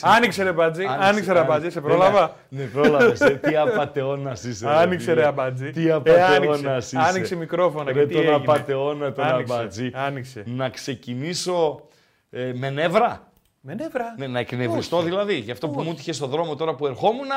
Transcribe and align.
Άνοιξε 0.00 0.42
ρε 0.42 0.52
μπατζή, 0.52 0.84
άνοιξε 1.00 1.32
ρε 1.32 1.42
μπατζή, 1.44 1.70
σε 1.70 1.80
πρόλαβα. 1.80 2.36
Ναι, 2.48 2.64
πρόλαβες. 2.64 3.18
Τι 3.40 3.56
απαταιώνα 3.56 4.32
είσαι. 4.32 4.66
ρε 4.68 4.74
Άνοιξε 4.74 5.04
φίλε. 5.10 5.20
ρε 5.20 5.26
αμπατζή. 5.26 5.70
Τι 5.70 5.86
Ε, 5.88 5.92
απαταιώνα 5.92 6.34
άνοιξε. 6.34 6.76
είσαι. 6.78 6.98
Άνοιξε 7.00 7.36
μικρόφωνα 7.36 7.92
Ρε 7.92 8.00
και 8.00 8.06
τι 8.06 8.12
τον 8.12 8.22
έγινε. 8.22 8.34
απαταιώνα 8.36 9.12
τον 9.12 9.24
Άνοιξε, 9.24 9.52
αμπατζή. 9.54 9.90
άνοιξε. 9.94 10.42
Να 10.46 10.68
ξεκινήσω 10.68 11.88
ε, 12.30 12.52
με 12.54 12.70
νεύρα. 12.70 13.26
Με 13.60 13.74
νεύρα; 13.74 14.14
Ναι, 14.18 14.26
να 14.26 14.38
εκνευριστώ 14.38 15.02
δηλαδή. 15.02 15.34
Γι' 15.34 15.50
αυτό 15.50 15.68
που 15.68 15.82
μου 15.82 15.90
έτυχε 15.90 16.12
στο 16.12 16.26
δρόμο 16.26 16.56
τώρα 16.56 16.74
που 16.74 16.86
ερχόμουν 16.86 17.28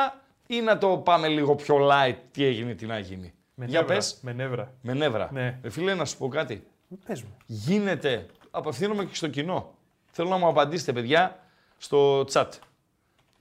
ή 0.48 0.62
να 0.62 0.78
το 0.78 0.88
πάμε 0.98 1.28
λίγο 1.28 1.56
πιο 1.56 1.76
light 1.92 2.16
τι 2.32 2.46
έγινε, 2.46 2.74
τι 2.74 2.86
να 2.86 3.00
γίνει. 3.00 3.34
Με 3.56 3.66
Για 3.66 3.80
νεύρα. 3.80 3.96
πες. 3.96 4.18
Με 4.22 4.34
νεύρα. 4.34 4.72
Με 4.82 4.94
νεύρα. 4.94 5.30
Ναι. 5.34 5.60
Ε, 5.62 5.70
φίλε, 5.70 5.94
να 5.94 6.06
σου 6.06 6.18
πω 6.18 6.28
κάτι. 6.28 6.64
Πες 7.08 7.22
μου. 7.22 7.36
Γίνεται. 7.46 8.26
Απευθύνομαι 8.52 9.04
και 9.06 9.16
στο 9.16 9.28
κοινό. 9.28 9.74
Θέλω 10.12 10.30
να 10.30 10.38
μου 10.38 10.48
απαντήσετε, 10.48 10.94
παιδιά, 10.94 11.40
στο 11.78 12.22
chat. 12.32 12.48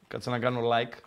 Κάτσε 0.09 0.30
να 0.30 0.38
κάνω 0.38 0.61
like. 0.61 0.98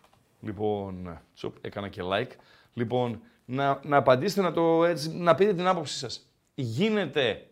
Λοιπόν, 0.41 1.22
τσοπ, 1.35 1.55
έκανα 1.66 1.88
και 1.90 2.02
like. 2.12 2.31
Λοιπόν, 2.73 3.21
να, 3.46 3.79
να 3.84 3.98
απαντήσετε, 3.98 4.41
να, 4.41 4.51
το, 4.51 4.85
έτσι, 4.85 5.10
να 5.10 5.35
πείτε 5.35 5.54
την 5.54 5.68
άποψή 5.68 5.98
σας. 5.98 6.29
Γίνεται 6.55 7.48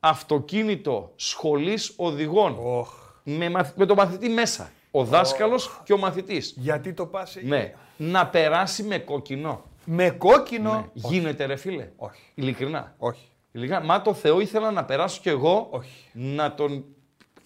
αυτοκίνητο 0.00 1.12
σχολής 1.16 1.92
οδηγών 1.96 2.56
Οχ. 2.62 2.88
με, 3.24 3.50
μαθ- 3.50 3.76
με 3.76 3.86
το 3.86 3.94
μαθητή 3.94 4.28
μέσα. 4.28 4.70
Ο 4.90 5.04
δάσκαλος 5.04 5.80
και 5.84 5.92
ο 5.92 5.98
μαθητής. 5.98 6.54
Γιατί 6.56 6.92
το 6.92 7.06
πας 7.06 7.36
εκεί; 7.36 7.46
Ναι. 7.46 7.74
Να 7.96 8.26
περάσει 8.26 8.82
με 8.82 8.98
κόκκινο. 8.98 9.64
Με 9.84 10.10
κόκκινο; 10.10 10.72
Ναι. 10.74 10.86
Γίνεται 10.92 11.44
ρε 11.44 11.56
φίλε. 11.56 11.90
Όχι. 11.96 12.22
Ειλικρινά. 12.34 12.94
Όχι. 12.98 13.28
Ειλικρινά, 13.52 13.80
μα 13.80 14.02
το 14.02 14.14
Θεό 14.14 14.40
ήθελα 14.40 14.70
να 14.70 14.84
περάσω 14.84 15.20
κι 15.20 15.28
εγώ 15.28 15.66
Όχι. 15.70 16.08
να 16.12 16.54
τον. 16.54 16.84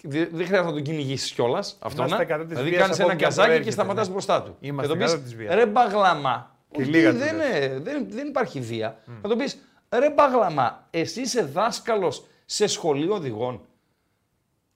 Δε- 0.07 0.27
Δεν 0.27 0.47
χρειάζεται 0.47 0.69
να 0.69 0.73
τον 0.73 0.83
κυνηγήσεις 0.83 1.31
κιόλας. 1.33 1.77
Αυτό 1.81 1.99
Είμαστε 2.03 2.17
να. 2.23 2.25
κατά 2.25 2.41
της 2.45 2.49
Δηλαδή 2.49 2.69
βίας 2.69 2.81
κάνεις 2.83 2.95
από 3.01 3.03
ένα 3.05 3.13
όπου 3.13 3.19
και 3.21 3.25
αν 3.25 3.31
καζάκι 3.31 3.47
και 3.49 3.53
προέρχεται, 3.53 3.71
σταματάς 3.83 4.07
ναι. 4.07 4.13
μπροστά 4.13 4.43
του. 4.43 4.57
Είμαστε 4.61 4.93
και 4.93 4.99
τον 4.99 5.07
κατά 5.09 5.19
πεις, 5.21 5.23
της 5.31 5.35
βίας. 5.37 5.55
Ρε 5.55 5.67
μπαγλαμά. 5.67 6.57
Και 6.71 6.81
Όχι, 6.83 6.91
λίγα 6.91 7.11
του 7.13 7.17
δεν, 7.19 7.37
λες. 7.37 7.57
είναι- 7.57 7.79
δεν, 7.79 8.07
δεν 8.11 8.27
υπάρχει 8.27 8.61
βία. 8.61 8.99
Να 9.23 9.29
τον 9.29 9.39
πεις 9.39 9.59
ρε 9.99 10.11
μπαγλαμά, 10.11 10.87
εσύ 10.91 11.21
είσαι 11.21 11.43
δάσκαλος 11.43 12.25
σε 12.45 12.67
σχολείο 12.67 13.15
οδηγών. 13.15 13.61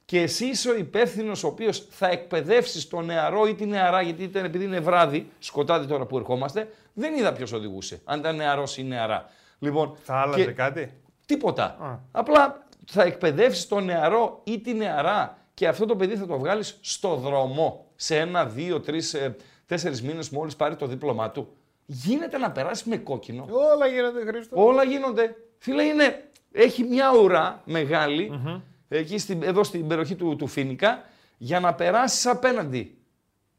Και 0.05 0.21
εσύ 0.21 0.45
είσαι 0.47 0.71
ο 0.71 0.75
υπεύθυνος 0.77 1.45
ο 1.45 1.47
οποίος 1.47 1.87
θα 1.91 2.09
εκπαιδεύσεις 2.09 2.89
τον 2.89 3.05
νεαρό 3.05 3.47
ή 3.47 3.55
τη 3.55 3.67
νεαρά, 3.67 4.01
γιατί 4.03 4.23
ήταν 4.23 4.45
επειδή 4.45 4.65
είναι 4.65 4.81
βράδυ, 4.81 5.31
σκοτάδι 5.39 5.87
τώρα 5.87 6.07
που 6.07 6.17
ερχόμαστε, 6.19 6.69
δεν 6.93 7.15
είδα 7.15 7.33
ποιος 7.33 7.53
οδηγούσε. 7.53 8.01
Αν 8.05 8.19
ήταν 8.19 8.37
νεαρός 8.37 8.77
ή 8.77 8.85
νεαρά. 8.85 9.31
Λοιπόν, 9.59 9.97
Θα 10.03 10.15
άλλαζε 10.15 10.45
και- 10.45 10.51
κάτι; 10.51 10.93
Τίποτα. 11.27 11.65
Α. 11.65 11.99
Απλά 12.13 12.67
θα 12.93 13.03
εκπαιδεύσεις 13.03 13.69
τον 13.69 13.85
νεαρό 13.85 14.41
ή 14.45 14.61
τη 14.61 14.75
νεαρά 14.75 15.39
και 15.55 15.69
αυτό 15.69 15.87
το 15.87 15.97
παιδί 15.97 16.17
θα 16.17 16.27
το 16.27 16.39
βγάλεις 16.39 16.79
στο 16.81 17.15
δρόμο 17.15 17.87
σε 17.97 18.17
ένα, 18.19 18.47
δύο, 18.47 18.81
τρεις, 18.81 19.17
τέσσερις 19.67 20.03
μήνες 20.03 20.31
μόλις 20.31 20.57
πάρει 20.57 20.77
το 20.77 20.87
δίπλωμά 20.87 21.31
του. 21.31 21.49
Γίνεται 21.87 22.39
να 22.39 22.51
περάσεις 22.51 22.85
με 22.85 22.97
κόκκινο. 22.97 23.47
Όλα 23.51 23.87
γίνονται 23.87 24.25
Χρήστο. 24.25 24.65
Όλα 24.65 24.85
γίνονται. 24.85 25.37
Φίλε, 25.59 25.83
είναι, 25.83 26.31
έχει 26.53 26.83
μια 26.83 27.17
ουρά 27.23 27.63
μεγάλη, 27.65 28.33
εκεί 28.89 29.19
στην, 29.19 29.43
εδώ 29.43 29.65
στην 29.65 29.87
περιοχή 29.87 30.15
του, 30.15 30.37
του 30.37 30.47
Φίνικα 30.47 31.05
για 31.39 31.61
να 31.61 31.75
περάσεις 31.75 32.27
απέναντι 32.27 32.99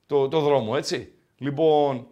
το, 0.06 0.28
το 0.28 0.40
δρόμο, 0.40 0.74
έτσι. 0.78 1.14
Λοιπόν, 1.38 2.08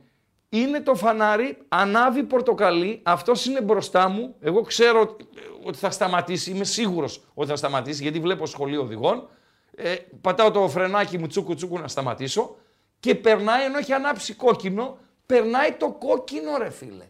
είναι 0.50 0.80
το 0.82 0.96
φανάρι, 0.96 1.58
ανάβει 1.68 2.24
πορτοκαλί, 2.24 3.00
αυτός 3.04 3.46
είναι 3.46 3.62
μπροστά 3.62 4.10
μου. 4.10 4.36
Εγώ 4.40 4.62
ξέρω 4.62 5.02
ε, 5.02 5.59
ότι 5.64 5.78
θα 5.78 5.92
σταματήσει, 5.92 6.52
είμαι 6.52 6.64
σίγουρος 6.64 7.24
ότι 7.34 7.50
θα 7.50 7.56
σταματήσει, 7.56 8.02
γιατί 8.02 8.20
βλέπω 8.20 8.46
σχολείο 8.46 8.82
οδηγών. 8.82 9.30
Ε, 9.76 9.96
πατάω 10.22 10.52
το 10.52 10.70
φρενάκι 10.70 11.18
μου 11.18 11.28
τσούκου 11.28 11.56
τσούκου 11.56 11.80
να 11.80 11.88
σταματήσω 11.88 12.56
και 13.00 13.16
περνάει 13.16 13.64
ενώ 13.66 13.78
έχει 13.78 13.94
ανάψει 13.94 14.34
κόκκινο, 14.34 14.98
περνάει 15.26 15.72
το 15.72 15.92
κόκκινο 15.92 16.58
ρε 16.58 16.70
φίλε. 16.70 17.06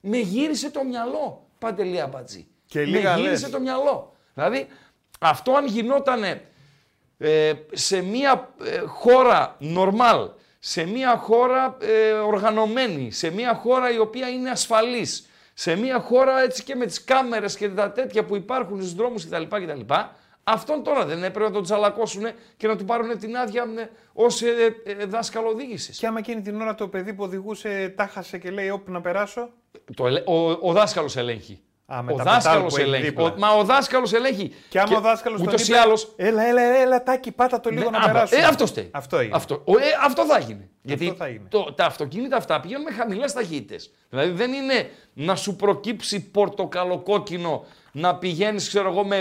Με 0.00 0.16
γύρισε 0.18 0.70
το 0.70 0.84
μυαλό, 0.84 1.46
Παντελή 1.58 2.00
Αμπατζή. 2.00 2.46
Και 2.66 2.84
λίγα 2.84 3.14
Με 3.14 3.20
γύρισε 3.20 3.42
λες. 3.42 3.50
το 3.50 3.60
μυαλό. 3.60 4.16
Δηλαδή, 4.34 4.66
αυτό 5.20 5.52
αν 5.52 5.66
γινότανε 5.66 6.44
ε, 7.18 7.52
σε 7.72 8.02
μια 8.02 8.54
ε, 8.64 8.78
χώρα 8.78 9.56
normal, 9.60 10.28
σε 10.58 10.84
μια 10.84 11.16
χώρα 11.16 11.76
ε, 11.80 12.10
οργανωμένη, 12.10 13.10
σε 13.10 13.30
μια 13.30 13.54
χώρα 13.54 13.92
η 13.92 13.98
οποία 13.98 14.28
είναι 14.28 14.50
ασφαλής, 14.50 15.28
σε 15.60 15.76
μια 15.76 16.00
χώρα 16.00 16.40
έτσι 16.42 16.62
και 16.64 16.74
με 16.74 16.86
τις 16.86 17.04
κάμερες 17.04 17.56
και 17.56 17.68
τα 17.68 17.92
τέτοια 17.92 18.24
που 18.24 18.36
υπάρχουν 18.36 18.80
στους 18.80 18.94
δρόμους 18.94 19.26
κτλ. 19.28 19.42
κτλ 19.42 19.94
αυτόν 20.44 20.82
τώρα 20.82 21.04
δεν 21.06 21.24
έπρεπε 21.24 21.48
να 21.48 21.50
τον 21.50 21.62
τσαλακώσουν 21.62 22.22
και 22.56 22.66
να 22.66 22.76
του 22.76 22.84
πάρουν 22.84 23.18
την 23.18 23.36
άδεια 23.36 23.62
ε, 23.76 23.90
ως 24.12 24.42
ε, 24.42 24.82
ε, 24.84 25.04
δάσκαλο 25.04 25.48
οδήγησης. 25.48 25.98
Και 25.98 26.06
άμα 26.06 26.18
εκείνη 26.18 26.42
την 26.42 26.60
ώρα 26.60 26.74
το 26.74 26.88
παιδί 26.88 27.14
που 27.14 27.22
οδηγούσε 27.22 27.92
τάχασε 27.96 28.38
και 28.38 28.50
λέει 28.50 28.70
όπ 28.70 28.88
να 28.88 29.00
περάσω. 29.00 29.48
Το 29.94 30.06
ελε- 30.06 30.28
ο, 30.28 30.50
ο 30.50 30.72
δάσκαλος 30.72 31.16
ελέγχει. 31.16 31.62
Α, 31.94 32.02
με 32.02 32.12
ο 32.12 32.16
τα 32.16 32.22
δάσκαλος 32.24 32.42
πετάλ 32.44 32.68
που 32.68 32.76
έχει 32.76 32.86
ελέγχει. 32.88 33.04
δίπλα. 33.08 33.24
Ο- 33.24 33.34
μα 33.38 33.50
ο 33.50 33.64
δάσκαλος 33.64 34.12
ελέγχει. 34.12 34.54
Και 34.68 34.80
άμα 34.80 34.96
ο 34.96 35.00
δάσκαλος 35.00 35.38
τον 35.38 35.48
ούτως 35.48 35.60
ή 35.68 35.72
είπε, 35.72 35.78
άλλως, 35.80 36.12
Έλα, 36.16 36.42
έλα, 36.42 36.60
έλα, 36.62 37.02
τάκι, 37.02 37.30
πάτα 37.32 37.60
το 37.60 37.70
λίγο 37.70 37.90
Ναι, 37.90 37.98
να 37.98 38.04
α, 38.04 38.06
περάσω. 38.06 38.36
Ε, 38.36 38.42
αυτό 38.42 38.66
φταίει. 38.66 38.88
Αυτό 38.92 39.16
έγινε. 39.18 39.36
Αυτό, 39.36 39.62
ο, 39.64 39.78
ε, 39.78 39.82
αυτό 40.04 40.24
θα 40.24 40.38
γίνει. 40.38 40.68
Γιατί 40.82 41.14
θα 41.18 41.28
γίνει. 41.28 41.46
Το, 41.48 41.72
τα 41.76 41.84
αυτοκίνητα 41.84 42.36
αυτά 42.36 42.60
πηγαίνουν 42.60 42.82
με 42.82 42.90
χαμηλές 42.92 43.32
ταχύτητες. 43.32 43.90
Δηλαδή 44.08 44.30
δεν 44.30 44.52
είναι 44.52 44.90
να 45.12 45.36
σου 45.36 45.56
προκύψει 45.56 46.20
πορτοκαλοκόκκινο 46.30 47.64
να 47.92 48.14
πηγαίνεις, 48.16 48.68
ξέρω 48.68 48.88
εγώ, 48.90 49.04
με 49.04 49.18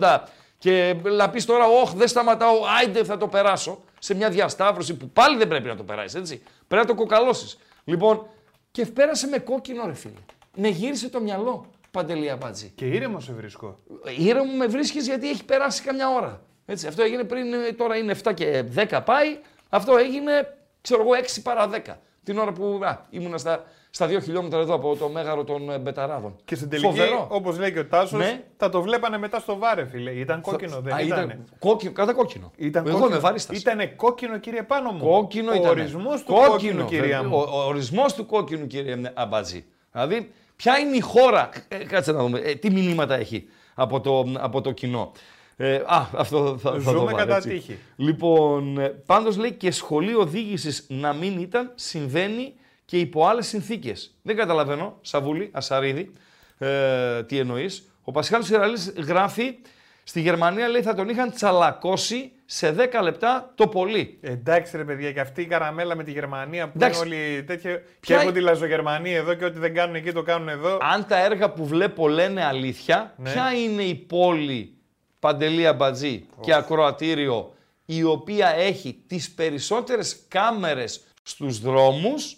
70-80 0.00 0.18
και 0.58 0.96
να 1.16 1.30
πεις 1.30 1.44
τώρα, 1.44 1.64
Όχι, 1.82 1.96
δεν 1.96 2.08
σταματάω, 2.08 2.54
άιντε 2.80 3.04
θα 3.04 3.16
το 3.16 3.26
περάσω 3.28 3.82
σε 3.98 4.14
μια 4.14 4.28
διασταύρωση 4.30 4.94
που 4.94 5.08
πάλι 5.10 5.36
δεν 5.36 5.48
πρέπει 5.48 5.68
να 5.68 5.76
το 5.76 5.82
περάσεις, 5.82 6.14
έτσι. 6.20 6.42
Πρέπει 6.68 6.86
να 6.86 6.94
το 6.94 7.00
κοκαλώσεις. 7.00 7.58
Λοιπόν, 7.84 8.26
και 8.70 8.86
πέρασε 8.86 9.26
με 9.26 9.38
κόκκινο, 9.38 9.86
ρε 9.86 9.94
φίλε. 9.94 10.14
Με 10.56 10.68
γύρισε 10.68 11.08
το 11.08 11.20
μυαλό, 11.20 11.66
Παντελή 11.90 12.30
Αμπάτζη. 12.30 12.72
Και 12.74 12.84
ήρεμο 12.86 13.20
σε 13.20 13.32
βρίσκω. 13.32 13.78
Ήρεμο 14.18 14.52
με 14.52 14.66
βρίσκεις 14.66 15.06
γιατί 15.06 15.28
έχει 15.30 15.44
περάσει 15.44 15.82
καμιά 15.82 16.08
ώρα. 16.10 16.40
Έτσι, 16.66 16.86
αυτό 16.86 17.02
έγινε 17.02 17.24
πριν, 17.24 17.52
ε, 17.52 17.72
τώρα 17.72 17.96
είναι 17.96 18.14
7 18.24 18.32
και 18.34 18.64
10 18.76 19.00
πάει. 19.04 19.38
Αυτό 19.68 19.96
έγινε, 19.96 20.32
ξέρω 20.80 21.00
εγώ, 21.02 21.10
6 21.14 21.40
παρά 21.42 21.68
10. 21.68 21.98
Την 22.24 22.38
ώρα 22.38 22.52
που 22.52 22.80
α, 22.84 23.06
ήμουνα 23.10 23.38
στα, 23.38 23.64
στα 23.90 24.06
2 24.06 24.20
χιλιόμετρα 24.22 24.60
εδώ 24.60 24.74
από 24.74 24.96
το 24.96 25.08
μέγαρο 25.08 25.44
των 25.44 25.70
ε, 25.70 25.78
Μπεταράδων. 25.78 26.36
Και 26.44 26.54
στην 26.54 26.68
τελική, 26.68 26.88
Φοβερό. 26.88 27.26
όπως 27.30 27.58
λέει 27.58 27.72
και 27.72 27.78
ο 27.78 27.86
Τάσος, 27.86 28.18
Ναι. 28.18 28.42
θα 28.56 28.68
το 28.68 28.82
βλέπανε 28.82 29.18
μετά 29.18 29.38
στο 29.38 29.58
βάρε, 29.58 29.84
φίλε. 29.84 30.10
Ήταν 30.10 30.40
κόκκινο, 30.40 30.80
δεν 30.80 30.94
Α, 30.94 31.00
ήταν. 31.00 31.44
κόκκινο, 31.58 31.92
κατά 31.92 32.12
κόκκινο. 32.12 32.50
Ήταν 32.56 32.86
Εγώ 32.86 33.06
είμαι 33.06 33.18
βαρίστας. 33.18 33.58
Ήταν 33.60 33.96
κόκκινο, 33.96 34.38
κύριε 34.38 34.62
πάνω 34.62 34.90
μου. 34.92 34.98
Κόκκινο 35.06 35.50
ο 35.50 35.54
ήταν. 35.54 35.70
ορισμός 35.70 36.22
του 36.24 36.32
κόκκινου, 36.34 36.84
κυρία 36.84 37.02
βέβαια. 37.02 37.22
μου. 37.22 37.36
Ο, 37.36 37.58
ο 37.58 37.66
ορισμός 37.66 38.14
του 38.14 38.26
κόκκινου, 38.26 38.66
κύριε 38.66 39.00
Αμπατζή. 39.14 39.64
Δηλαδή, 39.92 40.32
ποια 40.62 40.78
είναι 40.78 40.96
η 40.96 41.00
χώρα, 41.00 41.48
ε, 41.68 41.76
κάτσε 41.76 42.12
να 42.12 42.18
δούμε, 42.22 42.38
ε, 42.38 42.54
τι 42.54 42.70
μηνύματα 42.70 43.14
έχει 43.14 43.48
από 43.74 44.00
το, 44.00 44.32
από 44.36 44.60
το 44.60 44.72
κοινό; 44.72 45.12
Ε, 45.56 45.74
α, 45.74 46.08
αυτό 46.16 46.58
θα, 46.58 46.70
θα 46.70 46.78
Ζούμε 46.78 46.92
το 46.92 47.04
βάλω, 47.04 47.16
κατά 47.16 47.36
έτσι. 47.36 47.48
τύχη. 47.48 47.78
Λοιπόν, 47.96 48.78
ε, 48.78 48.88
πάντως 48.88 49.36
λέει 49.36 49.52
και 49.52 49.70
σχολείο 49.70 50.20
οδήγησης 50.20 50.86
να 50.88 51.12
μην 51.12 51.38
ήταν, 51.38 51.72
συμβαίνει 51.74 52.54
και 52.84 52.98
υπό 52.98 53.26
άλλες 53.26 53.46
συνθήκες. 53.46 54.14
Δεν 54.22 54.36
καταλαβαίνω, 54.36 54.98
Σαβούλη, 55.00 55.50
Ασαρίδη, 55.52 56.12
ε, 56.58 57.22
τι 57.22 57.38
εννοείς. 57.38 57.92
Ο 58.02 58.10
Πασχάλης 58.12 58.50
Ιραλής 58.50 58.92
γράφει, 58.96 59.58
στη 60.04 60.20
Γερμανία 60.20 60.68
λέει 60.68 60.82
θα 60.82 60.94
τον 60.94 61.08
είχαν 61.08 61.32
τσαλακώσει 61.32 62.32
σε 62.54 62.74
10 62.78 63.02
λεπτά 63.02 63.52
το 63.54 63.68
πολύ. 63.68 64.18
Εντάξει 64.20 64.76
ρε 64.76 64.84
παιδιά, 64.84 65.12
και 65.12 65.20
αυτή 65.20 65.42
η 65.42 65.46
καραμέλα 65.46 65.94
με 65.96 66.04
τη 66.04 66.10
Γερμανία 66.12 66.66
που 66.66 66.72
Εντάξει. 66.76 67.06
είναι 67.06 67.14
όλοι 67.16 67.44
τέτοια. 67.44 67.82
Ποια 68.00 68.16
Και 68.16 68.22
είναι- 68.22 68.32
τη 68.32 68.40
λαζογερμανία 68.40 69.16
εδώ 69.16 69.34
και 69.34 69.44
ό,τι 69.44 69.58
δεν 69.58 69.74
κάνουν 69.74 69.94
εκεί 69.94 70.12
το 70.12 70.22
κάνουν 70.22 70.48
εδώ. 70.48 70.78
Αν 70.80 71.06
τα 71.06 71.18
έργα 71.24 71.50
που 71.52 71.66
βλέπω 71.66 72.08
λένε 72.08 72.44
αλήθεια, 72.44 73.14
Ναι. 73.16 73.32
ποια 73.32 73.52
είναι 73.52 73.82
η 73.82 73.94
πόλη 73.94 74.74
Παντελή 75.18 75.66
Αμπατζή 75.66 76.26
και 76.40 76.54
ακροατήριο 76.54 77.54
η 77.84 78.02
οποία 78.02 78.48
έχει 78.48 79.02
τις 79.06 79.30
περισσότερες 79.34 80.24
κάμερες 80.28 81.04
στους 81.22 81.60
δρόμους 81.60 82.36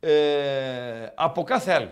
ε, 0.00 0.12
από 1.14 1.42
κάθε 1.42 1.72
άλλη. 1.72 1.90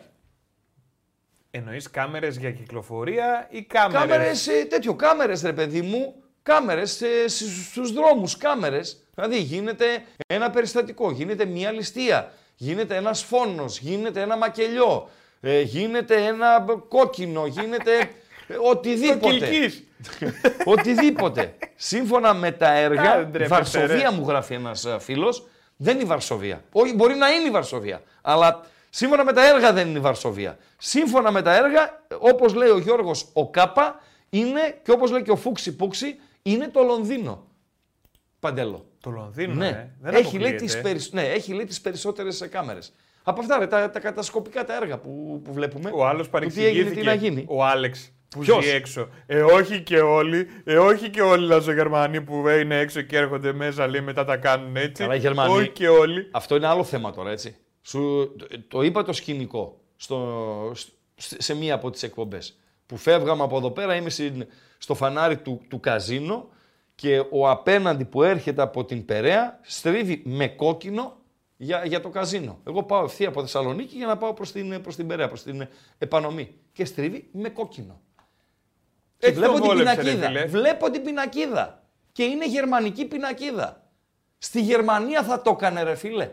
Εννοείς 1.51 1.91
κάμερες 1.91 2.37
για 2.37 2.51
κυκλοφορία 2.53 3.47
ή 3.51 3.63
κάμερες; 3.63 4.01
Κάμερες, 4.09 4.49
ε, 4.49 4.65
τέτοιο, 4.65 4.95
κάμερες 4.95 5.43
ρε 5.43 5.53
παιδί 5.53 5.83
μου, 5.83 6.15
Κάμερες 6.43 7.03
στους 7.71 7.93
δρόμους, 7.93 8.37
κάμερες. 8.37 9.05
Δηλαδή 9.15 9.41
γίνεται 9.41 10.03
ένα 10.27 10.51
περιστατικό, 10.51 11.11
γίνεται 11.11 11.45
μια 11.45 11.71
ληστεία, 11.71 12.33
γίνεται 12.57 12.97
ένας 12.97 13.23
φόνος, 13.23 13.79
γίνεται 13.79 14.21
ένα 14.21 14.37
μακελιό, 14.37 15.09
ε, 15.41 15.61
γίνεται 15.61 16.25
ένα 16.25 16.65
κόκκινο, 16.89 17.47
γίνεται 17.47 17.99
ε, 18.47 18.55
οτιδήποτε. 18.71 19.73
οτιδήποτε. 20.75 21.55
Σύμφωνα 21.77 22.35
με 22.35 22.51
τα 22.51 22.73
έργα, 22.73 23.31
Βαρσοβία 23.49 24.11
μου 24.13 24.25
γράφει 24.29 24.55
ένας 24.55 24.87
φίλος, 24.99 25.47
δεν 25.77 25.95
είναι 25.95 26.03
η 26.03 26.07
Βαρσοβία. 26.07 26.65
Όχι, 26.73 26.95
μπορεί 26.95 27.15
να 27.15 27.29
είναι 27.29 27.49
η 27.49 27.51
Βαρσοβία, 27.51 28.03
αλλά 28.23 28.67
σύμφωνα 28.91 29.25
με 29.25 29.33
τα 29.33 29.49
έργα 29.49 29.73
δεν 29.73 29.89
είναι 29.89 29.99
η 29.99 30.01
Βαρσοβία. 30.01 30.59
Σύμφωνα 30.79 31.31
με 31.31 31.43
τα 31.43 31.57
έργα, 31.57 32.03
όπως 32.19 32.55
λέει 32.55 32.69
ο 32.69 32.79
Γιώργος 32.79 33.29
ο 33.33 33.51
Κάπα, 33.51 34.01
είναι 34.31 34.79
και 34.83 34.91
όπως 34.91 35.11
λέει 35.11 35.23
και 35.23 35.31
ο 35.31 35.37
Φούξη 35.37 35.77
Πούξη, 35.77 36.21
είναι 36.43 36.69
το 36.69 36.83
Λονδίνο. 36.83 37.47
Παντέλο. 38.41 38.85
Το 39.01 39.11
Λονδίνο, 39.11 39.55
ναι. 39.55 39.69
ε. 39.69 39.91
Δεν 40.01 40.15
έχει, 40.15 40.39
λέει 40.39 40.55
τις 40.55 40.81
περισ... 40.81 41.13
ναι, 41.13 41.23
έχει 41.23 41.53
λέει 41.53 41.65
τις 41.65 41.81
περισσότερες 41.81 42.49
κάμερες. 42.51 42.93
Από 43.23 43.41
αυτά 43.41 43.59
ρε, 43.59 43.67
τα, 43.67 43.91
τα 43.91 44.01
κατασκοπικά 44.01 44.65
τα 44.65 44.77
έργα 44.77 44.99
που, 44.99 45.41
που 45.45 45.53
βλέπουμε. 45.53 45.91
Ο 45.95 46.07
άλλος 46.07 46.29
παρεξηγήθηκε. 46.29 47.01
Τι 47.01 47.07
να 47.07 47.15
γίνει. 47.15 47.45
Ο 47.49 47.65
Άλεξ 47.65 48.13
που 48.29 48.41
Ποιος; 48.41 48.65
ζει 48.65 48.71
έξω. 48.71 49.09
Ε, 49.27 49.43
όχι 49.43 49.83
και 49.83 50.01
όλοι, 50.01 50.47
ε, 50.65 50.79
όχι 50.79 51.11
και 51.11 51.23
όλοι 51.23 51.45
οι 51.45 51.49
Λαζογερμανοί 51.49 52.21
που 52.23 52.49
είναι 52.49 52.79
έξω 52.79 53.01
και 53.01 53.17
έρχονται 53.17 53.53
μέσα, 53.53 53.87
λέει 53.89 54.01
μετά 54.01 54.25
τα 54.25 54.37
κάνουν 54.37 54.77
έτσι. 54.77 55.03
Καλά, 55.03 55.15
Γερμανοί. 55.15 55.53
Όχι 55.53 55.69
και 55.69 55.89
όλοι. 55.89 56.29
Αυτό 56.31 56.57
είναι 56.57 56.67
άλλο 56.67 56.85
θέμα 56.85 57.13
τώρα, 57.13 57.31
έτσι. 57.31 57.57
Σου, 57.83 58.33
το, 58.39 58.47
το 58.69 58.83
είπα 58.83 59.03
το 59.03 59.13
σκηνικό 59.13 59.81
στο, 59.97 60.73
σε 61.17 61.55
μία 61.55 61.75
από 61.75 61.91
τις 61.91 62.03
εκπομπές. 62.03 62.59
Που 62.91 62.97
φεύγαμε 62.97 63.43
από 63.43 63.57
εδώ 63.57 63.71
πέρα, 63.71 63.95
είμαι 63.95 64.11
στο 64.79 64.95
φανάρι 64.95 65.37
του, 65.37 65.61
του 65.69 65.81
καζίνο 65.81 66.49
και 66.95 67.25
ο 67.31 67.49
απέναντι 67.49 68.05
που 68.05 68.23
έρχεται 68.23 68.63
από 68.63 68.85
την 68.85 69.05
Περαία 69.05 69.59
στρίβει 69.63 70.23
με 70.25 70.49
κόκκινο 70.49 71.17
για, 71.57 71.85
για 71.85 72.01
το 72.01 72.09
καζίνο. 72.09 72.61
Εγώ 72.67 72.83
πάω 72.83 73.05
ευθεία 73.05 73.29
από 73.29 73.41
Θεσσαλονίκη 73.41 73.97
για 73.97 74.07
να 74.07 74.17
πάω 74.17 74.33
προς 74.33 74.53
την, 74.53 74.81
προς 74.81 74.97
την 74.97 75.07
Περαία, 75.07 75.29
προς 75.29 75.43
την 75.43 75.69
επανομή. 75.99 76.55
Και 76.73 76.85
στρίβει 76.85 77.29
με 77.33 77.49
κόκκινο. 77.49 78.01
Και 79.19 79.31
βλέπω 79.31 79.61
την 79.61 79.77
πινακίδα. 79.77 80.47
βλέπω 80.47 80.91
την 80.91 81.03
πινακίδα. 81.03 81.83
Και 82.13 82.23
είναι 82.23 82.47
γερμανική 82.47 83.05
πινακίδα. 83.05 83.91
Στη 84.39 84.61
Γερμανία 84.61 85.23
θα 85.23 85.43
το 85.43 85.51
έκανε 85.51 85.83
ρε 85.83 85.95
φίλε. 85.95 86.31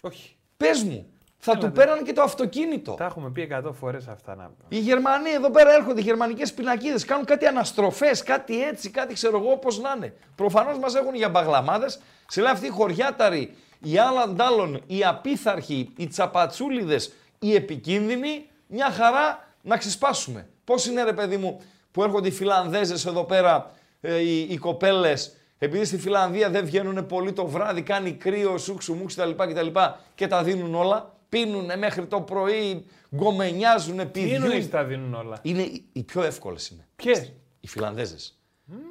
Όχι. 0.00 0.36
Πες 0.56 0.82
μου. 0.82 1.13
Θα 1.46 1.58
του 1.58 1.72
πέρανε 1.72 2.02
και 2.02 2.12
το 2.12 2.22
αυτοκίνητο. 2.22 2.92
Τα 2.92 3.04
έχουμε 3.04 3.30
πει 3.30 3.48
100 3.52 3.70
φορές 3.72 4.08
αυτά 4.08 4.34
να 4.34 4.50
Οι 4.68 4.78
Γερμανοί 4.78 5.30
εδώ 5.30 5.50
πέρα 5.50 5.74
έρχονται, 5.74 6.00
οι 6.00 6.02
γερμανικές 6.02 6.52
πινακίδες, 6.52 7.04
κάνουν 7.04 7.24
κάτι 7.24 7.46
αναστροφές, 7.46 8.22
κάτι 8.22 8.64
έτσι, 8.64 8.90
κάτι 8.90 9.14
ξέρω 9.14 9.38
εγώ 9.38 9.56
πώ 9.56 9.70
να 9.70 9.94
είναι. 9.96 10.14
Προφανώς 10.34 10.78
μας 10.78 10.94
έχουν 10.94 11.14
για 11.14 11.28
μπαγλαμάδες. 11.28 12.00
Σε 12.28 12.40
λέει 12.40 12.52
αυτοί 12.52 12.66
οι 12.66 12.70
χωριάταροι, 12.70 13.56
οι 13.80 13.98
άλλαντάλλων, 13.98 14.82
οι 14.86 15.04
απίθαρχοι, 15.04 15.92
οι 15.96 16.06
τσαπατσούλιδες, 16.06 17.12
οι 17.38 17.54
επικίνδυνοι, 17.54 18.46
μια 18.66 18.90
χαρά 18.90 19.48
να 19.62 19.76
ξεσπάσουμε. 19.76 20.48
Πώς 20.64 20.86
είναι 20.86 21.02
ρε 21.02 21.12
παιδί 21.12 21.36
μου 21.36 21.60
που 21.92 22.02
έρχονται 22.02 22.28
οι 22.28 22.32
Φιλανδέζες 22.32 23.06
εδώ 23.06 23.24
πέρα, 23.24 23.70
ε, 24.00 24.18
οι, 24.18 24.40
οι 24.40 24.56
κοπέλες, 24.56 25.36
επειδή 25.58 25.84
στη 25.84 25.98
Φιλανδία 25.98 26.50
δεν 26.50 26.64
βγαίνουν 26.64 27.06
πολύ 27.06 27.32
το 27.32 27.46
βράδυ, 27.46 27.82
κάνει 27.82 28.12
κρύο, 28.12 28.58
σούξου, 28.58 28.94
μουξ 28.94 29.14
κτλ. 29.14 29.66
και 30.14 30.26
τα 30.26 30.42
δίνουν 30.42 30.74
όλα 30.74 31.13
πίνουν 31.34 31.78
μέχρι 31.78 32.06
το 32.06 32.20
πρωί, 32.20 32.86
γκομενιάζουν, 33.16 34.10
πίνουν. 34.10 34.28
Τι 34.28 34.34
εννοείς 34.34 34.70
τα 34.70 34.84
δίνουν 34.84 35.14
όλα; 35.14 35.38
Είναι 35.42 35.70
οι 35.92 36.02
πιο 36.02 36.22
εύκολες 36.22 36.68
είναι. 36.68 36.86
Ποιες; 36.96 37.32
Οι 37.60 37.68
Φιλανδέζες. 37.68 38.38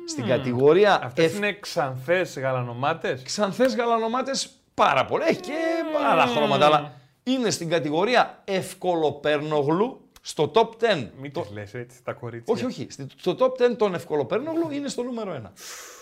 Στην 0.08 0.26
κατηγορία. 0.26 1.04
Αυτές 1.04 1.36
είναι 1.36 1.54
ξανθές 1.60 2.40
γαλανομάτες; 2.40 3.22
Ξανθές 3.22 3.76
γαλανομάτες 3.76 4.50
πάρα 4.74 5.06
πολύ. 5.06 5.24
Έχει 5.24 5.40
και 5.40 5.54
άλλα 6.12 6.26
χρώματα, 6.26 6.66
αλλά 6.66 6.94
είναι 7.24 7.50
στην 7.50 7.70
κατηγορία 7.70 8.42
ευκολοπέρνογλου 8.46 10.10
στο 10.22 10.52
top 10.56 10.70
10. 10.80 11.12
Μην 11.18 11.34
το 11.34 11.48
λες 11.54 11.74
έτσι 11.74 12.04
τα 12.04 12.14
κορίτσια. 12.14 12.54
Όχι, 12.54 12.66
όχι. 12.66 12.88
Στο 13.18 13.36
top 13.40 13.72
10 13.72 13.76
των 13.78 13.94
ευκολοπέρνογλου 13.94 14.72
είναι 14.72 14.88
στο 14.88 15.04
νούμερο 15.04 15.42
1. 15.46 15.52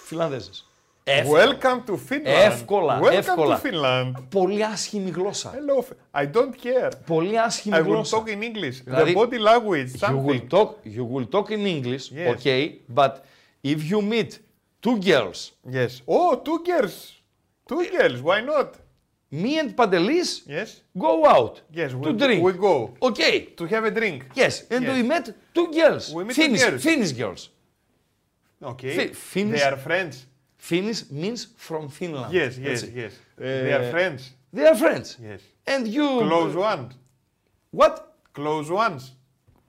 Φιλανδέζες. 0.05 0.70
Εύκολα. 1.03 1.57
Welcome 1.59 1.89
to 1.89 1.93
Finland. 2.09 2.25
Εύκολα. 2.25 2.99
Welcome 3.01 3.11
εύκολα. 3.11 3.61
to 3.61 3.65
Finland. 3.65 4.23
Πολύ 4.29 4.63
άσχημη 4.63 5.09
γλώσσα. 5.09 5.53
Hello. 5.53 5.83
I 6.21 6.25
don't 6.33 6.65
care. 6.65 6.91
Πολύ 7.05 7.39
άσχημη 7.39 7.77
I 7.79 7.83
γλώσσα. 7.83 8.17
will 8.17 8.21
talk 8.21 8.29
in 8.29 8.41
English. 8.41 8.83
Δηλαδή, 8.83 9.13
The 9.13 9.17
body 9.17 9.39
language. 9.39 10.09
You 10.09 10.25
will, 10.25 10.47
talk, 10.49 10.69
you 10.85 11.05
will 11.13 11.27
talk 11.29 11.49
in 11.49 11.65
English, 11.65 12.11
yes. 12.11 12.35
okay, 12.35 12.63
but 12.93 13.13
if 13.61 13.91
you 13.91 14.01
meet 14.01 14.39
two 14.81 14.97
girls. 14.99 15.51
Yes. 15.69 15.91
Oh, 16.07 16.35
two 16.45 16.59
girls. 16.69 16.97
Two 17.67 17.83
girls. 17.97 18.21
Why 18.21 18.41
not? 18.41 18.69
Me 19.31 19.59
and 19.59 19.69
Pantelis 19.79 20.29
yes. 20.45 20.81
go 21.05 21.25
out 21.25 21.61
yes, 21.71 21.91
to 21.91 21.97
we, 21.97 22.13
drink. 22.13 22.43
We 22.43 22.51
go. 22.53 22.93
Okay. 23.01 23.35
To 23.57 23.63
have 23.65 23.85
a 23.85 23.91
drink. 23.99 24.25
Yes. 24.35 24.53
And 24.69 24.83
yes. 24.83 24.95
we 24.95 25.03
met 25.03 25.25
two 25.55 25.67
girls. 25.71 26.13
We 26.13 26.25
meet 26.25 26.35
Finnish, 26.35 26.61
two 26.61 26.69
girls. 26.69 26.83
Finnish 26.83 27.11
girls. 27.13 27.41
Okay. 28.71 28.93
Fi 28.97 29.05
Finnish. 29.13 29.61
They 29.61 29.67
are 29.71 29.77
friends. 29.77 30.15
Finnish 30.69 31.01
means 31.09 31.39
from 31.67 31.83
Finland. 31.99 32.31
Yes, 32.39 32.53
yes, 32.67 32.79
yes. 33.01 33.13
Uh, 33.13 33.43
they 33.65 33.73
are 33.77 33.87
friends. 33.95 34.21
They 34.55 34.65
are 34.69 34.77
friends. 34.83 35.07
Yes. 35.29 35.41
And 35.73 35.87
you... 35.95 36.07
Close 36.29 36.55
ones. 36.55 36.91
What? 37.79 37.95
Close 38.37 38.69
ones. 38.69 39.01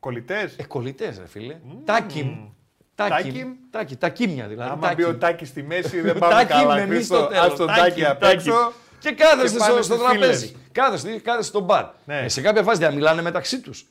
Κολλητές. 0.01 0.57
Ε, 0.57 0.63
κολλητές 0.65 1.19
ρε 1.19 1.27
φίλε. 1.27 1.55
Mm. 1.55 1.77
Τάκιμ. 1.85 2.49
Τάκιμ. 2.95 3.53
Τάκιμ. 3.71 3.99
Τάκιμια 3.99 4.47
δηλαδή. 4.49 4.71
Άμα 4.71 4.95
μπει 4.95 5.05
ο 5.05 5.17
Τάκης 5.17 5.49
στη 5.49 5.63
μέση 5.63 6.01
δεν 6.01 6.19
πάμε 6.19 6.45
καλά. 6.45 6.77
Τάκιμ 6.77 7.01
στο 7.01 7.27
τέλος. 7.27 7.45
Ας 7.45 7.57
τον 7.57 7.67
Τάκη 7.67 8.05
απ' 8.05 8.23
έξω. 8.23 8.73
Και 8.99 9.13
κάθεστε 9.13 9.59
στο, 9.59 9.83
στο 9.83 9.97
τραπέζι. 9.97 10.57
Κάθεστε, 10.73 11.19
κάθεστε 11.19 11.43
στο 11.43 11.61
μπαρ. 11.61 11.87
Ναι. 12.05 12.19
Ε, 12.19 12.29
σε 12.29 12.41
κάποια 12.41 12.63
φάση 12.63 12.79
δεν 12.79 12.95
μιλάνε 12.95 13.23
μεταξύ 13.23 13.61
τους. 13.61 13.87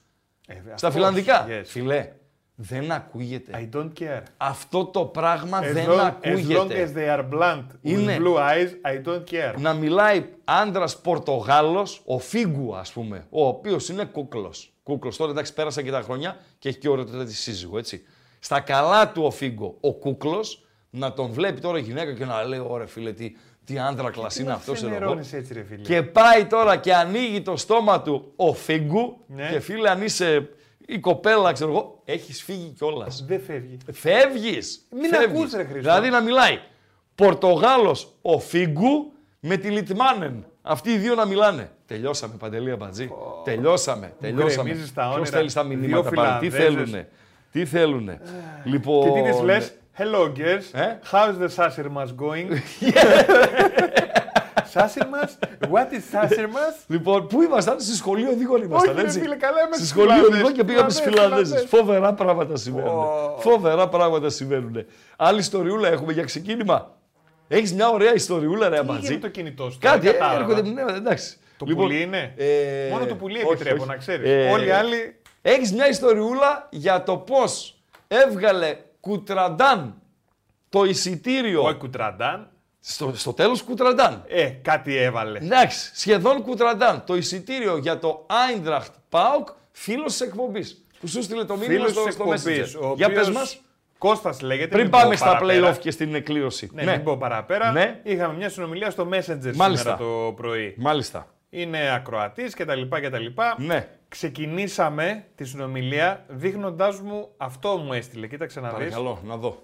Ε, 0.48 0.54
Στα 0.76 0.92
φιλανδικά. 0.92 1.48
Yes. 1.48 1.64
Φιλέ, 1.66 2.12
δεν 2.64 2.92
ακούγεται. 2.92 3.70
I 3.72 3.76
don't 3.76 3.92
care. 4.00 4.22
Αυτό 4.38 4.86
το 4.86 5.06
πράγμα 5.06 5.60
as 5.64 5.72
δεν 5.74 5.86
long, 5.90 6.00
ακούγεται. 6.00 6.54
As 6.54 6.58
long 6.58 6.72
as 6.72 6.98
they 6.98 7.20
are 7.20 7.30
blunt 7.30 7.66
Είναι. 7.82 8.18
with 8.18 8.22
blue 8.22 8.36
eyes, 8.36 8.70
I 8.92 9.08
don't 9.08 9.24
care. 9.32 9.60
Να 9.60 9.74
μιλάει 9.74 10.26
άντρας 10.44 11.02
Πορτογάλος, 11.02 12.02
ο 12.06 12.20
Φίγκου 12.20 12.76
ας 12.76 12.92
πούμε, 12.92 13.26
ο 13.30 13.48
οποίος 13.48 13.90
είναι 13.90 14.06
κούκλος. 14.06 14.74
Κούκλος. 14.84 15.18
Τώρα 15.18 15.32
εντάξει, 15.32 15.54
πέρασαν 15.54 15.84
και 15.84 15.92
τα 15.92 16.02
χρόνια 16.02 16.38
και 16.60 16.70
έχει 16.70 16.78
και 16.78 16.90
ώρα 16.90 17.06
της 17.06 17.40
σύζυγο, 17.40 17.78
έτσι. 17.78 18.04
Στα 18.40 18.60
καλά 18.60 19.12
του 19.12 19.24
ο 19.24 19.32
Φίγκο, 19.32 19.78
ο 19.80 19.94
κούκλος, 19.94 20.66
να 20.90 21.14
τον 21.14 21.32
βλέπει 21.32 21.62
τώρα 21.62 21.78
η 21.78 21.82
γυναίκα 21.82 22.14
και 22.14 22.26
να 22.26 22.44
λέει: 22.44 22.64
Ωραία, 22.68 22.88
φίλε, 22.88 23.12
τι, 23.12 23.32
τι 23.64 23.78
άνδρακλα 23.78 24.32
είναι 24.40 24.52
αυτός 24.52 24.84
εδώ. 24.84 25.12
Έτσι, 25.12 25.54
ρε, 25.54 25.64
φίλε. 25.64 25.82
Και 25.82 26.02
πάει 26.02 26.46
τώρα 26.46 26.78
και 26.78 26.94
ανοίγει 26.94 27.42
το 27.42 27.58
στόμα 27.58 28.02
του 28.02 28.32
ο 28.36 28.54
Φίγκου. 28.54 29.18
Ναι. 29.28 29.50
Και 29.52 29.60
φίλε, 29.60 29.90
αν 29.90 30.02
είσαι 30.02 30.50
η 30.94 31.00
κοπέλα, 31.00 31.52
ξέρω 31.52 31.72
εγώ, 31.72 32.02
έχεις 32.06 32.44
φύγει 32.44 32.74
κιόλας. 32.78 33.26
Δεν 33.28 33.42
φεύγει. 33.42 33.78
Φεύγεις. 33.92 34.88
Μην 34.92 35.16
ακούς, 35.16 35.54
ρε 35.54 35.64
Χρήστο. 35.64 35.80
Δηλαδή 35.80 36.10
να 36.10 36.22
μιλάει 36.22 36.60
Πορτογάλος 37.16 38.16
ο 38.22 38.40
Φίγκου 38.40 39.12
με 39.40 39.58
τη 39.58 39.70
Λιτμάνεν. 39.70 40.46
Αυτοί 40.62 40.92
οι 40.92 40.98
δύο 40.98 41.16
να 41.16 41.26
μιλάνε. 41.26 41.72
Τελειώσαμε, 41.86 42.34
Παντελή 42.40 42.72
Αμπατζή. 42.72 43.10
Oh. 43.12 43.44
Τελειώσαμε. 43.44 44.14
Τελειώσαμε. 44.20 44.78
Ποιος 45.16 45.30
θέλεις 45.30 45.54
τα 45.54 45.64
μηνύματα 45.64 46.10
πάλι. 46.10 46.40
Τι 46.40 46.50
θέλουνε. 46.58 47.10
Τι 47.52 47.66
θέλουνε. 47.66 48.22
λοιπόν... 48.64 49.14
Και 49.14 49.32
τι 49.32 49.38
τι 49.38 49.44
λες, 49.44 49.74
Hello, 49.98 50.32
girls. 50.38 50.70
Ε; 50.72 51.00
How's 51.12 51.36
the 51.42 51.50
Sasser 51.56 51.86
going? 52.18 52.48
Σάσερ 54.64 55.08
μας, 55.08 55.38
what 55.60 55.94
is 55.94 56.02
Σάσερ 56.12 56.48
μας; 56.48 56.76
Λοιπόν, 56.88 57.28
πού 57.28 57.42
ήμασταν, 57.42 57.80
στη 57.80 57.96
σχολείο 57.96 58.30
οδηγών 58.30 58.62
ήμασταν. 58.62 58.96
Όχι, 58.96 59.06
έτσι. 59.06 59.20
Φίλε, 59.20 59.36
καλά 59.36 59.58
στη 59.74 59.86
σχολείο 59.86 60.26
οδηγών 60.26 60.54
και 60.54 60.64
πήγαμε 60.64 60.90
στι 60.90 61.02
Φιλανδέζες. 61.02 61.66
Φοβερά 61.68 62.14
πράγματα 62.14 62.56
συμβαίνουν. 62.56 62.90
Oh. 62.90 63.40
Φοβερά 63.40 63.88
πράγματα 63.90 64.30
συμβαίνουν. 64.30 64.86
Άλλη 65.18 65.40
ιστοριούλα 65.40 65.88
έχουμε 65.88 66.14
για 66.14 66.24
ξεκίνημα. 66.24 66.96
Έχεις 67.48 67.74
μια 67.74 67.90
ωραία 67.90 68.14
ιστοριούλα, 68.14 68.70
ρε 68.70 68.78
Αμπατζή. 68.78 69.18
το 69.18 69.28
κινητό 69.30 69.70
σου. 69.70 69.78
Κάτι 69.82 70.08
έρχονται. 70.08 70.62
Ναι, 70.62 70.82
εντάξει. 70.96 71.38
Το 71.58 71.66
λοιπόν, 71.66 71.86
πουλί 71.86 72.02
είναι; 72.02 72.34
Ε, 72.38 72.90
Μόνο 72.92 73.06
το 73.06 73.16
πουλί 73.16 73.40
επιτρέπω 73.40 73.86
να 73.86 73.96
ξέρεις. 73.96 74.30
Ε, 74.30 74.50
Όλοι 74.50 74.68
οι 74.68 74.72
άλλοι. 74.72 75.16
Έχεις 75.42 75.74
μια 75.74 75.88
ιστοριούλα 75.88 76.68
για 76.72 77.04
το 77.04 77.18
πώς 77.18 77.82
έβγαλε 78.08 78.78
κουτραντάν 79.00 80.02
το 80.70 80.84
εισιτήριο. 80.84 81.64
Όχι 81.64 81.76
κουτραντάν; 81.76 82.51
Στο, 82.84 83.12
στο 83.16 83.34
τέλος 83.34 83.62
κουτραντάν. 83.64 84.24
Ε, 84.28 84.46
κάτι 84.46 84.96
έβαλε. 84.96 85.40
Εντάξει, 85.40 85.92
σχεδόν 85.94 86.42
κουτραντάν. 86.42 87.04
Το 87.06 87.16
εισιτήριο 87.16 87.78
για 87.78 88.00
το 88.00 88.26
Eindracht 88.30 88.94
Pauk, 89.10 89.54
φίλος 89.72 90.12
της 90.12 90.22
εκπομπής. 90.22 90.86
Που 91.00 91.08
σου 91.08 91.24
στείλε 91.24 91.46
το 91.46 91.56
μήνυμα 91.56 91.88
στο, 91.88 92.12
στο 92.12 92.26
Messenger. 92.30 92.96
Για 92.96 93.12
πες 93.12 93.30
μας. 93.30 93.62
Κώστας 93.98 94.42
λέγεται. 94.42 94.68
Πριν 94.68 94.90
πάμε 94.90 95.16
στα 95.16 95.40
play-off 95.42 95.76
και 95.80 95.92
στην 95.92 96.16
κλήρωση. 96.16 96.70
Ναι, 96.74 96.84
ναι. 96.84 96.92
μην 96.92 97.04
πω 97.04 97.18
παραπέρα. 97.18 97.72
Ναι. 97.72 98.00
Είχαμε 98.04 98.34
μια 98.34 98.50
συνομιλία 98.50 98.90
στο 98.90 99.04
Messenger 99.04 99.56
Μάλιστα. 99.56 99.56
σήμερα 99.56 99.98
το 99.98 100.34
πρωί. 100.36 100.76
Μάλιστα. 100.78 101.28
Είναι 101.50 101.94
ακροατής 101.94 102.54
κτλ. 102.54 102.82
κτλ. 102.90 103.26
Ναι. 103.58 103.88
Ξεκινήσαμε 104.08 105.26
τη 105.36 105.46
συνομιλία 105.46 106.26
δείχνοντάς 106.28 106.94
μου 107.04 107.30
αυτό 107.38 107.78
μου 107.78 107.94
έστειλε. 107.94 108.28
Κοίταξε 108.28 108.60
να 108.60 108.68
δεις. 108.68 108.78
Παρακαλώ, 108.78 109.20
να 109.24 109.38
δω. 109.38 109.64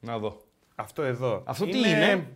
Να 0.00 0.18
δω. 0.18 0.36
Αυτό 0.74 1.02
εδώ. 1.02 1.42
Αυτό 1.46 1.66
τι 1.66 1.78
είναι; 1.78 2.26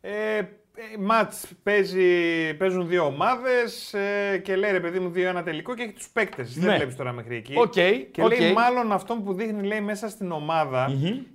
Ε, 0.00 0.38
ε, 0.38 0.96
ματς 0.98 1.46
παίζει, 1.62 2.54
παίζουν 2.54 2.88
δύο 2.88 3.04
ομάδες 3.04 3.94
ε, 3.94 4.38
και 4.38 4.56
λέει 4.56 4.70
ρε 4.70 4.80
παιδί 4.80 4.98
μου 4.98 5.10
δύο 5.10 5.28
ένα 5.28 5.42
τελικό 5.42 5.74
και 5.74 5.82
έχει 5.82 5.92
τους 5.92 6.08
παίκτες. 6.08 6.56
Ναι. 6.56 6.66
Δεν 6.66 6.76
βλέπεις 6.76 6.96
τώρα 6.96 7.12
μέχρι 7.12 7.36
εκεί. 7.36 7.54
Οκ, 7.56 7.72
και 8.10 8.22
οκ. 8.22 8.38
λέει 8.38 8.52
μάλλον 8.52 8.92
αυτόν 8.92 9.24
που 9.24 9.32
δείχνει 9.32 9.66
λέει 9.66 9.80
μέσα 9.80 10.08
στην 10.08 10.32
ομαδα 10.32 10.92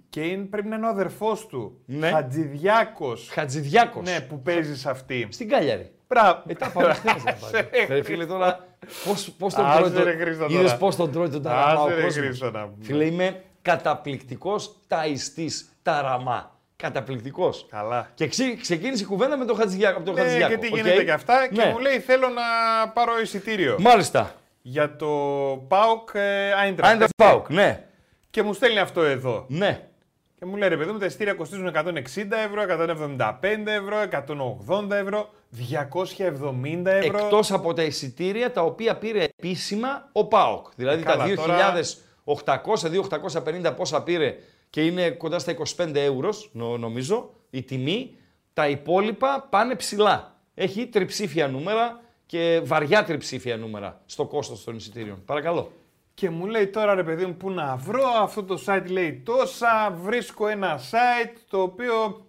και 0.09 0.21
είναι, 0.21 0.43
πρέπει 0.43 0.67
να 0.67 0.75
είναι 0.75 0.85
ο 0.85 0.89
αδερφός 0.89 1.47
του. 1.47 1.81
Ναι. 1.85 2.09
Χατζηδιάκος. 2.09 3.29
Χατζηδιάκος. 3.31 4.03
Ναι, 4.03 4.19
που 4.19 4.41
παίζει 4.41 4.77
σε 4.77 4.89
αυτή. 4.89 5.27
Στην 5.29 5.49
Κάλιαρι. 5.49 5.91
Μπράβο. 6.07 6.41
Μετά 6.45 6.71
πάμε 6.71 6.93
χθες 6.93 7.23
να 7.23 7.31
Άσε, 7.31 7.63
πάρει. 7.63 7.85
Ρε 7.87 8.03
φίλε 8.03 8.25
τώρα, 8.25 8.67
πώς, 9.05 9.31
πώς 9.37 9.53
τον 9.53 9.65
Άσε, 9.65 9.91
τρώει 9.91 10.03
ρε, 10.03 10.15
Χρήστο, 10.15 10.43
το... 10.43 10.49
τώρα. 10.49 10.59
Είδες 10.59 10.77
πώς 10.77 10.95
τον 10.95 11.11
τρώει 11.11 11.29
τον 11.29 11.41
ταραμά 11.41 11.81
ο 11.81 11.85
Άσε 11.85 11.95
ρε 11.95 12.01
κόσμος. 12.01 12.25
Χρήστο 12.25 12.51
να 12.51 12.61
πούμε. 12.61 12.85
Φίλε 12.85 13.05
είμαι 13.05 13.43
καταπληκτικός 13.61 14.75
ταϊστής 14.87 15.69
ταραμά. 15.81 16.54
Καταπληκτικός. 16.75 17.65
Καλά. 17.69 18.09
Και 18.13 18.27
ξε- 18.27 18.61
ξεκίνησε 18.61 19.03
η 19.03 19.05
κουβέντα 19.05 19.37
με 19.37 19.45
τον 19.45 19.55
Χατζηδιάκο. 19.55 19.97
από 19.97 20.05
τον 20.05 20.13
Ναι, 20.15 20.21
Χατζηδιάκο, 20.21 20.53
και 20.53 20.59
τι 20.59 20.67
οκ; 20.67 20.75
γίνεται 20.75 21.03
και 21.03 21.11
αυτά 21.11 21.47
και 21.47 21.61
Ναι. 21.63 21.71
μου 21.71 21.79
λέει 21.79 21.99
θέλω 21.99 22.27
να 22.27 22.41
πάρω 22.89 23.19
εισιτήριο 23.21 23.75
Μάλιστα. 23.79 24.33
για 24.61 24.95
το 24.95 25.07
ΠΑΟΚ 25.67 26.09
ε, 26.13 26.51
Eintracht. 26.51 26.79
Άιντερ 26.83 27.07
Πάουκ, 27.17 27.49
ναι. 27.49 27.83
Και 28.29 28.43
μου 28.43 28.53
στέλνει 28.53 28.79
αυτό 28.79 29.01
εδώ. 29.03 29.45
Ναι. 29.47 29.87
Και 30.39 30.45
μου 30.45 30.55
λέει 30.55 30.69
ρε 30.69 30.77
παιδί 30.77 30.91
μου 30.91 30.97
τα 30.97 31.05
εισιτήρια 31.05 31.33
κοστίζουν 31.33 31.67
160 31.67 32.37
ευρώ, 32.45 32.61
175 32.61 33.71
ευρώ, 33.71 34.01
180 34.01 34.95
ευρώ, 34.95 35.29
270 35.49 36.91
ευρώ. 36.91 37.17
Εκτός 37.17 37.51
από 37.51 37.73
τα 37.73 37.83
εισιτήρια 37.83 38.51
τα 38.51 38.61
οποία 38.61 38.95
πήρε 38.97 39.23
επίσημα 39.37 40.09
ο 40.11 40.25
ΠΑΟΚ. 40.25 40.67
Δηλαδή 40.75 41.01
Ε, 41.01 41.05
τα 41.05 41.11
καλά, 41.11 41.25
2.800-2.850 42.25 43.73
πόσα 43.75 44.03
πήρε 44.03 44.35
και 44.69 44.85
είναι 44.85 45.09
κοντά 45.09 45.39
στα 45.39 45.51
25 45.75 45.95
ευρώ, 45.95 46.29
νο- 46.51 46.77
νομίζω, 46.77 47.33
η 47.49 47.63
τιμή. 47.63 48.15
Τα 48.53 48.67
υπόλοιπα 48.69 49.47
πάνε 49.49 49.75
ψηλά. 49.75 50.39
Έχει 50.53 50.87
τριψήφια 50.87 51.47
νούμερα 51.47 52.01
και 52.25 52.61
βαριά 52.63 53.03
τριψήφια 53.03 53.57
νούμερα 53.57 54.01
στο 54.05 54.25
κόστος 54.25 54.63
των 54.63 54.75
εισιτήριων. 54.75 55.23
Παρακαλώ. 55.25 55.71
Και 56.13 56.29
μου 56.29 56.45
λέει 56.45 56.67
τώρα 56.67 56.93
ρε 56.95 57.03
παιδί 57.03 57.25
μου 57.25 57.35
που 57.35 57.51
να 57.51 57.75
βρω, 57.75 58.03
αυτό 58.21 58.43
το 58.43 58.63
site 58.65 58.85
λέει 58.89 59.21
τόσα, 59.25 59.91
βρίσκω 60.01 60.47
ένα 60.47 60.79
site 60.79 61.35
το 61.49 61.61
οποίο 61.61 62.25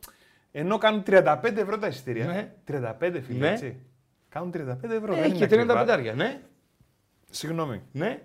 ενώ 0.53 0.79
κάνουν 0.79 1.03
35 1.07 1.57
ευρώ 1.57 1.79
τα 1.79 1.87
εισιτήρια. 1.87 2.27
Ναι. 2.27 2.53
35 2.69 3.21
φίλε, 3.27 3.39
Ναι. 3.39 3.51
έτσι. 3.53 3.77
Κάνουν 4.29 4.51
35 4.55 4.91
ευρώ. 4.91 5.15
δεν 5.15 5.23
Έχει 5.23 5.37
είναι 5.37 5.39
και 5.39 5.55
30 5.55 5.59
ακριβά. 5.59 5.79
πεντάρια, 5.79 6.13
ναι. 6.15 6.41
Συγγνώμη. 7.31 7.83
ναι. 7.93 8.23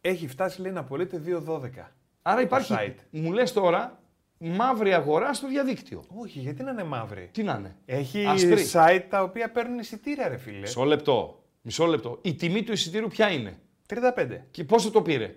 Έχει 0.00 0.28
φτάσει 0.28 0.60
λέει 0.60 0.72
να 0.72 0.84
πωλείται 0.84 1.18
2,12. 1.26 1.92
Άρα 2.22 2.40
υπάρχει, 2.40 2.74
site. 2.78 2.94
μου 3.10 3.32
λες 3.32 3.52
τώρα, 3.52 4.02
μαύρη 4.38 4.94
αγορά 4.94 5.32
στο 5.34 5.48
διαδίκτυο. 5.48 6.04
Όχι, 6.16 6.38
γιατί 6.38 6.62
να 6.62 6.70
είναι 6.70 6.84
μαύρη; 6.84 7.28
Τι 7.32 7.42
να 7.42 7.54
είναι; 7.58 7.76
Έχει 7.84 8.24
Άσπρη. 8.26 8.66
site 8.72 9.04
τα 9.08 9.22
οποία 9.22 9.50
παίρνουν 9.50 9.78
εισιτήρια, 9.78 10.28
ρε 10.28 10.36
φίλε. 10.36 10.58
Μισό 10.58 10.84
λεπτό. 10.84 11.42
Μισό 11.62 11.86
λεπτό. 11.86 12.18
Η 12.22 12.34
τιμή 12.34 12.62
του 12.62 12.72
εισιτήριου 12.72 13.08
ποια 13.08 13.30
είναι; 13.30 13.58
35. 13.86 14.38
Και 14.50 14.64
πόσο 14.64 14.90
το 14.90 15.02
πήρε; 15.02 15.36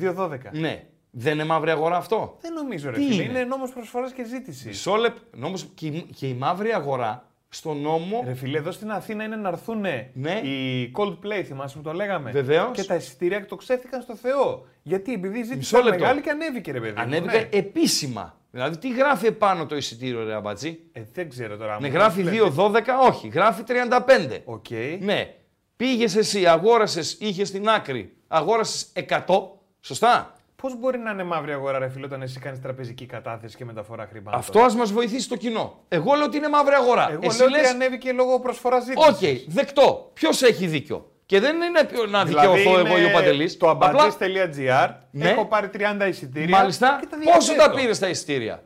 2,12. 0.00 0.38
Ναι. 0.52 0.86
Δεν 1.10 1.32
είναι 1.34 1.44
μαύρη 1.44 1.70
αγορά 1.70 1.96
αυτό; 1.96 2.36
Δεν 2.40 2.52
νομίζω, 2.52 2.90
ρε 2.90 2.96
Τι 2.96 3.02
φίλε. 3.02 3.22
είναι; 3.22 3.32
Είναι, 3.38 3.44
νόμος 3.44 3.70
προσφοράς 3.72 4.12
και 4.12 4.24
ζήτησης. 4.24 4.64
Μισό 4.66 4.96
λεπτό. 4.96 5.20
Νόμος, 5.36 5.64
και, 5.74 5.86
η- 5.86 6.08
και 6.16 6.28
η 6.28 6.34
μαύρη 6.34 6.72
αγορά 6.72 7.27
στο 7.48 7.74
νόμο. 7.74 8.22
Ρε 8.26 8.34
φίλε, 8.34 8.58
εδώ 8.58 8.70
στην 8.70 8.90
Αθήνα 8.90 9.24
είναι 9.24 9.36
να 9.36 9.48
έρθουν 9.48 9.80
Ναι. 10.12 10.32
οι 10.32 10.92
Coldplay, 10.96 11.42
θυμάσαι 11.46 11.76
που 11.76 11.82
το 11.82 11.92
λέγαμε; 11.92 12.30
Βεβαίως. 12.30 12.70
Και 12.72 12.84
τα 12.84 12.94
εισιτήρια 12.94 13.46
το 13.46 13.56
ξέφυγαν 13.56 14.02
στο 14.02 14.16
Θεό. 14.16 14.66
Γιατί 14.82 15.12
επειδή 15.12 15.38
η 15.38 15.42
ζήτηση 15.42 15.56
Μισό 15.58 15.76
ήταν 15.76 15.88
λεπτό. 15.88 16.04
μεγάλη 16.04 16.20
και 16.20 16.30
ανέβηκε, 16.30 16.72
ρε 16.72 16.80
παιδί. 16.80 16.92
μου, 16.92 17.00
Ανέβηκε 17.00 17.36
ναι. 17.36 17.48
επίσημα. 17.58 18.36
Δηλαδή 18.50 18.78
τι 18.78 18.92
γράφει 18.92 19.26
επάνω 19.26 19.66
το 19.66 19.76
εισιτήριο, 19.76 20.24
ρε 20.24 20.34
αμπατζή; 20.34 20.78
Ε, 20.92 21.02
δεν 21.12 21.28
ξέρω 21.28 21.56
τώρα. 21.56 21.80
Ναι, 21.80 21.88
μου 21.88 21.94
γράφει 21.94 22.22
λες, 22.22 22.34
2,12, 22.34 22.80
όχι. 23.08 23.28
Γράφει 23.28 23.62
35. 23.66 24.40
Οκ. 24.44 24.70
Ναι. 25.00 25.34
Πήγες 25.76 26.16
εσύ, 26.16 26.46
αγόρασες, 26.46 27.16
είχες 27.20 27.48
στην 27.48 27.68
άκρη, 27.68 28.12
αγόρασες 28.28 28.92
100. 28.94 29.58
Σωστά; 29.80 30.34
Πώς 30.62 30.78
μπορεί 30.78 30.98
να 30.98 31.10
είναι 31.10 31.24
μαύρη 31.24 31.52
αγορά, 31.52 31.78
ρε 31.78 31.88
φίλε, 31.88 32.04
όταν 32.06 32.22
εσύ 32.22 32.38
κάνεις 32.40 32.60
τραπεζική 32.60 33.06
κατάθεση 33.06 33.56
και 33.56 33.64
μεταφορά 33.64 34.06
χρημάτων. 34.10 34.40
Αυτό 34.40 34.60
ας 34.60 34.74
μας 34.74 34.92
βοηθήσει 34.92 35.28
το 35.28 35.36
κοινό. 35.36 35.84
Εγώ 35.88 36.14
λέω 36.14 36.24
ότι 36.24 36.36
είναι 36.36 36.48
μαύρη 36.48 36.74
αγορά. 36.74 37.10
Εγώ 37.10 37.20
Εσύ 37.22 37.38
λέω 37.38 37.48
λες, 37.48 37.60
ότι 37.60 37.68
ανέβηκε 37.68 38.12
λόγω 38.12 38.40
προσφοράς 38.40 38.84
ζήτησης. 38.84 39.08
Οκ, 39.08 39.52
δεκτό. 39.54 40.10
Ποιος 40.14 40.42
έχει 40.42 40.66
δίκιο; 40.66 41.10
Και 41.26 41.40
δεν 41.40 41.56
είναι 41.62 41.84
ποιο- 41.84 42.06
να 42.06 42.24
Δηλαδή 42.24 42.58
δικαιωθώ 42.58 42.78
εγώ 42.86 42.98
ή 42.98 43.04
ο 43.04 43.10
Παντελής. 43.10 43.56
Το 43.56 43.68
αμπατζή.gr 43.68 44.88
Ναι. 45.10 45.28
έχω 45.30 45.46
πάρει 45.46 45.68
30 45.68 46.06
εισιτήρια. 46.08 46.58
Μάλιστα. 46.58 46.98
και 47.00 47.06
τα 47.06 47.16
Πόσο 47.32 47.48
τα 47.48 47.54
διαθέτω. 47.54 47.76
πήρες 47.76 47.98
τα 47.98 48.08
εισιτήρια; 48.08 48.62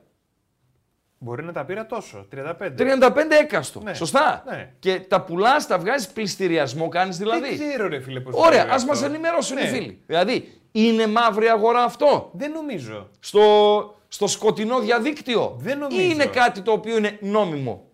Μπορεί 1.19 1.43
να 1.45 1.53
τα 1.53 1.65
πήρα 1.65 1.87
τόσο, 1.87 2.27
35. 2.31 2.75
35 2.77 3.37
έκαστο. 3.41 3.81
Ναι. 3.81 3.95
Σωστά. 3.95 4.43
Ναι. 4.47 4.73
Και 4.79 5.01
τα 5.01 5.21
πουλάς, 5.23 5.67
τα 5.67 5.79
βγάζεις 5.79 6.09
πλειστηριασμό, 6.09 6.89
κάνεις 6.89 7.17
δηλαδή. 7.17 7.57
Δεν 7.57 7.69
ξέρω, 7.69 7.89
ρε 7.89 8.01
φίλε, 8.01 8.21
πώς 8.21 8.35
Ωραία, 8.35 8.49
δουλεύει 8.51 8.69
ας 8.69 8.75
αυτό. 8.75 8.87
μας 8.87 9.03
ενημερώσουν 9.03 9.59
οι 9.59 9.63
Ναι. 9.63 9.69
φίλοι. 9.69 10.03
Δηλαδή, 10.07 10.62
είναι 10.73 11.07
μαύρη 11.07 11.49
αγορά 11.49 11.83
αυτό. 11.85 12.31
Δεν 12.33 12.51
νομίζω. 12.53 13.09
Στο, 13.21 13.95
στο 14.09 14.27
σκοτεινό 14.27 14.79
διαδίκτυο. 14.81 15.57
Δεν 15.59 15.79
νομίζω. 15.79 16.01
Ή 16.01 16.09
είναι 16.13 16.27
κάτι 16.27 16.61
το 16.61 16.73
οποίο 16.73 16.97
είναι 16.97 17.19
νόμιμο. 17.21 17.85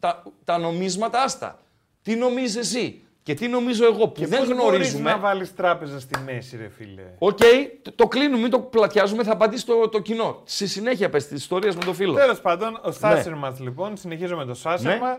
Τα, 0.00 0.22
τα 0.44 0.58
νομίσματα 0.58 1.22
άστα. 1.22 1.58
Τι 2.02 2.14
νομίζεις 2.14 2.56
εσύ 2.56 3.02
και 3.22 3.34
τι 3.34 3.48
νομίζω 3.48 3.84
εγώ 3.84 4.08
που 4.08 4.20
Και 4.20 4.26
δεν 4.26 4.38
πώς 4.38 4.48
μπορείς 4.48 4.62
γνωρίζουμε. 4.64 5.10
να 5.10 5.18
βάλεις 5.18 5.54
τράπεζα 5.54 6.00
στη 6.00 6.18
μέση, 6.20 6.56
ρε 6.56 6.68
φίλε; 6.68 7.02
Οκ, 7.18 7.38
το, 7.82 7.92
το 7.92 8.08
κλείνουμε, 8.08 8.42
μην 8.42 8.50
το 8.50 8.58
πλατιάζουμε, 8.60 9.22
θα 9.22 9.32
απαντήσει 9.32 9.66
το, 9.66 9.88
το 9.88 9.98
κοινό. 10.00 10.40
Στη 10.44 10.66
συνέχεια 10.66 11.10
πες 11.10 11.26
τη 11.26 11.34
ιστορία 11.34 11.72
με 11.74 11.84
το 11.84 11.92
φίλο. 11.92 12.14
Τέλος 12.14 12.40
πάντων, 12.40 12.80
ο 12.82 12.90
Σάσερ 12.92 13.34
μας 13.34 13.60
λοιπόν, 13.60 13.96
συνεχίζω 13.96 14.36
με 14.36 14.44
το 14.44 14.54
Σάσερ 14.54 15.00
Ναι. 15.00 15.18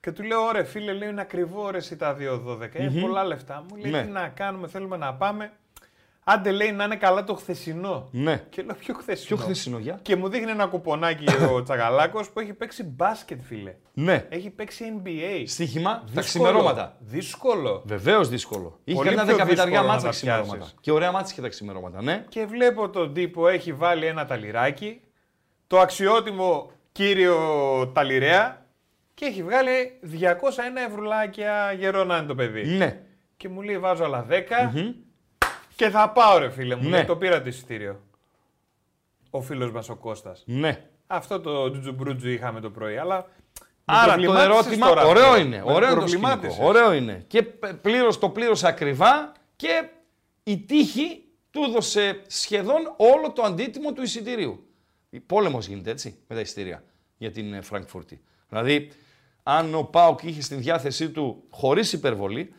και 0.00 0.12
του 0.12 0.22
λέω: 0.22 0.40
Ωραία, 0.46 0.64
φίλε, 0.64 0.92
λέει 0.92 1.08
είναι 1.08 1.20
ακριβό 1.20 1.70
ρε, 1.70 1.76
εσύ 1.76 1.96
τα 1.96 2.16
2,12. 2.20 2.80
Είναι 2.80 3.00
πολλά 3.00 3.24
λεφτά. 3.24 3.64
Μου 3.70 3.76
λέει: 3.76 3.90
Ναι. 3.90 4.02
Τι 4.02 4.10
να 4.10 4.28
κάνουμε, 4.28 4.68
θέλουμε 4.68 4.96
να 4.96 5.14
πάμε. 5.14 5.52
Άντε 6.24 6.50
λέει 6.50 6.72
να 6.72 6.84
είναι 6.84 6.96
καλά 6.96 7.24
το 7.24 7.34
χθεσινό. 7.34 8.08
Ναι. 8.10 8.42
Και 8.48 8.62
λέω: 8.62 8.74
Ποιο 8.74 8.94
χθεσινό; 8.94 9.26
Ποιο 9.36 9.44
χθεσινό, 9.44 9.78
για; 9.78 9.98
Και 10.02 10.16
μου 10.16 10.28
δείχνει 10.28 10.50
ένα 10.50 10.66
κουπονάκι 10.66 11.24
ο 11.52 11.62
Τσαγαλάκος 11.64 12.30
που 12.30 12.40
έχει 12.40 12.52
παίξει 12.52 12.84
μπάσκετ, 12.84 13.40
φίλε. 13.42 13.74
Ναι. 13.92 14.26
Έχει 14.28 14.50
παίξει 14.50 14.84
NBA. 15.04 15.42
Στοίχημα, 15.46 15.90
τα 15.90 16.02
Δύσκολο. 16.04 16.24
ξημερώματα. 16.24 16.96
Δύσκολο. 17.00 17.82
Βεβαίως 17.86 18.28
δύσκολο. 18.28 18.78
Είχε 18.84 18.96
Πολύ 18.96 19.08
κανένα 19.08 19.26
πιο 19.26 19.36
δεκαπενταριά 19.36 19.70
δύσκολο 19.80 19.92
μάτσα 19.92 20.06
να 20.06 20.12
τα 20.12 20.18
τα 20.18 20.18
ξημερώματα. 20.18 20.56
πιάσεις. 20.56 20.74
Και 20.80 20.90
ωραία 20.92 21.12
μάτσα 21.12 21.28
είχε 21.32 21.40
τα 21.40 21.48
ξημερώματα, 21.48 22.02
ναι. 22.02 22.24
Και 22.28 22.46
βλέπω 22.46 22.90
τον 22.90 23.14
τύπο 23.14 23.48
έχει 23.48 23.72
βάλει 23.72 24.06
ένα 24.06 24.26
ταλιράκι, 24.26 25.00
το 25.66 25.78
αξιότιμο 25.78 26.70
κύριο 26.92 27.36
Ταλιρέα 27.94 28.66
και 29.14 29.24
έχει 29.24 29.42
βγάλει 29.42 29.98
201 30.02 30.18
ευρουλάκια 30.88 31.72
γερό 31.78 32.04
να 32.04 32.16
είναι 32.16 32.26
το 32.26 32.34
παιδί. 32.34 32.66
Ναι. 32.66 33.00
Και 33.36 33.48
μου 33.48 33.62
λέει 33.62 33.78
βάζω 33.78 34.04
άλλα 34.04 34.26
10 34.30 34.32
και 35.76 35.90
θα 35.90 36.10
πάω 36.10 36.38
ρε 36.38 36.50
φίλε 36.50 36.74
μου. 36.76 36.82
Ναι. 36.82 36.88
Λέει, 36.88 37.04
το 37.04 37.16
πήρα 37.16 37.42
το 37.42 37.48
εισιτήριο. 37.48 38.00
Ο 39.30 39.40
φίλος 39.40 39.72
μας 39.72 39.88
ο 39.88 39.96
Κώστας. 39.96 40.42
Ναι. 40.46 40.84
Αυτό 41.06 41.40
το 41.40 41.70
τζουτζουμπρούτζου 41.70 42.28
είχαμε 42.28 42.60
το 42.60 42.70
πρωί, 42.70 42.96
αλλά... 42.96 43.16
με 43.16 43.64
Άρα 43.84 44.14
το 44.14 44.22
προβλημάτισες 44.22 44.54
ερώτημα, 44.64 44.86
τώρα 44.88 45.04
ωραίο 45.06 45.26
αυτό. 45.26 45.40
είναι. 45.40 45.56
Με 45.56 45.72
Ωραίο 45.72 45.76
είναι 45.88 45.88
το 45.88 45.94
προβλημάτισες. 45.96 46.52
σκηνικό. 46.52 46.68
Ωραίο 46.68 46.92
είναι. 46.92 47.24
Και 47.26 47.42
πλήρως, 47.82 48.18
το 48.18 48.28
πλήρωσε 48.28 48.66
ακριβά 48.66 49.32
και 49.56 49.88
η 50.42 50.58
τύχη 50.58 51.22
του 51.50 51.62
έδωσε 51.68 52.22
σχεδόν 52.26 52.94
όλο 52.96 53.32
το 53.32 53.42
αντίτιμο 53.42 53.92
του 53.92 54.02
εισιτηρίου. 54.02 54.66
Πόλεμος 55.26 55.66
γίνεται 55.66 55.90
έτσι 55.90 56.18
με 56.28 56.34
τα 56.34 56.40
εισιτήρια 56.40 56.84
για 57.16 57.30
την 57.30 57.52
ε, 57.54 57.60
Φραγκφούρτη. 57.60 58.20
Δηλαδή, 58.48 58.90
αν 59.42 59.74
ο 59.74 59.82
Πάοκ 59.82 60.22
είχε 60.22 60.42
στη 60.42 60.54
διάθεσή 60.54 61.10
του, 61.10 61.44
χωρίς 61.50 61.92
υπερβολή, 61.92 62.54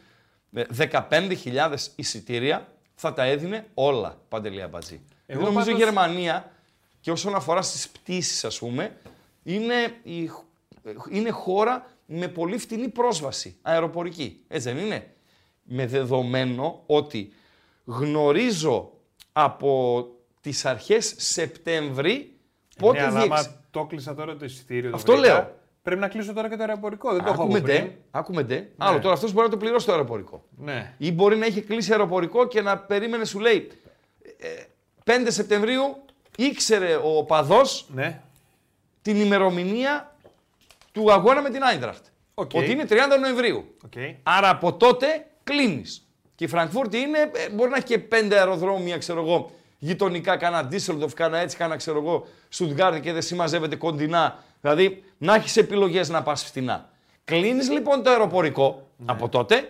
ε, 0.54 0.64
15.000 1.10 1.76
εισιτήρια, 1.96 2.73
θα 2.96 3.14
τα 3.14 3.24
έδινε 3.24 3.68
όλα, 3.74 4.18
Παντελή 4.30 4.62
Αμπατζή. 4.62 5.02
Εγώ 5.26 5.42
νομίζω 5.42 5.70
η 5.70 5.72
πάντως- 5.74 5.80
Γερμανία, 5.84 6.52
και 7.00 7.12
όσον 7.12 7.36
αφορά 7.36 7.62
στις 7.62 7.90
πτήσεις, 7.90 8.46
ας 8.46 8.60
πούμε, 8.60 8.98
είναι, 9.44 9.96
η, 10.04 10.30
είναι 11.10 11.30
χώρα 11.30 11.86
με 12.06 12.28
πολύ 12.28 12.58
φτηνή 12.58 12.88
πρόσβαση 12.90 13.56
αεροπορική. 13.62 14.44
Έτσι 14.48 14.72
δεν 14.74 14.86
είναι; 14.86 15.14
Με 15.64 15.88
δεδομένο 15.88 16.84
ότι 16.86 17.34
γνωρίζω 17.86 18.92
από 19.32 20.06
τις 20.42 20.66
αρχές 20.66 21.14
Σεπτέμβρη 21.18 22.36
πότε 22.78 23.00
ναι, 23.00 23.06
αλλά 23.06 23.20
διεξ... 23.20 23.40
άμα 23.46 23.62
το 23.72 23.86
κλείσα 23.86 24.16
τώρα 24.16 24.36
το 24.38 24.46
εισιτήριο. 24.46 24.90
το 24.90 24.96
Αυτό 24.96 25.12
βρήκα, 25.12 25.28
λέω. 25.28 25.56
Πρέπει 25.84 26.02
να 26.02 26.08
κλείσω 26.08 26.34
τώρα 26.34 26.50
και 26.50 26.56
το 26.56 26.64
αεροπορικό. 26.64 27.14
Δεν 27.14 27.24
το 27.24 27.32
έχω 27.32 27.42
Άκουμε 27.44 27.58
από 27.58 27.68
πριν. 27.68 27.82
ντε, 27.84 27.92
άκουμε 28.12 28.44
ντε. 28.44 28.68
Άλλο 28.78 29.00
τώρα 29.00 29.14
αυτός 29.14 29.32
μπορεί 29.34 29.46
να 29.46 29.52
το 29.52 29.58
πληρώσει 29.58 29.86
το 29.86 29.92
αεροπορικό. 29.92 30.44
Ναι. 30.58 30.94
Ή 30.98 31.12
μπορεί 31.12 31.36
να 31.38 31.46
έχει 31.46 31.62
κλείσει 31.62 31.92
αεροπορικό 31.92 32.48
και 32.48 32.62
να 32.62 32.78
περίμενε, 32.78 33.26
σου 33.26 33.40
λέει, 33.40 33.72
ε, 34.38 34.48
5 35.06 35.12
Σεπτεμβρίου 35.28 35.82
ήξερε 36.38 36.96
ο 37.04 37.24
οπαδός 37.24 37.86
Ναι. 37.94 38.22
την 39.02 39.20
ημερομηνία 39.22 40.16
του 40.92 41.12
αγώνα 41.12 41.42
με 41.42 41.50
την 41.50 41.64
Άιντραχτ. 41.64 42.06
Οκ. 42.34 42.52
Ότι 42.54 42.72
είναι 42.72 42.86
30 42.90 42.96
Νοεμβρίου. 43.20 43.76
Οκ. 43.86 43.94
Άρα 44.24 44.50
από 44.50 44.74
τότε 44.74 45.26
κλείνεις. 45.44 46.08
Και 46.36 46.44
η 46.44 46.48
Φραγκφούρτη 46.48 46.98
είναι, 46.98 47.20
ε, 47.20 47.50
μπορεί 47.50 47.70
να 47.70 47.76
έχει 47.76 47.86
και 47.86 48.00
πέντε 48.00 48.38
αεροδρόμια, 48.38 48.98
ξέρω 48.98 49.22
εγώ, 49.22 49.52
γειτονικά, 49.80 50.38
κάνα 50.38 50.66
Ντίσσελντοφ, 50.66 51.14
κάνα 51.14 51.38
έτσι, 51.38 51.58
κάνα 51.58 51.76
ξέρω 51.76 51.98
εγώ, 51.98 52.28
Στουτγκάρδη 52.50 53.00
και 53.00 53.12
δεν 53.14 53.22
συμμαζεύεται 53.22 53.76
κοντινά. 53.76 54.44
Δηλαδή 54.64 55.04
να 55.18 55.34
έχεις 55.36 55.58
επιλογές 55.58 56.10
να 56.10 56.24
πας 56.24 56.44
φθηνά. 56.44 56.90
Κλείνεις 57.24 57.70
λοιπόν 57.70 58.04
το 58.04 58.10
αεροπορικό 58.10 58.90
από 59.06 59.30
τότε. 59.30 59.70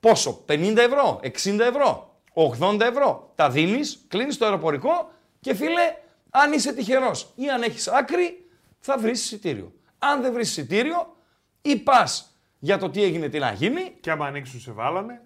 Πόσο, 0.00 0.44
50 0.48 0.76
ευρώ, 0.76 1.20
60 1.22 1.58
ευρώ, 1.58 2.14
80 2.34 2.80
ευρώ. 2.80 3.32
Τα 3.34 3.50
δίνεις, 3.50 4.04
κλείνεις 4.08 4.38
το 4.38 4.44
αεροπορικό 4.44 5.10
και 5.40 5.54
φίλε, 5.54 5.94
αν 6.30 6.52
είσαι 6.52 6.72
τυχερός 6.72 7.32
ή 7.34 7.48
αν 7.50 7.62
έχεις 7.62 7.88
άκρη, 7.88 8.48
θα 8.78 8.98
βρεις 8.98 9.22
εισιτήριο. 9.24 9.72
Αν 9.98 10.22
δεν 10.22 10.32
βρεις 10.32 10.48
εισιτήριο, 10.48 11.16
ή 11.62 11.76
πας 11.76 12.34
για 12.58 12.78
το 12.78 12.90
τι 12.90 13.02
έγινε, 13.02 13.28
τι 13.28 13.38
να 13.38 13.52
γίνει, 13.52 13.94
Και 14.00 14.10
άμα 14.10 14.26
ανοίξουν 14.26 14.60
σε 14.60 14.72
βάλανε. 14.72 15.20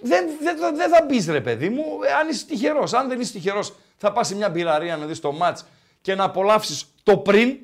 δεν, 0.00 0.26
δεν, 0.40 0.76
δεν 0.76 0.90
θα 0.90 1.04
μπεις 1.08 1.26
ρε 1.26 1.40
παιδί 1.40 1.68
μου, 1.68 1.84
ε, 2.08 2.12
αν 2.12 2.28
είσαι 2.28 2.46
τυχερός. 2.46 2.92
Αν 2.92 3.08
δεν 3.08 3.20
είσαι 3.20 3.32
τυχερός, 3.32 3.74
θα 3.96 4.12
πας 4.12 4.26
σε 4.26 4.34
μια 4.34 4.48
μπειραρία 4.50 4.96
να 4.96 5.06
δεις 5.06 5.20
το 5.20 5.32
ματ 5.32 5.58
και 6.00 6.14
να 6.14 6.24
απολαύσεις 6.24 6.94
το 7.02 7.16
πριν, 7.16 7.58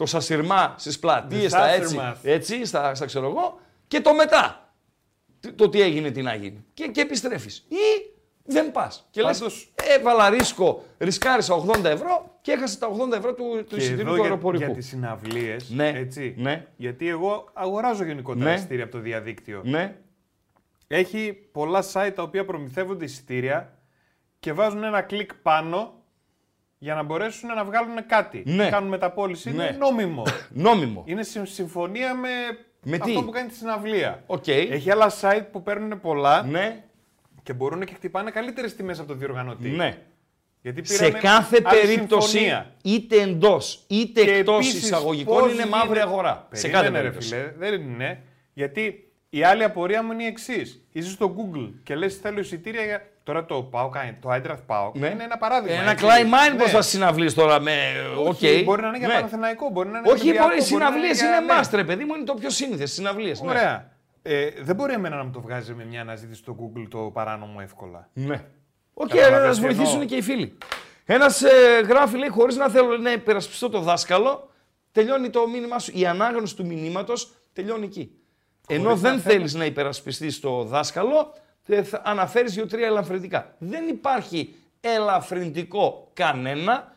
το 0.00 0.06
σασιρμά 0.06 0.74
στις 0.78 0.98
πλατείες, 0.98 1.44
The 1.44 1.48
στα 1.48 1.68
έτσι, 1.68 1.82
σασιρμάς. 1.82 2.18
έτσι 2.22 2.64
στα, 2.64 2.94
στα 2.94 3.06
ξέρω 3.06 3.26
εγώ, 3.28 3.58
και 3.88 4.00
το 4.00 4.14
μετά. 4.14 4.74
Τι- 5.40 5.52
Το 5.52 5.68
τι 5.68 5.80
έγινε, 5.80 6.10
τι 6.10 6.22
να 6.22 6.34
γίνει. 6.34 6.64
Και, 6.74 6.86
και 6.86 7.00
επιστρέφεις. 7.00 7.66
Ή 7.68 7.74
δεν 8.44 8.72
πας. 8.72 9.06
Και 9.10 9.22
λες, 9.22 9.38
Πάντως- 9.38 9.72
έβαλα 9.98 10.30
ρίσκο, 10.30 10.84
ρισκάρισα 10.98 11.54
80 11.54 11.84
ευρώ 11.88 12.38
και 12.40 12.52
έχασα 12.52 12.78
τα 12.78 12.86
80 12.86 13.16
ευρώ 13.16 13.34
του, 13.34 13.44
του 13.58 13.64
Και 13.64 13.76
εισιτήριου 13.76 14.00
εδώ 14.00 14.10
του 14.10 14.14
για, 14.16 14.24
αεροπορικού. 14.24 14.64
για 14.64 14.74
τις 14.74 14.86
συναυλίες, 14.86 15.70
Ναι, 15.70 15.88
έτσι. 15.88 16.34
ναι. 16.38 16.66
Γιατί 16.76 17.08
εγώ 17.08 17.48
αγοράζω 17.52 18.04
γενικότερα 18.04 18.50
Ναι. 18.50 18.56
εισιτήρια 18.56 18.84
από 18.84 18.92
το 18.92 18.98
διαδίκτυο. 18.98 19.60
Ναι, 19.64 19.96
Έχει 20.86 21.32
πολλά 21.52 21.84
site 21.92 22.12
τα 22.14 22.22
οποία 22.22 22.44
προμηθεύονται 22.44 23.04
εισιτήρια 23.04 23.78
και 24.40 24.52
βάζουν 24.52 24.84
ένα 24.84 25.02
κλικ 25.02 25.34
πάνω 25.34 25.99
για 26.82 26.94
να 26.94 27.02
μπορέσουν 27.02 27.48
να 27.54 27.64
βγάλουν 27.64 28.06
κάτι. 28.06 28.42
Ναι. 28.46 28.68
Κάνουν 28.68 28.88
μεταπώληση. 28.88 29.50
Ναι. 29.50 29.62
Είναι 29.64 29.76
νόμιμο. 29.78 30.22
νόμιμο. 30.66 31.02
Είναι 31.06 31.22
συμ- 31.22 31.46
συμφωνία 31.46 32.14
με, 32.14 32.28
Με 32.82 32.96
αυτό 33.00 33.06
τι; 33.18 33.24
που 33.24 33.30
κάνει 33.30 33.48
τη 33.48 33.54
συναυλία. 33.54 34.22
Οκ. 34.26 34.48
Έχει 34.48 34.90
άλλα 34.90 35.12
site 35.20 35.44
που 35.52 35.62
παίρνουν 35.62 36.00
πολλά 36.00 36.42
Ναι, 36.42 36.84
και 37.42 37.52
μπορούν 37.52 37.84
και 37.84 37.94
χτυπάνε 37.94 38.30
καλύτερες 38.30 38.76
τιμές 38.76 38.98
από 38.98 39.08
το 39.08 39.14
διοργανωτή. 39.14 39.68
ναι. 39.68 39.98
Γιατί 40.62 40.84
Σε 40.86 40.96
πήρανε 41.04 41.18
κάθε 41.18 41.62
άλλη 41.64 41.80
περίπτωση, 41.80 42.28
συμφωνία. 42.28 42.72
είτε 42.82 43.20
εντός 43.20 43.84
είτε 43.88 44.24
Και 44.24 44.30
εκτός 44.32 44.56
επίσης, 44.56 44.82
εισαγωγικών, 44.82 45.38
πώς 45.42 45.52
είναι 45.52 45.66
μαύρη 45.66 45.86
γίνεται- 45.86 46.02
αγορά. 46.06 46.48
σε 46.52 46.68
Περίμενε, 46.68 46.88
κάθε 46.88 46.96
ρε 46.96 47.02
περίπτωση. 47.02 47.28
φίλε, 47.34 47.52
δεν 47.58 47.80
είναι. 47.80 48.22
Γιατί 48.52 49.12
η 49.30 49.42
άλλη 49.44 49.64
απορία 49.64 50.02
μου 50.02 50.12
είναι 50.12 50.22
η 50.22 50.26
εξής. 50.26 50.80
Είσαι 50.92 51.10
στο 51.10 51.34
Google 51.38 51.70
και 51.82 51.94
λες: 51.94 52.16
Θέλω 52.16 52.38
εισιτήρια 52.40 52.84
για. 52.84 53.09
Τώρα 53.22 53.44
το 53.44 53.62
πάω, 53.62 53.90
το 54.20 54.30
Eintracht 54.32 54.62
πάω. 54.66 54.92
Ναι. 54.94 55.06
Είναι 55.08 55.24
ένα 55.24 55.36
παράδειγμα. 55.38 55.80
Ένα 55.80 55.90
έτσι. 55.90 56.04
Klein 56.08 56.24
Mind 56.24 56.56
Ναι. 56.56 56.62
πώ 56.62 56.68
θα 56.68 56.82
συναυλείς 56.82 57.34
τώρα 57.34 57.60
με. 57.60 57.76
Οκ. 58.18 58.26
Όχι, 58.26 58.62
Μπορεί 58.64 58.80
να 58.82 58.88
είναι 58.88 58.98
για 58.98 59.06
Ναι. 59.06 59.14
Παναθηναϊκό, 59.14 59.70
μπορεί 59.70 59.88
να 59.88 59.98
είναι 59.98 60.10
Όχι, 60.10 60.30
για 60.30 60.42
μπορεί 60.42 60.54
οι 60.54 60.58
Ολυμπιακό, 60.58 60.70
μπορεί 60.70 60.84
να 60.84 60.88
συναυλίες 60.90 61.18
για- 61.18 61.28
είναι 61.28 61.38
ναι. 61.46 61.52
μάστρε, 61.54 61.84
παιδί 61.84 62.04
μου, 62.04 62.14
είναι 62.14 62.24
το 62.24 62.34
πιο 62.34 62.50
σύνηθες. 62.50 62.92
Συναυλίες. 62.92 63.40
Ωραία. 63.44 63.90
Ε, 64.22 64.48
δεν 64.60 64.74
μπορεί 64.76 64.92
εμένα 64.92 65.16
να 65.16 65.24
μου 65.24 65.30
το 65.30 65.40
βγάζει 65.40 65.74
με 65.74 65.84
μια 65.84 66.00
αναζήτηση 66.00 66.40
στο 66.40 66.56
Google 66.60 66.86
το 66.90 66.98
παράνομο 66.98 67.58
εύκολα. 67.62 68.08
Ναι. 68.12 68.44
Οκ, 68.94 69.08
Καταλαβαίνεις 69.08 69.40
να 69.42 69.48
τι 69.48 69.54
σας 69.54 69.58
βοηθήσουν 69.60 69.92
εννοώ. 69.92 70.06
και 70.06 70.16
οι 70.16 70.22
φίλοι. 70.22 70.58
Ένας 71.04 71.42
ε, 71.42 71.48
γράφει, 71.88 72.16
λέει, 72.16 72.28
χωρίς 72.28 72.56
να 72.56 72.68
θέλω 72.68 72.96
να 72.96 73.12
υπερασπιστώ 73.12 73.68
το 73.70 73.80
δάσκαλο, 73.80 74.50
τελειώνει 74.92 75.30
το 75.30 75.48
μήνυμά 75.48 75.78
σου. 75.78 75.92
Η 75.94 76.06
ανάγνωση 76.06 76.56
του 76.56 76.66
μηνύματος 76.66 77.32
τελειώνει 77.52 77.84
εκεί. 77.84 78.10
Ενώ 78.68 78.88
να 78.88 78.94
δεν 78.94 79.18
θέλω- 79.20 79.34
θέλεις 79.36 79.54
να 79.54 79.64
υπερασπιστείς 79.64 80.40
το 80.40 80.64
δάσκαλο, 80.64 81.34
αναφέρεις 82.02 82.54
δύο-τρία 82.54 82.86
ελαφρυντικά. 82.86 83.54
Δεν 83.58 83.88
υπάρχει 83.88 84.54
ελαφρυντικό 84.80 86.10
κανένα 86.12 86.94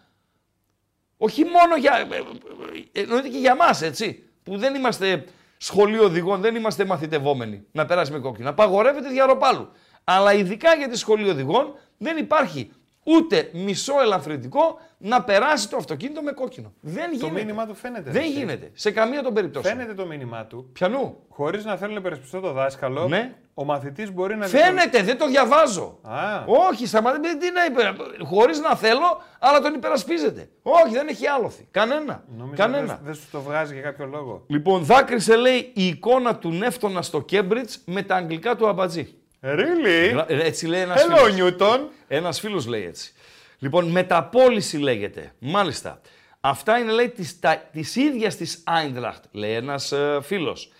όχι 1.18 1.44
μόνο 1.44 1.76
για. 1.78 2.08
ε, 2.12 3.00
ε, 3.00 3.02
εννοείται 3.02 3.28
και 3.28 3.38
για 3.38 3.56
μας, 3.56 3.82
έτσι. 3.82 4.24
Που 4.44 4.58
δεν 4.58 4.76
είμαστε 4.76 5.24
σχολείο 5.58 6.04
οδηγών, 6.04 6.42
δεν 6.42 6.56
είμαστε 6.56 6.86
μαθητευόμενοι 6.86 7.66
να 7.72 7.86
περάσει 7.86 8.12
με 8.12 8.20
κόκκινο. 8.20 8.50
Απαγορεύεται 8.50 9.10
διαρροπάλου. 9.10 9.70
Αλλά 10.04 10.34
ειδικά 10.34 10.76
για 10.76 10.88
τη 10.90 10.98
σχολείο 10.98 11.32
οδηγών 11.32 11.74
δεν 11.98 12.18
υπάρχει 12.18 12.72
ούτε 13.04 13.50
μισό 13.54 13.94
ελαφρυντικό 14.02 14.80
να 14.98 15.24
περάσει 15.24 15.70
το 15.70 15.78
αυτοκίνητο 15.78 16.22
με 16.22 16.32
κόκκινο. 16.32 16.74
Δεν 16.80 17.10
Το 17.10 17.16
γίνεται. 17.16 17.40
μήνυμά 17.40 17.66
του 17.68 17.76
φαίνεται. 17.76 18.12
Δεν 18.12 18.22
εσύ. 18.22 18.32
γίνεται. 18.32 18.72
Σε 18.74 18.92
καμία 18.92 19.24
των 19.24 19.34
περιπτώσεων. 19.34 19.76
Φαίνεται 19.78 19.94
το 19.94 20.06
μήνυμά 20.06 20.46
του. 20.46 20.70
Πιανού. 20.74 21.18
Χωρίς 21.30 21.66
να 21.66 21.78
θέλω 21.78 21.94
να 21.94 22.00
υπερασπιστώ 22.00 22.40
το 22.40 22.52
δάσκαλο, 22.52 23.08
Ναι. 23.08 23.36
Ο 23.54 23.64
μαθητής 23.66 24.12
μπορεί 24.14 24.36
να. 24.36 24.46
Φαίνεται, 24.48 25.04
δεν 25.04 25.18
το 25.18 25.28
διαβάζω. 25.28 26.00
Α. 26.02 26.44
Όχι, 26.70 26.88
σταματήστε. 26.88 27.38
Τι 27.38 27.52
να 27.52 27.66
υπερα... 27.66 27.96
Χωρίς 28.24 28.60
να 28.60 28.76
θέλω, 28.76 29.22
αλλά 29.40 29.60
τον 29.60 29.74
υπερασπίζεται. 29.74 30.50
Όχι, 30.62 30.94
δεν 30.94 31.08
έχει 31.08 31.28
άλοθη. 31.28 31.68
Κανένα. 31.72 32.24
Νομίζω 32.38 32.56
Κανένα. 32.56 32.86
Δεν, 32.86 33.00
δεν 33.04 33.14
σου 33.16 33.28
το 33.32 33.42
βγάζει 33.42 33.74
για 33.74 33.82
κάποιο 33.82 34.06
λόγο. 34.06 34.44
Λοιπόν, 34.48 34.84
δάκρυσε 34.84 35.36
λέει 35.36 35.72
η 35.74 35.88
εικόνα 35.88 36.36
του 36.36 36.52
Νεύτωνα 36.52 37.02
στο 37.02 37.22
Κέμπριτζ 37.22 37.76
με 37.86 38.02
τα 38.02 38.16
αγγλικά 38.16 38.56
του 38.56 38.68
αμπατζή. 38.68 39.14
Really? 39.42 40.10
Γρα- 40.12 40.26
ε, 40.32 40.46
Έτσι 40.46 40.66
λέει 40.68 40.82
ένας 40.82 41.06
Hello, 41.08 41.18
φίλος. 41.32 41.56
Newton. 41.60 41.80
Ένας 42.08 42.40
φίλος 42.40 42.66
λέει 42.68 42.86
έτσι. 42.86 43.14
Λοιπόν, 43.60 43.86
μεταπόληση 43.92 44.78
λέγεται. 44.78 45.32
Μάλιστα. 45.40 46.02
Αυτά 46.40 46.78
είναι 46.78 46.92
λέει 46.92 47.10
της, 47.10 47.40
τα, 47.40 47.56
της 47.72 47.96
ίδιας 47.96 48.36
της 48.36 48.64
Άιντραχτ, 48.66 49.24
λέει 49.32 49.54
ένας 49.54 49.92
ε, 49.92 50.20
φίλος. 50.22 50.72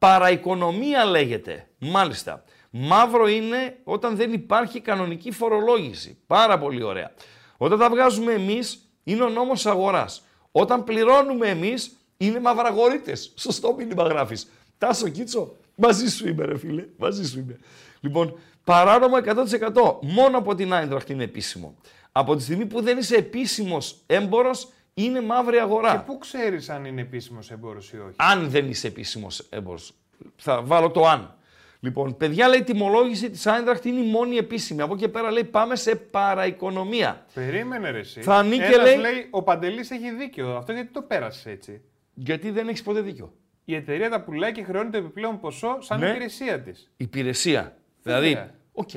Παραοικονομία 0.00 1.04
λέγεται. 1.04 1.68
Μάλιστα. 1.78 2.44
Μαύρο 2.70 3.28
είναι 3.28 3.76
όταν 3.84 4.16
δεν 4.16 4.32
υπάρχει 4.32 4.80
κανονική 4.80 5.30
φορολόγηση. 5.30 6.18
Πάρα 6.26 6.58
πολύ 6.58 6.82
ωραία. 6.82 7.12
Όταν 7.56 7.78
τα 7.78 7.90
βγάζουμε 7.90 8.32
εμείς, 8.32 8.90
είναι 9.04 9.22
ο 9.22 9.28
νόμος 9.28 9.66
αγοράς. 9.66 10.22
Όταν 10.52 10.84
πληρώνουμε 10.84 11.48
εμείς, 11.48 11.96
είναι 12.16 12.40
μαυραγορείτες. 12.40 13.32
Σωστό 13.36 13.74
μήνυμα 13.74 14.02
γράφεις. 14.02 14.50
Τάσο 14.78 15.08
Κίτσο, 15.08 15.56
μαζί 15.74 16.10
σου 16.10 16.28
είμαι 16.28 16.44
ρε 16.44 16.58
φίλε, 16.58 16.84
μαζί 16.96 17.28
σου 17.28 17.38
είμαι. 17.38 17.58
Λοιπόν, 18.00 18.38
παράνομα 18.64 19.18
100%. 19.18 19.98
Μόνο 20.00 20.38
από 20.38 20.54
την 20.54 20.72
Άιντραχτ 20.72 21.08
είναι 21.08 21.24
επίσημο. 21.24 21.74
Από 22.12 22.36
τη 22.36 22.42
στιγμή 22.42 22.66
που 22.66 22.82
δεν 22.82 22.98
είσαι 22.98 23.16
επίσημος 23.16 23.96
έμπορος, 24.06 24.68
είναι 25.04 25.20
μαύρη 25.20 25.58
αγορά. 25.58 25.92
Και 25.96 26.02
πού 26.06 26.18
ξέρεις 26.18 26.68
αν 26.68 26.84
είναι 26.84 27.00
επίσημος 27.00 27.50
έμπορος 27.50 27.92
ή 27.92 27.96
όχι; 27.98 28.14
Αν 28.16 28.50
δεν 28.50 28.68
είσαι 28.68 28.86
επίσημος 28.86 29.46
έμπορος. 29.50 29.92
Θα 30.36 30.62
βάλω 30.62 30.90
το 30.90 31.06
αν. 31.06 31.34
Λοιπόν, 31.82 32.16
παιδιά 32.16 32.48
λέει 32.48 32.58
η 32.58 32.62
τιμολόγηση 32.64 33.30
της 33.30 33.46
Άιντραχτ 33.46 33.84
είναι 33.84 34.00
η 34.00 34.10
μόνη 34.10 34.36
επίσημη. 34.36 34.80
Από 34.82 34.92
εκεί 34.94 35.02
και 35.02 35.08
πέρα 35.08 35.30
λέει 35.30 35.44
πάμε 35.44 35.76
σε 35.76 35.96
παραοικονομία. 35.96 37.26
Περίμενε 37.34 37.90
ρε 37.90 37.98
εσύ. 37.98 38.22
Θα 38.22 38.34
ανήκε, 38.34 38.62
Ένας 38.64 38.82
λέει- 38.84 38.98
λέει, 38.98 39.26
ο 39.30 39.42
Παντελής 39.42 39.90
έχει 39.90 40.10
δίκιο. 40.14 40.56
Αυτό 40.56 40.72
γιατί 40.72 40.92
το 40.92 41.02
πέρασες 41.02 41.46
έτσι; 41.46 41.80
Γιατί 42.14 42.50
δεν 42.50 42.68
έχεις 42.68 42.82
ποτέ 42.82 43.00
δίκιο. 43.00 43.32
Η 43.64 43.74
εταιρεία 43.74 44.10
τα 44.10 44.20
πουλάει 44.22 44.52
και 44.52 44.62
χρεώνει 44.62 44.90
το 44.90 44.98
επιπλέον 44.98 45.40
ποσό 45.40 45.76
σαν 45.80 46.00
Ναι. 46.00 46.08
υπηρεσία 46.08 46.60
της. 46.60 46.90
Υπηρεσία. 46.96 47.76
Δηλαδή, 48.02 48.50
οκ. 48.72 48.90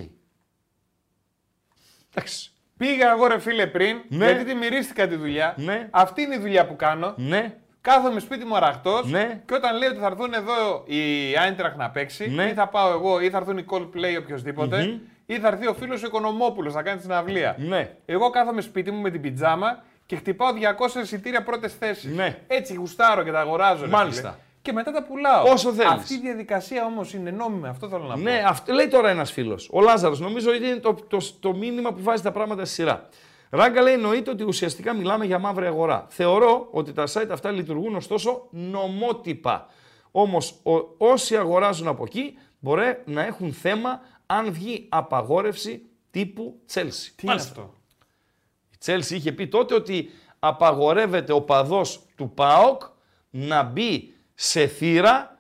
Εντάξει. 2.15 2.52
Πήγα 2.77 3.11
εγώ 3.11 3.27
ρε 3.27 3.39
φίλε 3.39 3.67
πριν, 3.67 3.97
Ναι. 4.07 4.25
γιατί 4.25 4.43
τη 4.43 4.53
μυρίστηκα 4.55 5.07
τη 5.07 5.15
δουλειά. 5.15 5.53
Ναι. 5.57 5.87
Αυτή 5.91 6.21
είναι 6.21 6.35
η 6.35 6.39
δουλειά 6.39 6.65
που 6.67 6.75
κάνω. 6.75 7.13
Ναι, 7.17 7.53
Κάθομαι 7.81 8.19
σπίτι 8.19 8.45
μου 8.45 8.55
αραχτός 8.55 9.09
Ναι. 9.11 9.41
και 9.45 9.53
όταν 9.53 9.77
λέει 9.77 9.89
ότι 9.89 9.99
θα 9.99 10.05
έρθουν 10.05 10.33
εδώ 10.33 10.83
οι 10.85 10.99
Eintracht 11.33 11.75
να 11.77 11.89
παίξει, 11.89 12.29
Ναι. 12.29 12.43
ή 12.43 12.53
θα 12.53 12.67
πάω 12.67 12.91
εγώ, 12.93 13.19
ή 13.19 13.29
θα 13.29 13.37
έρθουν 13.37 13.57
οι 13.57 13.65
Coldplay 13.69 14.17
οποιοδήποτε, 14.19 14.99
ή 15.25 15.39
θα 15.39 15.47
έρθει 15.47 15.67
ο 15.67 15.73
φίλος 15.73 16.03
ο 16.03 16.05
Οικονομόπουλος 16.05 16.73
να 16.73 16.81
κάνει 16.83 16.99
την 17.01 17.11
αυλία. 17.13 17.55
ναι. 17.59 17.89
Εγώ 18.05 18.29
κάθομαι 18.29 18.61
σπίτι 18.61 18.91
μου 18.91 19.01
με 19.01 19.09
την 19.09 19.21
πιτζάμα 19.21 19.83
και 20.05 20.15
χτυπάω 20.15 20.53
200 20.53 21.01
εισιτήρια 21.01 21.43
πρώτες 21.43 21.73
θέσεις. 21.75 22.15
Ναι. 22.15 22.37
Έτσι 22.47 22.73
γουστάρω 22.73 23.23
και 23.23 23.31
τα 23.31 23.39
αγοράζω. 23.39 23.83
ρε 23.85 23.91
Μάλιστα. 23.91 24.29
φίλε. 24.29 24.41
Και 24.63 24.73
μετά 24.73 24.91
τα 24.91 25.03
πουλάω. 25.03 25.51
Όσο 25.51 25.73
θέλεις. 25.73 25.91
Αυτή 25.91 26.13
η 26.13 26.19
διαδικασία 26.19 26.85
όμως 26.85 27.13
είναι 27.13 27.31
νόμιμη, 27.31 27.67
αυτό 27.67 27.87
θέλω 27.87 28.03
να 28.03 28.13
πω. 28.13 28.19
Ναι, 28.19 28.43
αυτό 28.47 28.73
λέει 28.73 28.87
τώρα 28.87 29.09
ένας 29.09 29.31
φίλος. 29.31 29.69
Ο 29.71 29.81
Λάζαρος, 29.81 30.19
νομίζω 30.19 30.49
ότι 30.49 30.67
είναι 30.67 30.75
το, 30.75 30.93
το, 30.93 31.17
το 31.39 31.55
μήνυμα 31.55 31.93
που 31.93 32.03
βάζει 32.03 32.23
τα 32.23 32.31
πράγματα 32.31 32.65
στη 32.65 32.73
σειρά. 32.73 33.09
Ράγκα 33.49 33.81
λέει: 33.81 33.93
Εννοείται 33.93 34.31
ότι 34.31 34.43
ουσιαστικά 34.43 34.93
μιλάμε 34.93 35.25
για 35.25 35.39
μαύρη 35.39 35.65
αγορά. 35.65 36.05
Θεωρώ 36.09 36.67
ότι 36.71 36.93
τα 36.93 37.03
site 37.13 37.27
αυτά 37.31 37.51
λειτουργούν 37.51 37.95
ωστόσο 37.95 38.47
νομότυπα. 38.49 39.67
Όμως 40.11 40.59
όσοι 40.97 41.37
αγοράζουν 41.37 41.87
από 41.87 42.03
εκεί 42.03 42.37
μπορεί 42.59 43.01
να 43.05 43.25
έχουν 43.25 43.53
θέμα 43.53 44.01
αν 44.25 44.51
βγει 44.51 44.85
απαγόρευση 44.89 45.85
τύπου 46.11 46.59
Chelsea. 46.73 47.11
Τι 47.15 47.23
είναι 47.23 47.33
αυτό; 47.33 47.73
Η 48.71 48.75
Chelsea 48.85 49.11
είχε 49.11 49.31
πει 49.31 49.47
τότε 49.47 49.73
ότι 49.73 50.09
απαγορεύεται 50.39 51.33
ο 51.33 51.41
παδός 51.41 52.01
του 52.15 52.31
ΠΑΟΚ 52.33 52.81
να 53.29 53.63
μπει 53.63 54.12
σε 54.33 54.67
θύρα 54.67 55.37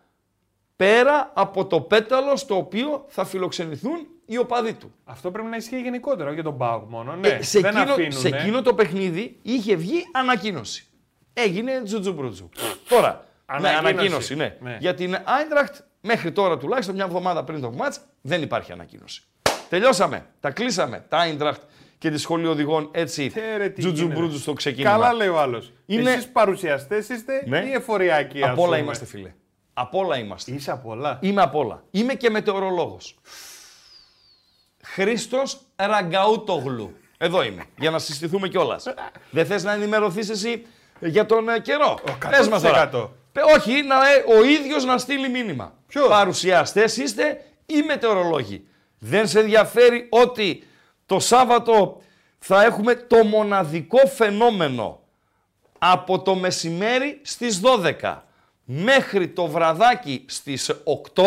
πέρα 0.75 1.31
από 1.33 1.65
το 1.65 1.81
πέταλο 1.81 2.35
στο 2.35 2.57
οποίο 2.57 3.05
θα 3.07 3.25
φιλοξενηθούν 3.25 4.07
οι 4.25 4.37
οπαδοί 4.37 4.73
του. 4.73 4.93
Αυτό 5.03 5.31
πρέπει 5.31 5.47
να 5.49 5.55
ισχύει 5.55 5.81
γενικότερα, 5.81 6.25
όχι 6.25 6.33
για 6.33 6.43
τον 6.43 6.57
Πάοκ 6.57 6.89
μόνο. 6.89 7.15
Ναι, 7.15 7.27
Ε, 7.27 7.41
σε, 7.41 7.59
δεν 7.59 7.75
εκείνο, 7.75 7.91
αφήνουν. 7.91 8.11
σε 8.11 8.27
εκείνο 8.27 8.61
το 8.61 8.73
παιχνίδι 8.73 9.39
είχε 9.41 9.75
βγει 9.75 10.03
ανακοίνωση. 10.13 10.85
Έγινε 11.33 11.81
τζουτζουμπρούτζου. 11.83 12.49
Τώρα, 12.89 13.25
Ανακοίνωση. 13.45 13.81
ναι, 13.83 13.89
ανακοίνωση, 13.89 14.35
ναι. 14.35 14.57
Ναι. 14.59 14.77
Για 14.79 14.93
την 14.93 15.17
Άιντραχτ 15.23 15.75
μέχρι 16.01 16.31
τώρα 16.31 16.57
τουλάχιστον 16.57 16.95
μια 16.95 17.03
εβδομάδα 17.05 17.43
πριν 17.43 17.61
το 17.61 17.71
μάτς 17.71 17.99
δεν 18.21 18.41
υπάρχει 18.41 18.71
ανακοίνωση. 18.71 19.23
Τελειώσαμε, 19.69 20.25
τα 20.39 20.51
κλείσαμε, 20.51 21.05
τα 21.09 21.17
Άιντραχτ 21.17 21.61
και 22.03 22.09
τη 22.11 22.17
σχολή 22.17 22.47
οδηγών 22.47 22.89
έτσι 22.91 23.31
Ε, 23.35 23.57
ρε, 23.57 23.69
τι 23.69 23.81
τζουτζουμπρούτζου 23.81 24.21
γίνεται. 24.25 24.41
στο 24.41 24.53
ξεκίνημα. 24.53 24.91
Καλά 24.91 25.13
λέει 25.13 25.27
ο 25.27 25.39
άλλος. 25.39 25.73
Είναι- 25.85 26.11
Εσείς 26.11 26.27
παρουσιαστές 26.27 27.09
είστε 27.09 27.43
Ναι. 27.45 27.59
ή 27.59 27.71
εφοριακοί. 27.71 28.43
ας 28.43 28.49
Απ' 28.49 28.57
όλα 28.59 28.65
πούμε; 28.67 28.77
είμαστε, 28.79 29.05
φίλε. 29.05 29.33
Απ' 29.73 29.95
όλα 29.95 30.17
είμαστε. 30.17 30.51
Είσαι 30.51 30.71
απ' 30.71 30.85
όλα. 30.87 31.19
Είμαι 31.21 31.41
απ' 31.41 31.55
όλα. 31.55 31.83
Είμαι 31.91 32.13
και 32.13 32.29
μετεωρολόγος. 32.29 33.17
Χρήστος 34.83 35.57
Ραγκαούτογλου. 35.75 36.93
Εδώ 37.17 37.43
είμαι, 37.43 37.63
για 37.77 37.91
να 37.91 37.99
συστηθούμε 37.99 38.47
κιόλας. 38.47 38.83
Δεν 39.31 39.45
θες 39.45 39.63
να 39.63 39.73
ενημερωθείς 39.73 40.29
εσύ 40.29 40.65
για 40.99 41.25
τον 41.25 41.49
ε, 41.49 41.59
καιρό; 41.59 41.99
Πες 42.29 42.47
μας 42.47 42.61
τώρα. 42.61 42.89
100%. 42.93 43.09
Πε- 43.31 43.43
Όχι, 43.57 43.81
να, 43.83 43.95
ε, 43.95 44.23
ο 44.39 44.43
ίδιος 44.43 44.85
να 44.85 44.97
στείλει 44.97 45.29
μήνυμα. 45.29 45.73
Ποιος; 45.87 46.07
Παρουσιαστές 46.07 46.97
είστε 46.97 47.43
ή 47.65 47.81
μετεωρολόγοι. 47.87 48.67
Δεν 48.99 49.27
σε 49.27 49.39
ενδιαφέρει 49.39 50.07
ότι 50.09 50.63
το 51.13 51.19
Σάββατο 51.19 52.01
θα 52.39 52.63
έχουμε 52.63 52.95
το 52.95 53.23
μοναδικό 53.23 54.07
φαινόμενο 54.07 54.99
από 55.79 56.21
το 56.21 56.35
μεσημέρι 56.35 57.19
στις 57.23 57.61
12 58.01 58.17
μέχρι 58.63 59.27
το 59.27 59.47
βραδάκι 59.47 60.25
στις 60.27 60.71
8 61.13 61.23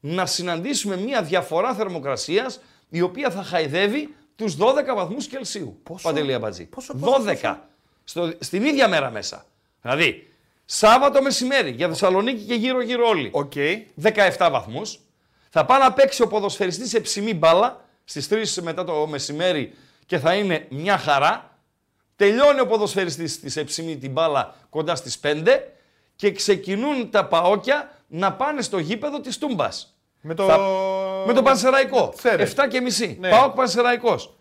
να 0.00 0.26
συναντήσουμε 0.26 0.96
μια 0.96 1.22
διαφορά 1.22 1.74
θερμοκρασίας 1.74 2.60
η 2.88 3.00
οποία 3.00 3.30
θα 3.30 3.42
χαϊδεύει 3.42 4.14
τους 4.36 4.56
12 4.56 4.94
βαθμούς 4.94 5.26
Κελσίου. 5.26 5.80
Πόσο; 5.82 6.08
Παντελή 6.08 6.34
Αμπατζή. 6.34 6.64
Πόσο, 6.64 6.94
πόσο, 6.94 7.24
12. 7.42 7.56
Στο, 8.04 8.32
στην 8.40 8.64
ίδια 8.64 8.88
μέρα 8.88 9.10
μέσα. 9.10 9.46
Δηλαδή, 9.82 10.30
Σάββατο 10.64 11.22
μεσημέρι 11.22 11.70
για 11.70 11.88
Θεσσαλονίκη 11.88 12.44
και 12.44 12.54
γύρω-γύρω 12.54 13.08
όλοι. 13.08 13.30
Οκ. 13.32 13.52
17 14.02 14.48
βαθμούς. 14.50 15.00
Θα 15.50 15.64
πάει 15.64 15.80
να 15.80 15.92
παίξει 15.92 16.22
ο 16.22 16.28
ποδοσφαιριστής 16.28 16.88
σε 16.88 17.00
ψημή 17.00 17.34
μπάλα 17.34 17.84
στις 18.08 18.58
3 18.58 18.62
μετά 18.62 18.84
το 18.84 19.06
μεσημέρι 19.06 19.74
και 20.06 20.18
θα 20.18 20.34
είναι 20.34 20.66
μια 20.70 20.98
χαρά. 20.98 21.58
Τελειώνει 22.16 22.60
ο 22.60 22.66
ποδοσφαιριστής 22.66 23.32
στη 23.46 23.64
ψημή 23.64 23.96
την 23.96 24.10
μπάλα 24.12 24.54
κοντά 24.70 24.94
στις 24.94 25.18
5 25.22 25.46
και 26.16 26.32
ξεκινούν 26.32 27.10
τα 27.10 27.26
παόκια 27.26 27.90
να 28.08 28.32
πάνε 28.32 28.62
στο 28.62 28.78
γήπεδο 28.78 29.20
της 29.20 29.38
Τούμπας. 29.38 29.96
Με 30.20 30.34
το... 30.34 30.46
Θα- 30.46 30.58
Με 31.26 31.32
τον 31.32 31.44
Πανσεραϊκό. 31.44 32.12
Ξέρετε. 32.16 32.52
7 32.64 32.68
και 32.70 32.80
μισή. 32.80 33.16
Ναι. 33.20 33.30
Πάοκ 33.30 33.54
Πανσεραϊκός. 33.54 34.36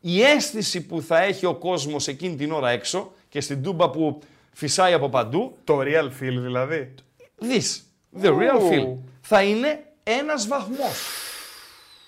Η 0.00 0.22
αίσθηση 0.22 0.80
που 0.86 1.02
θα 1.02 1.20
έχει 1.22 1.46
ο 1.46 1.54
κόσμος 1.54 2.08
εκείνη 2.08 2.36
την 2.36 2.52
ώρα 2.52 2.70
έξω 2.70 3.12
και 3.28 3.40
στην 3.40 3.62
Τούμπα 3.62 3.90
που 3.90 4.18
φυσάει 4.52 4.92
από 4.92 5.08
παντού 5.08 5.56
Το 5.64 5.78
real 5.80 6.04
feel 6.04 6.10
δηλαδή. 6.40 6.94
This, 7.40 7.80
the 8.22 8.28
real 8.28 8.60
Ου. 8.60 8.68
feel, 8.70 8.96
θα 9.20 9.42
είναι 9.42 9.84
ένας 10.02 10.46
βαθμός. 10.46 10.98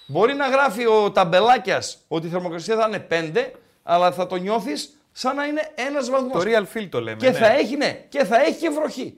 Μπορεί 0.06 0.34
να 0.34 0.48
γράφει 0.48 0.86
ο 0.86 1.10
ταμπελάκιας 1.10 1.98
ότι 2.08 2.26
η 2.26 2.30
θερμοκρασία 2.30 2.76
θα 2.76 2.86
είναι 2.86 3.32
5, 3.34 3.50
αλλά 3.82 4.12
θα 4.12 4.26
το 4.26 4.36
νιώθεις 4.36 4.98
σαν 5.12 5.36
να 5.36 5.44
είναι 5.44 5.72
ένας 5.74 6.10
βαθμός. 6.10 6.44
Το 6.44 6.50
real 6.50 6.76
feel 6.76 6.86
το 6.90 7.00
λέμε. 7.00 7.16
και 7.16 7.30
ναι. 7.30 7.38
θα 7.38 7.52
έχει, 7.52 7.76
ναι, 7.76 8.04
και 8.08 8.24
θα 8.24 8.40
έχει 8.42 8.58
και 8.58 8.68
βροχή. 8.68 9.14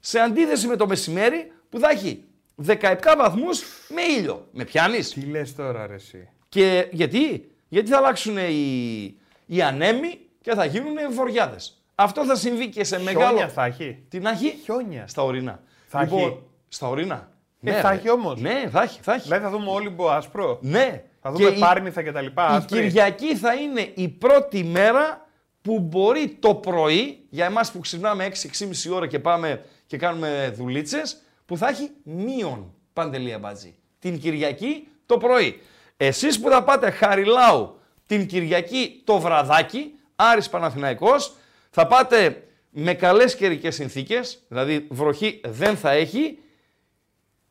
Σε 0.00 0.18
αντίθεση 0.18 0.66
με 0.66 0.76
το 0.76 0.86
μεσημέρι 0.86 1.52
που 1.68 1.78
θα 1.78 1.90
έχει 1.90 2.24
17 2.66 2.96
βαθμούς 3.16 3.62
με 3.88 4.02
ήλιο. 4.02 4.48
Με 4.52 4.64
πιάνεις; 4.64 5.08
Τι 5.08 5.20
λες 5.20 5.54
τώρα 5.54 5.86
ρε 5.86 5.94
εσύ; 5.94 6.28
Και 6.48 6.88
γιατί, 6.90 7.50
γιατί 7.68 7.90
θα 7.90 7.96
αλλάξουν 7.96 8.36
οι, 8.36 9.16
οι 9.46 9.62
ανέμοι 9.62 10.18
και 10.40 10.54
θα 10.54 10.64
γίνουν 10.64 10.96
βοριάδες. 11.10 11.80
Αυτό 11.94 12.24
θα 12.24 12.34
συμβεί 12.34 12.68
και 12.68 12.84
σε 12.84 13.00
μεγάλο... 13.00 13.26
Χιόνια 13.26 13.48
θα 13.48 13.64
έχει; 13.64 14.04
Τι 14.08 14.18
να 14.18 14.30
έχει; 14.30 14.58
Χιόνια. 14.62 15.06
Στα 15.06 15.22
ορεινά. 15.22 15.62
Θα 15.86 16.00
έχει. 16.00 16.42
Στα 16.68 16.88
ορεινά. 16.88 17.30
Ε, 17.70 17.80
θα 17.80 17.90
ρε. 17.90 17.96
έχει 17.96 18.10
όμως. 18.10 18.40
Ναι, 18.40 18.68
θα 18.70 18.82
έχει, 18.82 18.98
θα 19.02 19.12
έχει. 19.14 19.22
Δηλαδή 19.22 19.44
θα 19.44 19.50
δούμε 19.50 19.70
Όλυμπο 19.70 20.08
άσπρο. 20.10 20.58
Ναι. 20.62 21.02
Θα 21.22 21.30
δούμε 21.32 21.48
Και 21.50 21.56
η- 21.56 21.58
Πάρνηθα 21.58 22.02
και 22.02 22.12
τα 22.12 22.20
λοιπά. 22.20 22.48
Η, 22.52 22.56
άσπρη. 22.56 22.80
Κυριακή 22.80 23.36
θα 23.36 23.54
είναι 23.54 23.90
η 23.94 24.08
πρώτη 24.08 24.64
μέρα 24.64 25.26
που 25.62 25.78
μπορεί 25.80 26.36
το 26.40 26.54
πρωί, 26.54 27.18
για 27.28 27.44
εμάς 27.44 27.72
που 27.72 27.78
ξυπνάμε 27.78 28.24
6-6,5 28.24 28.94
ώρα 28.94 29.06
και 29.06 29.18
πάμε 29.18 29.64
και 29.86 29.96
κάνουμε 29.96 30.52
δουλίτσες, 30.56 31.20
που 31.46 31.56
θα 31.56 31.68
έχει 31.68 31.90
μείον 32.02 32.74
παντελία 32.92 33.38
μπατζή. 33.38 33.74
Την 33.98 34.18
Κυριακή 34.18 34.88
το 35.06 35.16
πρωί. 35.16 35.60
Εσείς 35.96 36.40
που 36.40 36.50
θα 36.50 36.62
πάτε 36.62 36.90
Χαριλάου 36.90 37.78
την 38.06 38.26
Κυριακή 38.26 39.00
το 39.04 39.18
βραδάκι, 39.18 39.94
Άρης 40.16 40.48
Παναθηναϊκός, 40.48 41.32
θα 41.70 41.86
πάτε 41.86 42.42
με 42.70 42.94
καλές 42.94 43.36
καιρικές 43.36 43.74
συνθήκες, 43.74 44.42
δηλαδή 44.48 44.86
βροχή 44.90 45.40
δεν 45.44 45.76
θα 45.76 45.90
έχει, 45.90 46.38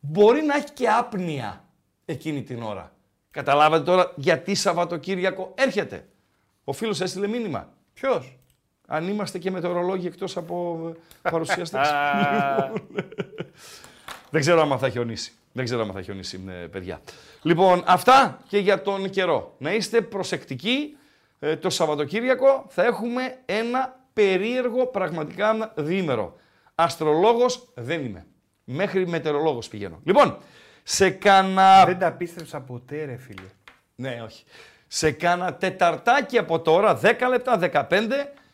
μπορεί 0.09 0.41
να 0.41 0.55
έχει 0.55 0.71
και 0.73 0.89
άπνοια 0.89 1.63
εκείνη 2.05 2.43
την 2.43 2.61
ώρα. 2.61 2.91
Καταλάβατε 3.31 3.83
τώρα 3.83 4.11
γιατί 4.15 4.55
Σαββατοκύριακο 4.55 5.53
έρχεται. 5.55 6.07
Ο 6.63 6.73
φίλος 6.73 7.01
έστειλε 7.01 7.27
μήνυμα. 7.27 7.69
Ποιος; 7.93 8.37
Αν 8.87 9.07
είμαστε 9.07 9.39
και 9.39 9.51
μετεωρολόγοι 9.51 10.07
εκτός 10.07 10.37
από 10.37 10.79
ε, 11.21 11.29
παρουσιαστές. 11.29 11.87
Α, 11.87 12.71
Δεν 14.31 14.41
ξέρω 14.41 14.61
άμα 14.61 14.77
θα 14.77 14.89
χιονίσει. 14.89 15.31
Δεν 15.51 15.65
ξέρω 15.65 15.81
άμα 15.81 15.93
θα 15.93 16.01
χιονίσει, 16.01 16.43
ε, 16.47 16.51
παιδιά. 16.51 17.01
Λοιπόν, 17.41 17.83
αυτά 17.85 18.39
και 18.47 18.57
για 18.57 18.81
τον 18.81 19.09
καιρό. 19.09 19.55
Να 19.57 19.73
είστε 19.73 20.01
προσεκτικοί. 20.01 20.97
Ε, 21.39 21.55
το 21.55 21.69
Σαββατοκύριακο 21.69 22.65
θα 22.69 22.83
έχουμε 22.83 23.37
ένα 23.45 23.99
περίεργο 24.13 24.87
πραγματικά 24.87 25.73
διήμερο. 25.75 26.35
Αστρολόγος 26.75 27.67
δεν 27.73 28.05
είμαι. 28.05 28.25
Μέχρι 28.65 29.07
μετεωρολόγος 29.07 29.67
πηγαίνω. 29.67 29.99
Λοιπόν, 30.03 30.37
σε 30.83 31.09
κάνα... 31.09 31.85
Δεν 31.85 31.99
τα 31.99 32.11
πίστεψα 32.11 32.59
ποτέ 32.59 33.05
ρε 33.05 33.17
φίλε. 33.17 33.47
Ναι, 33.95 34.21
όχι. 34.25 34.43
Σε 34.87 35.11
κάνα 35.11 35.53
τεταρτάκι 35.53 36.37
από 36.37 36.59
τώρα, 36.59 36.99
10 37.03 37.13
λεπτά, 37.29 37.87
15, 37.89 38.09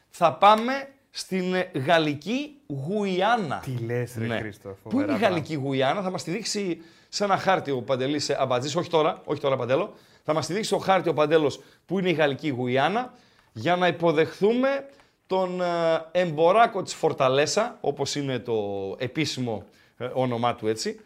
θα 0.09 0.33
πάμε 0.33 0.87
στην 1.09 1.53
ε, 1.53 1.71
Γαλλική 1.85 2.55
Γουιάννα. 2.67 3.61
Τι 3.63 3.85
λες 3.85 4.15
ρε 4.17 4.25
Ναι. 4.25 4.37
Χρήστο. 4.37 4.69
Πού 4.83 4.89
φοβερά 4.89 5.11
είναι 5.11 5.25
η 5.25 5.27
Γαλλική 5.27 5.55
Γουιάννα, 5.55 6.01
θα 6.01 6.09
μας 6.09 6.23
τη 6.23 6.31
δείξει 6.31 6.81
σε 7.09 7.23
ένα 7.23 7.37
χάρτη 7.37 7.71
ο 7.71 7.81
Παντελής 7.81 8.29
Αμπατζής, 8.29 8.75
όχι 8.75 8.89
τώρα, 8.89 9.21
όχι 9.25 9.41
τώρα 9.41 9.55
Παντέλο. 9.55 9.93
Θα 10.23 10.33
μας 10.33 10.45
τη 10.45 10.53
δείξει 10.53 10.73
ο 10.73 10.77
χάρτη 10.77 11.09
ο 11.09 11.13
Παντέλος 11.13 11.59
που 11.85 11.99
είναι 11.99 12.09
η 12.09 12.13
Γαλλική 12.13 12.49
Γουιάννα 12.49 13.13
για 13.51 13.75
να 13.75 13.87
υποδεχθούμε 13.87 14.85
τον 15.27 15.61
ε, 15.61 15.65
εμποράκο 16.11 16.81
της 16.81 16.93
Φορταλέσα, 16.93 17.77
όπως 17.81 18.15
είναι 18.15 18.39
το 18.39 18.55
επίσημο 18.99 19.63
ε, 19.63 19.79
όνομά 20.13 20.55
του 20.55 20.67
έτσι, 20.67 20.99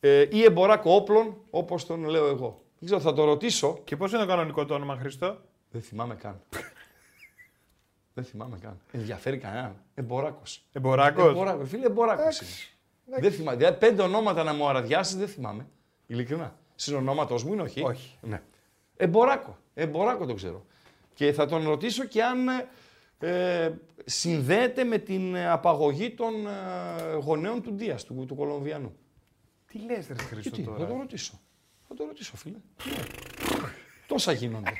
ε, 0.00 0.26
ή 0.30 0.42
εμποράκο 0.42 0.94
όπλων, 0.94 1.36
όπως 1.50 1.86
τον 1.86 2.04
λέω 2.04 2.26
εγώ. 2.26 2.64
Δεν 2.78 2.88
ξέρω, 2.88 3.00
θα 3.00 3.12
το 3.12 3.24
ρωτήσω. 3.24 3.80
Και 3.84 3.96
πώς 3.96 4.10
είναι 4.12 4.20
το 4.20 4.26
κανονικό 4.26 4.64
το 4.64 4.74
όνομα 4.74 4.96
Χρήστο; 4.96 5.38
Δεν 5.70 5.82
θυμάμαι 5.82 6.14
καν. 6.14 6.40
Δεν 8.14 8.24
θυμάμαι 8.24 8.58
καν. 8.58 8.80
Ενδιαφέρει 8.92 9.38
κανέναν. 9.38 9.76
Εμποράκος. 9.94 10.64
Εμποράκος; 10.72 11.30
Εμποράκος, 11.30 11.68
φίλε, 11.68 11.86
εμποράκος 11.86 12.40
είναι. 12.40 13.20
Δεν 13.20 13.32
θυμάμαι. 13.32 13.56
Δηλαδή, 13.56 13.76
πέντε 13.78 14.02
ονόματα 14.02 14.42
να 14.42 14.52
μου 14.52 14.68
αραδιάσεις 14.68 15.16
δεν 15.16 15.28
θυμάμαι. 15.28 15.66
Ειλικρινά. 16.06 16.56
Συνονόματος 16.74 17.44
μου 17.44 17.52
είναι 17.52 17.62
όχι; 17.62 17.82
Όχι. 17.82 18.18
Ναι. 18.20 18.42
Εμποράκο. 18.96 19.58
Εμποράκο 19.74 20.26
το 20.26 20.34
ξέρω. 20.34 20.64
Και 21.14 21.32
θα 21.32 21.46
τον 21.46 21.64
ρωτήσω 21.64 22.04
και 22.04 22.22
αν 22.22 22.38
ε, 23.18 23.70
συνδέεται 24.04 24.84
με 24.84 24.98
την 24.98 25.34
ε, 25.34 25.48
απαγωγή 25.48 26.10
των 26.10 26.46
ε, 26.46 27.14
γονέων 27.14 27.62
του 27.62 27.72
Ντίας, 27.72 28.04
του, 28.04 28.24
του 28.26 28.34
Κολομβιανού. 28.34 28.96
Τι 29.66 29.78
λες 29.78 30.06
ρε 30.06 30.14
Χρήστο 30.14 30.38
Γιατί, 30.40 30.62
θα 30.62 30.70
τώρα. 30.70 30.88
το 30.88 30.96
ρωτήσω. 30.96 31.40
Θα 31.88 31.94
το 31.94 32.04
ρωτήσω, 32.04 32.36
φίλε. 32.36 32.56
Ναι. 32.84 33.02
τόσα 34.06 34.32
γίνονται. 34.32 34.72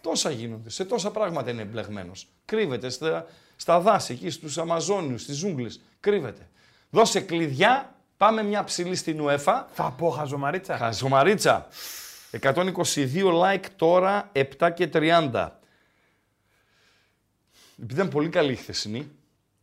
τόσα 0.00 0.30
γίνονται. 0.30 0.70
Σε 0.70 0.84
τόσα 0.84 1.10
πράγματα 1.10 1.50
είναι 1.50 1.62
εμπλεγμένος. 1.62 2.28
Κρύβεται 2.44 2.88
στα, 2.88 3.26
στα 3.56 3.80
δάση, 3.80 4.12
εκεί 4.12 4.30
στους 4.30 4.58
Αμαζόνιους, 4.58 5.22
στις 5.22 5.36
ζούγκλες. 5.36 5.80
Κρύβεται. 6.00 6.48
Δώσε 6.90 7.20
κλειδιά, 7.20 7.94
πάμε 8.16 8.42
μια 8.42 8.64
ψηλή 8.64 8.94
στην 8.94 9.20
UEFA. 9.22 9.64
Θα 9.72 9.94
πω 9.98 10.08
χαζομαρίτσα. 10.10 10.76
Χαζομαρίτσα. 10.76 11.66
122 12.40 12.64
like 13.42 13.64
τώρα, 13.76 14.30
7 14.58 14.70
και 14.74 14.88
30. 14.92 15.48
Επειδή 17.82 17.94
ήταν 17.94 18.08
πολύ 18.08 18.28
καλή 18.28 18.52
η 18.52 18.56
χθεσινή 18.56 19.10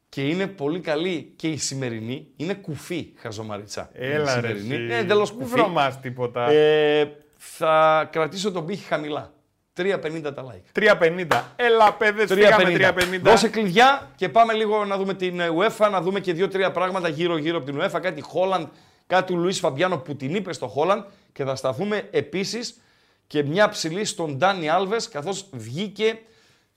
και 0.09 0.27
είναι 0.27 0.47
πολύ 0.47 0.79
καλή 0.79 1.33
και 1.35 1.47
η 1.47 1.57
σημερινή, 1.57 2.27
είναι 2.35 2.53
κουφή 2.53 3.09
χαζομαρίτσα. 3.15 3.89
Έλα 3.93 4.37
η 4.37 4.41
ρε 4.41 4.47
σημερινή. 4.47 4.73
εσύ. 4.73 4.83
Είναι 4.83 4.97
εντελώς 4.97 5.31
Μην 5.31 5.39
κουφή. 5.39 5.51
βρωμάς 5.51 5.99
τίποτα. 5.99 6.49
Ε, 6.49 7.11
θα 7.37 8.07
κρατήσω 8.11 8.51
τον 8.51 8.65
πύχη 8.65 8.83
χαμηλά. 8.83 9.33
3,50 9.77 10.21
τα 10.35 10.45
like. 10.45 10.79
3.50. 10.81 11.41
Έλα 11.55 11.93
παιδες, 11.93 12.33
φύγαμε 12.33 12.93
3.50. 13.17 13.19
Δώσε 13.21 13.49
κλειδιά 13.49 14.11
και 14.15 14.29
πάμε 14.29 14.53
λίγο 14.53 14.85
να 14.85 14.97
δούμε 14.97 15.13
την 15.13 15.39
ε, 15.39 15.47
UEFA, 15.57 15.89
να 15.91 16.01
δούμε 16.01 16.19
και 16.19 16.33
δύο-τρία 16.33 16.71
πράγματα 16.71 17.07
γύρω-γύρω 17.07 17.57
από 17.57 17.65
την 17.65 17.81
UEFA. 17.81 17.99
Κάτι 18.01 18.21
Χόλαντ, 18.21 18.67
κάτι 19.07 19.31
του 19.33 19.39
Λουίς 19.39 19.59
Φαμπιάνο 19.59 19.97
που 19.97 20.15
την 20.15 20.35
είπε 20.35 20.53
στο 20.53 20.67
Χόλαντ 20.67 21.03
και 21.33 21.43
θα 21.43 21.55
σταθούμε 21.55 22.07
επίσης 22.11 22.81
και 23.27 23.43
μια 23.43 23.69
ψηλή 23.69 24.05
στον 24.05 24.37
Ντάνι 24.37 24.69
Άλβες 24.69 25.09
καθώς 25.09 25.45
βγήκε 25.51 26.19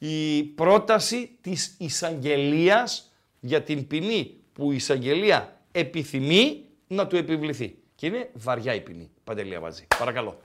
η 0.04 0.42
πρόταση 0.42 1.38
της 1.40 1.76
εισαγγελίας 1.78 3.12
για 3.40 3.62
την 3.62 3.86
ποινή 3.86 4.36
που 4.52 4.72
η 4.72 4.74
εισαγγελία 4.74 5.60
επιθυμεί 5.72 6.64
να 6.86 7.06
του 7.06 7.16
επιβληθεί. 7.16 7.76
Και 7.94 8.06
είναι 8.06 8.30
βαριά 8.32 8.74
η 8.74 8.80
ποινή. 8.80 9.10
Παντελία 9.24 9.60
Βατζή. 9.60 9.86
Παρακαλώ. 9.98 10.40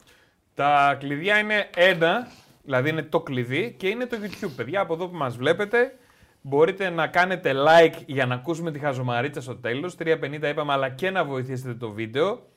Τα 0.54 0.98
κλειδιά 1.00 1.38
είναι 1.38 1.70
ένα 1.76 2.28
Δηλαδή 2.68 2.90
είναι 2.90 3.04
το 3.04 3.20
κλειδί 3.20 3.76
και 3.78 3.88
είναι 3.88 4.06
το 4.06 4.18
YouTube. 4.22 4.52
Παιδιά, 4.56 4.82
από 4.82 4.94
εδώ 4.94 5.08
που 5.08 5.16
μας 5.18 5.38
βλέπετε, 5.38 5.98
μπορείτε 6.42 6.90
να 6.90 7.08
κάνετε 7.08 7.54
like 7.68 7.96
για 8.06 8.26
να 8.26 8.36
ακούσουμε 8.36 8.72
τη 8.72 8.80
χαζομαρίτσα 8.80 9.42
στο 9.42 9.56
τέλος. 9.56 9.96
3.50 10.00 10.50
είπαμε, 10.50 10.74
αλλά 10.74 10.90
και 10.90 11.10
να 11.10 11.24
βοηθήσετε 11.24 11.74
το 11.74 11.92
βίντεο. 11.92 12.48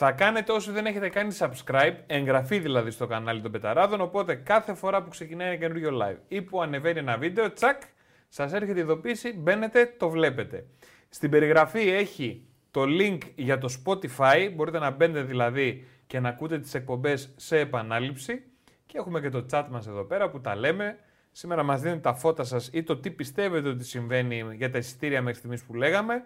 Θα 0.00 0.12
κάνετε 0.12 0.52
όσοι 0.52 0.70
δεν 0.70 0.86
έχετε 0.86 1.08
κάνει 1.08 1.36
subscribe, 1.38 1.94
εγγραφή 2.06 2.58
δηλαδή 2.58 2.90
στο 2.90 3.06
κανάλι 3.06 3.40
των 3.40 3.50
Πεταράδων, 3.50 4.00
οπότε 4.00 4.34
κάθε 4.34 4.74
φορά 4.74 5.02
που 5.02 5.10
ξεκινάει 5.10 5.48
ένα 5.48 5.56
καινούριο 5.56 5.98
live 6.02 6.16
ή 6.28 6.42
που 6.42 6.62
ανεβαίνει 6.62 6.98
ένα 6.98 7.16
βίντεο, 7.16 7.52
τσακ, 7.52 7.82
σας 8.28 8.52
έρχεται 8.52 8.78
η 8.78 8.82
ειδοποίηση, 8.82 9.32
μπαίνετε, 9.38 9.94
το 9.98 10.08
βλέπετε. 10.08 10.66
Στην 11.08 11.30
περιγραφή 11.30 11.80
έχει 11.80 12.46
το 12.70 12.82
link 12.86 13.18
για 13.34 13.58
το 13.58 13.68
Spotify, 13.84 14.50
μπορείτε 14.54 14.78
να 14.78 14.90
μπαίνετε 14.90 15.22
δηλαδή 15.22 15.86
και 16.06 16.20
να 16.20 16.28
ακούτε 16.28 16.58
τις 16.58 16.74
εκπομπές 16.74 17.32
σε 17.36 17.58
επανάληψη 17.58 18.42
και 18.86 18.98
έχουμε 18.98 19.20
και 19.20 19.28
το 19.28 19.46
chat 19.50 19.66
μας 19.70 19.86
εδώ 19.86 20.04
πέρα 20.04 20.30
που 20.30 20.40
τα 20.40 20.56
λέμε. 20.56 20.98
Σήμερα 21.32 21.62
μας 21.62 21.80
δίνετε 21.80 22.00
τα 22.00 22.14
φώτα 22.14 22.44
σας 22.44 22.70
ή 22.72 22.82
το 22.82 22.96
τι 22.96 23.10
πιστεύετε 23.10 23.68
ότι 23.68 23.84
συμβαίνει 23.84 24.44
για 24.54 24.70
τα 24.70 24.78
εισιτήρια 24.78 25.22
μέχρι 25.22 25.38
στιγμής 25.38 25.64
που 25.64 25.74
λέγαμε. 25.74 26.24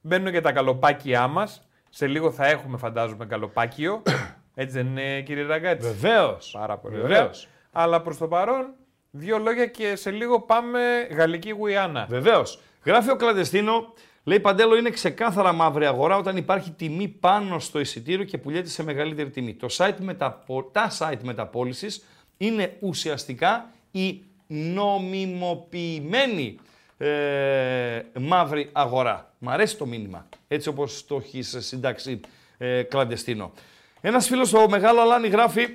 Μπαίνουν 0.00 0.32
και 0.32 0.40
τα 0.40 0.52
καλοπάκια 0.52 1.26
μας. 1.26 1.68
Σε 1.96 2.06
λίγο 2.06 2.30
θα 2.30 2.46
έχουμε 2.46 2.76
φαντάζομαι 2.76 3.26
καλοπάκιο. 3.26 4.02
Έτσι 4.54 4.76
δεν 4.76 4.86
είναι 4.86 5.20
κύριε 5.20 5.42
Ραγκάτση. 5.42 5.88
Βεβαίως. 5.88 6.50
Πάρα 6.58 6.78
πολύ 6.78 6.96
Βεβαίως. 6.96 7.18
ωραία. 7.18 7.30
Αλλά 7.72 8.00
προς 8.00 8.18
το 8.18 8.28
παρόν 8.28 8.74
δύο 9.10 9.38
λόγια 9.38 9.66
και 9.66 9.96
σε 9.96 10.10
λίγο 10.10 10.40
πάμε 10.40 10.80
Γαλλική 11.10 11.50
Γουιάννα. 11.50 12.06
Βεβαίως. 12.08 12.60
Γράφει 12.84 13.10
ο 13.10 13.16
Κλαντεστίνο, 13.16 13.92
λέει 14.24 14.40
Παντέλο 14.40 14.76
είναι 14.76 14.90
ξεκάθαρα 14.90 15.52
μαύρη 15.52 15.86
αγορά 15.86 16.16
όταν 16.16 16.36
υπάρχει 16.36 16.70
τιμή 16.70 17.08
πάνω 17.08 17.58
στο 17.58 17.80
εισιτήριο 17.80 18.24
και 18.24 18.38
πουλιέται 18.38 18.68
σε 18.68 18.82
μεγαλύτερη 18.82 19.30
τιμή. 19.30 19.54
Το 19.54 19.66
site 19.70 19.96
μεταπο... 19.98 20.64
Τα 20.72 20.90
site 20.98 21.20
μεταπόλησης 21.22 22.04
είναι 22.36 22.76
ουσιαστικά 22.80 23.70
η 23.90 24.22
νομιμοποιημένη 24.46 26.58
ε, 27.04 28.04
μαύρη 28.20 28.68
αγορά. 28.72 29.32
Μ' 29.38 29.48
αρέσει 29.48 29.76
το 29.76 29.86
μήνυμα, 29.86 30.28
έτσι 30.48 30.68
όπως 30.68 31.06
το 31.06 31.16
έχεις 31.16 31.56
συντάξει 31.58 32.20
ε, 32.58 32.82
Κλαντεστίνο. 32.82 33.52
Ένας 34.00 34.26
φίλος 34.26 34.48
στο 34.48 34.68
Μεγάλο 34.68 35.00
Αλάνι 35.00 35.28
γράφει 35.28 35.66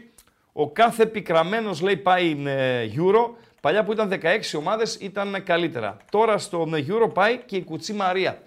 ο 0.54 0.72
κάθε 0.72 1.06
πικραμένος 1.06 1.82
λέει 1.82 1.98
πάει 1.98 2.44
ε, 2.46 2.90
Euro. 2.96 3.30
Παλιά 3.62 3.84
που 3.84 3.92
ήταν 3.92 4.20
16 4.22 4.40
ομάδες 4.58 4.96
ήταν 4.96 5.44
καλύτερα. 5.44 5.98
Τώρα 6.12 6.38
στο 6.38 6.70
ε, 6.76 6.86
Euro 6.88 7.14
πάει 7.14 7.38
και 7.38 7.56
η 7.56 7.64
Κουτσή 7.64 7.94
Μαρία. 7.94 8.42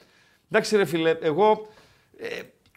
Εντάξει 0.51 0.77
ρε 0.77 0.85
φίλε, 0.85 1.11
εγώ 1.11 1.69
ε, 2.17 2.29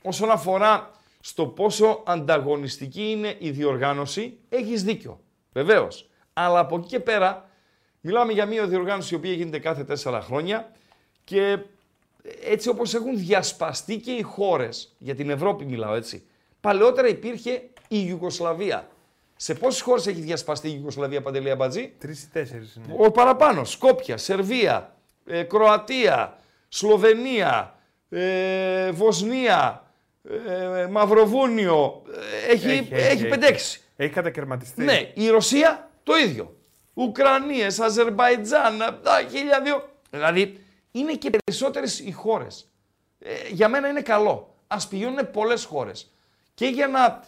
όσον 0.04 0.32
αφορά 0.32 0.91
στο 1.20 1.46
πόσο 1.46 2.04
ανταγωνιστική 2.06 3.12
είναι 3.12 3.36
η 3.39 3.50
διοργάνωση, 3.50 4.38
έχεις 4.50 4.84
δίκιο. 4.84 5.20
Βεβαίως. 5.54 6.10
Αλλά 6.34 6.60
από 6.60 6.78
εκεί 6.78 6.88
και 6.88 7.00
πέρα, 7.00 7.50
μιλάμε 8.06 8.34
για 8.34 8.46
μια 8.46 8.68
διοργάνωση 8.68 9.13
η 9.13 9.18
οποία 9.18 9.32
γίνεται 9.32 9.60
κάθε 9.60 9.86
4 10.04 10.20
χρόνια 10.24 10.72
και 11.24 11.58
έτσι 12.44 12.70
όπως 12.70 12.94
έχουν 12.94 13.18
διασπαστεί 13.18 13.98
και 13.98 14.12
οι 14.12 14.22
χώρες, 14.22 14.96
για 14.98 15.15
την 15.15 15.30
Ευρώπη 15.30 15.65
μιλάω 15.65 15.96
έτσι, 15.96 16.24
παλαιότερα 16.62 17.08
υπήρχε 17.08 17.52
η 17.88 18.06
Ιουγκοσλαβία. 18.08 18.88
Σε 19.36 19.54
πόσες 19.54 19.82
χώρες 19.82 20.08
έχει 20.08 20.22
διασπαστεί 20.22 20.68
η 20.68 20.74
Ιουγκοσλαβία, 20.76 21.22
Παντελή 21.22 21.50
Αμπατζή; 21.52 21.94
Τρεις 22.00 22.24
ή 22.24 22.30
τέσσερις 22.30 22.76
είναι. 22.76 22.96
Ο 22.98 23.12
παραπάνω. 23.12 23.63
Σκόπια, 23.63 24.18
Σερβία, 24.18 24.96
ε, 25.26 25.44
Κροατία, 25.44 26.38
Σλοβενία, 26.68 27.76
ε, 28.10 28.91
Βοσνία, 28.91 29.91
ε, 30.48 30.88
Μαυροβούνιο. 30.88 32.02
ε, 32.48 32.52
έχει, 32.52 32.68
Έχει, 32.68 32.88
έχει, 32.91 33.26
έχει, 33.26 33.28
5-6. 33.28 33.82
Έχει 33.96 34.13
κατακαιρματιστεί. 34.13 34.84
Ναι, 34.84 35.12
η 35.13 35.30
Ρωσία 35.30 35.89
το 36.04 36.15
ίδιο. 36.15 36.56
Ουκρανίες, 36.97 37.79
Αζερβαϊτζάν, 37.79 38.77
τα 39.03 39.21
χίλια 39.31 39.62
δύο. 39.62 39.89
Δηλαδή 40.10 40.60
είναι 40.91 41.13
και 41.13 41.29
περισσότερες 41.29 41.99
οι 41.99 42.12
χώρες. 42.12 42.69
Ε, 43.19 43.29
για 43.51 43.67
μένα 43.69 43.88
είναι 43.88 44.01
καλό. 44.01 44.55
Ας 44.67 44.88
πηγαίνουν 44.88 45.31
πολλές 45.31 45.63
χώρες. 45.63 46.12
Και 46.53 46.65
για 46.67 46.88
να 46.88 47.23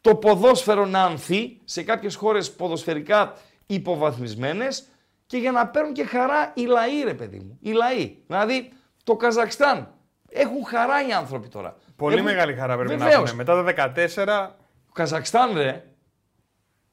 το 0.00 0.14
ποδόσφαιρο 0.14 0.86
να 0.86 1.02
ανθεί 1.02 1.60
σε 1.64 1.82
κάποιες 1.82 2.14
χώρες 2.14 2.52
ποδοσφαιρικά 2.52 3.34
υποβαθμισμένες 3.66 4.84
και 5.26 5.36
για 5.36 5.50
να 5.52 5.66
παίρνουν 5.66 5.92
και 5.92 6.04
χαρά 6.04 6.52
οι 6.54 6.62
λαοί 6.64 7.02
ρε 7.04 7.14
παιδί 7.14 7.38
μου. 7.38 7.58
Οι 7.60 7.72
λαοί. 7.72 8.16
Δηλαδή 8.26 8.72
το 9.04 9.16
Καζακστάν. 9.16 9.94
Έχουν 10.28 10.64
χαρά 10.66 11.06
οι 11.08 11.12
άνθρωποι 11.12 11.48
τώρα. 11.48 11.76
Πολύ 11.96 12.14
Έχουν- 12.14 12.26
μεγάλη 12.26 12.54
χαρά 12.54 12.76
πρέπει 12.76 12.90
να 12.90 13.04
Βεβαίως. 13.04 13.22
έχουν. 13.24 13.36
Μετά 13.36 13.54
τα 13.54 13.62
14, 13.62 14.56
Το 14.86 14.92
Καζακστάν 14.92 15.56
ρε. 15.56 15.84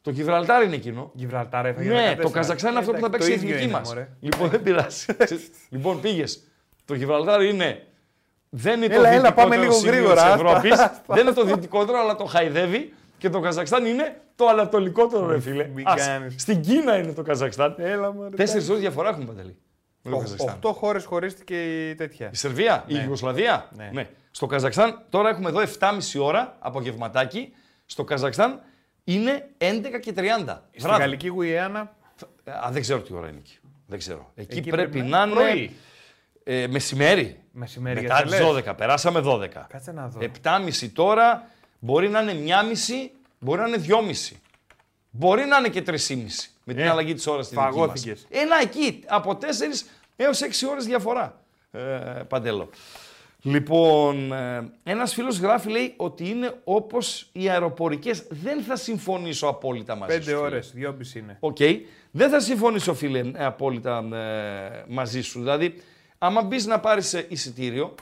Το 0.01 0.09
Γιβραλτάρ 0.11 0.63
είναι 0.63 0.75
εκείνο. 0.75 1.11
Γιβραλτάρ 1.13 1.65
έφαγε 1.65 1.89
Ναι, 1.89 2.15
14. 2.17 2.21
το 2.21 2.29
Καζακστάν 2.29 2.69
είναι 2.71 2.79
αυτό 2.79 2.91
που 2.91 2.99
θα 2.99 3.05
Εντάξει, 3.05 3.29
παίξει 3.29 3.45
η 3.45 3.49
το 3.49 3.53
ίδιο 3.53 3.55
εθνική 3.55 3.69
είναι, 3.69 3.79
μας. 3.79 3.87
μωρέ. 3.87 4.07
Λοιπόν, 4.19 4.49
δεν 4.49 4.61
πειράζει. 4.61 5.05
λοιπόν, 5.69 6.01
πήγες. 6.01 6.43
Το 6.85 6.93
Γιβραλτάρ 6.93 7.41
είναι. 7.41 7.85
Δεν 8.49 8.81
είναι 8.81 8.95
Έλα, 8.95 9.09
το 9.09 9.15
έλα, 9.15 9.33
πάμε 9.33 9.55
δυτικότερο 9.55 9.61
λίγο 9.61 9.73
σημείο 9.73 9.91
γρήγορα, 9.93 10.13
της 10.21 10.23
άστα, 10.23 10.47
Ευρώπης. 10.47 10.71
άστα. 10.71 11.03
δεν 11.07 11.25
είναι 11.25 11.35
το 11.35 11.43
δυτικότερο, 11.45 11.97
αλλά 11.99 12.15
το 12.15 12.25
χαϊδεύει. 12.25 12.93
Και 13.17 13.29
το 13.29 13.39
Καζακστάν 13.39 13.85
είναι 13.85 14.21
το 14.35 14.47
ανατολικότερο, 14.47 15.27
ρε 15.27 15.39
φίλε. 15.39 15.67
Μην 15.73 15.87
Ας, 15.87 16.05
κάνεις. 16.07 16.35
στην 16.41 16.61
Κίνα 16.61 16.97
είναι 16.97 17.13
το 17.13 17.21
Καζακστάν. 17.21 17.75
Έλα, 17.77 18.13
μωρέ. 18.13 18.35
Τέσσερις 18.35 18.69
ώρες 18.69 18.81
διαφορά 18.81 19.09
έχουμε 19.09 19.25
παντελή. 19.25 19.57
Με 20.01 20.11
το 20.11 20.17
Καζακστάν. 20.17 20.59
8 20.61 20.71
χώρες 20.73 21.05
χωρίστηκε 21.05 21.89
η 21.89 21.95
τέτοια. 21.95 22.29
Η 22.33 22.35
Σερβία, 22.35 22.83
η 22.87 22.93
Ναι. 22.93 22.99
Ιουγκοσλαβία. 23.01 23.69
Ναι. 23.91 24.07
Στο 24.31 24.45
Καζακστάν, 24.45 25.01
τώρα 25.09 25.29
έχουμε 25.29 25.49
εδώ 25.49 25.59
7,5 25.59 26.19
ώρα 26.21 26.55
απογευματάκι. 26.59 27.53
Στο 27.85 28.03
Καζακστάν 28.03 28.59
είναι 29.03 29.49
11 29.57 29.99
και 30.01 30.13
30. 30.15 30.61
Στη 30.69 30.79
βράδυ. 30.81 30.99
Γαλλική 31.01 31.27
Γουιάννα. 31.27 31.79
Α, 32.45 32.69
δεν 32.71 32.81
ξέρω 32.81 33.01
τι 33.01 33.13
ώρα 33.13 33.27
είναι 33.27 33.37
εκεί. 33.37 33.57
Δεν 33.87 33.99
ξέρω. 33.99 34.31
Εκεί, 34.35 34.57
Εκεί 34.57 34.69
πρέπει, 34.69 34.91
πρέπει 34.91 35.07
να 35.09 35.17
να 35.25 35.31
είναι 35.31 35.33
πρωί. 35.51 35.75
ε, 36.43 36.67
μεσημέρι. 36.67 37.39
Μεσημέρι 37.51 38.01
Μετά 38.01 38.23
για 38.25 38.37
τις 38.37 38.47
12. 38.71 38.75
Περάσαμε 38.77 39.21
12. 39.25 39.47
Κάτσε 39.67 39.91
να 39.91 40.07
δω. 40.07 40.19
7.30 40.43 40.89
τώρα, 40.93 41.47
μπορεί 41.79 42.09
να 42.09 42.21
είναι 42.21 42.33
1.30, 42.33 43.11
μπορεί 43.39 43.61
να 43.61 43.67
είναι 43.67 43.77
2.30. 44.31 44.35
Μπορεί 45.09 45.45
να 45.45 45.57
είναι 45.57 45.69
και 45.69 45.83
3.30 45.87 45.93
με 46.63 46.73
την 46.73 46.83
Ε, 46.83 46.89
αλλαγή 46.89 47.13
της 47.13 47.27
ώρας 47.27 47.45
στην 47.45 47.57
δική 47.57 47.69
μας. 47.69 47.79
φαγώθηκες. 47.79 48.25
Ένα 48.29 48.55
εκεί, 48.61 49.03
από 49.07 49.35
4 49.37 49.85
έως 50.15 50.41
6 50.41 50.67
ώρες 50.69 50.85
διαφορά, 50.85 51.41
ε, 51.71 51.79
Παντέλο. 52.27 52.69
Λοιπόν, 53.43 54.31
ε, 54.31 54.71
ένας 54.83 55.13
φίλος 55.13 55.39
γράφει, 55.39 55.69
λέει, 55.69 55.93
ότι 55.97 56.29
είναι 56.29 56.61
όπως 56.63 57.29
οι 57.31 57.49
αεροπορικές. 57.49 58.27
Δεν 58.29 58.61
θα 58.61 58.75
συμφωνήσω 58.75 59.47
απόλυτα 59.47 59.95
μαζί 59.95 60.13
σου. 60.13 60.19
5 60.19 60.23
φίλε. 60.23 60.35
ώρες, 60.35 60.73
2,5 60.75 61.15
είναι. 61.15 61.37
Οκ. 61.39 61.57
Δεν 62.11 62.29
θα 62.29 62.39
συμφωνήσω, 62.39 62.93
φίλε, 62.93 63.19
ε, 63.19 63.45
απόλυτα 63.45 63.97
ε, 63.97 64.85
μαζί 64.87 65.21
σου. 65.21 65.39
Δηλαδή, 65.39 65.81
άμα 66.17 66.43
μπεις 66.43 66.65
να 66.65 66.79
πάρεις 66.79 67.13
εισιτήριο, 67.13 67.95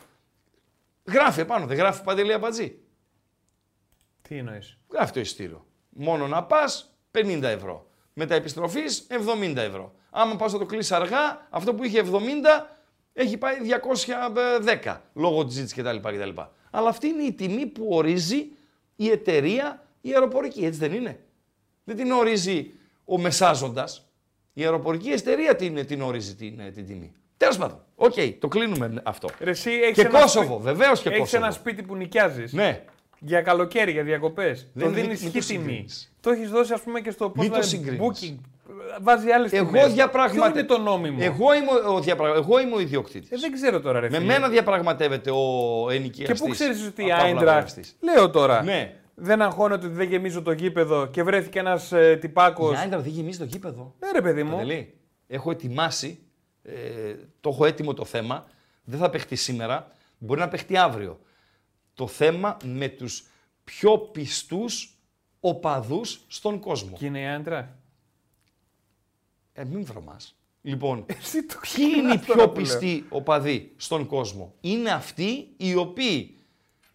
γράφει 1.03 1.39
επάνω. 1.39 1.65
Δεν 1.65 1.77
γράφει 1.77 2.03
Παντελή 2.03 2.33
Αμπατζή. 2.33 2.79
Τι 4.21 4.37
εννοείς; 4.37 4.77
Γράφει 4.91 5.13
το 5.13 5.19
εισιτήριο. 5.19 5.65
Μόνο 5.89 6.27
να 6.27 6.43
πας 6.43 6.97
50 7.11 7.39
ευρώ. 7.43 7.87
Μετά 8.13 8.35
επιστροφής 8.35 9.07
70 9.09 9.55
ευρώ. 9.55 9.93
Άμα 10.09 10.35
πας 10.35 10.53
να 10.53 10.59
το 10.59 10.65
κλείσεις 10.65 10.91
αργά, 10.91 11.47
αυτό 11.49 11.73
που 11.73 11.83
είχε 11.83 11.99
70 11.99 12.78
έχει 13.13 13.37
πάει 13.37 13.55
210 14.83 14.97
λόγω 15.13 15.45
της 15.45 15.53
ζήτησης 15.55 15.77
κτλ, 15.77 15.97
κτλ. 15.97 16.41
Αλλά 16.71 16.89
αυτή 16.89 17.07
είναι 17.07 17.23
η 17.23 17.33
τιμή 17.33 17.65
που 17.65 17.87
ορίζει 17.89 18.47
η 18.95 19.09
εταιρεία 19.09 19.85
η 20.01 20.13
αεροπορική. 20.13 20.65
Έτσι 20.65 20.79
δεν 20.79 20.93
είναι; 20.93 21.19
Δεν 21.83 21.95
την 21.95 22.11
ορίζει 22.11 22.71
ο 23.05 23.17
μεσάζοντας. 23.19 24.03
Η 24.53 24.63
αεροπορική 24.63 25.09
εταιρεία 25.09 25.55
την, 25.55 25.85
την 25.85 26.01
ορίζει 26.01 26.35
την, 26.35 26.73
την 26.73 26.85
τιμή. 26.85 27.11
Τέλος 27.37 27.57
πάντων. 27.57 27.83
Οκ, 27.95 28.13
το 28.39 28.47
κλείνουμε 28.47 29.01
αυτό. 29.03 29.29
Ρε, 29.39 29.49
εσύ 29.49 29.71
έχεις 29.71 29.93
Και 29.95 30.01
ένα 30.01 30.19
Κόσοβο, 30.21 30.45
σπίτι- 30.45 30.63
βεβαίως 30.63 31.01
και 31.01 31.09
Έχεις 31.09 31.19
Κόσοβο. 31.19 31.43
ένα 31.43 31.53
σπίτι 31.53 31.83
που 31.83 31.95
νοικιάζεις. 31.95 32.53
Ναι. 32.53 32.83
Για 33.19 33.41
καλοκαίρι, 33.41 33.91
για 33.91 34.03
διακοπές. 34.03 34.61
Το 34.61 34.67
Δεν- 34.73 34.93
δίνεις 34.93 35.21
μην- 35.21 35.31
μην 35.31 35.31
χι 35.31 35.39
το 35.39 35.45
τιμή. 35.47 35.61
συγκρίνεις. 35.63 36.13
Το 36.21 36.29
έχεις 36.29 36.49
δώσει, 36.49 36.73
ας 36.73 36.81
πούμε, 36.81 36.99
και 37.01 37.11
στο 37.11 37.29
πώς 37.29 37.37
Μην 37.43 37.47
το 37.49 37.53
λένε, 37.57 37.67
συγκρίνεις. 37.67 37.99
booking. 38.01 38.35
Βάζει 39.01 39.29
άλλες 39.31 39.51
τιμές. 39.51 39.83
Εγώ 39.83 39.93
διαπραγματε... 39.93 40.51
Ποιο 40.51 40.59
είναι 40.59 40.67
το 40.67 40.77
νόμιμο; 40.77 41.17
Εγώ 41.21 41.53
είμαι 41.53 41.71
ο, 41.95 41.99
διαπρα... 41.99 42.33
Εγώ 42.35 42.59
είμαι 42.59 42.75
ο 42.75 42.79
ιδιοκτήτης. 42.79 43.31
Ε, 43.31 43.37
δεν 43.37 43.51
ξέρω 43.51 43.79
τώρα, 43.81 43.99
ρε 43.99 44.09
Με 44.09 44.17
φίλε. 44.17 44.27
μένα 44.33 44.49
διαπραγματεύεται 44.49 45.31
ο 45.31 45.85
Και 45.89 45.95
ενοικιαστής. 45.95 46.39
πού 46.41 46.47
ξέρεις 46.47 46.87
ότι 46.87 47.05
η 47.05 47.11
από 47.11 47.23
Άιντρα. 47.23 47.41
απολαυστής. 47.51 47.95
Λέω 47.99 48.29
τώρα. 48.29 48.63
Ναι. 48.63 48.93
Δεν 49.15 49.41
αγχώνεται 49.41 49.85
ότι 49.85 49.95
δεν 49.95 50.07
γεμίζω 50.09 50.41
το 50.41 50.51
γήπεδο 50.51 51.05
και 51.07 51.23
βρέθηκε 51.23 51.59
ένας 51.59 51.91
ε, 51.91 52.17
τυπάκο. 52.21 52.71
Η 52.71 52.75
Άιντρα 52.75 52.99
δεν 52.99 53.11
γεμίζει 53.11 53.37
το 53.37 53.43
γήπεδο. 53.45 53.95
Ναι, 53.99 54.11
ρε 54.11 54.21
παιδί 54.21 54.43
μου. 54.43 54.51
Παντελή, 54.51 54.93
έχω 55.27 55.51
ετοιμάσει, 55.51 56.19
ε, 56.63 56.73
το 57.39 57.49
έχω 57.49 57.65
έτοιμο 57.65 57.93
το 57.93 58.05
θέμα, 58.05 58.45
δεν 58.83 58.99
θα 58.99 59.09
παιχτεί 59.09 59.35
σήμερα, 59.35 59.91
μπορεί 60.17 60.39
να 60.39 60.47
παιχτεί 60.47 60.77
αύριο. 60.77 61.19
Το 61.93 62.07
θέμα 62.07 62.57
με 62.63 62.87
τους 62.87 63.23
πιο 63.63 63.97
πιστούς 63.97 64.93
οπαδούς 65.39 66.21
στον 66.27 66.59
κόσμο. 66.59 66.95
Και 66.97 67.05
είναι 67.05 67.19
η 67.19 67.25
Άιντρα. 67.25 67.78
Ε, 69.59 69.63
μην 69.65 69.85
βρωμάς. 69.85 70.35
Λοιπόν, 70.61 71.05
Εσύ 71.21 71.43
το 71.45 71.55
ποιοι 71.61 71.85
είναι 71.97 72.13
οι 72.13 72.17
ξεκινάς 72.17 72.25
τώρα 72.25 72.39
πιο 72.39 72.49
που 72.49 72.59
λέω. 72.59 72.63
πιστοί 72.63 73.05
οπαδοί 73.09 73.73
στον 73.77 74.07
κόσμο; 74.07 74.53
Είναι 74.61 74.91
αυτοί 74.91 75.47
οι 75.57 75.75
οποίοι 75.75 76.37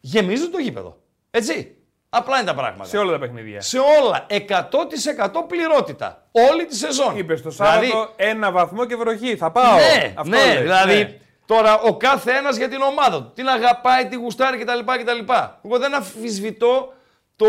γεμίζουν 0.01 0.51
το 0.51 0.59
γήπεδο. 0.59 0.99
Έτσι. 1.31 1.77
Απλά 2.09 2.37
είναι 2.37 2.47
τα 2.47 2.55
πράγματα. 2.55 2.89
Σε 2.89 2.97
όλα 2.97 3.13
τα 3.13 3.19
παιχνίδια. 3.19 3.61
Σε 3.61 3.79
όλα. 3.79 4.27
100% 4.29 5.47
πληρότητα. 5.49 6.29
Όλη 6.51 6.65
τη 6.67 6.77
σεζόν. 6.77 7.17
Είπε 7.17 7.35
το 7.35 7.51
Σάββατο 7.51 7.81
Δηλαδή, 7.81 8.09
ένα 8.17 8.51
βαθμό 8.51 8.85
και 8.85 8.97
βροχή. 8.97 9.37
Θα 9.37 9.51
πάω. 9.51 9.75
ναι, 9.77 10.15
Αυτό 10.17 10.31
ναι, 10.37 10.47
λες, 10.47 10.61
δηλαδή 10.61 10.95
ναι. 11.03 11.19
τώρα 11.47 11.79
ο 11.81 11.97
κάθε 11.97 12.33
ένας 12.33 12.57
για 12.57 12.69
την 12.69 12.81
ομάδα 12.81 13.23
του. 13.23 13.33
Την 13.35 13.49
αγαπάει, 13.49 14.07
την 14.09 14.19
γουστάρει 14.19 14.59
κτλ. 14.59 14.79
κτλ. 14.79 15.33
Εγώ 15.65 15.79
δεν 15.79 15.95
αμφισβητώ 15.95 16.93
το 17.37 17.47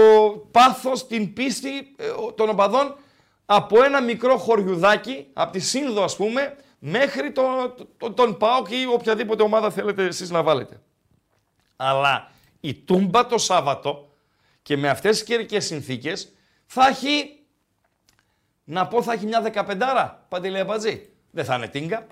πάθος, 0.52 1.08
την 1.08 1.34
πίστη 1.34 1.70
ε, 1.98 2.06
των 2.36 2.50
οπαδών 2.50 2.96
από 3.46 3.84
ένα 3.84 4.02
μικρό 4.02 4.38
χωριουδάκι, 4.38 5.28
από 5.34 5.52
τη 5.52 5.60
Σύνδο 5.60 6.04
ας 6.04 6.16
πούμε, 6.16 6.56
μέχρι 6.80 7.32
το, 7.32 7.44
το- 7.98 8.12
τον 8.12 8.38
ΠΑΟΚ 8.38 8.68
ή 8.72 8.86
οποιαδήποτε 8.94 9.44
ομάδα 9.44 9.72
θέλετε 9.72 10.04
εσείς 10.06 10.30
να 10.30 10.44
βάλετε. 10.44 10.82
Αλλά 11.76 12.32
η 12.60 12.74
Τούμπα 12.74 13.26
το 13.26 13.38
Σάββατο 13.38 14.10
και 14.62 14.78
με 14.78 14.90
αυτές 14.90 15.18
τις 15.18 15.26
καιρικές 15.28 15.66
συνθήκες 15.66 16.32
θα 16.66 16.88
έχει, 16.88 17.40
να 18.64 18.88
πω 18.88 19.02
θα 19.04 19.14
έχει 19.14 19.26
μια 19.26 19.42
δεκαπεντάρα, 19.42 20.26
Παντελή 20.30 20.60
Αμπατζή. 20.60 21.10
Δεν 21.32 21.46
θα 21.46 21.56
είναι 21.56 21.68
τίγκα. 21.68 22.08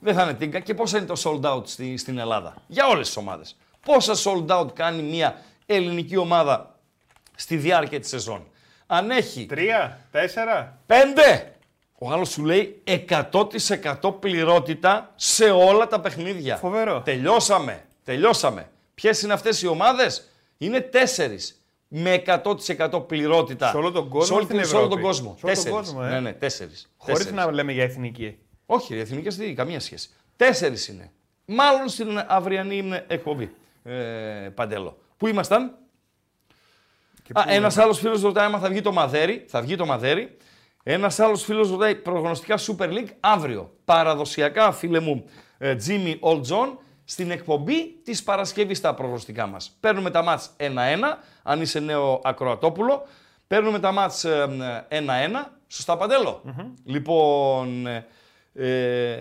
Δεν 0.00 0.14
θα 0.14 0.22
είναι 0.22 0.34
τίγκα. 0.34 0.60
Και 0.60 0.74
πόσα 0.74 0.98
είναι 0.98 1.06
το 1.06 1.14
sold 1.24 1.54
out 1.54 1.66
στη, 1.66 1.96
στην 1.96 2.18
Ελλάδα; 2.18 2.54
Για 2.66 2.86
όλες 2.86 3.06
τις 3.06 3.16
ομάδες. 3.16 3.56
Πόσα 3.86 4.14
sold 4.16 4.46
out 4.60 4.74
κάνει 4.74 5.02
μια 5.02 5.42
ελληνική 5.66 6.16
ομάδα 6.16 6.78
στη 7.34 7.56
διάρκεια 7.56 8.00
της 8.00 8.08
σεζόν; 8.08 8.46
Αν 8.86 9.10
έχει 9.10 9.46
Τρία, 9.46 9.98
τέσσερα. 10.10 10.78
Πέντε! 10.86 11.50
Ο 11.98 12.10
άλλος 12.10 12.28
σου 12.30 12.44
λέει 12.44 12.82
100% 13.08 14.14
πληρότητα 14.20 15.12
σε 15.14 15.44
όλα 15.50 15.86
τα 15.86 16.00
παιχνίδια. 16.00 16.56
Φοβερό. 16.56 17.00
Τελειώσαμε. 17.00 17.84
Τελειώσαμε. 18.04 18.68
Ποιες 18.94 19.22
είναι 19.22 19.32
αυτές 19.32 19.62
οι 19.62 19.66
ομάδες; 19.66 20.30
Είναι 20.58 20.80
τέσσερις. 20.80 21.60
Με 21.88 22.22
100% 22.26 23.06
πληρότητα. 23.06 23.70
Σε 23.70 23.76
όλο 23.76 23.90
τον 23.92 24.08
κόσμο 24.08 24.24
Σε, 24.26 24.32
όλη 24.32 24.42
ή 24.42 24.44
στην 24.46 24.56
την- 24.58 24.66
σε 24.68 24.76
όλο 24.76 24.88
τον 24.88 24.98
Ευρώπη; 24.98 25.14
κόσμο. 25.16 25.36
Σε 25.38 25.46
όλο 25.46 25.54
τον 25.54 25.64
τέσσερις. 25.64 25.76
κόσμο, 25.76 26.00
ε. 26.04 26.08
Ναι, 26.08 26.20
ναι, 26.20 26.32
τέσσερις. 26.32 26.90
Χωρίς 26.96 27.18
Τέσσερις. 27.18 27.44
να 27.44 27.52
λέμε 27.52 27.72
για 27.72 27.82
εθνική. 27.82 28.38
Όχι, 28.66 28.94
οι 28.94 28.98
εθνικές 29.00 29.36
δεν 29.36 29.54
καμία 29.54 29.80
σχέση. 29.80 30.08
Τέσσερις 30.36 30.88
είναι. 30.88 31.10
Μάλλον 31.44 31.88
στην 31.88 32.24
αυριανή 32.28 33.00
εκπομπή. 33.06 33.54
Ε, 33.84 33.92
Παντέλο. 34.54 34.98
Πού 35.16 35.26
ήμασταν; 35.26 35.74
Και 37.26 37.32
Α, 37.34 37.42
πού 37.42 37.50
ένας 37.50 37.74
είναι. 37.74 37.82
άλλος 37.84 37.98
φίλος 37.98 38.22
ρωτάει 38.22 38.44
άμα 38.46 38.58
θα 38.58 38.68
βγει 38.68 38.80
το 38.80 38.92
μαδέρι. 38.92 39.44
Θα 39.48 39.60
βγει 39.62 39.76
το 39.76 39.86
μαδέρι. 39.86 40.36
Ένας 40.82 41.18
άλλος 41.20 41.44
φίλος 41.44 41.70
ρωτάει 41.70 41.94
προγνωστικά 41.94 42.58
Super 42.58 42.88
League 42.88 43.08
αύριο. 43.20 43.72
Παραδοσιακά, 43.84 44.72
φίλε 44.72 45.00
μου, 45.00 45.24
ε, 45.58 45.76
Jimmy 45.86 46.18
Old 46.20 46.40
John, 46.40 46.68
στην 47.04 47.30
εκπομπή 47.30 48.00
της 48.04 48.22
Παρασκευής 48.22 48.80
τα 48.80 48.94
προγνωστικά 48.94 49.46
μας. 49.46 49.76
Παίρνουμε 49.80 50.10
τα 50.10 50.22
μάτς 50.22 50.50
1-1, 50.56 51.18
αν 51.42 51.60
είσαι 51.60 51.80
νέο 51.80 52.20
Ακροατόπουλο. 52.24 53.06
Παίρνουμε 53.46 53.78
τα 53.78 53.92
μάτς 53.92 54.24
ε, 54.24 54.84
ε, 54.88 54.98
1-1. 55.00 55.04
Σωστά, 55.66 55.96
Παντέλο; 55.96 56.42
Λοιπόν, 56.84 57.86
ε, 57.86 58.06
ε, 58.52 59.18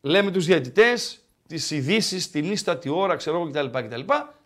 λέμε 0.00 0.30
τους 0.30 0.44
διαιτητές, 0.46 1.20
τις 1.48 1.70
ειδήσεις, 1.70 2.30
την 2.30 2.52
ίστατη 2.52 2.88
ώρα, 2.88 3.16
ξέρω 3.16 3.36
εγώ 3.36 3.50
κτλ, 3.50 3.78
κτλ. 3.78 4.00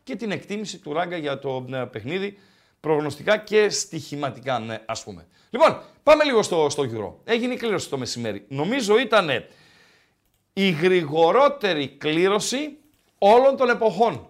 Και 0.06 0.16
την 0.16 0.30
εκτίμηση 0.30 0.78
του 0.78 0.92
Ράγκα 0.92 1.16
για 1.16 1.38
το 1.38 1.66
ε, 1.72 1.76
παιχνίδι 1.76 2.38
προγνωστικά 2.80 3.36
και 3.36 3.68
στοιχηματικά, 3.68 4.58
ναι, 4.58 4.82
ας 4.86 5.02
πούμε. 5.02 5.26
Λοιπόν, 5.50 5.82
πάμε 6.02 6.24
λίγο 6.24 6.42
στο, 6.42 6.66
στο 6.70 6.82
Euro. 6.82 7.32
Έγινε 7.32 7.52
η 7.52 7.56
κλήρωση 7.56 7.88
το 7.88 7.98
μεσημέρι. 7.98 8.44
Νομίζω 8.48 8.98
ήταν 8.98 9.28
η 10.52 10.70
γρηγορότερη 10.70 11.88
κλήρωση 11.88 12.76
όλων 13.18 13.56
των 13.56 13.68
εποχών. 13.70 14.28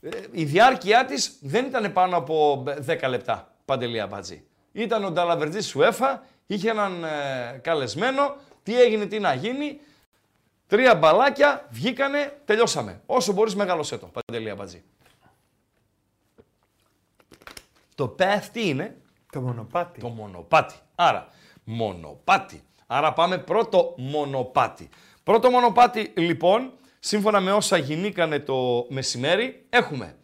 Ε, 0.00 0.08
η 0.30 0.44
διάρκεια 0.44 1.04
της 1.04 1.38
δεν 1.40 1.64
ήταν 1.64 1.92
πάνω 1.92 2.16
από 2.16 2.64
10 2.86 3.08
λεπτά, 3.08 3.54
Παντελή 3.64 4.00
Αμπατζή. 4.00 4.44
Ήταν 4.72 5.04
ο 5.04 5.10
Νταλαβερτζής 5.10 5.66
Σουέφα, 5.66 6.26
είχε 6.46 6.70
έναν 6.70 7.04
ε, 7.04 7.58
καλεσμένο, 7.62 8.36
τι 8.62 8.80
έγινε, 8.80 9.06
τι 9.06 9.18
να 9.18 9.34
γίνει, 9.34 9.80
Τρία 10.66 10.94
μπαλάκια, 10.94 11.66
βγήκανε, 11.70 12.40
τελειώσαμε. 12.44 13.00
Όσο 13.06 13.32
μπορείς 13.32 13.54
μεγάλωσέ 13.54 13.98
το, 13.98 14.06
Παντελή 14.06 14.50
Αμπατζή. 14.50 14.82
Το 17.94 18.16
path 18.18 18.42
τι 18.52 18.68
είναι, 18.68 18.96
Το 19.32 19.40
μονοπάτι. 19.40 20.00
το 20.00 20.08
μονοπάτι. 20.08 20.74
Άρα, 20.94 21.28
μονοπάτι. 21.64 22.62
Άρα 22.86 23.12
πάμε 23.12 23.38
πρώτο 23.38 23.94
μονοπάτι. 23.96 24.88
Πρώτο 25.22 25.50
μονοπάτι, 25.50 26.12
λοιπόν, 26.16 26.72
σύμφωνα 26.98 27.40
με 27.40 27.52
όσα 27.52 27.76
γινήκανε 27.76 28.38
το 28.38 28.86
μεσημέρι, 28.88 29.66
έχουμε 29.70 30.16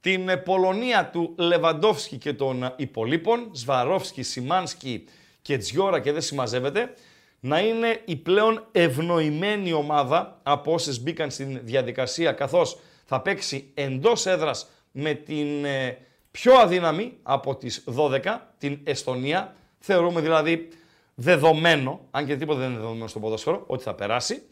την 0.00 0.28
ε, 0.28 0.36
Πολωνία 0.36 1.10
του 1.10 1.34
Λεβαντόφσκι 1.38 2.16
και 2.16 2.32
των 2.32 2.62
ε, 2.62 2.74
υπολείπων, 2.76 3.50
Σβαρόφσκι, 3.52 4.22
Σιμάνσκι 4.22 5.04
και 5.42 5.58
Τζιόρα 5.58 6.00
και 6.00 6.12
δεν 6.12 6.20
συμμαζεύεται, 6.20 6.94
να 7.40 7.60
είναι 7.60 8.00
η 8.04 8.16
πλέον 8.16 8.66
ευνοημένη 8.72 9.72
ομάδα 9.72 10.40
από 10.42 10.72
όσες 10.72 11.02
μπήκαν 11.02 11.30
στην 11.30 11.60
διαδικασία, 11.62 12.32
καθώς 12.32 12.78
θα 13.04 13.20
παίξει 13.20 13.70
εντός 13.74 14.26
έδρας 14.26 14.68
με 14.92 15.14
την 15.14 15.64
ε, 15.64 15.98
πιο 16.32 16.54
αδύναμη 16.54 17.18
από 17.22 17.56
τις 17.56 17.84
12, 17.96 18.38
την 18.58 18.80
Εστονία. 18.84 19.56
Θεωρούμε 19.78 20.20
δηλαδή 20.20 20.68
δεδομένο, 21.14 22.00
αν 22.10 22.26
και 22.26 22.36
τίποτα 22.36 22.58
δεν 22.58 22.68
είναι 22.68 22.78
δεδομένο 22.78 23.06
στο 23.06 23.20
ποδόσφαιρο, 23.20 23.64
ότι 23.66 23.82
θα 23.82 23.94
περάσει. 23.94 24.42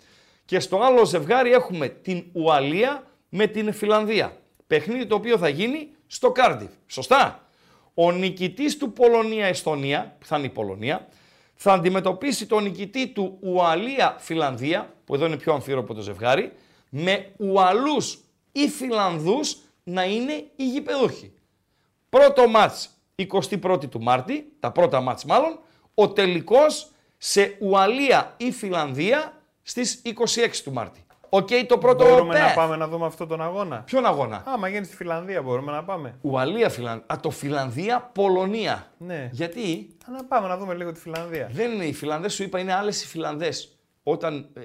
Και 0.45 0.61
στο 0.61 0.81
άλλο 0.83 1.05
ζευγάρι 1.05 1.53
έχουμε 1.53 1.88
την 1.88 2.25
Ουαλία 2.33 3.05
με 3.29 3.47
την 3.47 3.73
Φιλανδία. 3.73 4.37
Παιχνίδι 4.66 5.07
το 5.07 5.14
οποίο 5.14 5.38
θα 5.38 5.49
γίνει 5.49 5.88
στο 6.07 6.31
Κάρντιφ. 6.31 6.71
Σωστά. 6.87 7.49
Ο 7.95 8.12
νικητής 8.12 8.77
του 8.77 8.93
Πολωνία-Εστονία, 8.93 10.16
που 10.19 10.27
θα 10.27 10.37
είναι 10.37 10.47
η 10.47 10.51
Πολωνία, 10.51 11.09
θα 11.55 11.73
αντιμετωπίσει 11.73 12.47
τον 12.47 12.62
νικητή 12.62 13.09
του 13.09 13.38
Ουαλία-Φιλανδία, 13.40 14.95
που 15.05 15.14
εδώ 15.14 15.27
είναι 15.27 15.37
πιο 15.37 15.53
αμφίρροπο 15.53 15.94
το 15.95 16.01
ζευγάρι, 16.01 16.53
με 16.88 17.33
Ουαλούς 17.37 18.19
ή 18.53 18.69
Φιλανδούς 18.69 19.57
να 19.85 20.05
είναι 20.05 20.33
οι 20.57 20.69
γηπεδούχοι. 20.69 21.33
Πρώτο 22.11 22.49
ματς 22.48 22.90
21η 23.16 23.88
του 23.90 24.03
Μάρτη, 24.03 24.53
τα 24.61 24.70
πρώτα 24.73 25.01
ματς 25.00 25.24
μάλλον, 25.25 25.59
ο 25.94 26.09
τελικός 26.12 26.90
σε 27.18 27.57
Ουαλία 27.61 28.35
ή 28.37 28.53
Φιλανδία 28.53 29.33
στις 29.62 30.03
26 30.05 30.62
του 30.64 30.73
Μάρτη. 30.73 31.05
Οκ, 31.29 31.49
το 31.66 31.79
πρώτο 31.79 32.05
Μπορούμε 32.05 32.38
να 32.38 32.51
path. 32.53 32.55
πάμε 32.55 32.77
να 32.77 32.88
δούμε 32.88 33.07
αυτόν 33.07 33.29
τον 33.29 33.42
αγώνα. 33.42 33.77
Ποιον 33.83 34.07
αγώνα; 34.07 34.42
Άμα 34.46 34.68
γίνει 34.68 34.85
στη 34.85 34.96
Φιλανδία 34.96 35.42
μπορούμε 35.42 35.73
να 35.73 35.85
πάμε. 35.85 36.18
Ουαλία, 36.20 36.68
Φιλανδία. 36.68 37.05
Α, 37.12 37.20
το 37.20 37.31
Φιλανδία, 37.31 38.11
Πολωνία. 38.14 38.92
Ναι. 38.99 39.29
Γιατί; 39.33 39.88
Α, 40.09 40.12
Να 40.12 40.25
πάμε 40.25 40.49
να 40.49 40.57
δούμε 40.57 40.75
λίγο 40.75 40.92
τη 40.92 41.01
Φιλανδία. 41.01 41.49
δεν 41.53 41.73
είναι 41.73 41.85
οι 41.85 41.92
Φιλανδές, 41.92 42.35
σου 42.35 42.42
είπα, 42.42 42.59
είναι 42.59 42.73
άλλες 42.75 43.03
οι 43.03 43.07
Φιλανδές 43.07 43.79
όταν 44.03 44.49
ε, 44.55 44.61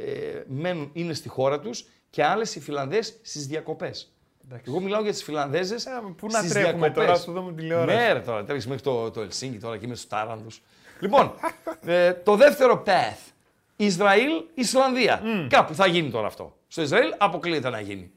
μένουν, 0.48 0.90
είναι 0.94 1.14
στη 1.14 1.30
χώρα 1.30 1.60
τους 1.60 1.86
και 2.10 2.24
άλλες 2.24 2.56
οι 2.56 2.60
Φιλανδές 2.60 3.20
στις 3.22 3.48
διακοπές. 3.48 4.15
Εντάξει. 4.46 4.64
Εγώ 4.72 4.80
μιλάω 4.80 5.02
για 5.02 5.12
τις 5.12 5.24
Φιλανδέζες 5.24 5.86
Ε, 5.86 5.90
πού 6.18 6.28
να 6.32 6.40
στις 6.40 6.52
τρέχουμε 6.52 6.72
διακοπές. 6.78 7.06
τώρα, 7.06 7.16
στο 7.16 7.32
δούμε 7.32 7.54
τηλεόραση. 7.54 7.98
Ναι, 7.98 8.14
ρε, 8.14 8.20
τώρα 8.20 8.44
τρέχεις 8.44 8.68
μέχρι 8.68 8.84
το, 8.84 9.12
το 9.12 9.22
Ελσίνκι 9.22 9.58
τώρα 9.58 9.78
και 9.78 9.88
με 9.88 9.96
στους 9.96 10.08
τάρανδους. 10.10 10.62
λοιπόν, 11.00 11.34
ε, 11.86 12.14
το 12.14 12.36
δεύτερο 12.36 12.84
path. 12.86 13.32
Ισραήλ, 13.76 14.32
Ισλανδία. 14.54 15.22
Κάπου 15.50 15.74
θα 15.76 15.88
γίνει 15.88 16.10
τώρα 16.10 16.28
αυτό. 16.28 16.58
Στο 16.68 16.82
Ισραήλ 16.82 17.14
αποκλείεται 17.18 17.70
να 17.70 17.80
γίνει. 17.80 18.12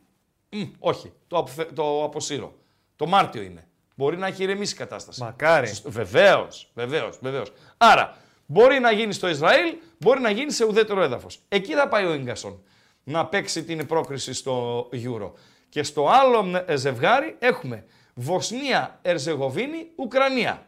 Μμ, 0.50 0.62
όχι, 0.78 1.12
το, 1.26 1.36
αποφε... 1.38 1.64
το 1.64 2.04
αποσύρω. 2.04 2.54
Το 2.96 3.06
Μάρτιο 3.06 3.42
είναι. 3.42 3.66
Μπορεί 3.94 4.16
να 4.16 4.26
έχει 4.26 4.42
ηρεμήσει 4.42 4.74
η 4.74 4.76
κατάσταση. 4.76 5.22
Μακάρι. 5.22 5.72
Βεβαίως, 5.84 6.70
βεβαίως, 6.74 7.18
βεβαίως. 7.22 7.52
Άρα, 7.76 8.16
μπορεί 8.46 8.78
να 8.78 8.92
γίνει 8.92 9.12
στο 9.12 9.28
Ισραήλ, 9.28 9.74
μπορεί 9.98 10.20
να 10.20 10.30
γίνει 10.30 10.52
σε 10.52 10.64
ουδέτερο 10.64 11.02
έδαφος. 11.02 11.40
Εκεί 11.48 11.74
θα 11.74 11.88
πάει 11.88 12.04
ο 12.06 12.16
γκασον 12.16 12.62
να 13.04 13.26
παίξει 13.26 13.64
την 13.64 13.86
πρόκριση 13.86 14.32
στο 14.32 14.88
Euro. 14.92 15.30
Και 15.68 15.82
στο 15.82 16.08
άλλο 16.08 16.64
ε, 16.66 16.76
ζευγάρι 16.76 17.36
έχουμε 17.38 17.84
Βοσνία, 18.14 18.98
Ερζεγοβίνη, 19.02 19.90
Ουκρανία. 19.96 20.66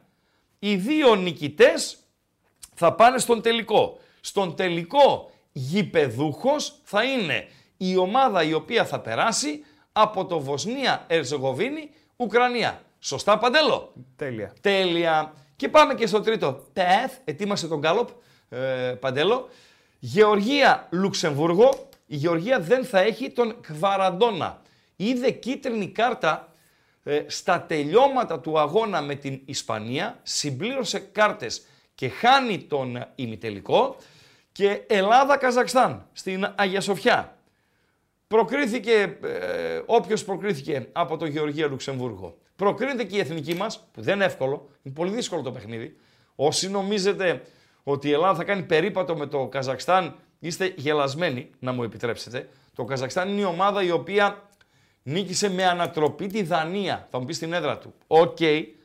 Οι 0.58 0.76
δύο 0.76 1.14
νικητές 1.14 1.98
θα 2.74 2.92
πάνε 2.94 3.18
στον 3.18 3.42
τελικό. 3.42 3.98
Στον 4.20 4.56
τελικό 4.56 5.30
γηπεδούχος 5.52 6.80
θα 6.82 7.04
είναι 7.04 7.48
η 7.76 7.96
ομάδα 7.96 8.42
η 8.42 8.52
οποία 8.52 8.84
θα 8.84 9.00
περάσει 9.00 9.64
από 9.92 10.26
το 10.26 10.40
Βοσνία, 10.40 11.04
Ερζεγοβίνη, 11.08 11.90
Ουκρανία. 12.16 12.82
Σωστά, 12.98 13.38
Παντέλο; 13.38 13.92
Τέλεια. 14.16 14.52
Τέλεια. 14.60 15.34
Και 15.56 15.68
πάμε 15.68 15.94
και 15.94 16.06
στο 16.06 16.20
τρίτο. 16.20 16.66
Path, 16.74 17.12
ετοίμασε 17.24 17.68
τον 17.68 17.78
Γκάλοπ, 17.78 18.08
ε, 18.48 18.58
Παντέλο. 19.00 19.48
Γεωργία, 19.98 20.88
Λουξεμβούργο. 20.90 21.88
Η 22.06 22.16
Γεωργία 22.16 22.60
δεν 22.60 22.84
θα 22.84 23.00
έχει 23.00 23.30
τον 23.30 23.60
Κβαραντόνα. 23.60 24.62
Είδε 25.02 25.30
κίτρινη 25.30 25.88
κάρτα 25.88 26.52
ε, 27.02 27.22
στα 27.26 27.62
τελειώματα 27.62 28.40
του 28.40 28.58
αγώνα 28.58 29.00
με 29.02 29.14
την 29.14 29.40
Ισπανία. 29.44 30.18
Συμπλήρωσε 30.22 30.98
κάρτες 30.98 31.66
και 31.94 32.08
χάνει 32.08 32.58
τον 32.58 32.96
ε, 32.96 33.08
ημιτελικό. 33.14 33.96
Και 34.52 34.82
Ελλάδα-Καζακστάν 34.86 36.06
στην 36.12 36.52
Αγία 36.56 36.80
Σοφιά. 36.80 37.36
Προκρίθηκε 38.28 39.18
ε, 39.22 39.82
όποιος 39.86 40.24
προκρίθηκε 40.24 40.88
από 40.92 41.16
το 41.16 41.26
Γεωργία 41.26 41.66
Λουξεμβούργο. 41.66 42.38
Προκρίνεται 42.56 43.04
και 43.04 43.16
η 43.16 43.20
εθνική 43.20 43.54
μας, 43.54 43.88
που 43.92 44.02
δεν 44.02 44.14
είναι 44.14 44.24
εύκολο, 44.24 44.68
είναι 44.82 44.94
πολύ 44.94 45.10
δύσκολο 45.10 45.42
το 45.42 45.52
παιχνίδι. 45.52 45.96
Όσοι 46.34 46.70
νομίζετε 46.70 47.42
ότι 47.82 48.08
η 48.08 48.12
Ελλάδα 48.12 48.34
θα 48.34 48.44
κάνει 48.44 48.62
περίπατο 48.62 49.16
με 49.16 49.26
το 49.26 49.46
Καζακστάν, 49.46 50.16
είστε 50.38 50.74
γελασμένοι, 50.76 51.50
να 51.58 51.72
μου 51.72 51.82
επιτρέψετε. 51.82 52.48
Το 52.74 52.84
Καζακστάν 52.84 53.28
είναι 53.28 53.40
η 53.40 53.44
ομάδα 53.44 53.82
η 53.82 53.90
οποία 53.90 54.48
νίκησε 55.02 55.50
με 55.50 55.64
ανατροπή 55.64 56.26
τη 56.26 56.42
Δανία. 56.42 57.08
Θα 57.10 57.18
μου 57.18 57.24
πεις 57.24 57.36
στην 57.36 57.52
έδρα 57.52 57.78
του. 57.78 57.94
Οκ, 58.06 58.38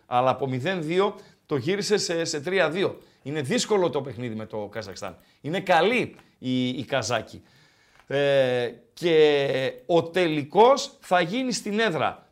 αλλά 0.06 0.30
από 0.30 0.50
0-2 0.52 1.14
το 1.46 1.56
γύρισε 1.56 1.98
σε, 1.98 2.26
σε 2.26 2.44
3-2. 2.46 2.94
Είναι 3.24 3.42
δύσκολο 3.42 3.90
το 3.90 4.02
παιχνίδι 4.02 4.36
με 4.36 4.46
το 4.46 4.58
Καζακστάν. 4.58 5.18
Είναι 5.42 5.60
καλή 5.60 6.16
η, 6.40 6.68
οι 6.68 6.86
Καζάκοι. 6.86 7.42
Ε, 8.08 8.72
και 8.94 9.74
ο 9.86 10.04
τελικός 10.04 10.98
θα 11.00 11.22
γίνει 11.22 11.52
στην 11.52 11.80
έδρα 11.80 12.28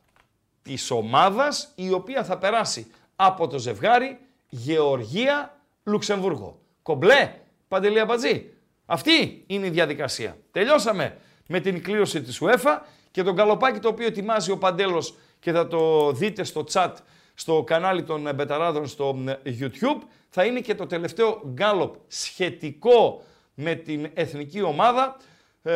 της 0.62 0.92
ομάδας 0.92 1.72
η 1.76 1.92
οποία 1.92 2.24
θα 2.24 2.38
περάσει 2.38 2.92
από 3.16 3.48
το 3.48 3.60
ζευγάρι 3.60 4.20
Γεωργία-Λουξεμβούργο. 4.50 6.60
Κομπλέ, 6.82 7.34
Παντελή 7.68 8.00
Αμπατζή. 8.00 8.50
Αυτή 8.86 9.44
είναι 9.48 9.66
η 9.66 9.70
διαδικασία. 9.70 10.38
Τελειώσαμε 10.52 11.18
με 11.48 11.60
την 11.60 11.84
κλήρωση 11.84 12.22
της 12.22 12.42
UEFA 12.42 12.80
και 13.14 13.24
τον 13.24 13.36
καλοπάκι 13.36 13.80
το 13.80 13.88
οποίο 13.88 14.06
ετοιμάζει 14.06 14.52
ο 14.52 14.58
Παντέλος 14.58 15.16
και 15.40 15.52
θα 15.52 15.68
το 15.68 16.12
δείτε 16.12 16.44
στο 16.44 16.64
chat 16.72 16.92
στο 17.34 17.64
κανάλι 17.64 18.04
των 18.04 18.30
Μπεταράδων 18.36 18.88
στο 18.88 19.18
YouTube 19.46 20.02
θα 20.30 20.46
είναι 20.46 20.60
και 20.60 20.76
το 20.76 20.86
τελευταίο 20.86 21.42
γκάλοπ 21.54 21.96
σχετικό 22.08 23.24
με 23.54 23.76
την 23.76 24.10
εθνική 24.14 24.62
ομάδα 24.62 25.18
ε, 25.64 25.74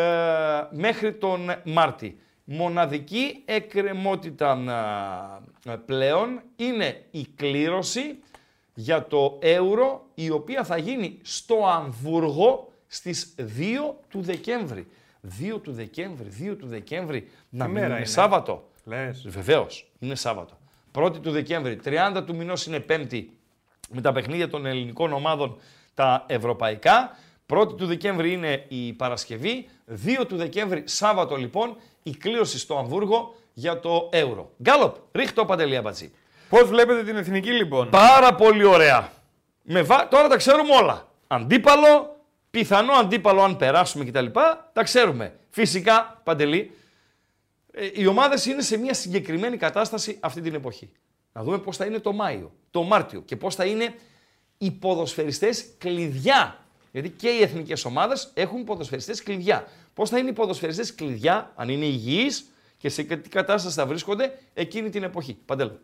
μέχρι 0.72 1.14
τον 1.14 1.56
Μάρτι. 1.64 2.20
Μοναδική 2.44 3.42
εκκρεμότητα 3.46 4.58
ε, 5.66 5.76
πλέον 5.86 6.42
είναι 6.56 7.06
η 7.12 7.28
κλήρωση 7.36 8.20
για 8.74 9.08
το 9.08 9.40
Euro 9.42 10.00
η 10.14 10.30
οποία 10.30 10.64
θα 10.64 10.78
γίνει 10.78 11.20
στο 11.22 11.68
Αμβούργο 11.68 12.72
στις 12.88 13.36
2 13.38 13.42
του 14.10 14.22
Δεκέμβρη. 14.22 14.88
2 15.24 15.59
του 15.61 15.72
Δεκέμβρη, 15.72 16.30
2 16.51 16.55
του 16.57 16.68
Δεκέμβρη, 16.68 17.30
να 17.49 17.68
μην 17.68 17.84
είναι, 17.84 18.05
Σάββατο. 18.05 18.70
Λες. 18.84 19.26
Βεβαίως, 19.28 19.91
είναι 19.99 20.15
Σάββατο. 20.15 20.57
1η 20.95 21.22
του 21.22 21.32
Δεκέμβρη, 21.32 21.80
30 21.84 22.24
του 22.26 22.36
μηνός 22.36 22.65
είναι 22.65 22.80
Πέμπτη 22.80 23.38
με 23.89 24.01
τα 24.01 24.11
παιχνίδια 24.11 24.49
των 24.49 24.65
ελληνικών 24.65 25.13
ομάδων 25.13 25.57
τα 25.93 26.26
ευρωπαϊκά. 26.28 27.18
1η 27.53 27.78
του 27.78 27.86
Δεκέμβρη 27.86 28.32
είναι 28.32 28.65
η 28.68 28.93
Παρασκευή. 28.93 29.70
2 30.05 30.26
του 30.28 30.36
Δεκέμβρη, 30.36 30.84
Σάββατο 30.86 31.36
λοιπόν, 31.36 31.76
η 32.03 32.11
κλήρωση 32.11 32.59
στο 32.59 32.78
Αμβούργο 32.78 33.36
για 33.53 33.80
το 33.80 34.09
Euro. 34.13 34.45
Γκάλοπ, 34.61 34.95
ρίχτω 35.11 35.45
παντελή 35.45 35.76
αμπατζή. 35.76 36.11
Πώς 36.49 36.70
βλέπετε 36.70 37.03
την 37.03 37.15
εθνική 37.15 37.51
λοιπόν; 37.51 37.89
Πάρα 37.89 38.36
πολύ 38.36 38.63
ωραία. 38.63 39.11
Με 39.63 39.82
βα... 39.82 40.07
Τώρα 40.07 40.28
τα 40.28 40.38
ξέρουμε 40.38 40.76
όλα. 40.76 41.07
Αντίπαλο, 41.28 42.16
πιθανό 42.50 42.93
αντίπαλο 42.93 43.41
αν 43.41 43.58
περάσουμε 43.58 44.06
κτλ. 44.06 44.26
Τα 44.74 44.84
ξέρουμε. 44.84 45.39
Φυσικά, 45.50 46.22
Παντελή, 46.24 46.72
ε, 47.72 47.89
οι 47.93 48.06
ομάδες 48.06 48.45
είναι 48.45 48.62
σε 48.62 48.78
μια 48.78 48.93
συγκεκριμένη 48.93 49.58
κατάσταση 49.58 50.18
αυτή 50.20 50.41
την 50.41 50.54
εποχή. 50.54 50.91
Να 51.34 51.43
δούμε 51.43 51.58
πώς 51.58 51.78
θα 51.78 51.86
είναι 51.86 52.00
το 52.00 52.14
Μάιο, 52.14 52.54
το 52.72 52.84
Μάρτιο 52.84 53.22
και 53.22 53.36
πώς 53.36 53.56
θα 53.56 53.66
είναι 53.66 53.95
οι 54.58 54.72
ποδοσφαιριστές 54.72 55.66
κλειδιά. 55.78 56.66
Γιατί 56.91 57.10
και 57.10 57.30
οι 57.30 57.41
εθνικές 57.41 57.86
ομάδες 57.86 58.32
έχουν 58.34 58.64
ποδοσφαιριστές 58.64 59.24
κλειδιά. 59.24 59.68
Πώς 59.93 60.10
θα 60.10 60.18
είναι 60.18 60.30
οι 60.30 60.34
ποδοσφαιριστές 60.34 60.95
κλειδιά, 60.95 61.52
αν 61.56 61.70
είναι 61.70 61.86
υγιείς 61.86 62.52
και 62.78 62.89
σε 62.89 63.04
τι 63.04 63.30
κατάσταση 63.30 63.76
θα 63.76 63.86
βρίσκονται 63.86 64.39
εκείνη 64.54 64.89
την 64.89 65.04
εποχή. 65.04 65.38
Παντέλο. 65.45 65.80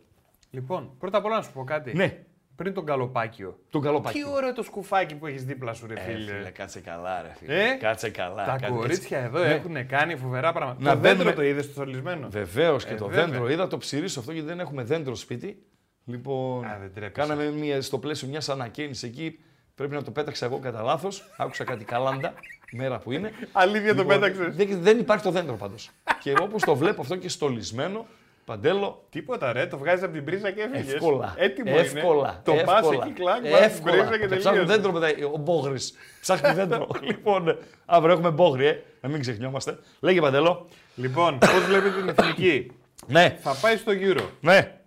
Λοιπόν, 0.49 0.95
πρώτα 0.99 1.18
απ' 1.18 1.26
όλα 1.26 1.36
να 1.36 1.41
σου 1.41 1.51
πω 1.51 1.64
κάτι. 1.64 1.93
Ναι. 1.93 2.24
Πριν 2.56 2.74
τον 2.74 2.86
καλοπάκιο. 2.86 3.60
Τον 3.70 3.82
καλοπάκιο. 3.82 4.26
Τι 4.26 4.32
ωραίο 4.34 4.54
το 4.54 4.64
σκουφάκι 4.64 5.16
που 5.16 5.28
έχεις 5.28 5.45
δίπλα 5.45 5.74
σου, 5.74 5.88
ρε 5.88 5.93
Ε, 5.93 5.99
φίλε. 5.99 6.32
φίλε, 6.32 6.49
κάτσε 6.49 6.80
καλά, 6.80 7.22
ρε 7.22 7.32
φίλε. 7.39 7.64
Ε; 7.70 7.74
Κάτσε 7.76 8.10
καλά. 8.10 8.45
Τα 8.45 8.51
κάτσε- 8.51 8.70
κορίτσια 8.70 9.20
εδώ 9.20 9.39
Ναι. 9.39 9.45
έχουν 9.54 9.88
κάνει 9.88 10.16
φοβερά 10.16 10.54
πράγματα. 10.54 10.82
Να 10.84 10.93
το 10.93 10.99
δέντρο 10.99 11.16
μπαίνουμε- 11.18 11.36
το 11.36 11.43
είδες 11.43 11.64
στο 11.64 11.74
στολισμένο. 11.74 12.28
Βεβαίως 12.30 12.86
και 12.86 12.93
Ε, 12.93 12.95
το 12.95 13.08
βέβαια. 13.08 13.26
δέντρο. 13.26 13.49
Είδα 13.49 13.68
το 13.68 13.78
ψηρίσω 13.78 14.20
αυτό 14.20 14.32
γιατί 14.32 14.47
δεν 14.47 14.60
έχουμε 14.60 14.84
δέντρο 14.84 15.16
σπίτι. 15.16 15.64
Λοιπόν, 16.06 16.66
Α, 16.66 16.78
δεν 16.80 16.93
τρέπεσαι. 16.93 17.28
κάναμε 17.28 17.51
μια, 17.51 17.82
στο 17.82 17.97
πλαίσιο 17.99 18.28
μιας 18.28 18.49
ανακαίνιση 18.49 19.08
εκεί. 19.08 19.39
Πρέπει 19.76 19.93
να 19.93 20.04
το 20.04 20.12
πέταξα 20.12 20.45
εγώ 20.45 20.60
κατά 20.60 20.82
λάθος. 20.82 21.30
Άκουσα 21.38 21.64
κάτι 21.64 21.84
καλάντα, 21.86 22.34
μέρα 22.72 22.99
που 22.99 23.12
είναι. 23.12 23.32
Αλήθεια 23.51 23.95
το 23.95 24.01
Λοιπόν, 24.01 24.20
πέταξες. 24.20 24.56
Δεν, 24.56 24.82
δεν 24.82 24.99
υπάρχει 24.99 25.24
το 25.24 25.32
δέντρο 25.32 25.56
πάντως. 25.56 25.89
και 26.20 26.34
όπως 26.41 26.62
το 26.64 26.76
βλέπω 26.76 27.01
αυτό 27.01 27.16
και 27.16 27.30
στολισμένο, 27.30 28.06
παντέλο, 28.46 29.06
Τίποτα 29.10 29.54
ρε, 29.54 29.68
το 29.68 29.78
βγάζεις 29.78 30.04
από 30.04 30.14
την 30.14 30.24
πρίζα 30.26 30.52
και 30.52 30.62
έφυγες. 30.62 30.94
εύκολα. 30.94 31.34
Έτοιμο 31.38 31.74
εύκολα. 31.78 32.41
είναι. 32.46 32.58
Το 32.58 32.64
πας 32.66 32.80
εύκολα, 32.80 33.04
εκεί 33.06 33.14
κλακ, 33.14 33.41
βάζεις 33.41 33.58
την 33.58 33.64
εύκολα. 33.88 33.94
πρίζα 33.96 34.18
και 34.18 34.28
Και 34.28 34.36
ψάχνω 34.36 34.60
τελείωσε. 34.60 34.76
δέντρο 34.82 34.91
μετά. 34.91 35.28
Ο 35.34 35.38
Μπόγρης. 35.38 35.94
Ψάχνει 36.22 36.54
δέντρο. 36.54 36.88
λοιπόν, 37.10 37.58
αύριο 37.86 38.14
έχουμε 38.14 38.30
Μπόγρη, 38.32 38.66
ε. 38.66 38.84
Να 39.02 39.10
μην 39.10 39.22
ξεχνιόμαστε. 39.22 39.78
Λέγε 40.00 40.22
παντέλο. 40.22 40.68
Λοιπόν, 40.96 41.38
πώς 41.38 41.66
βλέπετε 41.68 42.00
την 42.00 42.10
εθνική; 42.10 42.72
Ναι, 43.08 43.38
θα 43.41 43.56
πάει 43.62 43.78
στο 43.78 43.91
γύρο. 43.91 44.30
ναι. 44.39 44.78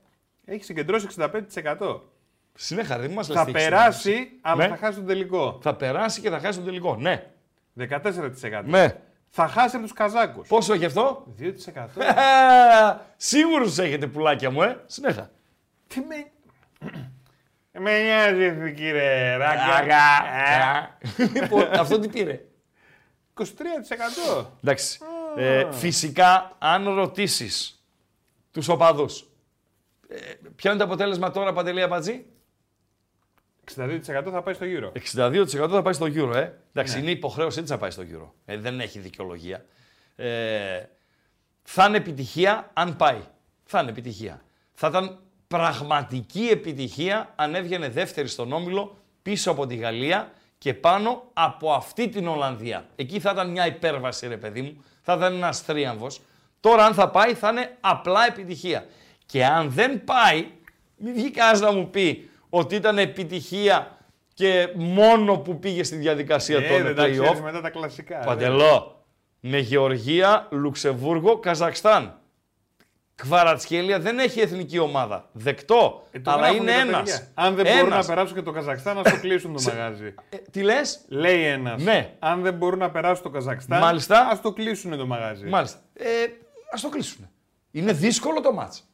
Έχει 0.45 0.65
συγκεντρώσει 0.65 1.07
65%. 1.17 2.01
Συνέχα, 2.55 2.99
δεν 2.99 3.11
μας 3.11 3.29
λες. 3.29 3.39
Θα 3.39 3.51
περάσει, 3.51 4.29
αλλά 4.41 4.63
Ναι. 4.63 4.69
θα 4.69 4.77
χάσει 4.77 4.97
τον 4.99 5.07
τελικό. 5.07 5.59
Θα 5.63 5.75
περάσει 5.75 6.21
και 6.21 6.31
θα 6.31 6.39
χάσει 6.39 6.59
τον 6.59 6.67
τελικό. 6.67 6.97
Ναι. 7.01 7.27
14%. 7.79 8.63
Ναι. 8.65 8.95
Θα 9.31 9.49
χάσει 9.49 9.77
από 9.77 9.85
τους 9.85 9.95
Καζάκους. 9.95 10.49
Πόσο 10.49 10.73
έχει 10.73 10.85
αυτό; 10.85 11.27
2%. 11.39 12.97
Σίγουρου 13.17 13.65
έχετε 13.65 14.07
πουλάκια 14.07 14.51
μου, 14.51 14.63
ε. 14.63 14.83
Συνέχα. 14.87 15.31
Τι 15.87 16.01
με. 16.01 16.31
Με 17.79 18.03
νοιάζει 18.03 18.41
η 18.41 18.45
εθνική 18.45 18.91
ρε, 18.91 19.37
ράγκα. 19.37 20.99
Λοιπόν, 21.35 21.69
αυτό 21.73 21.99
τι 21.99 22.09
πήρε; 22.09 22.41
23%. 23.35 24.45
Εντάξει. 24.63 24.99
Ε, 25.37 25.73
φυσικά, 25.73 26.57
αν 26.59 26.95
ρωτήσεις 26.95 27.85
τους 28.51 28.69
οπαδούς, 28.69 29.27
ε, 30.09 30.17
ποιο 30.57 30.71
είναι 30.71 30.79
το 30.79 30.85
αποτέλεσμα 30.85 31.31
τώρα, 31.31 31.53
Παντελή 31.53 31.83
Αμπατζή. 31.83 32.27
62% 33.75 34.01
θα 34.31 34.43
πάει 34.43 34.55
στο 34.55 34.65
γύρο. 34.65 34.93
62% 35.15 35.69
θα 35.71 35.83
πάει 35.83 35.93
στο 35.93 36.07
Euro, 36.07 36.35
ε. 36.35 36.51
Εντάξει, 36.73 36.95
Ναι. 36.97 37.03
είναι 37.03 37.11
υποχρέωσή 37.11 37.63
τη 37.63 37.71
να 37.71 37.79
πάει 37.79 37.91
στο 37.91 38.03
Euro. 38.03 38.29
Ε, 38.45 38.57
δεν 38.57 38.81
έχει 38.81 38.99
δικαιολογία. 38.99 39.65
Ε, 40.17 40.83
θα 41.63 41.87
είναι 41.87 41.97
επιτυχία 41.97 42.71
αν 42.73 42.97
πάει. 42.97 43.21
Θα 43.65 43.81
είναι 43.81 43.91
επιτυχία. 43.91 44.43
Θα 44.75 44.89
ήταν 44.89 45.19
πραγματική 45.49 46.49
επιτυχία 46.53 47.33
αν 47.37 47.55
έβγαινε 47.55 47.89
δεύτερη 47.89 48.29
στον 48.29 48.53
Όμιλο 48.53 48.99
πίσω 49.23 49.51
από 49.51 49.67
τη 49.67 49.75
Γαλλία 49.75 50.33
και 50.59 50.75
πάνω 50.75 51.23
από 51.33 51.73
αυτή 51.73 52.09
την 52.09 52.27
Ολλανδία. 52.27 52.87
Εκεί 52.97 53.21
θα 53.21 53.31
ήταν 53.31 53.51
μια 53.51 53.67
υπέρβαση, 53.67 54.27
ρε 54.29 54.37
παιδί 54.37 54.63
μου. 54.63 54.85
Θα 55.03 55.15
ήταν 55.15 55.35
ένας 55.35 55.65
τρίαμβο. 55.65 56.07
Τώρα, 56.61 56.85
αν 56.85 56.95
θα 56.95 57.11
πάει, 57.11 57.35
θα 57.35 57.49
είναι 57.51 57.77
απλά 57.81 58.27
επιτυχία. 58.27 58.87
Και 59.27 59.45
αν 59.45 59.71
δεν 59.71 60.05
πάει, 60.05 60.47
μην 60.97 61.15
βγει 61.15 61.31
κανένας 61.31 61.61
να 61.61 61.73
μου 61.73 61.91
πει 61.91 62.31
ότι 62.59 62.75
ήταν 62.75 62.99
επιτυχία 62.99 63.99
και 64.35 64.69
μόνο 64.75 65.39
που 65.39 65.59
πήγε 65.59 65.83
στη 65.85 65.97
διαδικασία 65.97 66.57
Ε, 66.59 66.69
των 66.69 66.83
δεν 66.83 66.95
τα 66.95 67.03
ξέρεις 67.09 67.21
play-off. 67.31 67.41
μετά 67.43 67.61
τα 67.61 67.71
κλασικά. 67.71 68.19
ρε. 68.19 68.25
Παντελώ. 68.25 69.05
Με 69.41 69.59
Γεωργία, 69.59 70.49
Λουξεμβούργο, 70.51 71.39
Καζακστάν. 71.39 72.21
Κβαρατσχέλια 73.15 74.01
δεν 74.01 74.19
έχει 74.19 74.41
εθνική 74.41 74.79
ομάδα. 74.79 75.29
Δεκτό. 75.33 76.07
Ε, 76.11 76.21
το 76.21 76.31
αλλά 76.31 76.41
γράφουν 76.43 76.63
είναι 76.63 76.71
και 76.73 76.77
τα 76.77 76.83
ένας. 76.89 77.03
παιδιά. 77.11 77.29
Αν 77.35 77.55
δεν 77.55 77.67
μπορούν 77.75 77.89
να 77.91 78.05
περάσουν 78.05 78.35
και 78.37 78.43
το 78.43 78.51
Καζακστάν, 78.53 78.97
να 78.97 79.03
το 79.03 79.19
κλείσουν 79.21 79.53
το 79.57 79.63
μαγάζι. 79.63 80.15
τι 80.51 80.63
λες, 80.63 81.01
Λέει 81.09 81.45
ένας. 81.45 81.83
Ναι. 81.83 82.15
Αν 82.19 82.43
δεν 82.43 82.55
μπορούν 82.55 82.79
να 82.79 82.91
περάσουν 82.91 83.23
το 83.23 83.31
Καζακστάν, 83.31 83.81
Μάλιστα. 83.81 84.29
ας 84.31 84.41
το 84.41 84.53
κλείσουν 84.53 84.97
το 84.97 85.07
μαγάζι. 85.07 85.47
Μάλιστα. 85.47 85.79
Ε, 85.93 86.05
Α 86.77 86.81
το 86.83 86.89
κλείσουν. 86.89 87.29
Είναι 87.71 87.93
δύσκολο 87.93 88.41
το 88.41 88.53
μάτς. 88.53 88.85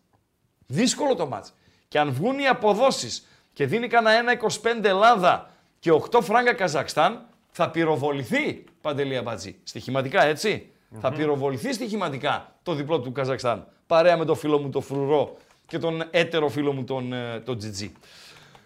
Δύσκολο 0.66 1.14
το 1.14 1.26
μάτς. 1.26 1.54
Και 1.88 1.98
αν 1.98 2.12
βγουν 2.12 2.38
οι 2.38 2.46
αποδόσεις 2.48 3.26
και 3.52 3.66
δίνει 3.66 3.86
κανένα 3.86 4.38
1,25 4.62 4.84
Ελλάδα 4.84 5.50
και 5.78 5.92
8 5.92 6.20
φράγκα 6.22 6.52
Καζακστάν, 6.52 7.26
θα 7.50 7.70
πυροβοληθεί 7.70 8.64
Παντελή 8.80 9.16
Αμπατζή. 9.16 9.56
Στοιχηματικά, 9.62 10.24
έτσι. 10.24 10.66
Θα 11.00 11.12
πυροβοληθεί 11.12 11.72
στοιχηματικά 11.72 12.54
το 12.62 12.74
διπλό 12.74 13.00
του 13.00 13.12
Καζακστάν. 13.12 13.66
Παρέα 13.86 14.16
με 14.16 14.24
τον 14.24 14.36
φίλο 14.36 14.58
μου 14.58 14.68
τον 14.70 14.82
Φρουρό 14.82 15.36
και 15.66 15.78
τον 15.78 16.04
έτερο 16.10 16.48
φίλο 16.48 16.72
μου 16.72 16.84
τον, 16.84 17.12
ε, 17.12 17.40
τον 17.44 17.58
Τζιτζί. 17.58 17.92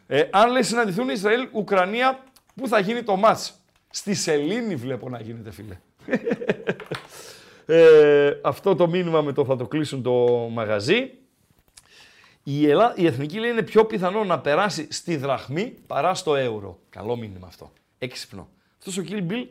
Ε, 0.06 0.22
αν 0.30 0.50
λέει 0.50 0.62
συναντηθούν 0.62 1.08
Ισραήλ, 1.08 1.48
Ουκρανία, 1.52 2.18
πού 2.54 2.68
θα 2.68 2.78
γίνει 2.78 3.02
το 3.02 3.16
μάτς; 3.16 3.54
Στη 3.90 4.14
Σελήνη 4.14 4.74
βλέπω 4.76 5.08
να 5.08 5.20
γίνεται, 5.20 5.50
φίλε. 5.50 5.78
Ε, 7.68 8.40
αυτό 8.42 8.74
το 8.74 8.88
μήνυμα 8.88 9.22
με 9.22 9.32
το 9.32 9.44
θα 9.44 9.56
το 9.56 9.66
κλείσουν 9.66 10.02
το 10.02 10.12
μαγαζί. 10.52 11.10
Η, 12.48 12.70
Ελλάδα, 12.70 12.94
η 12.96 13.06
Εθνική 13.06 13.38
λέει 13.38 13.50
είναι 13.50 13.62
πιο 13.62 13.84
πιθανό 13.84 14.24
να 14.24 14.38
περάσει 14.38 14.86
στη 14.90 15.16
δραχμή 15.16 15.74
παρά 15.86 16.14
στο 16.14 16.36
ευρώ. 16.36 16.78
Καλό 16.90 17.16
μήνυμα 17.16 17.46
αυτό. 17.46 17.72
Έξυπνο. 17.98 18.48
Αυτός 18.78 18.98
ο 18.98 19.02
Kill 19.08 19.32
Bill 19.32 19.46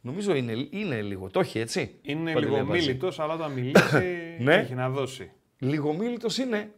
Νομίζω 0.00 0.34
είναι, 0.34 0.66
είναι 0.70 1.02
λίγο. 1.02 1.30
Το 1.30 1.40
έχει 1.40 1.58
έτσι. 1.58 1.94
Είναι 2.02 2.32
Παντελή 2.32 2.50
λίγο 2.50 2.60
Αμπατζή. 2.60 2.86
μίλητο, 2.86 3.22
αλλά 3.22 3.34
όταν 3.34 3.52
μιλήσει 3.52 4.02
Ναι. 4.38 4.54
έχει 4.54 4.74
να 4.74 4.88
δώσει. 4.88 5.30
Λιγομίλητος 5.58 6.38
είναι. 6.38 6.70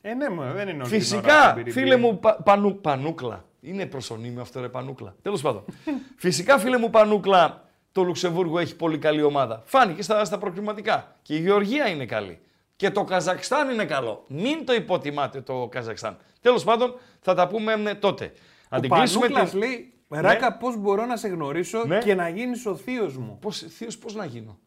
Ε, 0.00 0.14
ναι, 0.14 0.28
μου, 0.28 0.40
δεν 0.42 0.50
είναι 0.50 0.60
όλη 0.60 0.68
την 0.70 0.80
ώρα 0.80 0.84
Φυσικά, 0.88 1.52
μπιρι 1.56 1.70
φίλε 1.70 1.86
μπιρι. 1.86 2.00
μου, 2.00 2.18
πα, 2.18 2.42
πανού, 2.42 2.80
Πανούκλα. 2.80 3.44
Είναι 3.60 3.86
προσωνύμιο 3.86 4.40
αυτό, 4.40 4.60
ρε 4.60 4.68
Πανούκλα. 4.68 5.16
Τέλος 5.22 5.42
πάντων. 5.42 5.64
Φυσικά, 6.16 6.58
φίλε 6.58 6.78
μου, 6.78 6.90
Πανούκλα, 6.90 7.68
το 7.92 8.02
Λουξεμβούργο 8.02 8.58
έχει 8.58 8.76
πολύ 8.76 8.98
καλή 8.98 9.22
ομάδα. 9.22 9.62
Φάνηκε 9.66 10.02
στα, 10.02 10.24
στα 10.24 10.38
προκριματικά. 10.38 11.16
Και 11.22 11.34
η 11.34 11.40
Γεωργία 11.40 11.88
είναι 11.88 12.06
καλή. 12.06 12.38
Και 12.78 12.90
το 12.90 13.04
Καζακστάν 13.04 13.70
είναι 13.70 13.84
καλό. 13.84 14.24
Μην 14.28 14.64
το 14.64 14.72
υποτιμάτε 14.74 15.40
το 15.40 15.68
Καζακστάν. 15.70 16.16
Τέλος 16.40 16.64
πάντων, 16.64 16.94
θα 17.20 17.34
τα 17.34 17.48
πούμε 17.48 17.72
ε, 17.72 17.94
τότε. 17.94 18.32
Αν 18.68 18.78
Ο 18.78 18.80
την 18.82 18.90
κλείσουμε 18.90 19.20
Πανούκλας 19.28 19.50
την- 19.50 19.58
λέει, 19.58 19.92
Ράκα, 20.08 20.56
πώς 20.56 20.76
μπορώ 20.76 21.06
να 21.06 21.16
σε 21.16 21.28
γνωρίσω 21.28 21.84
Ναι. 21.86 21.98
και 21.98 22.14
να 22.14 22.28
γίνεις 22.28 22.66
ο 22.66 22.74
θείος 22.76 23.16
μου; 23.16 23.38
Πώς, 23.40 23.58
θείος, 23.58 23.98
πώς 23.98 24.14
να 24.14 24.24
γίνω; 24.24 24.58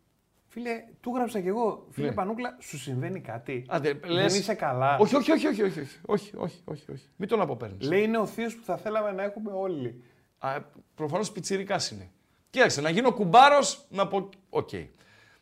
Φίλε, 0.48 0.72
του 1.02 1.12
γράψα 1.16 1.40
κι 1.40 1.48
εγώ. 1.48 1.88
Φίλε 1.92 2.08
Ναι. 2.08 2.14
Πανούκλα, 2.14 2.58
σου 2.60 2.78
συμβαίνει 2.78 3.20
κάτι; 3.22 3.66
Άντε, 3.68 3.94
Δεν 3.94 4.10
λες- 4.12 4.40
είσαι 4.40 4.54
καλά; 4.54 4.98
Όχι, 4.98 5.16
όχι, 5.16 5.32
όχι, 5.32 5.48
όχι, 5.48 5.62
όχι, 5.64 5.80
όχι, 5.80 5.90
όχι, 6.06 6.32
όχι, 6.36 6.62
όχι, 6.66 6.92
όχι. 6.92 7.08
Μην 7.16 7.28
τον 7.30 7.42
αποπαίρνεις. 7.42 7.88
Λέει 7.88 8.04
είναι 8.04 8.18
ο 8.18 8.26
θείος 8.26 8.56
που 8.56 8.64
θα 8.64 8.78
θέλαμε 8.78 9.12
να 9.12 9.24
έχουμε 9.24 9.52
όλοι. 9.54 10.04
Προφανώς 10.96 11.32
πιτσιρικάς 11.32 11.92
είναι. 11.92 12.10
Κοίταξε, 12.50 12.82
να 12.82 12.90
γίνω 12.90 13.12
κουμπάρος, 13.12 13.86
να 13.90 14.08
πω. 14.08 14.30
Οκ. 14.50 14.70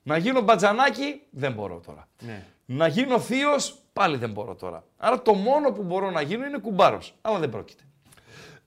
Να 0.03 0.17
γίνω 0.17 0.41
μπατζανάκι, 0.41 1.21
δεν 1.29 1.53
μπορώ 1.53 1.79
τώρα. 1.85 2.07
Ναι. 2.21 2.45
Να 2.71 2.87
γίνω 2.87 3.19
θείος, 3.19 3.75
πάλι 3.93 4.17
δεν 4.17 4.29
μπορώ 4.29 4.55
τώρα. 4.55 4.83
Άρα 4.97 5.21
το 5.21 5.33
μόνο 5.33 5.71
που 5.71 5.83
μπορώ 5.83 6.11
να 6.11 6.21
γίνω 6.21 6.45
είναι 6.45 6.57
κουμπάρος. 6.57 7.13
Αλλά 7.21 7.39
δεν 7.39 7.49
πρόκειται. 7.49 7.83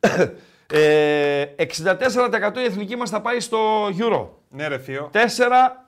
ε, 0.78 1.46
64% 1.57 2.57
η 2.57 2.64
εθνική 2.64 2.96
μας 2.96 3.11
θα 3.11 3.20
πάει 3.20 3.40
στο 3.40 3.86
Euro. 3.86 4.28
Ναι, 4.48 4.68
ρε 4.68 4.78
θείο. 4.78 5.11
4 5.12 5.18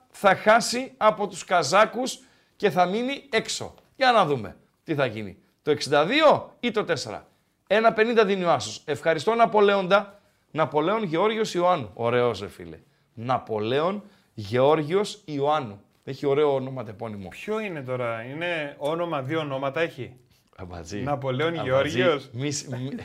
θα 0.09 0.35
χάσει 0.35 0.93
από 0.97 1.27
τους 1.27 1.43
Καζάκους 1.43 2.19
και 2.55 2.69
θα 2.69 2.85
μείνει 2.85 3.23
έξω. 3.29 3.73
Για 3.95 4.11
να 4.11 4.25
δούμε 4.25 4.57
τι 4.83 4.95
θα 4.95 5.05
γίνει. 5.05 5.37
Το 5.61 5.71
62 5.71 6.43
ή 6.59 6.71
το 6.71 6.85
4. 6.87 7.27
1,50 7.67 8.23
δίνει 8.25 8.43
ο 8.43 8.51
Άσος. 8.51 8.81
Ευχαριστώ 8.85 9.33
Ναπολέοντα. 9.33 10.19
Ναπολέον 10.51 11.03
Γεώργιος 11.03 11.53
Ιωάννου. 11.53 11.91
Ωραίος 11.93 12.39
ρε 12.39 12.47
φίλε. 12.47 12.79
Ναπολέον 13.13 14.03
Γεώργιος 14.33 15.21
Ιωάννου. 15.25 15.81
Έχει 16.07 16.25
ωραίο 16.25 16.53
ονοματεπώνυμο. 16.53 17.27
Ποιο 17.29 17.59
είναι 17.59 17.81
τώρα, 17.81 18.23
είναι 18.23 18.75
όνομα, 18.77 19.21
δύο 19.21 19.39
ονόματα 19.39 19.81
έχει; 19.81 20.13
Αμπατζή. 20.55 21.01
Ναπολέον 21.01 21.47
Αμπατζή. 21.59 21.69
Γεώργιος. 21.69 22.29
Μη 22.33 22.51
σ- 22.51 22.67
μη- 22.77 22.95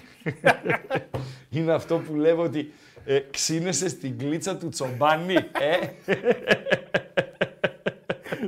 Είναι 1.51 1.72
αυτό 1.72 1.98
που 1.98 2.14
λέμε 2.14 2.42
ότι 2.42 2.72
ε, 3.05 3.18
ξύνεσαι 3.30 3.88
στην 3.88 4.18
κλίτσα 4.18 4.57
του 4.57 4.68
τσομπάνι. 4.68 5.34
Ε, 5.34 5.76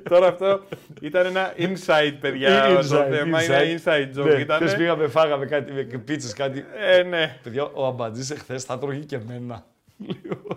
τώρα 0.09 0.27
αυτό 0.27 0.63
ήταν 1.01 1.27
ένα 1.27 1.55
inside, 1.57 2.15
παιδιά. 2.21 2.67
Inside, 2.69 2.75
το 2.89 3.07
θέμα 3.11 3.39
inside. 3.41 3.69
είναι 3.69 3.81
inside 3.85 4.19
joke. 4.21 4.25
Ναι, 4.25 4.33
ήταν. 4.41 4.57
χθες 4.61 4.77
πήγαμε, 4.77 5.07
φάγαμε 5.09 5.47
κάτι 5.47 5.73
με 5.73 5.83
πίτσες, 5.83 6.33
κάτι. 6.33 6.65
Ε, 6.79 7.03
ναι. 7.03 7.39
Παιδιά, 7.43 7.65
ο 7.65 7.87
Αμπατζής 7.87 8.31
εχθές 8.31 8.65
θα 8.65 8.79
τρώγει 8.79 9.05
και 9.05 9.17
εμένα. 9.17 9.67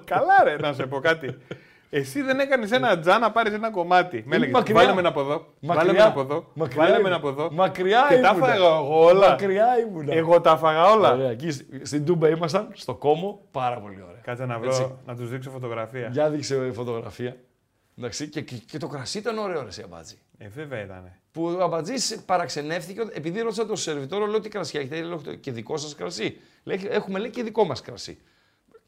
Καλά, 0.05 0.43
ρε, 0.43 0.55
να 0.57 0.73
σε 0.73 0.85
πω 0.85 0.99
κάτι. 0.99 1.37
Εσύ 1.97 2.21
δεν 2.21 2.39
έκανες 2.39 2.71
ένα 2.71 2.99
τζά 2.99 3.19
να 3.19 3.31
πάρεις 3.31 3.53
ένα 3.53 3.71
κομμάτι. 3.71 4.23
Με 4.25 4.35
έλεγες 4.35 4.53
μακριά. 4.53 4.75
Βάλε 4.75 4.93
με 4.93 4.99
ένα 4.99 5.09
από 5.09 5.19
εδώ. 5.19 5.45
Βάλε 5.59 5.91
με 5.91 5.97
ένα 5.97 6.07
από 6.07 6.19
εδώ. 6.19 6.51
Μακριά 6.53 6.77
Βάλε 6.81 6.91
με 6.91 6.97
ήμουν. 6.99 7.05
ένα 7.07 7.15
από 7.15 7.27
εδώ. 7.29 7.49
Μακριά 7.51 8.05
Και 8.09 8.19
τα 8.19 8.29
ήμουνα. 8.29 8.45
έφαγα 8.47 8.53
εγώ 8.53 9.03
όλα. 9.05 9.29
Μακριά 9.29 9.65
ήμουνα. 9.87 10.13
Εγώ 10.13 10.41
τα 10.41 10.51
έφαγα 10.51 10.83
όλα. 10.91 11.11
Ωραία, 11.13 11.29
εκεί 11.29 11.51
σ- 11.51 11.65
στην 11.81 12.05
Τούμπα 12.05 12.29
ήμασταν, 12.29 12.69
στο 12.73 12.95
κόμο, 12.95 13.41
πάρα 13.51 13.79
πολύ 13.79 14.01
ωραία. 14.09 14.21
Κάτσε 14.23 14.45
να 14.45 14.59
βρω, 14.59 14.69
Έτσι. 14.69 14.95
να 15.05 15.15
τους 15.15 15.29
δείξω 15.29 15.49
φωτογραφία. 15.49 16.09
Για 16.11 16.29
δείξε 16.29 16.71
φωτογραφία. 16.73 17.35
Εντάξει, 17.97 18.29
και, 18.29 18.41
και, 18.41 18.55
και 18.55 18.77
το 18.77 18.87
κρασί 18.87 19.17
ήταν 19.17 19.37
ωραίο, 19.37 19.61
ρε, 19.61 19.67
εσύ, 19.67 19.81
Αμπατζή. 19.85 20.15
Ε, 20.37 20.47
βέβαια 20.47 20.81
ήταν. 20.83 21.11
Που 21.31 21.55
ο 21.59 21.63
Αμπατζής 21.63 22.21
παραξενεύτηκε, 22.25 23.01
ότι- 23.01 23.13
επειδή 23.15 23.41
ρώτησα 23.41 23.65
τον 23.65 23.75
σερβιτόρο, 23.77 24.25
λέω 24.25 24.39
τι 24.39 24.49
κρασί 24.49 24.77
έχετε, 24.77 25.01
λέω 25.01 25.17
και 25.39 25.51
δικό 25.51 25.77
σας 25.77 25.95
κρασί. 25.95 26.37
Λέει, 26.63 26.87
έχουμε 26.89 27.19
λέει 27.19 27.29
και 27.29 27.43
δικό 27.43 27.63
μας 27.65 27.81
κρασί. 27.81 28.17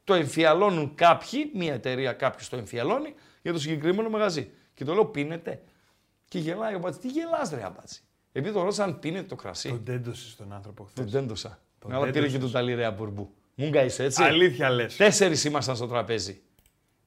Το 0.08 0.14
εμφιαλώνουν 0.14 0.96
κάποιοι, 0.96 1.52
μια 1.54 1.74
εταιρεία 1.74 2.14
κάποιος 2.14 2.50
το 2.50 2.58
εμφιαλώνει 2.58 3.14
για 3.42 3.54
το 3.54 3.60
συγκεκριμένο 3.60 4.10
μαγαζί. 4.10 4.50
Και 4.74 4.86
το 4.86 4.94
λέω, 4.94 5.06
πίνετε. 5.06 5.62
Και 6.28 6.40
γελάει 6.40 6.74
ο 6.74 6.78
Αμπατζή. 6.78 7.00
Τι 7.00 7.08
γελάς, 7.08 7.50
ρε 7.50 7.64
Αμπατζή. 7.66 8.00
Επειδή 8.32 8.54
το 8.54 8.62
ρώτησα 8.62 8.84
αν 8.84 9.00
πίνετε 9.00 9.26
το 9.26 9.36
κρασί. 9.36 9.70
Τον 9.70 9.84
τέντωσε 9.84 10.30
στον 10.30 10.54
άνθρωπο 10.54 10.84
χθες. 10.84 11.04
Τον 11.04 11.12
τέντοσα. 11.12 11.60
Τον 11.80 11.92
Αλλά 11.92 12.00
πήρε 12.00 12.12
και 12.12 12.20
τέντωσες. 12.20 12.42
τον 12.42 12.52
ταλιρέα 12.52 12.92
μπουρμπού. 12.92 13.34
Μούγκα 13.56 13.84
είσαι 13.84 14.04
έτσι. 14.04 14.24
Αλήθεια 14.24 14.70
λες. 14.70 14.96
Τέσσερις 14.96 15.44
ήμασταν 15.44 15.76
στο 15.76 15.88
τραπέζι. 15.88 16.42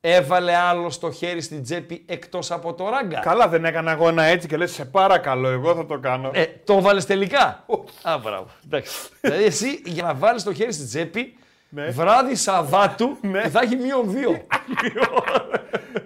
Έβαλε 0.01 0.55
άλλο 0.57 0.93
το 1.01 1.11
χέρι 1.11 1.41
στην 1.41 1.63
τσέπη 1.63 2.05
εκτός 2.07 2.51
από 2.51 2.75
το 2.75 2.89
ράγκα. 2.89 3.21
Καλά, 3.21 3.49
δεν 3.49 3.65
έκανα 3.65 3.91
εγώ 3.91 4.09
ένα 4.09 4.23
έτσι 4.23 4.49
και 4.49 4.57
λες: 4.57 4.73
Σε 4.73 4.85
παρακαλώ, 4.85 5.49
εγώ 5.49 5.75
θα 5.75 5.87
το 5.87 5.99
κάνω. 5.99 6.31
Ε, 6.35 6.47
το 6.65 6.81
βάλες 6.81 7.07
τελικά. 7.07 7.65
Α, 8.03 8.19
μπράβο. 8.19 8.51
Εντάξει. 8.65 9.09
δηλαδή 9.21 9.45
εσύ 9.45 9.83
για 9.85 10.03
να 10.03 10.15
βάλεις 10.15 10.43
το 10.43 10.53
χέρι 10.53 10.73
στην 10.73 10.87
τσέπη, 10.87 11.37
Ναι. 11.73 11.87
βράδυ 11.91 12.35
Σαββάτου 12.35 13.17
Ναι. 13.21 13.49
θα 13.49 13.61
έχει 13.61 13.77
μείον 13.77 14.11
δύο. 14.11 14.31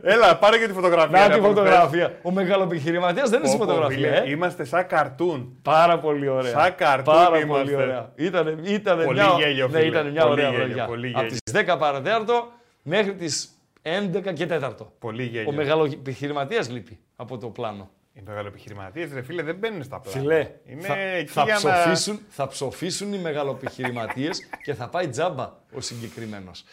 Έλα, 0.03 0.37
πάρε 0.37 0.59
και 0.59 0.67
τη 0.67 0.73
φωτογραφία. 0.73 1.19
Να 1.19 1.27
ρε, 1.27 1.33
τη 1.33 1.39
από 1.39 1.49
φωτογραφία. 1.49 2.19
Ο 2.23 2.31
μεγαλοπιχειρηματίας 2.31 3.31
δεν 3.31 3.39
είναι 3.39 3.49
στη 3.49 3.57
χθες. 3.57 3.67
Πω, 3.69 3.75
πω, 3.75 3.81
φωτογραφία. 3.83 4.13
φίλε, 4.15 4.29
Ε. 4.29 4.31
Είμαστε 4.31 4.65
σαν 4.65 4.87
καρτούν. 4.87 5.59
Πάρα 5.63 5.99
πολύ 5.99 6.29
ωραία. 6.29 6.51
Σαν 6.51 6.75
καρτούν 6.75 7.15
Πάρα 7.15 7.39
είμαστε. 7.39 7.63
πολύ 7.73 7.75
ωραία. 7.83 8.13
Ήτανε, 8.17 8.57
ήτανε 8.63 9.05
Πολύ 9.05 9.19
μια, 9.21 9.35
γέλιο, 9.39 9.69
ναι, 9.69 9.79
φίλε. 9.79 9.89
ήτανε 9.89 10.11
μια 10.11 10.21
Πολύ 10.27 10.33
ωραία 10.33 10.49
γέλιο, 10.51 10.65
βραδιά. 10.65 10.85
πολύ 10.85 11.09
Από 11.15 11.21
γέλιο. 11.23 11.37
τις 11.45 11.53
10 11.75 11.77
παρατέταρτο 11.79 12.49
μέχρι 12.83 13.15
τις 13.15 13.49
11 13.83 14.33
και 14.33 14.47
4. 14.47 14.71
Πολύ 14.99 15.23
Ο 15.23 15.27
γέλιο. 15.27 15.53
μεγαλοπιχειρηματίας 15.53 16.71
λείπει 16.71 16.99
από 17.17 17.39
το 17.39 17.47
πλάνο. 17.47 17.91
Οι 18.17 18.21
μεγαλοεπιχειρηματίε, 18.27 19.09
ρε 19.13 19.23
φίλε, 19.23 19.43
δεν 19.43 19.55
μπαίνουν 19.57 19.83
στα 19.83 20.01
πλάνα. 20.01 20.19
Φιλέ, 20.21 20.51
Είναι 20.67 20.83
θα, 20.87 20.99
εκεί 20.99 21.31
θα, 21.33 21.43
για 21.43 21.55
ψοφήσουν, 21.57 22.21
θα 22.29 22.49
ψοφήσουν 22.49 23.13
οι 23.13 23.19
μεγαλοπιχειρηματίες 23.19 24.49
και 24.65 24.75
θα 24.75 24.89
πάει 24.89 25.09
τζάμπα 25.09 25.53
ο 25.75 25.81
συγκεκριμένος. 25.81 26.65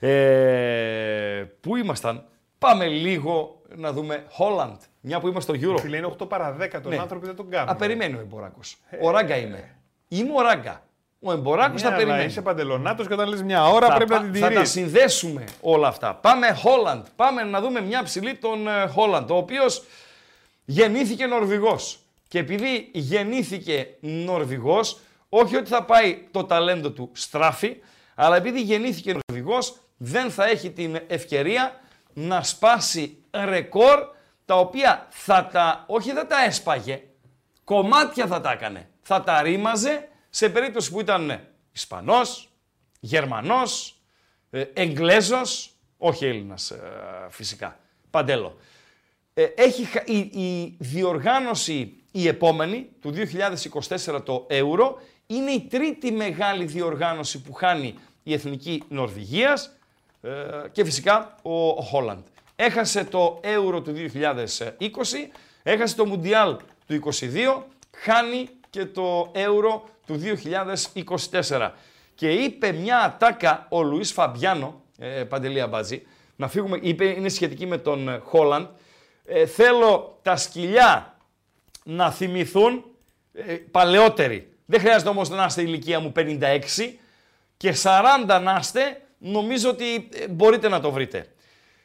Ε, 0.00 1.44
πού 1.60 1.76
ήμασταν, 1.76 2.24
πάμε 2.58 2.86
λίγο 2.86 3.60
να 3.76 3.92
δούμε 3.92 4.24
Holland, 4.38 4.76
μια 5.00 5.20
που 5.20 5.28
είμαστε 5.28 5.56
στο 5.56 5.66
να. 5.66 5.74
Euro. 5.74 5.80
Φίλε, 5.80 5.96
είναι 5.96 6.06
8 6.18 6.28
παρα 6.28 6.56
10 6.60 6.68
τον 6.82 6.92
Ναι. 6.92 6.98
άνθρωπο 6.98 7.26
δεν 7.26 7.36
τον 7.36 7.50
κάνουν. 7.50 7.68
Α, 7.68 7.76
περιμένει 7.76 8.16
ο 8.16 8.20
Εμποράκος. 8.20 8.76
Ο 9.02 9.10
Ράγκα 9.10 9.36
είμαι. 9.36 9.76
Είμαι 10.08 10.30
ο 10.36 10.40
Ράγκα. 10.42 10.80
Ο 11.20 11.32
Εμποράκος 11.32 11.82
Ναι, 11.82 11.88
θα 11.88 11.94
αλλά 11.94 11.96
περιμένει. 12.04 12.24
Είσαι 12.24 12.42
παντελονάτος 12.42 13.06
και 13.06 13.12
όταν 13.12 13.28
λες 13.28 13.42
μια 13.42 13.66
ώρα 13.68 13.86
θα, 13.86 13.94
πρέπει 13.94 14.10
να 14.10 14.16
πα- 14.20 14.24
την 14.24 14.34
θα 14.40 14.46
τα 14.46 14.52
τηρείς. 14.52 14.70
συνδέσουμε 14.70 15.44
όλα 15.60 15.88
αυτά. 15.88 16.14
Πάμε 16.14 16.46
Holland. 16.64 17.02
Πάμε 17.16 17.42
να 17.42 17.60
δούμε 17.60 17.80
μια 17.80 18.02
ψηλή 18.02 18.34
τον 18.34 18.68
ε, 18.68 18.92
Holland, 18.96 19.26
ο 19.30 19.36
οποίος 19.36 19.82
γεννήθηκε 20.66 21.26
Νορβηγός. 21.26 21.98
Και 22.28 22.38
επειδή 22.38 22.90
γεννήθηκε 22.92 23.96
Νορβηγός, 24.00 24.98
όχι 25.28 25.56
ότι 25.56 25.68
θα 25.68 25.84
πάει 25.84 26.26
το 26.30 26.44
ταλέντο 26.44 26.90
του 26.90 27.10
στράφη, 27.12 27.76
αλλά 28.14 28.36
επειδή 28.36 28.60
γεννήθηκε 28.60 29.12
Νορβηγός, 29.12 29.76
δεν 29.96 30.30
θα 30.30 30.46
έχει 30.46 30.70
την 30.70 31.00
ευκαιρία 31.06 31.80
να 32.12 32.42
σπάσει 32.42 33.18
ρεκόρ, 33.44 33.98
τα 34.44 34.58
οποία 34.58 35.06
θα 35.10 35.46
τα, 35.46 35.84
όχι 35.86 36.10
θα 36.10 36.26
τα 36.26 36.44
έσπαγε, 36.44 37.02
κομμάτια 37.64 38.26
θα 38.26 38.40
τα 38.40 38.52
έκανε. 38.52 38.88
Θα 39.02 39.22
τα 39.22 39.42
ρήμαζε 39.42 40.08
σε 40.30 40.48
περίπτωση 40.48 40.90
που 40.90 41.00
ήταν 41.00 41.40
Ισπανός, 41.72 42.48
Γερμανός, 43.00 44.00
ε, 44.50 44.64
Εγγλέζος, 44.72 45.70
όχι 45.98 46.26
Έλληνας 46.26 46.70
ε, 46.70 46.80
φυσικά, 47.28 47.78
Παντέλο. 48.10 48.56
Ε, 49.38 49.44
έχει, 49.56 49.84
χα- 49.84 50.04
η, 50.06 50.16
η 50.18 50.74
διοργάνωση 50.78 51.96
η 52.12 52.28
επόμενη 52.28 52.88
του 53.00 53.12
2024 54.14 54.20
το 54.24 54.46
Euro 54.50 54.94
είναι 55.26 55.50
η 55.50 55.60
τρίτη 55.70 56.12
μεγάλη 56.12 56.64
διοργάνωση 56.64 57.42
που 57.42 57.52
χάνει 57.52 57.94
η 58.22 58.32
Εθνική 58.32 58.82
Νορβηγίας 58.88 59.76
ε, 60.22 60.30
και 60.72 60.84
φυσικά 60.84 61.34
ο, 61.42 61.68
ο 61.68 61.80
Χόλαντ. 61.82 62.18
Έχασε 62.56 63.04
το 63.04 63.40
Euro 63.44 63.84
του 63.84 63.94
2020, 64.14 64.20
έχασε 65.62 65.96
το 65.96 66.06
Μουντιάλ 66.06 66.56
του 66.86 67.00
2022, 67.20 67.62
χάνει 67.96 68.48
και 68.70 68.84
το 68.86 69.32
Euro 69.34 69.80
του 70.06 70.20
2024. 71.48 71.70
Και 72.14 72.30
είπε 72.32 72.72
μια 72.72 72.98
ατάκα 72.98 73.66
ο 73.70 73.82
Λουίς 73.82 74.12
Φαμπιάνο, 74.12 74.82
ε, 74.98 75.06
Παντελή 75.24 75.60
Αμπάτζη, 75.60 76.06
να 76.36 76.48
φύγουμε, 76.48 76.78
είπε, 76.82 77.04
είναι 77.04 77.28
σχετική 77.28 77.66
με 77.66 77.78
τον 77.78 78.08
ε, 78.08 78.18
Χόλαντ, 78.24 78.66
ε, 79.26 79.46
θέλω 79.46 80.18
τα 80.22 80.36
σκυλιά 80.36 81.16
να 81.84 82.10
θυμηθούν 82.10 82.84
ε, 83.32 83.54
παλαιότεροι. 83.70 84.52
Δεν 84.66 84.80
χρειάζεται 84.80 85.10
όμως 85.10 85.28
να 85.28 85.44
είστε 85.44 85.62
ηλικία 85.62 86.00
μου 86.00 86.12
56 86.16 86.60
και 87.56 87.74
40 87.82 88.40
να 88.42 88.58
είστε, 88.60 89.02
νομίζω 89.18 89.70
ότι 89.70 90.08
ε, 90.12 90.28
μπορείτε 90.28 90.68
να 90.68 90.80
το 90.80 90.90
βρείτε. 90.90 91.26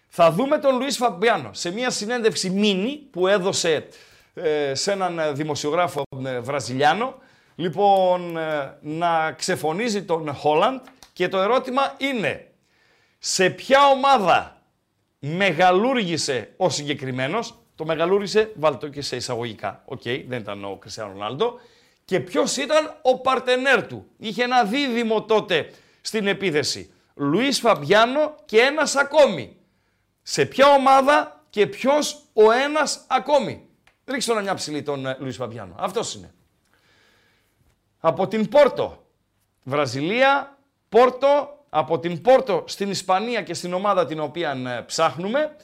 Θα 0.07 0.31
δούμε 0.31 0.57
τον 0.57 0.79
Λουίς 0.79 0.97
Φαμπιάνο 0.97 1.49
σε 1.53 1.71
μια 1.71 1.89
συνέντευξη 1.89 2.49
μίνι 2.49 2.97
που 3.11 3.27
έδωσε 3.27 3.87
ε, 4.33 4.75
σε 4.75 4.91
έναν 4.91 5.19
ε, 5.19 5.31
δημοσιογράφο 5.31 6.03
ε, 6.25 6.39
Βραζιλιάνο. 6.39 7.15
Λοιπόν, 7.55 8.37
ε, 8.37 8.77
να 8.81 9.31
ξεφωνίζει 9.31 10.03
τον 10.03 10.33
Χόλαντ 10.33 10.79
και 11.13 11.27
το 11.27 11.37
ερώτημα 11.37 11.95
είναι 11.97 12.47
σε 13.19 13.49
ποια 13.49 13.87
ομάδα 13.87 14.61
μεγαλούργησε 15.24 16.53
ο 16.57 16.69
συγκεκριμένος, 16.69 17.63
το 17.76 17.86
μεγαλούργησε, 17.86 18.51
βάλτε 18.55 18.78
το 18.78 18.89
και 18.89 19.01
σε 19.01 19.15
εισαγωγικά, 19.15 19.82
οκ, 19.86 20.01
δεν 20.03 20.39
ήταν 20.39 20.65
ο 20.65 20.78
Κριστιανό 20.78 21.11
Ρονάλντο, 21.11 21.59
και 22.05 22.19
ποιος 22.19 22.57
ήταν 22.57 22.99
ο 23.01 23.19
παρτενέρ 23.19 23.88
του. 23.88 24.07
Είχε 24.17 24.43
ένα 24.43 24.63
δίδυμο 24.63 25.24
τότε 25.24 25.72
στην 26.01 26.28
επίθεση. 26.28 26.93
Λουίς 27.15 27.59
Φαμπιάνο 27.59 28.36
και 28.45 28.59
ένας 28.59 28.95
ακόμη. 28.95 29.57
Σε 30.22 30.45
ποια 30.45 30.67
ομάδα 30.67 31.45
και 31.49 31.67
ποιος 31.67 32.24
ο 32.34 32.51
ένας 32.51 33.05
ακόμη. 33.07 33.67
Ρίξτε 34.05 34.32
τώρα 34.32 34.43
μια 34.43 34.53
ψηλή 34.53 34.84
τον 34.84 35.05
ε, 35.05 35.17
Λουίς 35.19 35.36
Φαμπιάνο. 35.36 35.76
Αυτός 35.78 36.15
είναι. 36.15 36.34
Από 37.99 38.28
την 38.28 38.49
Πόρτο. 38.49 39.05
Βραζιλία, 39.63 40.57
Πόρτο, 40.89 41.61
από 41.74 41.99
την 41.99 42.22
Πόρτο 42.22 42.63
στην 42.67 42.89
Ισπανία 42.89 43.41
και 43.41 43.53
στην 43.53 43.74
ομάδα 43.74 44.05
την 44.05 44.19
οποία 44.19 44.51
ε, 44.51 44.82
ψάχνουμε, 44.82 45.55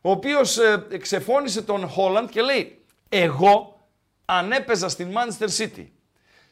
ο 0.00 0.10
οποίος 0.10 0.58
ε, 0.58 0.86
ξεφώνησε 1.00 1.62
τον 1.62 1.88
Χόλαντ 1.88 2.28
και 2.28 2.42
λέει 2.42 2.84
«Εγώ 3.08 3.80
αν 4.24 4.52
έπαιζα 4.52 4.88
στην 4.88 5.12
Manchester 5.14 5.48
City, 5.58 5.86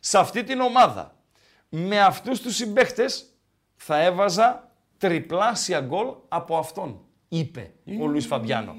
σε 0.01 0.19
αυτή 0.19 0.45
την 0.45 0.61
ομάδα, 0.61 1.17
με 1.69 2.01
αυτούς 2.01 2.41
τους 2.41 2.55
συμπαίχτες, 2.55 3.25
θα 3.77 4.03
έβαζα 4.03 4.71
τριπλάσια 4.99 5.81
γκολ 5.81 6.07
από 6.29 6.57
αυτόν», 6.59 7.01
είπε 7.29 7.73
ο 8.01 8.07
Λουίς 8.07 8.27
Φαμπιάνο. 8.27 8.77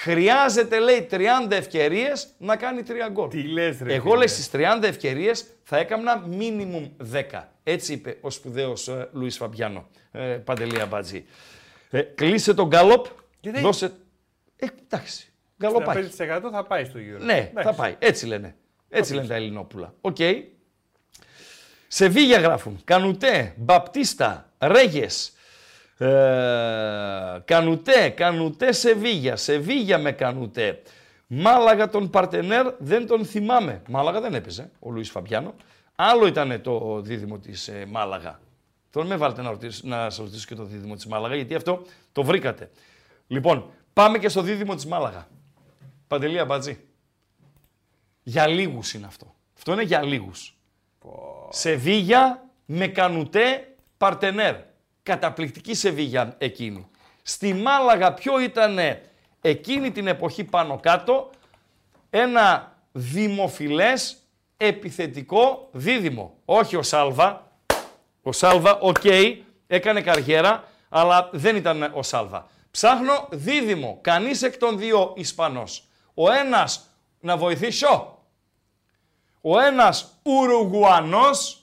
Χρειάζεται, 0.00 0.78
λέει, 0.78 1.08
30 1.10 1.24
ευκαιρίες 1.50 2.28
να 2.38 2.56
κάνει 2.56 2.82
3 2.82 2.92
γκολ. 3.12 3.28
Τι 3.28 3.42
λες, 3.42 3.78
ρε, 3.82 3.94
Εγώ, 3.94 4.02
φίλε. 4.04 4.16
λέει, 4.16 4.26
στις 4.26 4.50
30 4.52 4.82
ευκαιρίες 4.82 5.46
θα 5.62 5.76
έκανα 5.78 6.28
minimum 6.38 6.90
10. 7.12 7.42
Έτσι 7.62 7.92
είπε 7.92 8.18
ο 8.20 8.30
σπουδαίος 8.30 8.88
ε, 8.88 9.08
Λουίς 9.12 9.36
Φαμπιάνο. 9.36 9.88
Ε, 10.12 10.20
Παντελία 10.20 10.86
Μπατζή. 10.86 11.24
Ε, 11.90 12.00
κλείσε 12.02 12.54
τον 12.54 12.66
γκάλοπ. 12.66 13.06
Γιατί; 13.40 13.60
Δώσε. 13.60 13.92
Ε, 14.56 14.66
εντάξει. 14.84 15.32
Γκαλοπάκι. 15.60 16.08
5% 16.18 16.40
θα 16.52 16.64
πάει 16.64 16.84
στο 16.84 16.98
γύρο. 16.98 17.18
Ναι, 17.18 17.48
Εντάξει. 17.50 17.68
θα 17.68 17.74
πάει. 17.74 17.96
Έτσι 17.98 18.26
λένε. 18.26 18.56
Έτσι 18.88 19.14
λένε 19.14 19.26
τα 19.26 19.34
Ελληνόπουλα. 19.34 19.94
Οκ. 20.00 20.16
Σεβίγια 21.88 22.38
γράφουν. 22.38 22.80
Κανουτέ, 22.84 23.54
Μπαπτίστα, 23.56 24.52
Ρέγες. 24.58 25.32
Ε, 25.98 27.42
Κανουτέ, 27.44 28.08
Κανουτέ 28.08 28.72
Σεβίγια. 28.72 29.36
Σεβίγια 29.36 29.98
με 29.98 30.12
Κανουτέ. 30.12 30.82
Μάλαγα 31.26 31.88
τον 31.88 32.10
παρτενέρ 32.10 32.74
δεν 32.78 33.06
τον 33.06 33.24
θυμάμαι. 33.24 33.82
Μάλαγα 33.88 34.20
δεν 34.20 34.34
έπαιζε 34.34 34.70
ο 34.78 34.90
Λουίς 34.90 35.10
Φαμπιάνο. 35.10 35.54
Άλλο 35.94 36.26
ήταν 36.26 36.60
το 36.62 37.00
δίδυμο 37.00 37.38
της 37.38 37.68
ε, 37.68 37.86
Μάλαγα. 37.88 38.40
Τώρα 38.90 39.06
με 39.06 39.16
βάλετε 39.16 39.42
να, 39.42 39.50
ρωτήσω, 39.50 39.80
να 39.84 39.96
σας 39.96 40.16
ρωτήσω 40.16 40.46
και 40.46 40.54
το 40.54 40.64
δίδυμο 40.64 40.94
της 40.94 41.06
Μάλαγα, 41.06 41.34
γιατί 41.34 41.54
αυτό 41.54 41.82
το 42.12 42.22
βρήκατε. 42.22 42.70
Λοιπόν, 43.26 43.70
πάμε 43.92 44.18
και 44.18 44.28
στο 44.28 44.42
δίδυμο 44.42 44.74
της 44.74 44.86
Μάλαγα. 44.86 45.28
Παντελή 46.06 46.44
Αμπατζή. 46.44 46.80
Για 48.22 48.46
λίγους 48.46 48.94
είναι 48.94 49.06
αυτό. 49.06 49.34
Αυτό 49.56 49.72
είναι 49.72 49.82
για 49.82 50.02
λίγους. 50.02 50.56
Σεβίγια 51.48 52.48
με 52.64 52.86
Κανουτέ 52.86 53.74
παρτενέρ. 53.98 54.54
Καταπληκτική 55.08 55.74
Σεβίγια 55.74 56.34
εκείνη. 56.38 56.86
Στη 57.22 57.54
Μάλαγα 57.54 58.14
ποιο 58.14 58.40
ήταν 58.40 58.78
εκείνη 59.40 59.90
την 59.90 60.06
εποχή 60.06 60.44
πάνω 60.44 60.78
κάτω 60.82 61.30
ένα 62.10 62.76
δημοφιλές 62.92 64.16
επιθετικό 64.56 65.68
δίδυμο. 65.72 66.34
Όχι 66.44 66.76
ο 66.76 66.82
Σάλβα. 66.82 67.52
Ο 68.22 68.32
Σάλβα, 68.32 68.78
οκ, 68.78 69.04
έκανε 69.66 70.00
καριέρα, 70.00 70.64
αλλά 70.88 71.28
δεν 71.32 71.56
ήταν 71.56 71.90
ο 71.94 72.02
Σάλβα. 72.02 72.46
Ψάχνω 72.70 73.28
δίδυμο. 73.30 73.98
Κανείς 74.00 74.42
εκ 74.42 74.56
των 74.56 74.78
δύο 74.78 75.12
Ισπανός. 75.16 75.88
Ο 76.14 76.32
ένας 76.32 76.86
να 77.20 77.36
βοηθήσω. 77.36 78.18
Ο 79.40 79.60
ένας 79.60 80.18
Ουρουγουανός 80.22 81.62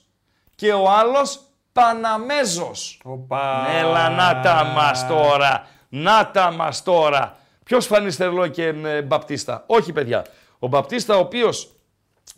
και 0.54 0.72
ο 0.72 0.90
άλλος 0.90 1.45
Παναμέζος. 1.76 3.00
Οπα. 3.04 3.66
Έλα 3.78 4.10
να 4.10 4.40
τα 4.40 4.64
μας 4.64 5.06
τώρα. 5.06 5.68
Να 5.88 6.30
τα 6.30 6.52
μας 6.52 6.82
τώρα. 6.82 7.36
Ποιος 7.64 7.86
Φανιστερλό 7.86 8.46
και 8.46 8.64
ε, 8.66 9.02
Μπαπτίστα; 9.02 9.64
Όχι 9.66 9.92
παιδιά. 9.92 10.26
Ο 10.58 10.66
Μπαπτίστα 10.66 11.16
ο 11.16 11.18
οποίος 11.18 11.70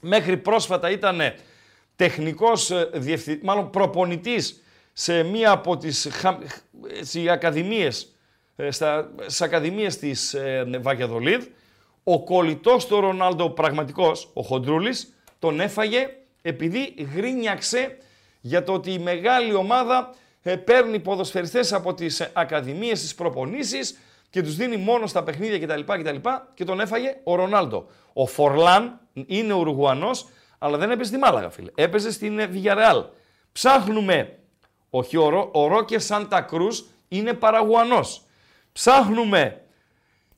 μέχρι 0.00 0.36
πρόσφατα 0.36 0.90
ήταν 0.90 1.20
τεχνικός 1.96 2.70
ε, 2.70 2.88
διευθυ... 2.92 3.40
μάλλον 3.42 3.70
προπονητής 3.70 4.62
σε 4.92 5.22
μία 5.22 5.50
από 5.50 5.76
τις 5.76 6.08
χα... 6.12 6.38
έτσι, 6.98 7.28
ακαδημίες, 7.28 8.16
ε, 8.56 8.70
στα... 8.70 9.10
στις 9.20 9.42
ακαδημίες 9.42 9.98
της 9.98 10.34
ε, 10.34 10.64
Βαγιαδολίδ. 10.80 11.44
Ο 12.04 12.24
κολλητός 12.24 12.86
του 12.86 13.00
Ρονάλντο, 13.00 13.44
ο 13.44 13.50
πραγματικός, 13.50 14.30
ο 14.32 14.42
Χοντρούλης, 14.42 15.14
τον 15.38 15.60
έφαγε 15.60 16.08
επειδή 16.42 16.94
γρίνιαξε 17.14 17.96
για 18.48 18.64
το 18.64 18.72
ότι 18.72 18.92
η 18.92 18.98
μεγάλη 18.98 19.54
ομάδα 19.54 20.14
ε, 20.42 20.56
παίρνει 20.56 20.98
ποδοσφαιριστές 20.98 21.72
από 21.72 21.94
τις 21.94 22.20
ε, 22.20 22.30
ακαδημίες, 22.32 23.00
τις 23.00 23.14
προπονήσεις 23.14 23.98
και 24.30 24.42
τους 24.42 24.56
δίνει 24.56 24.76
μόνο 24.76 25.06
στα 25.06 25.22
παιχνίδια 25.22 25.58
κτλ. 25.58 25.92
κτλ 25.92 26.28
και 26.54 26.64
τον 26.64 26.80
έφαγε 26.80 27.16
ο 27.24 27.34
Ρονάλντο. 27.34 27.86
Ο 28.12 28.26
Φορλάν 28.26 29.00
είναι 29.26 29.52
Ουρουγουανός, 29.52 30.28
αλλά 30.58 30.78
δεν 30.78 30.90
έπαιζε 30.90 31.08
στη 31.08 31.18
Μάλαγα, 31.18 31.50
φίλε. 31.50 31.70
Έπαιζε 31.74 32.12
στην 32.12 32.38
ε, 32.38 32.50
Villarreal. 32.52 33.04
Ψάχνουμε, 33.52 34.38
όχι 34.90 35.16
ο, 35.16 35.28
Ρο, 35.28 35.50
ο 35.52 35.66
Ρόκε 35.66 35.98
Σάντα 35.98 36.40
Κρούς 36.40 36.86
είναι 37.08 37.32
Παραγουανός. 37.32 38.22
Ψάχνουμε 38.72 39.62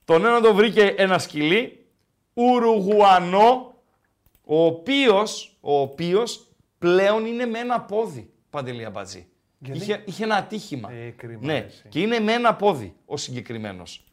τον 0.05 0.25
ένα 0.25 0.41
τον 0.41 0.55
βρήκε 0.55 0.95
ένα 0.97 1.19
σκυλί, 1.19 1.87
Ουρουγουανό, 2.35 3.75
ο 4.45 4.65
οποίος, 4.65 5.57
ο 5.61 5.81
οποίος 5.81 6.50
πλέον 6.85 7.27
είναι 7.27 7.47
με 7.47 7.59
ένα 7.59 7.81
πόδι, 7.81 8.31
Παντελή 8.51 8.85
Αμπατζή. 8.85 9.27
Γιατί; 9.59 9.79
Είχε, 9.81 10.03
είχε 10.07 10.25
ένα 10.25 10.35
ατύχημα. 10.35 10.93
Ε, 10.93 11.11
κρίμα, 11.11 11.39
ναι, 11.43 11.57
εσύ. 11.69 11.83
και 11.89 12.01
είναι 12.01 12.19
με 12.21 12.33
ένα 12.33 12.55
πόδι 12.55 12.95
ο 13.07 13.17
συγκεκριμένος. 13.17 14.05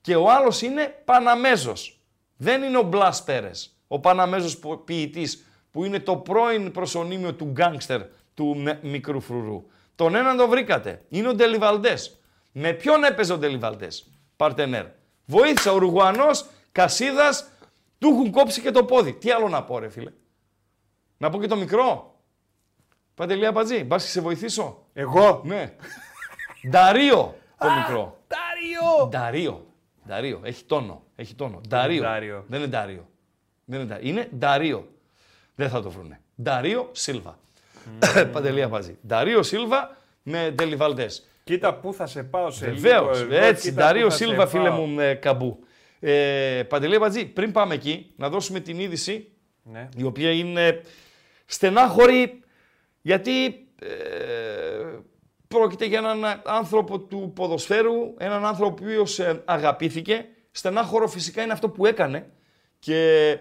Και 0.00 0.16
ο 0.16 0.30
άλλος 0.30 0.62
είναι 0.62 1.02
Παναμέζος. 1.04 2.00
Δεν 2.36 2.62
είναι 2.62 2.78
ο 2.78 2.82
Μπλας 2.82 3.24
Πέρες, 3.24 3.76
ο 3.88 3.98
Παναμέζος 4.00 4.58
που- 4.58 4.84
ποιητής, 4.84 5.44
που 5.70 5.84
είναι 5.84 6.00
το 6.00 6.16
πρώην 6.16 6.70
προσωνύμιο 6.70 7.34
του 7.34 7.44
γκάνγκστερ 7.44 8.00
του 8.34 8.56
με- 8.56 8.78
μικρού 8.82 9.20
φρουρού. 9.20 9.64
Τον 9.94 10.14
έναν 10.14 10.36
τον 10.36 10.48
βρήκατε. 10.48 11.04
Είναι 11.08 11.28
ο 11.28 11.34
Ντελιβαλντές. 11.34 12.20
Με 12.52 12.72
ποιον 12.72 13.04
έπαιζε 13.04 13.32
ο 13.32 13.38
Ντελιβαλντές, 13.38 14.10
παρτενέρ; 14.36 14.86
Βοήθησε 15.24 15.68
ο 15.68 15.74
Ουρουγουανός, 15.74 16.46
Κασίδας, 16.72 17.48
του 17.98 18.08
έχουν 18.08 18.30
κόψει 18.30 18.60
και 18.60 18.70
το 18.70 18.84
πόδι. 18.84 19.12
Τι 19.12 19.30
άλλο 19.30 19.48
να 19.48 19.62
πω 19.64 19.78
ρε 19.78 19.88
φίλε; 19.88 20.10
Να 21.22 21.30
πω 21.30 21.40
και 21.40 21.46
το 21.46 21.56
μικρό. 21.56 22.14
Παντελή 23.14 23.46
Απατζή, 23.46 23.84
μπας 23.84 24.02
και 24.04 24.10
σε 24.10 24.20
βοηθήσω. 24.20 24.86
Εγώ; 24.92 25.40
Ναι. 25.44 25.72
Νταρίο 26.70 27.34
το 27.58 27.66
μικρό. 27.70 28.18
Τάριο. 28.26 29.08
Νταρίο. 29.08 29.66
Νταρίο. 30.06 30.40
Έχει 30.42 30.64
τόνο. 30.64 31.02
Έχει 31.16 31.34
τόνο. 31.34 31.60
Νταρίο. 31.68 32.02
Ντάριο. 32.02 32.44
Δεν 32.48 32.58
είναι 32.60 32.68
Νταρίο. 32.68 33.08
Δεν 33.64 33.80
είναι, 33.80 33.94
Ντα- 33.94 33.98
είναι 34.02 34.28
Νταρίο. 34.38 34.88
Δεν 35.54 35.68
θα 35.68 35.82
το 35.82 35.90
βρουνε. 35.90 36.20
Νταρίο 36.42 36.88
Σίλβα. 36.92 37.38
Παντελή 38.32 38.62
Απατζή. 38.62 38.98
Νταρίο 39.06 39.42
Σίλβα 39.42 39.96
με 40.22 40.50
Ντελιβαλντές. 40.54 41.26
Κοίτα 41.44 41.74
πού 41.74 41.92
θα 41.94 42.06
σε 42.06 42.22
πάω 42.22 42.50
σε 42.50 42.70
Βεβαίως. 42.70 43.20
λίγο. 43.20 43.34
εγώ, 43.34 43.44
Έτσι. 43.44 43.68
κοίτα 43.70 43.82
Νταρίο 43.84 44.04
πού 44.04 44.10
θα 44.10 44.16
σε 44.16 44.24
Σίλβα, 44.24 44.46
φίλε 44.46 44.68
πάω. 44.68 44.80
μου, 44.86 45.00
ε, 45.00 45.14
καμπού. 45.14 45.58
Ε, 46.00 46.62
Παντελή 46.68 46.94
Απατζή, 46.94 47.24
πριν 47.26 47.52
πάμε 47.52 47.74
εκεί, 47.74 48.12
να 48.16 48.28
δώσουμε 48.28 48.60
την 48.60 48.78
είδηση 48.78 49.28
Ναι. 49.62 49.88
η 49.96 50.02
οποία 50.02 50.30
είναι 50.32 50.80
στενάχωρη 51.52 52.40
γιατί 53.02 53.66
ε, 53.82 53.88
πρόκειται 55.48 55.84
για 55.84 55.98
έναν 55.98 56.42
άνθρωπο 56.44 56.98
του 56.98 57.32
ποδοσφαίρου, 57.34 58.14
έναν 58.18 58.46
άνθρωπο 58.46 58.84
ο 58.84 58.86
οποίος 58.86 59.18
ε, 59.18 59.42
αγαπήθηκε. 59.44 60.26
Στενάχωρο 60.50 61.08
φυσικά 61.08 61.42
είναι 61.42 61.52
αυτό 61.52 61.68
που 61.68 61.86
έκανε 61.86 62.30
και 62.78 63.38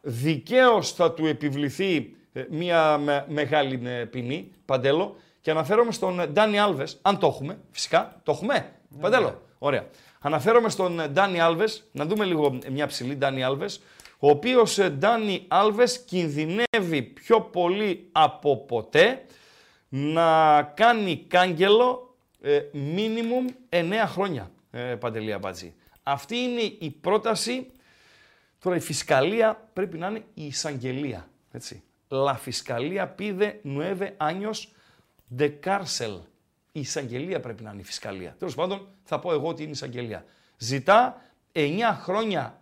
δικαίως 0.00 0.92
θα 0.92 1.12
του 1.12 1.26
επιβληθεί 1.26 2.16
ε, 2.32 2.44
μια 2.50 2.98
με- 2.98 3.24
μεγάλη 3.28 3.80
ε, 3.84 4.04
ποινή, 4.04 4.50
Παντέλο, 4.64 5.16
και 5.40 5.50
αναφέρομαι 5.50 5.92
στον 5.92 6.20
ε, 6.20 6.26
Ντάνι 6.26 6.58
Άλβες, 6.58 6.98
αν 7.02 7.18
το 7.18 7.26
έχουμε, 7.26 7.58
φυσικά, 7.70 8.20
το 8.22 8.32
έχουμε, 8.32 8.72
Παντέλο, 9.00 9.42
ωραία. 9.58 9.86
Αναφέρομαι 10.20 10.68
στον 10.68 11.00
ε, 11.00 11.08
Ντάνι 11.08 11.40
Άλβες, 11.40 11.88
να 11.92 12.04
δούμε 12.06 12.24
λίγο 12.24 12.58
ε, 12.64 12.70
μια 12.70 12.86
ψηλή 12.86 13.16
Ντάνι 13.16 13.42
Άλβες, 13.44 13.80
ο 14.24 14.30
οποίος 14.30 14.78
ε, 14.78 14.90
Ντάνι 14.90 15.44
Άλβες 15.48 16.00
κινδυνεύει 16.00 17.02
πιο 17.02 17.40
πολύ 17.40 18.08
από 18.12 18.56
ποτέ 18.56 19.24
να 19.88 20.62
κάνει 20.62 21.24
κάγκελο 21.28 22.16
ε, 22.40 22.60
minimum 22.72 23.74
9 23.76 23.92
χρόνια, 24.06 24.50
ε, 24.70 24.78
Παντελή 24.78 25.32
Αμπατζή. 25.32 25.74
Αυτή 26.02 26.36
είναι 26.36 26.60
η 26.60 26.90
πρόταση 27.00 27.66
Τώρα 28.62 28.76
η 28.76 28.80
φυσκαλία 28.80 29.68
πρέπει 29.72 29.98
να 29.98 30.06
είναι 30.08 30.24
η 30.34 30.46
εισαγγελία. 30.46 31.28
Έτσι. 31.52 31.82
La 32.08 32.36
Fiscalía 32.36 33.04
pide 33.18 33.60
nueve 33.64 34.08
años 34.18 34.68
de 35.38 35.48
cárcel. 35.64 36.20
Η 36.72 36.80
εισαγγελία 36.80 37.40
πρέπει 37.40 37.62
να 37.62 37.70
είναι 37.70 37.80
η 37.80 37.84
φυσκαλία. 37.84 38.34
Τέλος 38.38 38.54
πάντων, 38.54 38.88
θα 39.02 39.18
πω 39.18 39.32
εγώ 39.32 39.48
ότι 39.48 39.60
είναι 39.60 39.70
η 39.70 39.74
εισαγγελία. 39.74 40.24
Ζητά 40.56 41.22
9 41.52 41.80
χρόνια 42.00 42.60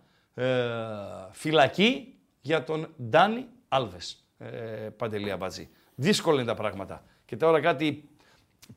φυλακή 1.31 2.15
για 2.41 2.63
τον 2.63 2.93
Ντάνι 3.09 3.45
Άλβες. 3.67 4.25
Ε, 4.37 4.47
Παντελή 4.97 5.37
Αμπατζή. 5.37 5.69
Δύσκολα 5.95 6.41
είναι 6.41 6.49
τα 6.51 6.55
πράγματα. 6.55 7.03
Και 7.25 7.35
τώρα 7.35 7.59
κάτι 7.59 8.09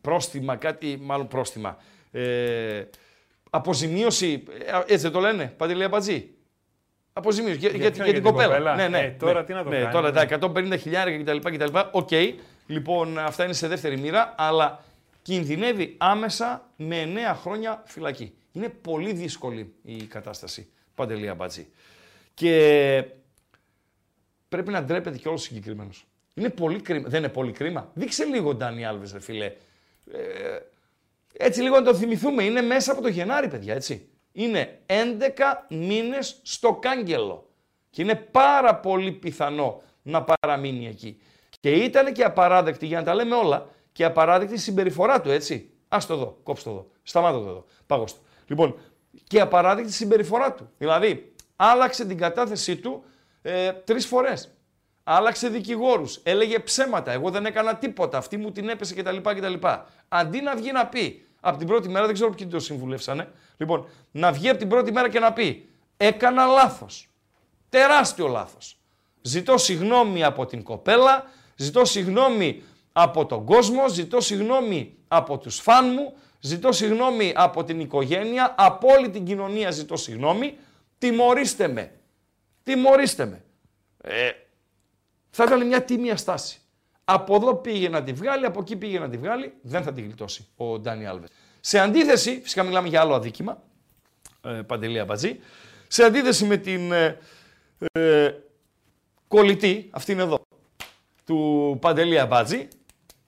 πρόστιμα, 0.00 0.56
κάτι 0.56 0.98
μάλλον 1.00 1.28
πρόστιμα. 1.28 1.76
Ε, 2.10 2.84
αποζημίωση, 3.50 4.42
ε, 4.66 4.78
έτσι 4.78 4.96
δεν 4.96 5.12
το 5.12 5.20
λένε, 5.20 5.54
Παντελή 5.56 5.88
Αμπατζή. 5.88 6.34
Αποζημίωση 7.12 7.58
για, 7.58 7.70
για, 7.70 7.88
για, 7.88 8.12
την 8.12 8.22
κοπέλα. 8.22 8.74
Ναι, 8.74 8.88
ναι, 8.88 8.98
Ε, 8.98 9.10
τώρα 9.10 9.40
ναι, 9.40 9.46
τι 9.46 9.52
να 9.52 9.62
το 9.62 9.68
ναι, 9.68 9.78
κάνει, 9.78 9.92
Τώρα 9.92 10.10
ναι. 10.10 10.26
τα 10.26 10.52
150 10.52 10.78
χιλιάρια 10.80 11.18
κτλ. 11.18 11.50
κτλ. 11.50 11.78
Οκ. 11.90 12.10
Λοιπόν, 12.66 13.18
αυτά 13.18 13.44
είναι 13.44 13.52
σε 13.52 13.68
δεύτερη 13.68 13.98
μοίρα, 13.98 14.34
αλλά 14.36 14.84
κινδυνεύει 15.22 15.94
άμεσα 15.98 16.70
με 16.76 17.12
9 17.32 17.36
χρόνια 17.40 17.82
φυλακή. 17.86 18.34
Είναι 18.52 18.68
πολύ 18.68 19.12
δύσκολη 19.12 19.74
η 19.82 20.02
κατάσταση, 20.02 20.68
Παντελή 20.94 21.28
Αμπατζή. 21.28 21.68
Και 22.34 23.04
πρέπει 24.48 24.70
να 24.70 24.82
ντρέπεται 24.82 25.18
και 25.18 25.28
όλο 25.28 25.36
συγκεκριμένος. 25.36 26.06
Είναι 26.34 26.50
πολύ 26.50 26.80
κρίμα. 26.80 27.08
Δεν 27.08 27.18
είναι 27.18 27.32
πολύ 27.32 27.52
κρίμα. 27.52 27.90
Δείξε 27.94 28.24
λίγο 28.24 28.54
Ντάνι 28.54 28.84
Άλβες, 28.84 29.12
ρε 29.12 29.20
φίλε. 29.20 29.44
Ε, 30.12 30.58
έτσι 31.36 31.60
λίγο 31.60 31.74
να 31.74 31.82
το 31.82 31.94
θυμηθούμε. 31.94 32.42
Είναι 32.42 32.60
μέσα 32.60 32.92
από 32.92 33.02
το 33.02 33.08
Γενάρη, 33.08 33.48
παιδιά, 33.48 33.74
έτσι. 33.74 34.08
Είναι 34.32 34.78
11 34.86 34.94
μήνες 35.68 36.40
στο 36.42 36.74
κάγκελο. 36.74 37.48
Και 37.90 38.02
είναι 38.02 38.14
πάρα 38.14 38.76
πολύ 38.76 39.12
πιθανό 39.12 39.82
να 40.02 40.24
παραμείνει 40.24 40.86
εκεί. 40.86 41.20
Και 41.60 41.70
ήταν 41.70 42.12
και 42.12 42.24
απαράδεκτη, 42.24 42.86
για 42.86 42.98
να 42.98 43.04
τα 43.04 43.14
λέμε 43.14 43.34
όλα, 43.34 43.68
και 43.92 44.04
απαράδεκτη 44.04 44.54
η 44.54 44.58
συμπεριφορά 44.58 45.20
του, 45.20 45.30
έτσι. 45.30 45.70
Ας 45.88 46.06
το 46.06 46.16
δω, 46.16 46.38
κόψτε 46.42 46.68
το 46.68 46.74
εδώ. 46.74 46.86
Σταμάτα 47.02 47.38
το 47.38 47.48
εδώ. 47.48 47.64
Πάγω 47.86 48.04
Λοιπόν, 48.46 48.78
και 49.26 49.40
απαράδεκτη 49.40 49.90
η 49.90 49.94
συμπεριφορά 49.94 50.52
του. 50.52 50.70
Δηλαδή, 50.78 51.32
άλλαξε 51.56 52.04
την 52.04 52.18
κατάθεσή 52.18 52.76
του 52.76 53.04
ε, 53.42 53.72
τρεις 53.72 54.06
φορές. 54.06 54.48
Άλλαξε 55.04 55.48
δικηγόρους. 55.48 56.20
Έλεγε 56.22 56.58
ψέματα. 56.58 57.12
Εγώ 57.12 57.30
δεν 57.30 57.46
έκανα 57.46 57.76
τίποτα. 57.76 58.18
Αυτή 58.18 58.36
μου 58.36 58.52
την 58.52 58.68
έπεσε 58.68 58.94
κτλ. 58.94 59.16
κτλ. 59.16 59.66
Αντί 60.08 60.40
να 60.40 60.56
βγει 60.56 60.72
να 60.72 60.86
πει 60.86 61.26
από 61.40 61.58
την 61.58 61.66
πρώτη 61.66 61.88
μέρα, 61.88 62.04
δεν 62.04 62.14
ξέρω 62.14 62.30
ποιοι 62.30 62.46
το 62.46 62.60
συμβουλεύσανε. 62.60 63.32
Λοιπόν, 63.56 63.88
να 64.10 64.32
βγει 64.32 64.48
από 64.48 64.58
την 64.58 64.68
πρώτη 64.68 64.92
μέρα 64.92 65.08
και 65.08 65.18
να 65.18 65.32
πει: 65.32 65.68
Έκανα 65.96 66.46
λάθος. 66.46 67.08
Τεράστιο 67.68 68.26
λάθος. 68.26 68.78
Ζητώ 69.20 69.58
συγγνώμη 69.58 70.24
από 70.24 70.46
την 70.46 70.62
κοπέλα, 70.62 71.24
ζητώ 71.56 71.84
συγγνώμη 71.84 72.62
από 72.92 73.26
τον 73.26 73.44
κόσμο, 73.44 73.88
ζητώ 73.88 74.20
συγγνώμη 74.20 74.96
από 75.08 75.38
τους 75.38 75.60
φαν 75.60 75.92
μου, 75.92 76.16
ζητώ 76.44 76.72
συγγνώμη 76.72 77.32
από 77.36 77.64
την 77.64 77.80
οικογένεια, 77.80 78.54
από 78.58 78.88
όλη 78.88 79.10
την 79.10 79.24
κοινωνία 79.24 79.70
ζητώ 79.70 79.96
συγγνώμη, 79.96 80.56
τιμωρήστε 80.98 81.68
με. 81.68 81.92
Τιμωρήστε 82.62 83.26
με. 83.26 83.44
Ε, 84.02 84.30
θα 85.30 85.44
ήταν 85.44 85.66
μια 85.66 85.82
τίμια 85.82 86.16
στάση. 86.16 86.58
Από 87.04 87.34
εδώ 87.34 87.54
πήγε 87.54 87.88
να 87.88 88.02
τη 88.02 88.12
βγάλει, 88.12 88.44
από 88.44 88.60
εκεί 88.60 88.76
πήγε 88.76 88.98
να 88.98 89.08
τη 89.08 89.16
βγάλει, 89.16 89.54
δεν 89.62 89.82
θα 89.82 89.92
τη 89.92 90.00
γλιτώσει 90.00 90.46
ο 90.56 90.78
Ντάνι 90.78 91.06
Άλβες. 91.06 91.28
Σε 91.60 91.78
αντίθεση, 91.78 92.40
φυσικά 92.42 92.62
μιλάμε 92.62 92.88
για 92.88 93.00
άλλο 93.00 93.14
αδίκημα, 93.14 93.62
ε, 94.44 94.50
Παντελή 94.50 94.98
Αμπατζή, 94.98 95.38
σε 95.88 96.04
αντίθεση 96.04 96.44
με 96.44 96.56
την 96.56 96.92
ε, 96.92 97.18
ε, 97.92 98.34
κολλητή, 99.28 99.88
αυτή 99.90 100.12
είναι 100.12 100.22
εδώ, 100.22 100.40
του 101.24 101.78
Παντελή 101.80 102.18
Αμπάτζη, 102.18 102.68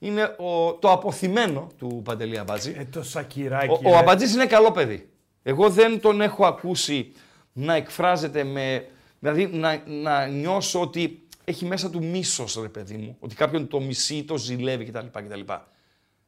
είναι 0.06 0.34
ο, 0.38 0.74
το 0.74 0.90
αποθυμένο 0.90 1.66
του 1.78 2.00
Παντελή 2.04 2.38
Αμπάτζη. 2.38 2.74
Ε, 2.78 2.84
το 2.84 3.02
σακυράκι. 3.02 3.70
Ο, 3.70 3.80
ο 3.84 3.90
ρε. 3.90 3.96
Αμπατζής 3.96 4.34
είναι 4.34 4.46
καλό 4.46 4.72
παιδί. 4.72 5.10
Εγώ 5.42 5.70
δεν 5.70 6.00
τον 6.00 6.20
έχω 6.20 6.46
ακούσει 6.46 7.12
να 7.52 7.74
εκφράζεται 7.74 8.44
με... 8.44 8.88
Δηλαδή 9.18 9.46
να, 9.46 9.82
να 9.86 10.26
νιώσω 10.26 10.80
ότι 10.80 11.26
έχει 11.44 11.64
μέσα 11.64 11.90
του 11.90 12.04
μίσος, 12.04 12.58
ρε 12.62 12.68
παιδί 12.68 12.96
μου. 12.96 13.16
Ότι 13.20 13.34
κάποιον 13.34 13.68
το 13.68 13.80
μισεί, 13.80 14.24
το 14.24 14.36
ζηλεύει 14.36 14.84
κτλ. 14.84 15.06
κτλ. 15.12 15.40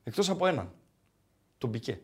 Εκτός 0.05 0.31
από 0.31 0.47
έναν. 0.47 0.73
Τον 1.59 1.71
Πικέ. 1.71 2.01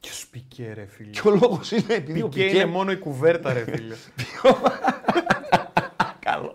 Ποιος 0.00 0.26
πικέ 0.26 0.72
ρε 0.74 0.86
φίλε. 0.86 1.10
Και 1.10 1.20
ο 1.24 1.30
λόγος 1.30 1.70
είναι 1.70 1.94
επειδή 1.94 2.22
ο 2.22 2.28
Πικέ 2.28 2.44
Πικέ... 2.44 2.56
είναι 2.56 2.66
μόνο 2.66 2.90
η 2.90 2.96
κουβέρτα 2.96 3.52
ρε 3.52 3.64
φίλε. 3.64 3.94
Καλό. 6.28 6.52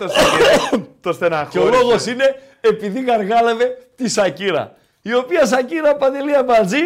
Ε, 0.00 0.04
το 0.04 0.08
σακυράκι, 0.08 0.70
το 1.00 1.00
Και 1.00 1.08
ο 1.08 1.12
στεναχώρησε. 1.12 1.70
λόγος 1.82 2.06
είναι 2.06 2.40
επειδή 2.60 3.02
γαργάλευε 3.04 3.78
τη 3.96 4.08
Σακύρα. 4.08 4.76
Η 5.02 5.14
οποία 5.14 5.46
Σακύρα 5.46 5.96
Παντελή 5.96 6.36
Αμπατζή 6.36 6.82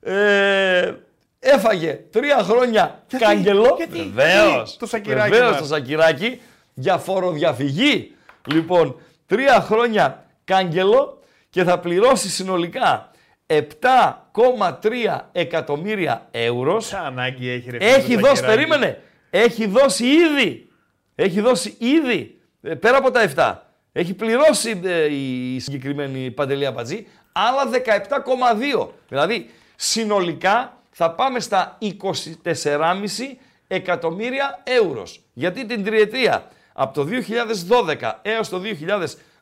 ε, 0.00 0.92
έφαγε 1.38 2.00
τρία 2.10 2.38
χρόνια 2.42 3.02
Γιατί, 3.08 3.24
κάγκελο. 3.24 3.74
γιατί, 3.76 4.10
Βεβαίως, 4.14 4.54
γιατί 4.54 4.78
το 4.78 4.86
Σακυράκι 4.86 5.30
βεβαίως 5.30 5.50
μας. 5.50 5.60
το 5.60 5.66
Σακυράκι 5.66 6.40
για 6.74 6.98
φοροδιαφυγή. 6.98 8.14
Λοιπόν, 8.52 9.00
τρία 9.26 9.60
χρόνια 9.60 10.24
κάγκελο 10.44 11.18
και 11.50 11.64
θα 11.64 11.78
πληρώσει 11.78 12.28
συνολικά 12.28 13.10
7,3 13.46 15.18
εκατομμύρια 15.32 16.28
ευρώ. 16.30 16.76
Ποια 16.76 17.00
ανάγκη 17.00 17.50
έχει 17.50 17.70
ρε 17.70 17.78
φίλε. 17.78 17.90
Έχει 17.90 18.14
το 18.14 18.20
δώσει, 18.20 18.34
Σακυράκι; 18.36 18.56
περίμενε, 18.56 19.00
έχει 19.30 19.66
δώσει 19.66 20.04
ήδη, 20.06 20.68
έχει 21.14 21.40
δώσει 21.40 21.76
ήδη, 21.78 22.40
ε, 22.62 22.74
πέρα 22.74 22.96
από 22.96 23.10
τα 23.10 23.20
7, 23.36 23.54
έχει 23.92 24.14
πληρώσει 24.14 24.80
ε, 24.84 25.14
η 25.14 25.58
συγκεκριμένη 25.58 26.30
Παντελή 26.30 26.66
Αμπατζή, 26.66 27.06
άλλα 27.32 27.70
17,2. 28.84 28.88
Δηλαδή, 29.08 29.50
συνολικά 29.76 30.82
θα 30.90 31.10
πάμε 31.10 31.40
στα 31.40 31.78
24,5 31.80 33.36
εκατομμύρια 33.66 34.62
ευρώ. 34.64 35.02
Γιατί 35.32 35.66
την 35.66 35.84
τριετία 35.84 36.48
από 36.72 36.94
το 36.94 37.08
2012 38.00 38.12
έως 38.22 38.48
το 38.48 38.60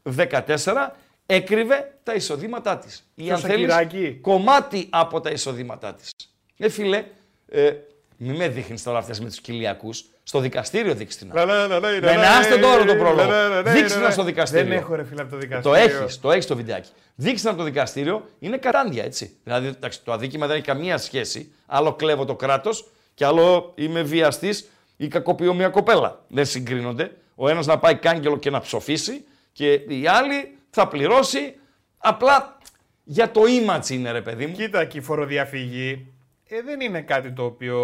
2014 0.02 0.88
έκρυβε 1.26 1.98
τα 2.02 2.14
εισοδήματά 2.14 2.78
της. 2.78 3.10
Ή 3.14 3.26
Το 3.26 3.34
αν 3.34 3.40
θέλεις, 3.40 3.72
Σακυράκι. 3.72 4.18
κομμάτι 4.20 4.86
από 4.90 5.20
τα 5.20 5.30
εισοδήματά 5.30 5.94
της. 5.94 6.10
Ε, 6.58 6.68
φίλε, 6.68 7.04
ε, 7.48 7.72
μη 8.16 8.36
με 8.36 8.48
δείχνεις 8.48 8.82
τώρα 8.82 8.98
αυτές 8.98 9.20
με 9.20 9.28
τους 9.28 9.40
κοιλιακούς. 9.40 10.04
Στο 10.24 10.38
δικαστήριο 10.40 10.94
δείξτε 10.94 11.24
την. 11.24 11.34
Λα, 11.34 11.44
λα, 11.44 11.66
λα, 11.66 11.78
λα, 11.78 11.90
Ναι, 11.90 12.00
λα, 12.00 12.10
ναι, 12.12 12.16
λα, 12.16 12.30
άστε 12.36 12.56
τώρα 12.58 12.84
το 12.84 12.94
πρόλογο. 12.94 13.28
λα, 13.30 13.48
λα, 13.48 13.62
λα, 13.62 13.72
Δείξτε 13.72 13.98
λα, 13.98 14.04
να 14.04 14.10
στο 14.10 14.20
λα. 14.20 14.26
δικαστήριο. 14.26 14.64
Δεν 14.68 14.72
έχω 14.78 14.94
ρε 14.94 15.04
φίλε 15.04 15.20
από 15.20 15.30
το 15.30 15.36
Το 15.36 15.40
δικαστήριο. 15.42 16.02
έχεις, 16.02 16.20
το 16.20 16.30
έχεις 16.32 16.46
το 16.46 16.56
βιντεάκι. 16.56 16.90
Δείξτε 17.14 17.48
από 17.48 17.58
το 17.58 17.64
δικαστήριο, 17.64 18.28
είναι 18.38 18.56
κατάντια 18.56 19.04
έτσι. 19.04 19.36
Δηλαδή, 19.44 19.66
εντάξει, 19.66 20.00
το 20.04 20.12
αδίκημα 20.12 20.46
δεν 20.46 20.56
έχει 20.56 20.64
καμία 20.64 20.98
σχέση. 20.98 21.52
Άλλο 21.66 21.92
κλέβω 21.94 22.24
το 22.24 22.34
κράτος 22.36 22.88
και 23.14 23.24
άλλο 23.24 23.72
είμαι 23.76 24.02
βιαστής 24.02 24.68
ή 24.96 25.08
κακοποιώ 25.08 25.54
μια 25.54 25.68
κοπέλα. 25.68 26.24
Δεν 26.28 26.46
συγκρίνονται. 26.46 27.10
Ο 27.34 27.48
ένας 27.48 27.66
να 27.66 27.78
πάει 27.78 27.94
κάγκελο 27.94 28.36
και 28.38 28.50
να 28.50 28.60
ψοφήσει 28.60 29.24
και 29.52 29.72
η 29.72 30.06
άλλη 30.06 30.56
θα 30.70 30.88
πληρώσει. 30.88 31.54
Απλά 31.98 32.58
για 33.04 33.30
το 33.30 33.40
image 33.42 33.88
είναι 33.90 34.10
ρε 34.10 34.20
παιδί 34.20 34.46
μου. 34.46 34.54
Κοίτα 34.56 34.84
και 34.84 34.98
η 34.98 35.00
φοροδιαφυγή 35.00 36.06
ε, 36.48 36.62
δεν 36.62 36.80
είναι 36.80 37.00
κάτι 37.00 37.32
το 37.32 37.44
οποίο 37.44 37.78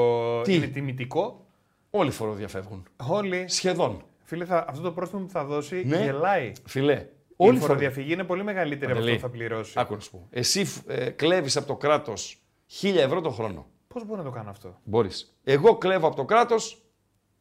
Τι; 0.45 0.55
είναι 0.55 0.66
τιμητικό. 0.66 1.47
Όλοι 1.91 2.11
φοροδιαφεύγουν. 2.11 2.89
Όλοι. 3.09 3.45
Σχεδόν. 3.49 4.03
Φίλε, 4.22 4.45
θα, 4.45 4.64
αυτό 4.68 4.82
το 4.82 4.93
πρόστιμο 4.93 5.22
που 5.22 5.30
θα 5.30 5.45
δώσει 5.45 5.82
Ναι. 5.86 6.03
γελάει. 6.05 6.53
Φιλέ. 6.64 7.07
Η 7.28 7.34
Όλοι 7.36 7.59
φοροδιαφυγή 7.59 8.12
είναι 8.12 8.24
πολύ 8.24 8.43
μεγαλύτερη 8.45 8.93
από 8.93 9.01
αυτό 9.01 9.01
Παντελή, 9.01 9.16
που 9.16 9.26
θα 9.26 9.30
πληρώσει. 9.30 9.72
Άκου 9.76 9.95
να 9.95 10.01
σου 10.01 10.11
πω. 10.11 10.26
Εσύ 10.30 10.66
ε, 10.86 11.11
κλέβεις 11.11 11.57
από 11.57 11.66
το 11.66 11.76
κράτος 11.76 12.43
1000 12.80 12.95
ευρώ 12.97 13.20
το 13.20 13.30
χρόνο. 13.30 13.66
Πώς 13.89 14.05
μπορεί 14.07 14.18
να 14.18 14.24
το 14.24 14.30
κάνω 14.30 14.51
αυτό; 14.51 14.80
Μπορείς. 14.84 15.36
Εγώ 15.45 15.76
κλέβω 15.78 16.07
από 16.07 16.16
το 16.16 16.24
κράτος 16.24 16.82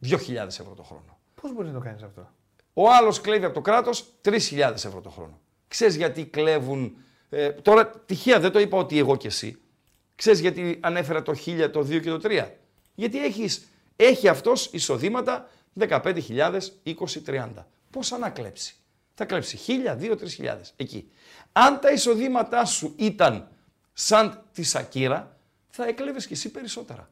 2.000 0.09 0.17
ευρώ 0.47 0.73
το 0.75 0.83
χρόνο. 0.83 1.19
Πώς 1.41 1.53
μπορείς 1.53 1.71
να 1.71 1.77
το 1.77 1.83
κάνεις 1.85 2.03
αυτό; 2.03 2.29
Ο 2.73 2.91
άλλος 2.91 3.21
κλέβει 3.21 3.45
από 3.45 3.53
το 3.53 3.61
κράτος 3.61 4.05
3.000 4.21 4.71
ευρώ 4.73 5.01
το 5.01 5.09
χρόνο. 5.09 5.39
Ξέρεις 5.67 5.95
γιατί 5.95 6.25
κλέβουν. 6.25 6.95
Ε, 7.29 7.49
τώρα 7.51 7.89
τυχαία 7.89 8.39
δεν 8.39 8.51
το 8.51 8.59
είπα 8.59 8.77
ότι 8.77 8.97
εγώ 8.99 9.15
και 9.15 9.27
εσύ. 9.27 9.57
Ξέρεις 10.15 10.39
γιατί 10.39 10.77
ανέφερα 10.81 11.21
το 11.21 11.33
1000, 11.45 11.69
το 11.71 11.79
2 11.79 12.01
και 12.01 12.09
το 12.09 12.19
3. 12.23 12.47
Γιατί 12.95 13.23
έχεις, 13.23 13.67
έχει 13.97 14.27
αυτός 14.27 14.69
εισοδήματα 14.71 15.47
15.000, 15.79 16.59
20, 16.83 16.93
30. 17.25 17.47
Πόσα 17.91 18.17
να 18.17 18.29
κλέψει. 18.29 18.75
Θα 19.13 19.25
κλέψει 19.25 19.59
1.000, 19.67 19.97
2, 20.01 20.11
3.000 20.11 20.55
εκεί. 20.75 21.11
Αν 21.51 21.79
τα 21.79 21.91
εισοδήματά 21.91 22.65
σου 22.65 22.93
ήταν 22.97 23.47
σαν 23.93 24.41
τη 24.53 24.63
Σακύρα, 24.63 25.35
θα 25.69 25.87
έκλεβες 25.87 26.27
κι 26.27 26.33
εσύ 26.33 26.51
περισσότερα. 26.51 27.09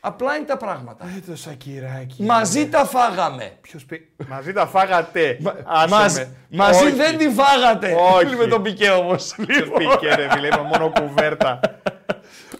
Απλά 0.00 0.36
είναι 0.36 0.44
τα 0.46 0.56
πράγματα. 0.56 1.04
Ε, 1.16 1.20
το 1.30 1.36
σακυράκι. 1.36 2.22
Μαζί 2.22 2.68
τα 2.68 2.84
φάγαμε. 2.84 3.58
Ποιος 3.60 3.84
πει... 3.84 4.12
Μαζί 4.28 4.52
τα 4.52 4.66
φάγατε. 4.66 5.38
Μα- 5.40 5.54
Άσε 5.64 5.94
μας- 5.94 6.14
με. 6.16 6.30
μαζί 6.48 6.84
Όχι. 6.84 6.94
δεν 6.94 7.18
τη 7.18 7.30
φάγατε. 7.30 7.94
Όχι. 8.14 8.36
Με 8.36 8.46
τον 8.46 8.62
Πικέ 8.62 8.90
όμως. 8.90 9.34
Ποιος 9.46 9.68
πήγε 9.76 10.14
ρε 10.14 10.28
φίλε, 10.30 10.46
είπα 10.46 10.62
μόνο 10.62 10.92
κουβέρτα. 11.00 11.60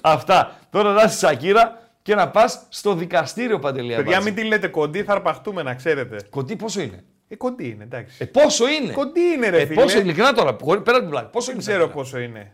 Αυτά. 0.01 0.59
Τώρα 0.71 0.93
να 0.93 1.03
είσαι 1.03 1.17
Σακύρα 1.19 1.88
και 2.09 2.15
να 2.15 2.29
πας 2.31 2.67
στο 2.69 2.95
δικαστήριο 2.95 3.59
Παντελή 3.59 3.95
Παιδιά 3.95 4.17
Αμπάτζη. 4.17 4.25
μην 4.33 4.35
τη 4.43 4.49
λέτε 4.49 4.69
κοντή, 4.69 5.03
θα 5.03 5.13
αρπαχτούμε 5.13 5.63
να 5.63 5.75
ξέρετε. 5.75 6.17
Κοντή 6.31 6.57
πόσο 6.57 6.81
είναι; 6.81 7.05
Ε, 7.29 7.37
κοντή 7.37 7.69
είναι, 7.69 7.85
εντάξει. 7.85 8.17
Ε, 8.19 8.25
πόσο 8.25 8.69
είναι; 8.69 8.93
Κοντή 8.93 9.21
είναι, 9.21 9.49
ρε 9.49 9.61
Ε, 9.61 9.67
φίλε. 9.67 9.81
πόσο 9.83 9.99
ειλικρινά 9.99 10.33
τώρα, 10.33 10.57
χωρί- 10.63 10.83
πέρα 10.83 10.97
από 10.97 11.05
την 11.07 11.11
πλάκα. 11.15 11.27
Πόσο 11.29 11.47
Δεν 11.47 11.55
είναι. 11.55 11.65
ξέρω 11.65 11.85
σαν 11.85 11.93
πόσο 11.93 12.19
είναι. 12.19 12.53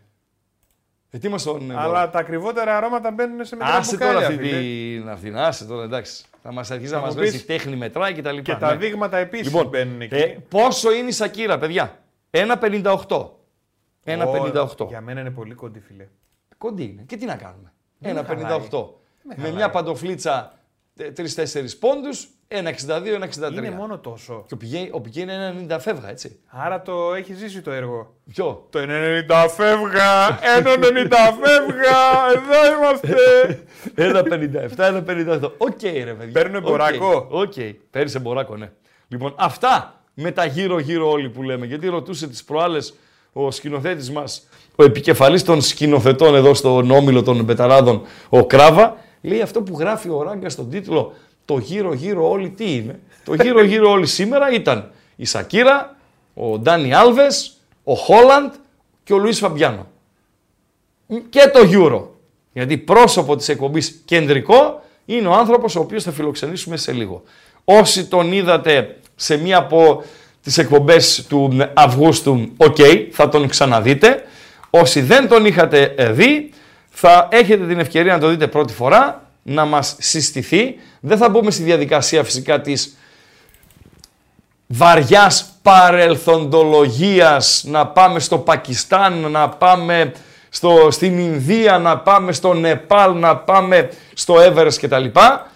Ε, 1.10 1.18
τι 1.18 1.28
μας 1.28 1.42
τον, 1.42 1.70
ε, 1.70 1.74
Αλλά 1.76 2.10
τα 2.10 2.18
ακριβότερα 2.18 2.76
αρώματα 2.76 3.10
μπαίνουν 3.10 3.44
σε 3.44 3.56
μικρά 3.56 3.72
Άσε 3.74 3.96
τώρα 3.98 4.12
μπουκάλια, 4.12 4.28
αυτή 4.28 4.42
φίλε. 4.48 4.60
την 5.00 5.08
αυτήν, 5.08 5.36
άσε 5.36 5.64
τώρα 5.64 5.84
εντάξει. 5.84 6.24
Θα 6.42 6.52
μας 6.52 6.70
αρχίσει 6.70 6.92
να 6.92 6.98
Θα 6.98 7.04
μας 7.04 7.14
μου 7.14 7.20
λες 7.20 7.30
πεις- 7.32 7.40
η 7.42 7.44
τέχνη 7.46 7.76
μετράει 7.76 8.12
και 8.14 8.22
τα 8.22 8.32
λοιπά. 8.32 8.52
Και 8.52 8.58
τα 8.60 8.70
ναι. 8.70 8.76
δείγματα 8.76 9.16
επίσης 9.16 9.46
Λοιπόν, 9.46 9.68
μπαίνουν 9.68 10.00
εκεί. 10.00 10.14
ε, 10.14 10.36
πόσο 10.48 10.92
είναι 10.92 11.08
η 11.08 11.12
Σακύρα, 11.12 11.58
παιδιά; 11.58 11.98
1,58. 12.30 13.38
1,58. 14.04 14.84
Ω, 14.84 14.86
Για 14.88 15.00
μένα 15.00 15.20
είναι 15.20 15.30
πολύ 15.30 15.54
κοντή, 15.54 15.80
φίλε. 15.80 16.06
Κοντή 16.58 16.82
είναι. 16.82 17.02
Και 17.06 17.16
τι 17.16 17.24
να 17.24 17.36
κάνουμε; 17.36 17.72
Δεν 17.98 18.16
1,58. 18.16 18.88
Με 19.24 19.34
χαλάει. 19.34 19.52
μια 19.52 19.70
παντοφλίτσα 19.70 20.52
3-4 20.98 21.02
πόντους, 21.80 22.28
1,62-1,63. 22.48 23.52
Είναι 23.52 23.70
μόνο 23.70 23.98
τόσο. 23.98 24.44
Και 24.46 24.54
ο 24.54 24.56
πηγαίνει, 24.56 24.88
ο 24.92 25.00
πηγαίνει 25.00 25.32
1,90 25.68 25.76
φεύγα, 25.80 26.10
έτσι. 26.10 26.38
Άρα 26.46 26.82
το 26.82 27.14
έχεις 27.14 27.38
ζήσει 27.38 27.60
το 27.60 27.70
έργο. 27.70 28.14
Ποιο; 28.34 28.66
Το 28.70 28.78
90 28.78 29.46
φεύγα, 29.48 30.38
1,90 30.58 31.14
φεύγα, 31.42 32.00
εδώ 32.34 32.74
είμαστε. 32.76 33.64
1,57-1,58. 35.42 35.50
Οκ, 35.58 35.82
ρε 35.82 36.14
παιδιά. 36.14 36.32
Παίρνω 36.32 36.58
Οκ, 36.58 36.64
εμποράκο. 36.64 37.26
Οκ, 37.30 37.52
παίρνεις 37.90 38.14
εμποράκο, 38.14 38.56
ναι. 38.56 38.70
Λοιπόν, 39.08 39.34
αυτά 39.38 40.02
με 40.14 40.30
τα 40.30 40.44
γύρω-γύρω 40.44 41.10
όλοι 41.10 41.28
που 41.28 41.42
λέμε. 41.42 41.66
Γιατί 41.66 41.88
ρωτούσε 41.88 42.28
τις 42.28 42.44
προάλλες 42.44 42.94
ο 43.32 43.50
σκηνοθέτης 43.50 44.10
μας, 44.10 44.48
ο 44.76 44.84
επικεφαλής 44.84 45.42
των 45.42 45.60
σκηνοθετών 45.60 46.34
εδώ 46.34 46.54
στον 46.54 46.90
όμιλο 46.90 47.22
των 47.22 47.44
Μπεταράδων, 47.44 48.02
ο 48.28 48.46
Κράβα, 48.46 48.96
λέει 49.24 49.40
αυτό 49.40 49.62
που 49.62 49.78
γράφει 49.78 50.08
ο 50.08 50.22
Ράγκα 50.22 50.48
στον 50.48 50.70
τίτλο 50.70 51.14
Το 51.44 51.58
γύρω-γύρω 51.58 52.30
όλοι 52.30 52.50
τι 52.50 52.74
είναι. 52.74 53.00
Το 53.24 53.34
γύρω-γύρω 53.34 53.90
όλοι 53.90 54.06
σήμερα 54.06 54.52
ήταν 54.52 54.90
η 55.16 55.24
Σακίρα, 55.24 55.96
ο 56.34 56.58
Ντάνι 56.58 56.94
Άλβες, 56.94 57.56
ο 57.84 57.94
Χόλαντ 57.94 58.52
και 59.04 59.12
ο 59.12 59.18
Λουίς 59.18 59.38
Φαμπιάνο 59.38 59.86
και 61.28 61.50
το 61.52 61.60
Euro. 61.72 62.02
Γιατί 62.52 62.78
πρόσωπο 62.78 63.36
της 63.36 63.48
εκπομπής 63.48 64.02
κεντρικό 64.04 64.82
είναι 65.04 65.28
ο 65.28 65.32
άνθρωπος 65.32 65.76
ο 65.76 65.80
οποίος 65.80 66.02
θα 66.02 66.12
φιλοξενήσουμε 66.12 66.76
σε 66.76 66.92
λίγο. 66.92 67.22
Όσοι 67.64 68.06
τον 68.06 68.32
είδατε 68.32 68.96
σε 69.14 69.36
μία 69.36 69.58
από 69.58 70.04
τις 70.42 70.58
εκπομπές 70.58 71.26
του 71.28 71.70
Αυγούστου, 71.74 72.52
οκ, 72.56 72.76
θα 73.10 73.28
τον 73.28 73.48
ξαναδείτε. 73.48 74.22
Όσοι 74.70 75.00
δεν 75.00 75.28
τον 75.28 75.44
είχατε 75.46 75.94
ε, 75.96 76.12
δει, 76.12 76.52
θα 76.94 77.28
έχετε 77.30 77.66
την 77.66 77.78
ευκαιρία 77.80 78.12
να 78.12 78.18
το 78.18 78.28
δείτε 78.28 78.46
πρώτη 78.46 78.72
φορά, 78.72 79.22
να 79.42 79.64
μας 79.64 79.96
συστηθεί. 79.98 80.74
Δεν 81.00 81.18
θα 81.18 81.28
μπούμε 81.28 81.50
στη 81.50 81.62
διαδικασία 81.62 82.24
φυσικά 82.24 82.60
της 82.60 82.96
βαριάς 84.66 85.46
παρελθοντολογίας, 85.62 87.64
να 87.66 87.86
πάμε 87.86 88.18
στο 88.20 88.38
Πακιστάν, 88.38 89.30
να 89.30 89.48
πάμε 89.48 90.12
στο, 90.48 90.88
στην 90.90 91.18
Ινδία, 91.18 91.78
να 91.78 91.98
πάμε 91.98 92.32
στο 92.32 92.54
Νεπάλ, 92.54 93.18
να 93.18 93.36
πάμε 93.36 93.88
στο 94.14 94.34
Everest 94.34 94.74
κτλ. 94.80 95.04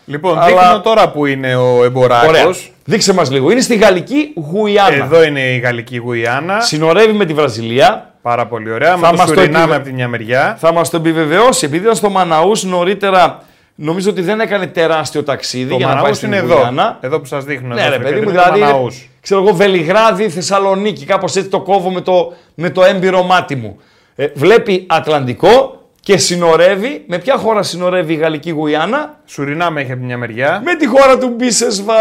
Λοιπόν, 0.04 0.38
Αλλά- 0.38 0.46
δείχνω 0.46 0.80
τώρα 0.80 1.10
που 1.10 1.26
είναι 1.26 1.56
ο 1.56 1.84
εμποράκος. 1.84 2.28
Ωραία. 2.28 2.54
Δείξε 2.84 3.14
μας 3.14 3.30
λίγο. 3.30 3.50
Είναι 3.50 3.60
στη 3.60 3.76
Γαλλική 3.76 4.32
Γουιάννα. 4.50 5.04
Εδώ 5.04 5.22
είναι 5.22 5.40
η 5.40 5.58
Γαλλική 5.58 5.96
Γουιάννα. 5.96 6.60
Συνορεύει 6.60 7.12
με 7.12 7.24
τη 7.24 7.34
Βραζιλία. 7.34 8.12
Πάρα 8.28 8.46
πολύ 8.46 8.70
ωραία. 8.70 8.90
Θα 8.90 8.96
Με 8.96 9.06
το 9.10 9.16
μας 9.16 9.26
το 9.26 9.34
Σουρινάμε 9.34 9.58
επιβε- 9.64 9.76
από 9.78 9.86
τη 9.88 9.92
μια 9.92 10.08
μεριά. 10.08 10.56
Θα 10.60 10.72
μας 10.72 10.90
το 10.90 10.96
επιβεβαιώσει. 10.96 11.64
Επειδή 11.66 11.82
ήταν 11.84 11.96
στο 11.96 12.10
Μαναούς 12.10 12.64
νωρίτερα, 12.64 13.42
νομίζω 13.74 14.10
ότι 14.10 14.22
δεν 14.22 14.40
έκανε 14.40 14.66
τεράστιο 14.66 15.22
ταξίδι 15.22 15.70
Το 15.70 15.76
για 15.76 15.86
να 15.86 15.92
πάει 15.92 16.00
Μαναούς 16.00 16.16
στην 16.16 16.32
είναι 16.32 16.40
Γουιάννα. 16.40 16.82
εδώ. 16.82 16.96
Εδώ 17.00 17.20
που 17.20 17.26
σας 17.26 17.44
δείχνω. 17.44 17.74
Ναι, 17.74 17.80
εδώ 17.80 17.88
ρε 17.90 17.94
στο 17.94 18.02
παιδί 18.04 18.14
μου, 18.20 18.26
κεντρικό 18.26 18.42
δηλαδή. 18.54 18.60
Μαναούς. 18.72 19.08
Ξέρω 19.20 19.42
εγώ, 19.42 19.54
Βελιγράδι, 19.54 20.28
Θεσσαλονίκη, 20.28 21.04
κάπως 21.04 21.36
έτσι 21.36 21.48
το 21.48 21.60
κόβω 21.60 21.90
με 21.90 22.00
το, 22.00 22.32
με 22.54 22.70
το 22.70 22.84
έμπειρο 22.84 23.22
μάτι 23.22 23.56
μου. 23.56 23.80
Ε, 24.16 24.26
βλέπει 24.34 24.84
Ατλαντικό 24.88 25.82
και 26.00 26.16
συνορεύει. 26.16 27.04
Με 27.08 27.18
ποια 27.18 27.36
χώρα 27.36 27.62
συνορεύει 27.62 28.12
η 28.12 28.16
Γαλλική 28.16 28.50
Γουιάννα; 28.50 29.14
Σουρινάμε 29.26 29.80
έχει 29.80 29.90
από 29.92 30.00
τη 30.00 30.06
μια 30.06 30.16
μεριά. 30.18 30.60
Με 30.64 30.74
τη 30.74 30.86
χώρα 30.86 31.18
του 31.18 31.28
Μπίσεσβα. 31.36 31.94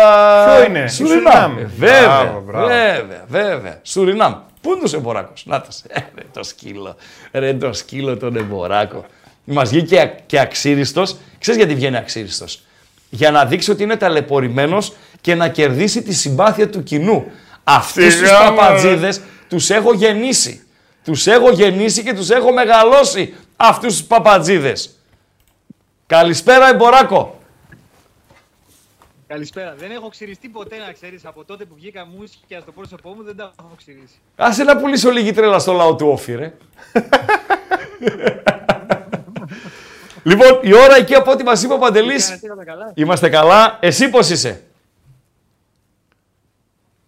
Ποιο 0.46 0.66
είναι; 0.68 0.80
Η 0.84 0.88
Σουρινάμ. 0.88 1.24
Σουρινάμ. 1.34 1.58
Ε, 1.58 1.70
Βέβαια, 1.78 2.08
Μπράβο, 2.08 2.44
μπράβο. 2.48 2.68
βέβαια, 2.68 3.24
βέβαια. 3.28 3.80
Σουρινάμ. 3.84 4.34
Πού 4.62 4.72
είναι 4.72 4.90
ο 4.94 4.98
εμποράκο. 4.98 5.34
Να 5.44 5.62
τα 5.62 5.72
σε. 5.72 5.84
Ε, 5.88 6.00
Ρε 6.16 6.24
το 6.34 6.44
σκύλο. 6.44 6.96
Ρε 7.32 7.54
το 7.54 7.74
σκύλο 7.74 8.18
τον 8.18 8.36
εμποράκο. 8.36 9.06
Μας 9.44 9.70
βγήκε 9.70 10.00
α- 10.02 10.16
και 10.26 10.40
αξίριστος. 10.40 11.16
Ξέρεις 11.40 11.60
γιατί 11.60 11.76
βγαίνει 11.76 11.98
αξίριστος; 11.98 12.62
Για 13.10 13.32
να 13.32 13.46
δείξει 13.46 13.72
ότι 13.72 13.84
είναι 13.84 13.96
ταλαιπωρημένος 13.96 14.94
και 15.22 15.36
να 15.36 15.50
κερδίσει 15.50 16.02
τη 16.02 16.14
συμπάθεια 16.14 16.70
του 16.70 16.84
κοινού. 16.84 17.32
Αυτούς 17.64 18.04
τους 18.06 18.14
Σιγά, 18.14 18.40
μωρέ. 18.44 18.56
παπατζίδες 18.56 19.22
τους 19.50 19.70
έχω 19.70 19.94
γεννήσει. 19.94 20.62
Τους 21.04 21.28
έχω 21.28 21.52
γεννήσει 21.52 22.04
και 22.04 22.14
τους 22.14 22.30
έχω 22.30 22.52
μεγαλώσει 22.54 23.34
αυτούς 23.58 23.98
τους 23.98 24.04
παπατζίδες. 24.04 24.90
Καλησπέρα, 26.08 26.70
εμποράκο. 26.70 27.37
Καλησπέρα. 29.28 29.76
Δεν 29.76 29.92
έχω 29.92 30.10
ξυριστεί 30.10 30.50
ποτέ 30.50 30.78
να 30.78 30.92
ξέρεις 30.92 31.26
από 31.26 31.44
τότε 31.44 31.66
που 31.66 31.76
βγήκα 31.76 32.06
μουσικια 32.06 32.60
στο 32.60 32.72
πρόσωπό 32.72 33.10
μου, 33.10 33.24
δεν 33.24 33.36
τα 33.36 33.54
έχω 33.60 33.74
ξυρίσει. 33.78 34.20
Άσε 34.36 34.64
να 34.64 34.78
πουλήσω 34.78 35.10
λίγη 35.10 35.32
τρέλα 35.32 35.60
στο 35.60 35.74
λαό 35.74 35.96
του 35.96 36.08
όφη, 36.08 36.36
ρε. 36.36 36.54
λοιπόν, 40.24 40.60
η 40.62 40.74
ώρα 40.74 40.96
εκεί 40.96 41.16
από 41.16 41.32
ό,τι 41.32 41.44
μας 41.44 41.64
είπε 41.64 41.74
ο 41.74 41.78
Παντελής, 41.78 42.26
Κάνετε 42.26 42.52
όλα 42.52 42.64
καλά; 42.66 42.92
είμαστε 42.96 43.30
καλά. 43.30 43.78
Εσύ 43.82 44.10
πώς 44.10 44.30
είσαι; 44.30 44.64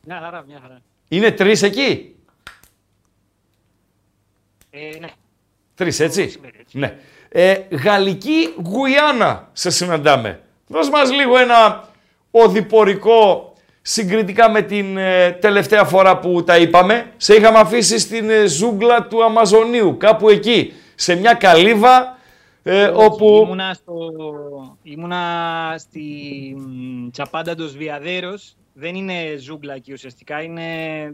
Μια 0.01 0.19
χαρά, 0.23 0.43
μια 0.47 0.59
χαρά. 0.61 0.81
Είναι 1.07 1.31
τρεις 1.31 1.61
εκεί; 1.61 2.15
Ε, 4.69 4.97
ναι. 4.99 5.07
Τρεις, 5.75 5.99
έτσι; 5.99 6.29
Σήμερα, 6.29 6.53
έτσι. 6.59 6.77
Ναι. 6.77 6.97
Ε, 7.29 7.61
Γαλλική 7.71 8.53
Γουιάννα 8.63 9.49
σε 9.53 9.69
συναντάμε. 9.69 10.41
Δώσ' 10.67 10.89
μας 10.89 11.11
λίγο 11.11 11.37
ένα 11.37 11.88
οδηπορικό 12.31 13.53
συγκριτικά 13.81 14.49
με 14.49 14.61
την 14.61 14.97
ε, 14.97 15.31
τελευταία 15.31 15.83
φορά 15.83 16.19
που 16.19 16.43
τα 16.43 16.57
είπαμε. 16.57 17.11
Σε 17.17 17.35
είχαμε 17.35 17.57
αφήσει 17.59 17.99
στην 17.99 18.29
ε, 18.29 18.45
ζούγκλα 18.45 19.07
του 19.07 19.23
Αμαζονίου, 19.23 19.97
κάπου 19.97 20.29
εκεί, 20.29 20.73
σε 20.95 21.15
μια 21.15 21.33
καλύβα 21.33 22.17
ε, 22.63 22.83
όπου... 22.85 23.41
Ήμουνα, 23.45 23.73
στο... 23.73 23.93
Ήμουνα 24.83 25.19
στη 25.77 26.01
μ, 26.57 27.09
Τσαπάντα 27.11 27.55
ντος 27.55 27.71
Βιαδέιρος. 27.77 28.53
Δεν 28.73 28.95
είναι 28.95 29.13
ζούγκλα 29.39 29.73
εκεί 29.73 29.93
ουσιαστικά, 29.93 30.41
είναι 30.41 30.63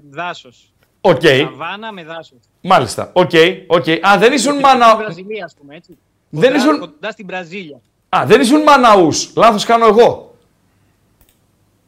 δάσος. 0.10 0.74
Οκ, 1.02 1.22
Σαβάνα 1.22 1.92
με 1.94 2.04
δάσος. 2.04 2.38
μάλιστα. 2.62 3.10
OK, 3.14 3.32
OK. 3.68 3.86
Α, 4.08 4.18
δεν 4.18 4.34
ήσουν 4.34 4.52
Στην 4.52 4.60
μανα... 4.66 4.96
Βραζιλία, 4.96 5.46
ας 5.46 5.54
πούμε, 5.60 5.76
έτσι. 5.76 5.98
Δεν 6.30 6.52
Κοντά- 6.52 6.64
ήσουν- 6.66 6.80
Κοντά 6.80 7.12
στην 7.12 7.26
Βραζίλια. 7.28 7.82
Α, 8.10 8.24
δεν 8.26 8.42
ήσουν 8.42 8.62
Μαναούς. 8.62 9.34
Λάθος 9.36 9.64
κάνω 9.66 9.86
εγώ. 9.86 10.25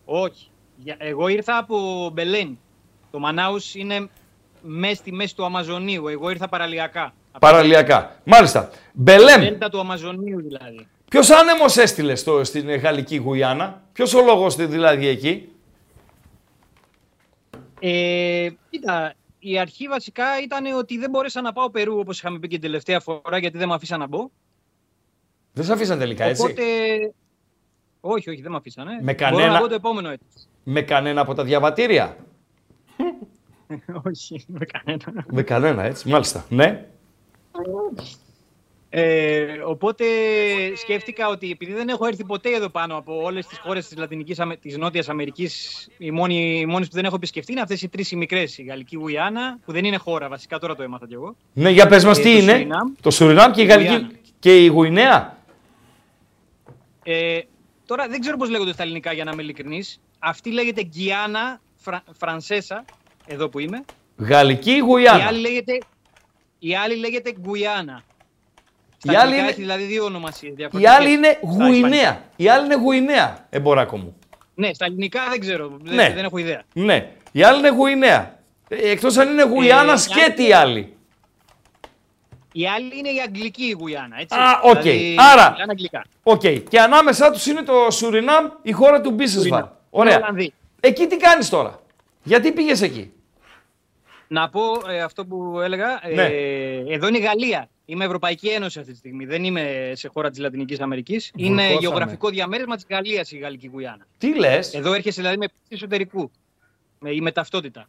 Όχι. 0.09 0.49
Για- 0.77 0.95
Εγώ 0.99 1.27
ήρθα 1.27 1.57
από 1.57 2.09
Μπελέν. 2.13 2.59
Το 3.11 3.19
Μανάους 3.19 3.75
είναι 3.75 4.09
μέσα 4.61 4.95
στη 4.95 5.11
μέση 5.11 5.35
του 5.35 5.45
Αμαζονίου. 5.45 6.07
Εγώ 6.07 6.29
ήρθα 6.29 6.47
παραλιακά. 6.49 7.13
Από 7.31 7.47
Παραλιακά. 7.47 8.19
Μάλιστα. 8.23 8.69
Μπελέμ. 8.93 9.39
Δέλτα 9.41 9.69
του 9.69 9.79
Αμαζονίου 9.79 10.41
δηλαδή. 10.41 10.87
Ποιος 11.09 11.29
άνεμος 11.29 11.77
έστειλε 11.77 12.15
στο, 12.15 12.43
στην 12.43 12.69
ε, 12.69 12.75
Γαλλική 12.75 13.15
Γουιάννα, 13.15 13.81
Ποιος 13.93 14.13
ο 14.13 14.21
λόγος 14.21 14.55
δηλαδή 14.55 15.07
εκεί; 15.07 15.49
Ε, 17.79 18.49
κοίτα, 18.69 19.13
η 19.39 19.59
αρχή 19.59 19.87
βασικά 19.87 20.41
ήταν 20.43 20.65
ότι 20.77 20.97
δεν 20.97 21.09
μπόρεσα 21.09 21.41
να 21.41 21.53
πάω 21.53 21.69
Περού 21.69 21.99
όπως 21.99 22.17
είχαμε 22.17 22.39
πει 22.39 22.47
και 22.47 22.53
την 22.55 22.65
τελευταία 22.65 22.99
φορά 22.99 23.37
γιατί 23.37 23.57
δεν 23.57 23.67
με 23.67 23.73
αφήσαν 23.73 23.99
να 23.99 24.07
μπω. 24.07 24.29
Δεν 25.53 25.65
σε 25.65 25.73
αφήσαν 25.73 25.99
τελικά 25.99 26.23
έτσι; 26.23 26.53
Οπότε. 28.07 28.19
Όχι, 28.19 28.29
όχι, 28.29 28.41
δεν 28.41 28.51
με 28.51 28.57
αφήσανε. 28.57 28.91
Με 28.91 28.99
Μπορώ 29.01 29.15
κανένα- 29.15 29.53
να 29.53 29.59
μπω 29.59 29.67
το 29.67 29.73
επόμενο 29.75 30.09
έτος. 30.09 30.47
Με 30.63 30.81
κανένα 30.81 31.21
από 31.21 31.33
τα 31.33 31.43
διαβατήρια; 31.43 32.17
όχι, 34.09 34.45
με 34.47 34.65
κανένα. 34.65 35.25
Με 35.31 35.41
κανένα 35.43 35.83
έτσι, 35.83 36.09
μάλιστα. 36.09 36.45
Ναι. 36.49 36.85
Ε, 38.89 39.45
οπότε 39.65 40.05
σκέφτηκα 40.75 41.27
ότι 41.27 41.51
επειδή 41.51 41.73
δεν 41.73 41.87
έχω 41.89 42.05
έρθει 42.05 42.23
ποτέ 42.25 42.49
εδώ 42.55 42.69
πάνω 42.69 42.97
από 42.97 43.21
όλες 43.23 43.47
τις 43.47 43.57
χώρες 43.59 43.87
της 43.87 43.97
Λατινικής, 43.97 44.39
Αμε- 44.39 44.59
της 44.59 44.77
Νότιας 44.77 45.09
Αμερικής, 45.09 45.87
οι 45.97 46.11
μόνοι, 46.11 46.59
οι 46.59 46.65
μόνες 46.65 46.87
που 46.87 46.95
δεν 46.95 47.05
έχω 47.05 47.15
επισκεφτεί 47.15 47.51
είναι 47.51 47.61
αυτές 47.61 47.81
οι 47.81 47.89
τρεις 47.89 48.11
οι 48.11 48.15
μικρές. 48.15 48.57
Η 48.57 48.63
Γαλλική 48.63 48.95
Γουιάννα, 48.95 49.57
που 49.65 49.71
δεν 49.71 49.85
είναι 49.85 49.97
χώρα 49.97 50.27
βασικά, 50.29 50.59
τώρα 50.59 50.75
το 50.75 50.83
έμαθα 50.83 51.07
κι 51.07 51.13
εγώ. 51.13 51.35
Ναι, 51.53 51.69
για 51.69 51.87
πες 51.87 52.05
μας 52.05 52.17
Ε, 52.19 52.21
τι 52.21 52.31
το 52.31 52.37
είναι; 52.37 52.51
Σουρινάμ. 52.51 52.91
Το 53.01 53.11
Σουρινάμ 53.11 53.51
και 53.51 53.61
η 53.61 53.65
Γαλλική 53.65 53.89
Γουιάννα. 53.93 54.11
και 54.39 54.63
η 54.63 54.67
Γουινέα; 54.67 55.37
Ε, 57.03 57.39
τώρα 57.87 58.07
δεν 58.07 58.19
ξέρω 58.19 58.37
πώς 58.37 58.49
λέγονται 58.49 58.71
στα 58.73 58.83
ελληνικά 58.83 59.13
για 59.13 59.23
να 59.23 59.31
είμαι 59.31 59.41
ειλικρινής. 59.41 59.99
Αυτή 60.19 60.51
λέγεται 60.51 60.81
Γκιάννα 60.83 61.59
Φρα, 61.75 62.03
Φρανσέσα, 62.19 62.85
εδώ 63.27 63.49
που 63.49 63.59
είμαι. 63.59 63.83
Γαλλική 64.17 64.71
Η 64.71 64.77
Γουιάννα. 64.79 65.25
άλλη 65.25 65.39
λέγεται, 65.39 65.77
η 66.59 66.75
άλλη 66.75 66.95
λέγεται 66.95 67.33
Γκουιάννα. 67.41 68.03
Η 69.03 69.09
Στα 69.09 69.11
άλλη 69.11 69.19
αγγλικά 69.19 69.39
είναι- 69.41 69.49
έχει 69.51 69.61
δηλαδή 69.61 69.83
δύο 69.83 70.03
ονομασίες 70.03 70.51
Η 70.51 70.55
διαφορετικές. 70.55 70.95
άλλη 70.97 71.11
είναι 71.11 71.27
Στα 71.27 71.49
ισπανικά. 71.51 71.79
Γουινέα. 71.87 72.23
Η 72.35 72.47
άλλη 72.49 72.65
είναι 72.65 72.75
Γουινέα, 72.75 73.45
εμποράκο 73.49 73.97
μου. 73.97 74.15
Ναι, 74.55 74.73
στα 74.73 74.85
ελληνικά 74.85 75.21
δεν 75.29 75.39
ξέρω. 75.39 75.77
Δεν, 75.81 75.95
Ναι. 75.95 76.11
δεν 76.15 76.23
έχω 76.25 76.37
ιδέα. 76.37 76.63
Ναι. 76.73 77.11
Η 77.31 77.43
άλλη 77.43 77.57
είναι 77.59 77.69
Γουινέα. 77.69 78.39
Ε, 78.67 78.89
εκτός 78.91 79.17
αν 79.17 79.29
είναι 79.29 79.43
Γουιάννα 79.43 79.93
η 79.93 79.97
σκέτη 79.97 80.41
άλλη- 80.41 80.49
η 80.49 80.53
άλλη. 80.53 80.96
Η 82.51 82.67
άλλη 82.67 82.97
είναι 82.97 83.09
η 83.09 83.19
αγγλική 83.25 83.63
η 83.63 83.71
Γουιάννα, 83.79 84.19
έτσι. 84.19 84.37
Α, 84.37 84.59
οκ. 84.63 84.81
Δηλαδή, 84.81 85.15
Άρα- 85.19 85.51
μιλάνε 85.51 85.71
αγγλικά. 85.71 86.05
Οκ. 86.23 86.41
Και 86.69 86.79
ανάμεσά 86.79 87.31
τους 87.31 87.45
είναι 87.45 87.61
το 87.61 87.91
Σουρινάμ, 87.91 88.45
η 88.61 88.71
χώρα 88.71 89.01
του 89.01 89.11
Μπίσεσβαρ. 89.11 89.43
Σουρινάμ. 89.43 89.69
Ωραία. 89.89 90.13
Είναι 90.13 90.21
Ολλανδοί. 90.23 90.53
Εκεί 90.79 91.07
τι 91.07 91.17
κάνεις 91.17 91.49
τώρα; 91.49 91.79
Γιατί 92.23 92.51
πήγες 92.51 92.81
εκεί; 92.81 93.11
Να 94.27 94.49
πω 94.49 94.61
ε, 94.89 95.01
αυτό 95.01 95.25
που 95.25 95.59
έλεγα. 95.59 96.01
Ναι. 96.15 96.23
Ε, 96.23 96.83
εδώ 96.93 97.07
είναι 97.07 97.17
η 97.17 97.21
Γαλλία. 97.21 97.69
Είμαι 97.85 98.05
Ευρωπαϊκή 98.05 98.47
Ένωση 98.47 98.79
αυτή 98.79 98.91
τη 98.91 98.97
στιγμή. 98.97 99.25
Δεν 99.25 99.43
είμαι 99.43 99.91
σε 99.95 100.07
χώρα 100.07 100.29
της 100.29 100.39
Λατινικής 100.39 100.79
Αμερικής. 100.79 101.31
Είναι 101.35 101.49
Βουρκώσαμε. 101.51 101.79
γεωγραφικό 101.79 102.29
διαμέρισμα 102.29 102.75
της 102.75 102.85
Γαλλίας 102.89 103.31
η 103.31 103.37
Γαλλική 103.37 103.69
Γουιάννα. 103.73 104.05
Τι 104.17 104.35
λες; 104.39 104.73
Εδώ 104.73 104.93
έρχεσαι 104.93 105.21
δηλαδή 105.21 105.37
με 105.37 105.45
πτήση 105.45 105.65
εσωτερικού. 105.69 106.31
Με, 106.99 107.11
ή 107.11 107.21
με 107.21 107.31
ταυτότητα. 107.31 107.87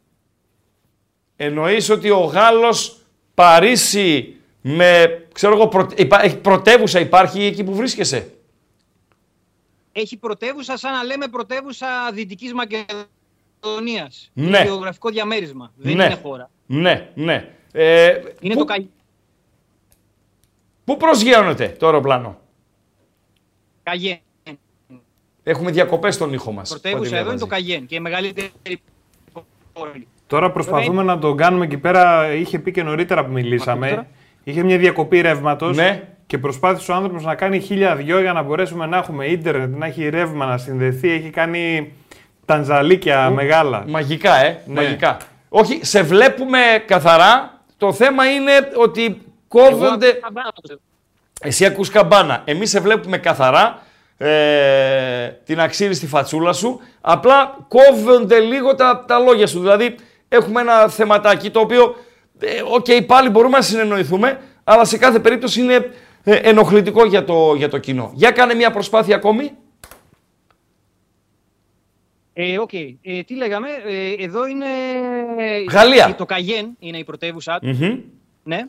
Εννοείς 1.37 1.91
ότι 1.91 2.11
ο 2.11 2.19
Γάλλος 2.21 3.01
Παρίσι 3.35 4.37
με, 4.77 5.23
ξέρω 5.33 5.55
εγώ, 5.55 5.69
πρω... 5.69 5.87
υπά- 5.97 6.25
έχει 6.25 6.37
πρωτεύουσα 6.39 7.01
υπάρχει 7.01 7.43
εκεί 7.45 7.65
που 7.65 7.75
βρίσκεσαι; 7.75 8.31
Έχει 9.93 10.17
πρωτεύουσα, 10.17 10.77
σαν 10.77 10.93
να 10.93 11.03
λέμε 11.03 11.29
πρωτεύουσα 11.29 11.87
Δυτικής 12.13 12.53
Μακεδονίας. 12.53 14.31
Ναι. 14.33 14.47
Είναι 14.47 14.63
γεωγραφικό 14.63 15.09
διαμέρισμα. 15.11 15.73
Δεν 15.77 15.97
Ναι. 15.97 16.05
είναι 16.05 16.19
χώρα. 16.23 16.51
Ναι, 16.67 17.11
ναι. 17.15 17.49
Ε, 17.73 18.21
Είναι 18.41 18.55
πού, 18.55 18.59
το 18.61 18.65
Καγιέν. 18.65 18.91
πού 20.85 20.97
προσγειώνεται 20.97 21.77
το 21.79 21.87
αεροπλάνο; 21.87 22.39
Καγιέν. 23.83 24.19
Έχουμε 25.43 25.71
διακοπές 25.71 26.15
στον 26.15 26.33
ήχο 26.33 26.53
μας. 26.53 26.69
Πρωτεύουσα 26.69 27.01
Ό,τι 27.09 27.17
εδώ 27.17 27.31
είναι 27.31 27.39
το 27.39 27.47
διαβάζει. 27.47 27.67
Καγιέν 27.67 27.87
και 27.87 27.95
η 27.95 28.01
μεγαλύτερη 28.01 28.51
πόλη. 29.73 30.09
Τώρα 30.27 30.53
προσπαθούμε 30.53 31.03
να 31.03 31.19
τον 31.19 31.37
κάνουμε 31.37 31.65
εκεί 31.65 31.79
πέρα. 31.79 32.33
Είχε 32.33 32.59
πει 32.59 32.71
και 32.73 32.83
νωρίτερα 32.83 33.21
που 33.21 33.27
Ακούτε 33.27 33.43
μιλήσαμε. 33.43 34.07
Τώρα; 34.49 34.59
Είχε 34.59 34.63
μια 34.63 34.79
διακοπή 34.79 35.21
ρεύματος. 35.21 35.77
Ναι. 35.77 36.03
Και 36.27 36.39
προσπάθησε 36.39 36.93
ο 36.93 36.95
άνθρωπος 36.95 37.25
να 37.25 37.35
κάνει 37.35 37.61
χίλια 37.61 37.95
δυο 37.97 38.21
για 38.21 38.33
να 38.33 38.43
μπορέσουμε 38.43 38.87
να 38.87 38.97
έχουμε 38.97 39.27
ίντερνετ, 39.27 39.77
να 39.77 39.87
έχει 39.87 40.09
ρεύμα, 40.09 40.47
να 40.47 40.59
συνδεθεί. 40.59 41.11
Έχει 41.11 41.31
κάνει 41.31 41.93
ταρζανιλίκια 42.45 43.31
μεγάλα. 43.31 43.85
Μαγικά, 43.87 44.45
ε. 44.45 44.63
Ναι. 44.67 44.75
Μαγικά. 44.75 45.17
Όχι, 45.49 45.81
σε 45.83 46.03
βλέπουμε 46.03 46.59
καθαρά. 46.87 47.61
Το 47.77 47.93
θέμα 47.93 48.33
είναι 48.33 48.53
ότι 48.77 49.21
κόβονται... 49.49 50.07
Εγώ 50.07 50.19
καμπάνα 50.21 50.53
το 50.55 50.61
ξέρω. 50.61 50.79
Εσύ 51.41 51.65
ακούς 51.65 51.91
καμπάνα. 51.91 52.43
Εμείς 52.45 52.71
σε 52.71 52.81
βλέπουμε 52.81 53.19
καθαρά. 53.19 53.83
Ε, 54.19 55.29
την 55.45 55.61
αξύριστη 55.61 56.07
φατσούλα 56.07 56.53
σου. 56.53 56.81
Απλά 57.01 57.57
κόβονται 57.69 58.39
λίγο 58.39 58.75
τα, 58.75 59.05
τα 59.07 59.19
λόγια 59.19 59.47
σου. 59.47 59.61
Δηλαδή 59.61 59.95
έχουμε 60.29 60.61
ένα 60.61 60.89
θεματάκι 60.89 61.51
το 61.51 61.61
οποίο, 61.61 61.97
ε, 62.41 62.63
οκ, 62.71 62.87
πάλι 63.07 63.29
μπορούμε 63.29 63.57
να 63.57 63.63
συνεννοηθούμε, 63.63 64.41
αλλά 64.65 64.85
σε 64.85 64.99
κάθε 64.99 65.19
περίπτωση 65.19 65.61
είναι 65.61 65.91
ε, 66.23 66.35
ενοχλητικό 66.35 67.05
για 67.05 67.25
το, 67.25 67.55
για 67.55 67.69
το 67.69 67.79
κοινό. 67.79 68.11
Για 68.15 68.31
κάνε 68.31 68.55
μια 68.55 68.71
προσπάθεια 68.71 69.17
ακόμη. 69.17 69.51
Ε, 72.33 72.59
οκ. 72.59 72.73
Ε, 73.03 73.23
τι 73.27 73.35
λέγαμε, 73.35 73.69
ε, 73.87 74.25
εδώ 74.25 74.47
είναι. 74.47 74.67
Γαλλία. 75.71 76.15
Το 76.15 76.25
Καγιέν 76.27 76.77
είναι 76.79 76.99
η 76.99 77.05
πρωτεύουσά 77.05 77.59
του. 77.59 77.67
Μμμ. 77.67 77.99
Ναι. 78.43 78.65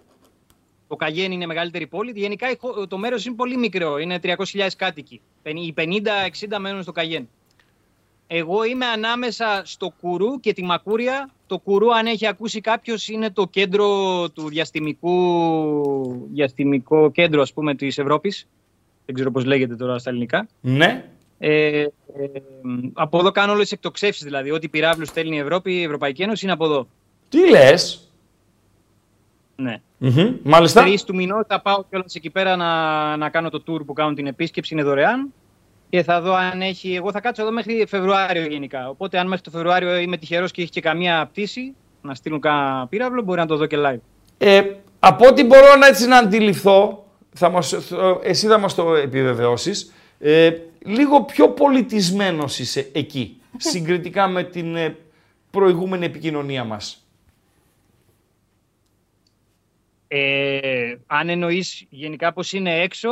Το 0.87 0.95
Καγιέν 0.95 1.31
είναι 1.31 1.43
η 1.43 1.47
μεγαλύτερη 1.47 1.87
πόλη. 1.87 2.11
Γενικά 2.15 2.51
η 2.51 2.55
χω- 2.59 2.87
το 2.87 2.97
μέρος 2.97 3.25
είναι 3.25 3.35
πολύ 3.35 3.57
μικρό. 3.57 3.97
Είναι 3.97 4.19
300.000 4.23 4.67
κάτοικοι. 4.77 5.21
Πεν- 5.41 5.57
Οι 5.57 5.73
50-60 5.77 6.59
μένουν 6.59 6.81
στο 6.83 6.91
Καγιέν. 6.91 7.29
Εγώ 8.27 8.63
είμαι 8.63 8.85
ανάμεσα 8.85 9.61
στο 9.65 9.93
Κουρού 10.01 10.39
και 10.39 10.53
τη 10.53 10.63
Μακούρια. 10.63 11.29
Το 11.49 11.57
Κουρού, 11.57 11.95
αν 11.95 12.05
έχει 12.05 12.27
ακούσει 12.27 12.61
κάποιος, 12.61 13.07
είναι 13.07 13.29
το 13.31 13.47
κέντρο 13.47 13.85
του 14.29 14.49
διαστημικού, 14.49 16.27
διαστημικό 16.33 17.11
κέντρο, 17.11 17.41
ας 17.41 17.53
πούμε, 17.53 17.75
της 17.75 17.97
Ευρώπης. 17.97 18.47
Δεν 19.05 19.15
ξέρω 19.15 19.31
πώς 19.31 19.45
λέγεται 19.45 19.75
τώρα 19.75 19.97
στα 19.97 20.09
ελληνικά. 20.09 20.47
Ναι. 20.61 21.05
Ε, 21.39 21.79
ε, 21.79 21.87
από 22.93 23.19
εδώ 23.19 23.31
κάνω 23.31 23.51
όλες 23.51 23.63
τις 23.63 23.71
εκτοξεύσεις. 23.71 24.23
Δηλαδή, 24.23 24.51
ό,τι 24.51 24.69
πυράβλους 24.69 25.07
στέλνει 25.07 25.35
η 25.35 25.39
Ευρώπη, 25.39 25.73
η 25.73 25.83
Ευρωπαϊκή 25.83 26.21
Ένωση 26.21 26.45
είναι 26.45 26.53
από 26.53 26.65
εδώ. 26.65 26.87
Τι 27.29 27.49
λες; 27.49 28.11
Ναι. 29.55 29.81
Μμμ. 29.97 30.35
Μάλιστα. 30.43 30.81
Τρεις 30.83 31.03
του 31.03 31.15
μηνός 31.15 31.45
θα 31.47 31.61
πάω 31.61 31.83
κιόλας 31.89 32.15
εκεί 32.15 32.29
πέρα 32.29 32.55
να, 32.55 33.17
να 33.17 33.29
κάνω 33.29 33.49
το 33.49 33.63
tour 33.67 33.85
που 33.85 33.93
κάνουν 33.93 34.15
την 34.15 34.27
επίσκεψη. 34.27 34.73
Είναι 34.73 34.83
δωρεάν. 34.83 35.33
Και 35.89 36.03
θα 36.03 36.21
δω 36.21 36.33
αν 36.33 36.61
έχει. 36.61 36.93
Εγώ 36.95 37.11
θα 37.11 37.19
κάτσω 37.21 37.41
εδώ 37.41 37.51
μέχρι 37.51 37.85
Φεβρουάριο 37.87 38.45
γενικά. 38.45 38.89
Οπότε, 38.89 39.19
αν 39.19 39.27
μέχρι 39.27 39.43
το 39.43 39.49
Φεβρουάριο 39.51 39.97
είμαι 39.97 40.17
τυχερός 40.17 40.51
και 40.51 40.61
έχει 40.61 40.71
και 40.71 40.81
καμία 40.81 41.25
πτήση 41.31 41.75
να 42.01 42.15
στείλουν 42.15 42.39
κανένα 42.39 42.87
πύραυλο, 42.87 43.21
μπορεί 43.21 43.39
να 43.39 43.45
το 43.45 43.57
δω 43.57 43.65
και 43.65 43.77
live. 43.79 43.99
Ε, 44.37 44.61
από 44.99 45.27
ό,τι 45.27 45.43
μπορώ 45.43 45.75
να 45.75 45.87
έτσι 45.87 46.07
να 46.07 46.17
αντιληφθώ, 46.17 47.05
θα 47.33 47.49
μας, 47.49 47.69
θα- 47.69 48.19
εσύ 48.23 48.47
θα 48.47 48.57
μας 48.57 48.75
το 48.75 48.95
επιβεβαιώσεις, 48.95 49.93
ε, 50.19 50.51
λίγο 50.85 51.23
πιο 51.23 51.49
πολιτισμένος 51.49 52.59
είσαι 52.59 52.89
εκεί, 52.93 53.41
συγκριτικά 53.57 54.27
με 54.27 54.43
την 54.43 54.75
ε, 54.75 54.95
προηγούμενη 55.51 56.05
επικοινωνία 56.05 56.63
μας. 56.63 57.03
Ε, 60.07 60.95
αν 61.07 61.29
εννοείς 61.29 61.85
γενικά 61.89 62.33
πώ 62.33 62.41
είναι 62.51 62.79
έξω, 62.81 63.09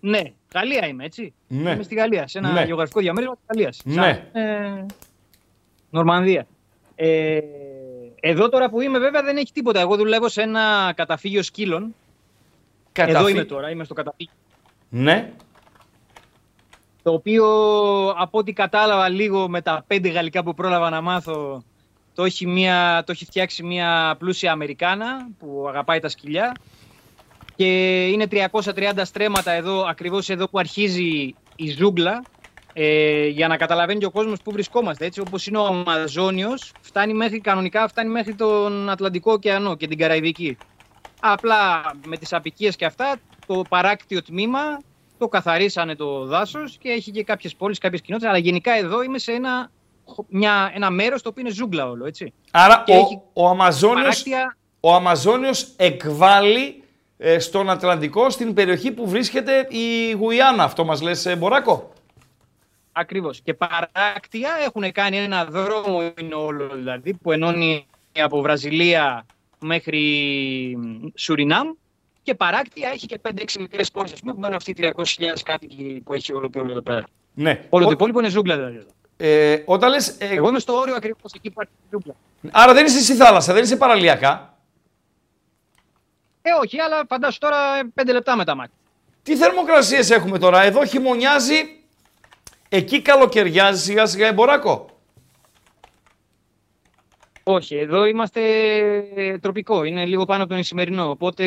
ναι. 0.00 0.22
Γαλλία 0.54 0.86
είμαι, 0.86 1.04
έτσι. 1.04 1.34
Ναι. 1.48 1.70
Είμαι 1.70 1.82
στη 1.82 1.94
Γαλλία, 1.94 2.26
σε 2.28 2.38
ένα 2.38 2.52
Ναι. 2.52 2.64
γεωγραφικό 2.64 3.00
διαμέρισμα 3.00 3.34
της 3.34 3.44
Γαλλίας. 3.48 3.80
Ναι. 3.84 4.28
Ε, 4.32 4.86
Νορμανδία. 5.90 6.46
Ε, 6.94 7.38
εδώ 8.20 8.48
τώρα 8.48 8.70
που 8.70 8.80
είμαι, 8.80 8.98
βέβαια 8.98 9.22
δεν 9.22 9.36
έχει 9.36 9.52
τίποτα. 9.52 9.80
Εγώ 9.80 9.96
δουλεύω 9.96 10.28
σε 10.28 10.42
ένα 10.42 10.92
καταφύγιο 10.96 11.42
σκύλων. 11.42 11.82
Εδώ 12.92 13.12
Καταφύ- 13.12 13.30
είμαι 13.34 13.44
τώρα, 13.44 13.70
είμαι 13.70 13.84
στο 13.84 13.94
καταφύγιο. 13.94 14.32
Ναι. 14.88 15.30
Το 17.02 17.12
οποίο 17.12 17.44
από 18.16 18.38
ό,τι 18.38 18.52
κατάλαβα 18.52 19.08
λίγο 19.08 19.48
με 19.48 19.60
τα 19.62 19.84
πέντε 19.86 20.08
γαλλικά 20.08 20.42
που 20.42 20.54
πρόλαβα 20.54 20.90
να 20.90 21.00
μάθω, 21.00 21.62
το 22.14 22.24
έχει, 22.24 22.46
μια, 22.46 23.02
το 23.06 23.12
έχει 23.12 23.24
φτιάξει 23.24 23.62
μια 23.62 24.16
πλούσια 24.18 24.52
Αμερικάνα 24.52 25.28
που 25.38 25.64
αγαπάει 25.68 25.98
τα 25.98 26.08
σκυλιά. 26.08 26.54
Και 27.62 28.06
είναι 28.06 28.26
330 28.30 29.04
στρέμματα 29.04 29.50
εδώ, 29.50 29.84
ακριβώς 29.88 30.28
εδώ 30.28 30.48
που 30.48 30.58
αρχίζει 30.58 31.34
η 31.56 31.70
ζούγκλα, 31.70 32.22
ε, 32.72 33.26
για 33.26 33.48
να 33.48 33.56
καταλαβαίνει 33.56 33.98
και 33.98 34.06
ο 34.06 34.10
κόσμος 34.10 34.42
που 34.42 34.52
βρισκόμαστε. 34.52 35.06
Έτσι, 35.06 35.20
όπως 35.20 35.46
είναι 35.46 35.58
ο 35.58 35.64
Αμαζόνιος, 35.64 36.72
φτάνει 36.80 37.14
μέχρι, 37.14 37.40
κανονικά 37.40 37.88
φτάνει 37.88 38.10
μέχρι 38.10 38.34
τον 38.34 38.90
Ατλαντικό 38.90 39.32
ωκεανό 39.32 39.76
και 39.76 39.86
την 39.86 39.98
Καραϊβική. 39.98 40.56
Απλά 41.20 41.80
με 42.06 42.16
τις 42.16 42.32
απικίες 42.32 42.76
και 42.76 42.84
αυτά, 42.84 43.16
το 43.46 43.62
παράκτιο 43.68 44.22
τμήμα 44.22 44.60
το 45.18 45.28
καθαρίσανε 45.28 45.94
το 45.94 46.24
δάσος 46.24 46.78
και 46.78 46.88
έχει 46.88 47.10
και 47.10 47.24
κάποιες 47.24 47.54
πόλεις, 47.56 47.78
κάποιες 47.78 48.00
κοινότητες. 48.00 48.32
Αλλά 48.32 48.42
γενικά 48.42 48.72
εδώ 48.76 49.02
είμαι 49.02 49.18
σε 49.18 49.32
ένα, 49.32 49.70
μια, 50.28 50.72
ένα 50.74 50.90
μέρος 50.90 51.22
το 51.22 51.28
οποίο 51.28 51.42
είναι 51.42 51.54
ζούγκλα 51.54 51.88
όλο, 51.88 52.06
έτσι. 52.06 52.32
Άρα 52.50 52.82
Και 52.86 52.92
ο, 52.92 52.96
έχει 52.96 53.20
ο, 53.32 53.48
Αμαζόνιος, 53.48 54.00
Παράκτια, 54.00 54.56
ο 54.80 54.94
Αμαζόνιος 54.94 55.72
εκβάλλει 55.76 56.64
ε, 56.66 56.81
στον 57.38 57.70
Ατλαντικό, 57.70 58.30
στην 58.30 58.54
περιοχή 58.54 58.92
που 58.92 59.08
βρίσκεται 59.08 59.66
η 59.70 60.12
Γουιάννα. 60.12 60.62
Αυτό 60.64 60.84
μας 60.84 61.02
λες, 61.02 61.26
ε, 61.26 61.36
Μποράκο; 61.36 61.92
ακριβώς. 62.92 63.40
Και 63.40 63.54
παράκτια 63.54 64.50
έχουν 64.66 64.92
κάνει 64.92 65.16
ένα 65.16 65.44
δρόμο 65.44 66.02
είναι 66.20 66.34
όλο, 66.34 66.68
δηλαδή, 66.74 67.14
που 67.14 67.32
ενώνει 67.32 67.86
από 68.20 68.40
Βραζιλία 68.40 69.26
μέχρι 69.58 70.78
Σουρινάμ 71.14 71.68
και 72.22 72.34
παράκτια 72.34 72.90
έχει 72.94 73.06
και 73.06 73.18
5-6 73.22 73.58
μικρές 73.60 73.90
πόλεις, 73.90 74.12
ας 74.12 74.20
πούμε, 74.20 74.32
που 74.32 74.40
μένουν 74.40 74.56
αυτοί 74.56 74.70
οι 74.70 74.74
300.000 74.74 75.42
κάτοικοι 75.44 76.02
που 76.04 76.14
έχει 76.14 76.32
όλο 76.34 76.50
το 76.50 76.60
όλο 76.60 76.70
εδώ 76.70 76.82
πέρα. 76.82 77.02
Ναι. 77.34 77.66
Όλο 77.68 77.84
Ο- 77.84 77.86
το 77.86 77.92
υπόλοιπο 77.92 78.18
είναι 78.18 78.28
ζούγκλα 78.28 78.54
δηλαδή. 78.56 78.76
εδώ. 78.76 78.86
ε, 79.16 79.62
όταν 79.64 79.90
λες, 79.90 80.08
ε, 80.08 80.26
Εγώ 80.34 80.48
είμαι 80.48 80.58
στο 80.58 80.72
όριο 80.74 80.94
ακριβώς 80.94 81.32
εκεί 81.34 81.50
που 81.50 81.62
υπάρχει 81.62 81.72
η 81.82 81.86
ζούγκλα. 81.90 82.14
άρα 82.50 82.72
δεν 82.74 82.84
είσαι 82.84 83.02
στη 83.02 83.14
θάλασσα, 83.14 83.52
δεν 83.52 83.62
είσαι 83.62 83.76
παραλιακά. 83.76 84.51
Ε, 86.42 86.50
όχι, 86.62 86.80
αλλά 86.80 87.04
φαντάσου 87.08 87.38
τώρα 87.38 87.56
5 87.94 88.12
λεπτά 88.12 88.36
με 88.36 88.44
τα 88.44 88.54
μάτια. 88.54 88.74
Τι 89.22 89.36
θερμοκρασίες 89.36 90.10
έχουμε 90.10 90.38
τώρα, 90.38 90.62
εδώ 90.62 90.84
χειμωνιάζει, 90.84 91.54
εκεί 92.68 93.02
καλοκαιριάζει 93.02 93.82
σιγά 93.82 94.06
σιγά 94.06 94.26
εμποράκο. 94.26 94.86
Όχι, 97.42 97.76
εδώ 97.76 98.04
είμαστε 98.04 98.40
ε, 99.14 99.38
τροπικό. 99.38 99.84
Είναι 99.84 100.04
λίγο 100.04 100.24
πάνω 100.24 100.42
από 100.42 100.50
τον 100.50 100.60
Ισημερινό. 100.60 101.10
Οπότε 101.10 101.44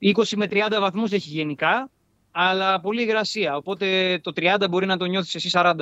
20 0.00 0.22
με 0.36 0.46
30 0.50 0.56
βαθμούς 0.80 1.12
έχει 1.12 1.28
γενικά, 1.28 1.90
αλλά 2.30 2.80
πολύ 2.80 3.02
υγρασία. 3.02 3.56
Οπότε 3.56 4.18
το 4.22 4.32
30 4.36 4.68
μπορεί 4.70 4.86
να 4.86 4.96
το 4.96 5.04
νιώθεις 5.04 5.34
εσύ 5.34 5.50
40-45. 5.52 5.76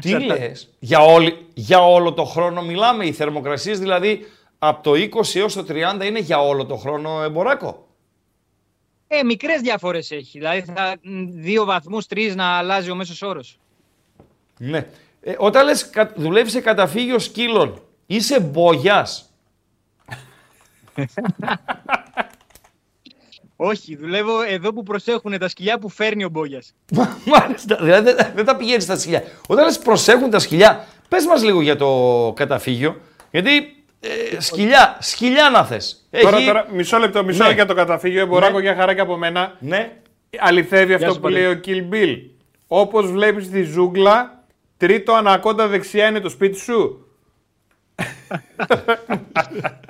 Τι 0.00 0.10
λες, 0.24 0.68
για, 0.78 1.00
όλη, 1.00 1.46
για 1.54 1.80
όλο 1.80 2.12
το 2.12 2.24
χρόνο 2.24 2.62
μιλάμε, 2.62 3.06
οι 3.06 3.12
θερμοκρασίες 3.12 3.78
δηλαδή 3.78 4.26
από 4.58 4.82
το 4.82 4.92
20 4.92 5.34
έως 5.34 5.54
το 5.54 5.64
30 5.68 6.04
είναι 6.04 6.18
για 6.18 6.38
όλο 6.40 6.66
το 6.66 6.76
χρόνο 6.76 7.22
εμποράκο. 7.22 7.86
Ε, 9.08 9.22
μικρές 9.22 9.60
διαφορές 9.60 10.10
έχει. 10.10 10.38
Δηλαδή 10.38 10.60
θα, 10.60 10.96
μ, 11.02 11.24
δύο 11.30 11.64
βαθμούς, 11.64 12.06
τρεις 12.06 12.34
να 12.34 12.46
αλλάζει 12.46 12.90
ο 12.90 12.94
μέσος 12.94 13.22
όρος. 13.22 13.58
Ναι. 14.58 14.86
Ε, 15.20 15.34
όταν 15.38 15.64
λες 15.64 15.90
κα- 15.90 16.12
δουλεύεις 16.16 16.52
σε 16.52 16.60
καταφύγιο 16.60 17.18
σκύλων, 17.18 17.82
είσαι 18.06 18.40
μπογιάς. 18.40 19.30
Όχι, 23.56 23.96
δουλεύω 23.96 24.42
εδώ 24.42 24.72
που 24.72 24.82
προσέχουν 24.82 25.38
τα 25.38 25.48
σκυλιά 25.48 25.78
που 25.78 25.88
φέρνει 25.88 26.24
ο 26.24 26.28
Μπόγια. 26.28 26.62
Μάλιστα. 27.24 27.76
Δηλαδή 27.80 28.12
δεν, 28.12 28.32
δεν 28.34 28.44
τα 28.44 28.56
πηγαίνεις 28.56 28.84
στα 28.84 28.98
σκυλιά. 28.98 29.22
Όταν 29.48 29.64
λες 29.64 29.78
προσέχουν 29.78 30.30
τα 30.30 30.38
σκυλιά, 30.38 30.86
πες 31.08 31.26
μας 31.26 31.42
λίγο 31.42 31.60
για 31.60 31.76
το 31.76 32.32
καταφύγιο. 32.36 33.00
Γιατί 33.30 33.75
ε, 34.00 34.40
σκυλιά, 34.40 34.96
σκυλιά 35.00 35.50
να 35.50 35.64
θες. 35.64 36.08
Τώρα, 36.20 36.36
Έχει- 36.36 36.46
τώρα, 36.46 36.66
μισό 36.72 36.98
λεπτό, 36.98 37.24
μισό 37.24 37.38
Ναι. 37.42 37.48
λεπτό 37.48 37.54
για 37.62 37.66
το 37.66 37.74
καταφύγιο. 37.74 38.20
Εμποράκο 38.20 38.56
Ναι. 38.56 38.62
για 38.62 38.74
χαρά 38.74 38.94
και 38.94 39.00
από 39.00 39.16
μένα. 39.16 39.56
Ναι. 39.60 39.92
Αληθεύει 40.38 40.94
αυτό 40.94 41.08
σου, 41.08 41.14
που 41.14 41.20
Παντελή. 41.20 41.40
λέει 41.42 41.52
ο 41.52 41.60
Kill 41.64 41.94
Bill. 41.94 42.16
Όπως 42.66 43.10
βλέπεις 43.10 43.50
τη 43.50 43.62
ζούγκλα, 43.62 44.44
τρίτο 44.76 45.12
ανακόντα 45.14 45.66
δεξιά 45.68 46.06
είναι 46.06 46.20
το 46.20 46.28
σπίτι 46.28 46.58
σου. 46.58 47.00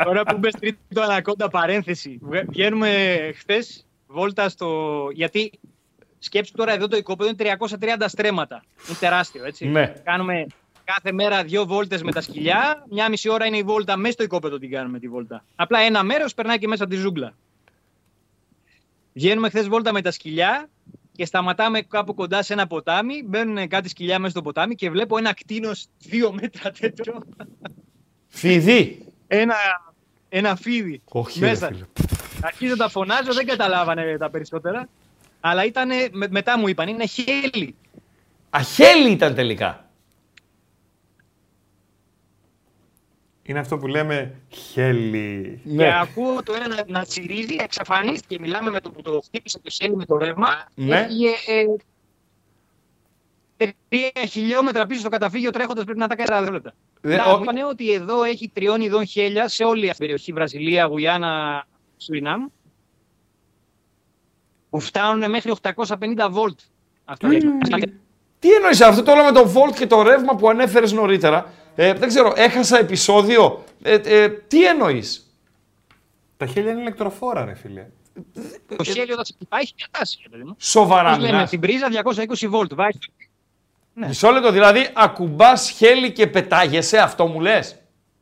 Τώρα 0.04 0.22
που 0.22 0.38
μπες 0.38 0.52
τρίτο 0.60 1.00
ανακόντα 1.02 1.48
παρένθεση. 1.48 2.18
Βγα- 2.22 2.44
Βγαίνουμε 2.48 3.16
χθες 3.36 3.86
βόλτα 4.06 4.48
στο. 4.48 5.08
Γιατί 5.12 5.50
σκέψου 6.18 6.52
τώρα 6.52 6.72
εδώ 6.72 6.88
το 6.88 6.96
οικόπεδο 6.96 7.28
είναι 7.28 7.36
330 7.38 8.08
στρέμματα. 8.08 8.62
Είναι 8.88 8.96
τεράστιο, 9.00 9.44
έτσι. 9.44 9.66
Ναι. 9.66 9.92
Κάνουμε 10.04 10.46
κάθε 10.94 11.12
μέρα 11.12 11.44
δύο 11.44 11.66
βόλτες 11.66 12.02
με 12.02 12.12
τα 12.12 12.20
σκυλιά. 12.20 12.84
Μια 12.90 13.08
μισή 13.08 13.28
ώρα 13.28 13.46
είναι 13.46 13.56
η 13.56 13.62
βόλτα 13.62 13.96
μέσα 13.96 14.12
στο 14.12 14.22
οικόπεδο 14.22 14.58
την 14.58 14.70
κάνουμε 14.70 14.98
τη 14.98 15.08
βόλτα. 15.08 15.44
Απλά 15.56 15.78
ένα 15.80 16.02
μέρος 16.02 16.34
περνάει 16.34 16.58
και 16.58 16.68
μέσα 16.68 16.84
από 16.84 16.92
τη 16.92 16.98
ζούγκλα. 16.98 17.34
Βγαίνουμε 19.12 19.48
χθες 19.48 19.68
βόλτα 19.68 19.92
με 19.92 20.02
τα 20.02 20.10
σκυλιά 20.10 20.68
και 21.12 21.24
σταματάμε 21.24 21.82
κάπου 21.82 22.14
κοντά 22.14 22.42
σε 22.42 22.52
ένα 22.52 22.66
ποτάμι. 22.66 23.22
Μπαίνουν 23.22 23.68
κάτι 23.68 23.88
σκυλιά 23.88 24.18
μέσα 24.18 24.30
στο 24.30 24.42
ποτάμι 24.42 24.74
και 24.74 24.90
βλέπω 24.90 25.18
ένα 25.18 25.34
κτίνος 25.34 25.86
δύο 25.98 26.32
μέτρα 26.32 26.70
τέτοιο. 26.70 27.22
Φιδί. 28.28 29.04
Ένα, 29.26 29.54
ένα 30.28 30.56
φίδι 30.56 31.02
Όχι, 31.04 31.40
ρε 31.40 31.46
μέσα. 31.46 31.66
φίλε. 31.66 31.84
Αρχίζω 32.42 32.70
να 32.70 32.76
τα 32.76 32.88
φωνάζω, 32.88 33.32
δεν 33.32 33.46
καταλάβανε 33.46 34.16
τα 34.18 34.30
περισσότερα. 34.30 34.88
Αλλά 35.40 35.64
ήταν, 35.64 35.90
μετά 36.28 36.58
μου 36.58 36.68
είπαν, 36.68 36.88
είναι 36.88 37.06
χέλι. 37.06 37.74
Αχέλη 38.50 39.10
ήταν 39.10 39.34
τελικά. 39.34 39.85
Είναι 43.46 43.58
αυτό 43.58 43.76
που 43.78 43.86
λέμε 43.86 44.34
χέλι. 44.48 45.60
Ναι. 45.64 45.82
Και 45.84 45.92
ακούω 45.92 46.42
το 46.42 46.52
ένα 46.54 46.68
να, 46.68 46.84
να 46.86 47.04
τσιρίζει, 47.04 47.56
εξαφανίστηκε. 47.60 48.38
Μιλάμε 48.40 48.70
με 48.70 48.80
το 48.80 48.90
που 48.90 49.02
το 49.02 49.20
χτύπησε 49.24 49.58
το 49.58 49.70
χέλι 49.70 49.96
με 49.96 50.04
το 50.04 50.16
ρεύμα. 50.16 50.48
Ναι. 50.74 50.96
Έφυγε 51.00 51.28
ε, 53.56 53.66
τρία 53.88 54.26
χιλιόμετρα 54.28 54.86
πίσω 54.86 55.00
στο 55.00 55.08
καταφύγιο 55.08 55.50
τρέχοντας 55.50 55.84
πρέπει 55.84 55.98
να 55.98 56.06
τα 56.06 56.16
κάνει 56.16 56.46
40 56.48 56.52
λεπτά. 56.52 56.72
Ε, 57.00 57.16
Να, 57.16 57.24
ο- 57.24 57.36
μου 57.36 57.42
είπανε 57.42 57.64
ότι 57.64 57.92
εδώ 57.92 58.22
έχει 58.22 58.48
τριών 58.54 58.80
ειδών 58.80 59.06
χέλια 59.06 59.48
σε 59.48 59.64
όλη 59.64 59.80
αυτή 59.84 59.90
την 59.96 59.98
περιοχή, 60.06 60.32
Βραζιλία, 60.32 60.84
Γουιάννα, 60.84 61.66
Σουρινάμ, 61.96 62.44
που 64.70 64.80
φτάνουν 64.80 65.30
μέχρι 65.30 65.52
850 65.62 66.28
βολτ. 66.30 66.58
Αυτό 67.04 67.26
λέει. 67.26 67.40
Τι 68.38 68.52
εννοείς 68.52 68.80
αυτό 68.80 69.02
το 69.02 69.12
όλο 69.12 69.24
με 69.24 69.32
το 69.32 69.52
volt 69.54 69.74
και 69.78 69.86
το 69.86 70.02
ρεύμα 70.02 70.36
που 70.36 70.48
ανέφερες 70.48 70.92
νωρίτερα. 70.92 71.52
Ε, 71.76 71.92
δεν 71.92 72.08
ξέρω, 72.08 72.32
έχασα 72.36 72.78
επεισόδιο. 72.78 73.64
Ε, 73.82 73.94
ε, 74.04 74.28
τι 74.28 74.66
εννοείς; 74.66 75.30
Τα 76.36 76.46
χέλια 76.46 76.70
είναι 76.70 76.80
ηλεκτροφόρα, 76.80 77.44
ρε 77.44 77.54
φίλε. 77.54 77.86
Το 78.76 78.84
χέλιο 78.84 79.12
όταν 79.12 79.24
σε 79.24 79.32
χτυπάει 79.36 79.60
έχει 79.62 79.72
διατάσει, 79.76 80.18
παιδί 80.30 80.42
μου. 80.42 80.56
Σοβαρά 80.58 81.08
Πώς 81.10 81.18
λέμε, 81.18 81.32
μιλάς. 81.32 81.50
την 81.50 81.60
πρίζα 81.60 81.88
220 81.88 82.46
βολτ. 82.48 82.74
Βάζει 82.74 82.98
Ναι. 83.94 84.06
Μισό 84.06 84.30
λεπτό, 84.30 84.50
δηλαδή 84.52 84.88
ακουμπάς 84.94 85.70
χέλη 85.70 86.12
και 86.12 86.26
πετάγεσαι, 86.26 86.98
αυτό 86.98 87.26
μου 87.26 87.40
λες; 87.40 87.76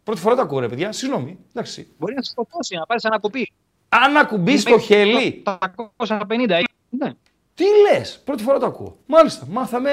Πρώτη 0.04 0.20
φορά 0.20 0.34
το 0.34 0.42
ακούω 0.42 0.58
ρε 0.58 0.68
παιδιά, 0.68 0.92
συγγνώμη. 0.92 1.38
Εντάξει. 1.54 1.88
Μπορεί 1.98 2.14
να 2.14 2.22
σε 2.22 2.30
σκοτώσει, 2.30 2.76
να 2.76 2.86
πάρεις 2.86 3.04
ανακοπή. 3.04 3.52
Αν 3.88 4.16
ακουμπείς 4.16 4.62
το 4.64 4.78
χέλι, 4.78 5.42
850, 5.96 6.16
ναι. 6.90 7.12
τι 7.54 7.64
λες; 7.90 8.20
Πρώτη 8.24 8.42
φορά 8.42 8.58
το 8.58 8.66
ακούω. 8.66 8.96
Μάλιστα, 9.06 9.46
μάθαμε. 9.50 9.90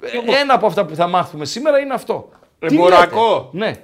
ε, 0.00 0.38
Ένα 0.40 0.54
από 0.54 0.66
αυτά 0.66 0.84
που 0.86 0.94
θα 0.94 1.06
μάθουμε 1.06 1.44
σήμερα 1.44 1.78
είναι 1.78 1.94
αυτό. 1.94 2.28
Τι 2.60 2.74
Εμπορακό. 2.74 3.50
λέτε; 3.52 3.64
Ναι. 3.64 3.82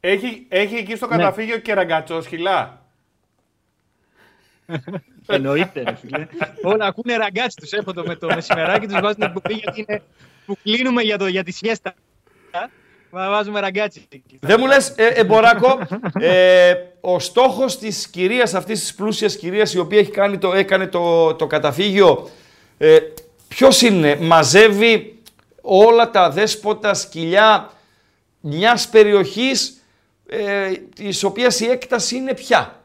Έχει, 0.00 0.46
έχει 0.48 0.74
εκεί 0.74 0.96
στο 0.96 1.06
καταφύγιο 1.06 1.58
και 1.58 1.74
ραγκατσόσχυλα. 1.74 2.82
Εννοείται, 5.26 5.82
ρε 5.82 5.94
φίλε. 5.94 6.26
Όλα 6.62 6.86
ακούνε 6.86 7.16
ραγκάτσι 7.16 7.56
τους. 7.56 7.70
Έρχονται 7.70 8.02
με 8.06 8.16
το 8.16 8.26
μεσημεράκι 8.26 8.86
τους, 8.86 9.00
βάζουν 9.00 9.16
την 9.18 9.32
κουμπί 9.32 9.54
γιατί 9.54 9.84
είναι 9.88 10.02
που 10.46 10.58
κλείνουμε 10.62 11.02
για, 11.02 11.18
το, 11.18 11.26
για 11.26 11.44
τη 11.44 11.52
σιέστα. 11.52 11.94
Μα 13.10 13.28
βάζουμε 13.28 13.60
ραγκάτσι. 13.60 14.08
Δεν 14.40 14.56
μου 14.60 14.66
λες, 14.66 14.92
ε, 14.96 15.06
Εμποράκο, 15.06 15.78
ε, 16.20 16.74
ο 17.00 17.18
στόχος 17.18 17.78
της 17.78 18.08
κυρίας 18.08 18.54
αυτής 18.54 18.80
της 18.80 18.94
πλούσιας 18.94 19.36
κυρίας 19.36 19.74
η 19.74 19.78
οποία 19.78 19.98
έχει 19.98 20.10
κάνει 20.10 20.38
το, 20.38 20.54
έκανε 20.54 20.86
το, 20.86 21.34
το 21.34 21.46
καταφύγιο, 21.46 22.28
ε, 22.78 22.98
ποιος 23.48 23.82
είναι, 23.82 24.16
μαζεύει 24.16 25.18
όλα 25.60 26.10
τα 26.10 26.30
δέσποτα 26.30 26.94
σκυλιά 26.94 27.70
μιας 28.40 28.88
περιοχής 28.88 29.82
ε, 30.28 30.72
της 30.94 31.24
οποίας 31.24 31.60
η 31.60 31.66
έκταση 31.66 32.16
είναι 32.16 32.34
πια 32.34 32.84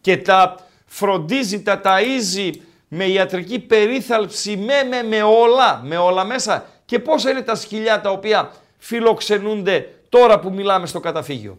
και 0.00 0.16
τα 0.16 0.68
φροντίζει, 0.86 1.62
τα 1.62 1.80
ταΐζει 1.84 2.50
με 2.88 3.04
ιατρική 3.04 3.58
περίθαλψη, 3.58 4.56
με, 4.56 4.82
με, 4.82 5.02
με 5.02 5.22
όλα, 5.22 5.80
με 5.84 5.96
όλα 5.96 6.24
μέσα. 6.24 6.66
Και 6.84 6.98
πόσα 6.98 7.30
είναι 7.30 7.42
τα 7.42 7.54
σκυλιά 7.54 8.00
τα 8.00 8.10
οποία 8.10 8.52
φιλοξενούνται 8.78 9.94
τώρα 10.08 10.40
που 10.40 10.52
μιλάμε 10.52 10.86
στο 10.86 11.00
καταφύγιο; 11.00 11.58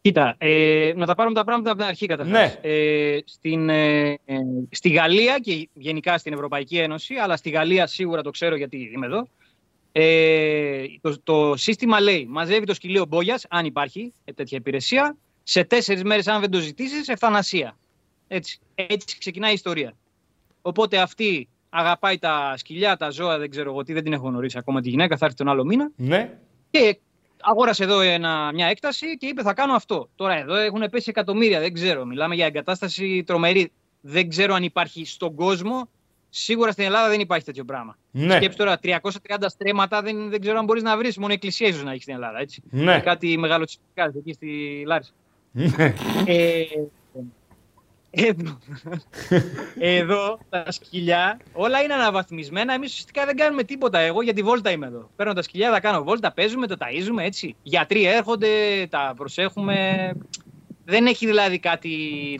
Κοίτα, 0.00 0.34
ε, 0.38 0.92
να 0.96 1.06
τα 1.06 1.14
πάρουμε 1.14 1.34
τα 1.34 1.44
πράγματα 1.44 1.70
από 1.70 1.78
την 1.78 1.88
αρχή 1.88 2.06
καταρχάς. 2.06 2.32
Ναι. 2.32 2.58
Ε, 2.70 3.18
στην, 3.24 3.68
ε, 3.68 4.10
ε, 4.10 4.36
στη 4.70 4.88
Γαλλία 4.88 5.38
και 5.38 5.68
γενικά 5.72 6.18
στην 6.18 6.32
Ευρωπαϊκή 6.32 6.78
Ένωση, 6.78 7.14
αλλά 7.14 7.36
στη 7.36 7.50
Γαλλία 7.50 7.86
σίγουρα 7.86 8.22
το 8.22 8.30
ξέρω 8.30 8.56
γιατί 8.56 8.90
είμαι 8.94 9.06
εδώ, 9.06 9.28
ε, 9.92 10.84
το, 11.00 11.22
το 11.22 11.56
σύστημα 11.56 12.00
λέει 12.00 12.26
μαζεύει 12.26 12.66
το 12.66 12.74
σκυλίο 12.74 13.04
μπόγιας, 13.04 13.46
αν 13.48 13.64
υπάρχει 13.64 14.12
ε, 14.24 14.32
τέτοια 14.32 14.58
υπηρεσία, 14.58 15.16
σε 15.42 15.64
τέσσερις 15.64 16.02
μέρες, 16.02 16.26
αν 16.26 16.40
δεν 16.40 16.50
το 16.50 16.58
ζητήσεις, 16.58 17.08
ευθανασία. 17.08 17.78
Έτσι, 18.28 18.58
έτσι 18.74 19.18
ξεκινάει 19.18 19.50
η 19.50 19.54
ιστορία. 19.54 19.96
Οπότε 20.62 20.98
αυτή 20.98 21.48
αγαπάει 21.68 22.18
τα 22.18 22.54
σκυλιά, 22.56 22.96
τα 22.96 23.10
ζώα, 23.10 23.38
δεν 23.38 23.50
ξέρω 23.50 23.70
εγώ 23.70 23.82
τι, 23.82 23.92
δεν 23.92 24.02
την 24.02 24.12
έχω 24.12 24.28
γνωρίσει 24.28 24.58
ακόμα 24.58 24.80
τη 24.80 24.88
γυναίκα, 24.88 25.16
θα 25.16 25.24
έρθει 25.24 25.36
τον 25.36 25.48
άλλο 25.48 25.64
μήνα. 25.64 25.90
Ναι. 25.96 26.38
Και 26.70 26.98
αγόρασε 27.40 27.84
εδώ 27.84 28.00
ένα, 28.00 28.52
μια 28.52 28.66
έκταση 28.66 29.16
και 29.16 29.26
είπε 29.26 29.42
θα 29.42 29.54
κάνω 29.54 29.72
αυτό. 29.72 30.08
Τώρα 30.16 30.38
εδώ 30.38 30.54
έχουν 30.54 30.88
πέσει 30.90 31.10
εκατομμύρια, 31.10 31.60
δεν 31.60 31.72
ξέρω. 31.72 32.04
Μιλάμε 32.04 32.34
για 32.34 32.46
εγκατάσταση 32.46 33.24
τρομερή. 33.26 33.72
Δεν 34.00 34.28
ξέρω 34.28 34.54
αν 34.54 34.62
υπάρχει 34.62 35.04
στον 35.04 35.34
κόσμο. 35.34 35.88
Σίγουρα 36.30 36.70
στην 36.72 36.84
Ελλάδα 36.84 37.08
δεν 37.08 37.20
υπάρχει 37.20 37.44
τέτοιο 37.44 37.64
πράγμα. 37.64 37.96
Ναι. 38.10 38.34
Σκέψου 38.36 38.56
τώρα 38.58 38.78
330 38.82 39.00
στρέμματα 39.46 40.02
δεν, 40.02 40.30
δεν 40.30 40.40
ξέρω 40.40 40.58
αν 40.58 40.64
μπορείς 40.64 40.82
να 40.82 40.96
βρεις. 40.96 41.16
Μόνο 41.18 41.32
εκκλησία 41.32 41.68
ίσω 41.68 41.82
να 41.84 41.90
έχεις 41.90 42.02
στην 42.02 42.14
Ελλάδα. 42.14 42.38
Έτσι. 42.40 42.62
Ναι. 42.70 42.94
Και 42.94 43.00
κάτι 43.00 43.38
μεγάλο 43.38 43.64
τσιπικά 43.64 44.12
εκεί 44.18 44.32
στη 44.32 44.82
Λάρισα. 44.86 45.12
Ναι. 45.52 45.94
Ε, 46.26 46.62
εδώ, 48.10 48.58
εδώ 49.78 50.38
τα 50.48 50.64
σκυλιά 50.72 51.38
όλα 51.52 51.82
είναι 51.82 51.94
αναβαθμισμένα. 51.94 52.74
Εμείς 52.74 52.90
ουσιαστικά 52.90 53.24
δεν 53.24 53.36
κάνουμε 53.36 53.62
τίποτα. 53.62 53.98
Εγώ 53.98 54.22
για 54.22 54.32
τη 54.34 54.42
βόλτα 54.42 54.70
είμαι 54.70 54.86
εδώ. 54.86 55.10
Παίρνω 55.16 55.32
τα 55.32 55.42
σκυλιά, 55.42 55.70
τα 55.70 55.80
κάνω 55.80 56.02
βόλτα, 56.02 56.32
παίζουμε, 56.32 56.66
το 56.66 56.76
ταΐζουμε 56.78 57.22
έτσι. 57.24 57.56
Γιατροί 57.62 58.04
έρχονται, 58.04 58.48
τα 58.90 59.12
προσέχουμε. 59.16 60.10
Δεν 60.84 61.06
έχει 61.06 61.26
δηλαδή 61.26 61.58
κάτι 61.58 61.90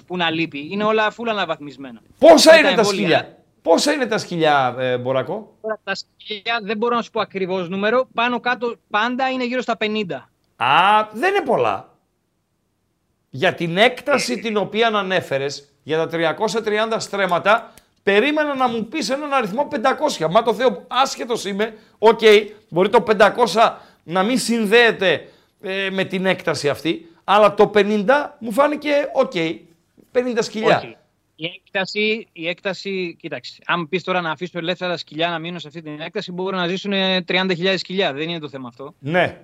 που 0.06 0.16
να 0.16 0.30
λείπει. 0.30 0.68
Είναι 0.70 0.84
όλα 0.84 1.10
φούλα 1.10 1.32
αναβαθμισμένα. 1.32 2.00
Πόσα 2.18 2.50
Με 2.52 2.58
είναι 2.58 2.66
τα 2.66 2.72
εμβόλια. 2.80 2.90
σκυλιά; 3.00 3.37
Πόσα 3.68 3.92
είναι 3.92 4.06
τα 4.06 4.18
σκυλιά, 4.18 4.74
ε, 4.78 4.98
Μπορακό. 4.98 5.54
Τώρα, 5.60 5.80
τα 5.84 5.94
σκυλιά 5.94 6.60
δεν 6.62 6.76
μπορώ 6.76 6.96
να 6.96 7.02
σου 7.02 7.10
πω 7.10 7.20
ακριβώς 7.20 7.68
νούμερο. 7.68 8.08
Πάνω 8.14 8.40
κάτω 8.40 8.76
πάντα 8.90 9.28
είναι 9.28 9.44
γύρω 9.44 9.60
στα 9.60 9.76
50. 9.76 10.28
Α, 10.56 10.68
δεν 11.12 11.34
είναι 11.34 11.44
πολλά. 11.44 11.88
Για 13.30 13.54
την 13.54 13.76
έκταση 13.76 14.38
την 14.38 14.56
οποία 14.56 14.88
ανέφερες, 14.88 15.68
για 15.82 15.96
τα 15.96 16.06
330 16.06 16.98
στρέμματα, 16.98 17.72
περίμενα 18.02 18.54
να 18.54 18.68
μου 18.68 18.84
πεις 18.84 19.10
έναν 19.10 19.32
αριθμό 19.32 19.68
500. 19.70 20.28
Μα 20.30 20.42
το 20.42 20.54
Θεό, 20.54 20.84
άσχετος 20.88 21.44
είμαι, 21.44 21.74
οκ, 21.98 22.20
μπορεί 22.68 22.88
το 22.88 23.04
500 23.06 23.76
να 24.02 24.22
μην 24.22 24.38
συνδέεται 24.38 25.28
ε, 25.60 25.90
με 25.90 26.04
την 26.04 26.26
έκταση 26.26 26.68
αυτή, 26.68 27.08
αλλά 27.24 27.54
το 27.54 27.70
50 27.74 28.04
μου 28.38 28.52
φάνηκε 28.52 28.90
οκ, 29.12 29.32
50 30.12 30.38
σκυλιά. 30.40 30.76
Όχι. 30.76 30.96
Η 31.40 31.46
έκταση, 31.64 32.28
η 32.32 32.48
έκταση, 32.48 33.16
κοίταξε. 33.20 33.58
Αν 33.66 33.88
πεις 33.88 34.02
τώρα 34.02 34.20
να 34.20 34.30
αφήσω 34.30 34.58
ελεύθερα 34.58 34.90
τα 34.90 34.96
σκυλιά 34.96 35.28
να 35.28 35.38
μείνουν 35.38 35.60
σε 35.60 35.68
αυτή 35.68 35.82
την 35.82 36.00
έκταση, 36.00 36.32
μπορούν 36.32 36.58
να 36.58 36.66
ζήσουν 36.66 36.92
30.000 37.26 37.74
σκυλιά. 37.76 38.12
Δεν 38.12 38.28
είναι 38.28 38.38
το 38.38 38.48
θέμα 38.48 38.68
αυτό. 38.68 38.94
Ναι, 38.98 39.40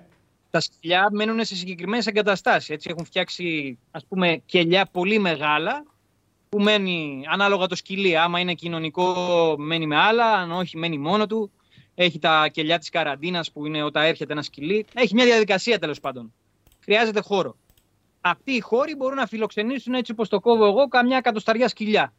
Τα 0.49 0.59
σκυλιά 0.59 1.09
μένουν 1.11 1.45
σε 1.45 1.55
συγκεκριμένες 1.55 2.07
εγκαταστάσεις. 2.07 2.69
Έτσι 2.69 2.89
έχουν 2.91 3.05
φτιάξει, 3.05 3.77
ας 3.91 4.05
πούμε, 4.05 4.41
κελιά 4.45 4.85
πολύ 4.91 5.19
μεγάλα, 5.19 5.85
που 6.49 6.59
μένει 6.59 7.23
ανάλογα 7.27 7.67
το 7.67 7.75
σκυλί. 7.75 8.17
Άμα 8.17 8.39
είναι 8.39 8.53
κοινωνικό, 8.53 9.15
μένει 9.57 9.87
με 9.87 9.97
άλλα. 9.97 10.33
Αν 10.33 10.51
όχι, 10.51 10.77
μένει 10.77 10.97
μόνο 10.97 11.27
του. 11.27 11.51
Έχει 11.95 12.19
τα 12.19 12.47
κελιά 12.47 12.77
της 12.77 12.89
καραντίνας 12.89 13.51
που 13.51 13.65
είναι 13.65 13.83
όταν 13.83 14.03
έρχεται 14.03 14.33
ένα 14.33 14.41
σκυλί. 14.41 14.85
Έχει 14.93 15.13
μια 15.13 15.25
διαδικασία 15.25 15.79
τέλος 15.79 15.99
πάντων. 15.99 16.33
Χρειάζεται 16.83 17.21
χώρο. 17.21 17.55
Αυτοί 18.27 18.51
οι 18.51 18.59
χώροι 18.59 18.95
μπορούν 18.95 19.15
να 19.15 19.27
φιλοξενήσουν 19.27 19.93
έτσι 19.93 20.11
όπως 20.11 20.29
το 20.29 20.39
κόβω 20.39 20.65
εγώ 20.65 20.87
καμιά 20.87 21.17
εκατοσταριά 21.17 21.67
σκυλιά. 21.67 22.13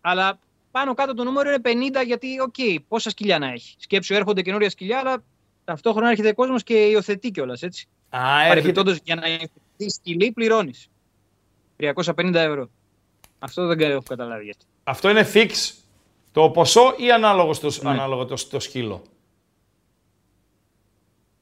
Αλλά 0.00 0.38
πάνω 0.70 0.94
κάτω 0.94 1.14
το 1.14 1.24
νούμερο 1.24 1.50
είναι 1.50 1.90
50 2.00 2.04
γιατί, 2.06 2.40
OK, 2.40 2.54
okay, 2.58 2.76
πόσα 2.88 3.10
σκυλιά 3.10 3.38
να 3.38 3.46
έχει. 3.46 3.74
Σκέψου, 3.78 4.14
έρχονται 4.14 4.42
καινούρια 4.42 4.70
σκυλιά, 4.70 4.98
αλλά 4.98 5.22
ταυτόχρονα 5.64 6.10
έρχεται 6.10 6.32
κόσμος 6.32 6.62
και 6.62 6.74
υιοθετεί 6.74 7.30
κιόλας, 7.30 7.62
έτσι. 7.62 7.88
Α, 8.10 8.44
έρχεται... 8.44 8.96
για 9.04 9.14
να 9.14 9.28
υιοθετεί 9.28 9.90
σκυλί 9.90 10.32
πληρώνεις. 10.32 10.88
350 11.78 12.34
ευρώ. 12.34 12.70
Αυτό 13.38 13.66
δεν 13.66 13.80
έχω 13.80 14.02
καταλάβει 14.08 14.44
γιατί. 14.44 14.64
Αυτό 14.84 15.10
είναι 15.10 15.30
fix 15.34 15.50
το 16.32 16.50
ποσό 16.50 16.94
ή 16.96 17.12
ανάλογο 17.12 17.52
στο, 17.52 17.70
ναι. 17.82 17.90
ανάλογο 17.90 18.24
το, 18.24 18.48
το 18.50 18.60
σκύλο; 18.60 19.02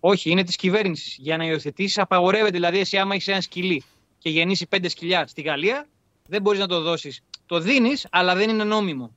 Όχι, 0.01 0.31
είναι 0.31 0.45
της 0.45 0.57
κυβέρνησης. 0.57 1.17
Για 1.21 1.37
να 1.37 1.45
υιοθετήσεις, 1.45 1.99
απαγορεύεται. 1.99 2.51
Δηλαδή, 2.51 2.79
εσύ, 2.79 2.99
άμα 2.99 3.15
έχεις 3.15 3.29
ένα 3.29 3.41
σκυλί 3.41 3.85
και 4.19 4.31
γεννήσει 4.31 4.67
πέντε 4.67 4.89
σκυλιά 4.89 5.27
στη 5.27 5.43
Γαλλία, 5.43 5.87
δεν 6.29 6.43
μπορείς 6.43 6.61
να 6.61 6.67
το 6.67 6.81
δώσεις. 6.81 7.21
Το 7.47 7.61
δίνεις, 7.61 8.07
αλλά 8.11 8.35
δεν 8.35 8.49
είναι 8.49 8.65
νόμιμο. 8.65 9.15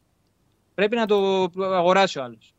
Πρέπει 0.74 0.96
να 0.96 1.06
το 1.06 1.50
αγοράσει 1.58 2.20
ο 2.20 2.24
άλλος. 2.24 2.54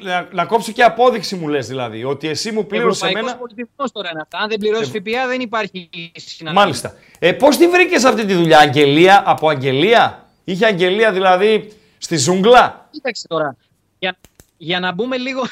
Να, 0.00 0.28
να 0.32 0.44
κόψω 0.44 0.72
και 0.72 0.82
απόδειξη 0.82 1.36
μου 1.36 1.48
λες 1.48 1.66
δηλαδή, 1.66 2.04
ότι 2.04 2.28
εσύ 2.28 2.52
μου 2.52 2.66
πλήρωσες 2.66 3.10
εμένα... 3.10 3.36
πολιτισμός 3.36 3.92
τώρα 3.92 4.10
είναι 4.10 4.20
αυτά. 4.20 4.38
Αν 4.38 4.48
δεν 4.48 4.58
πληρώσεις 4.58 4.94
ε... 4.94 5.00
ΦΠΑ 5.00 5.26
δεν 5.26 5.40
υπάρχει 5.40 5.90
συναλλαγή. 6.14 6.64
Μάλιστα. 6.64 6.94
Ε, 7.18 7.32
πώς 7.32 7.56
τη 7.56 7.68
βρήκες 7.68 8.04
αυτή 8.04 8.24
τη 8.24 8.34
δουλειά, 8.34 8.58
Αγγελία, 8.58 9.22
από 9.26 9.48
Αγγελία; 9.48 10.28
Είχε 10.44 10.66
Αγγελία 10.66 11.12
δηλαδή 11.12 11.72
στη 11.98 12.16
ζούγκλα; 12.16 12.88
Κοίταξε 12.90 13.26
τώρα. 13.26 13.56
Για, 13.98 14.16
για 14.56 14.80
να 14.80 14.92
μπούμε 14.92 15.16
λίγο... 15.16 15.42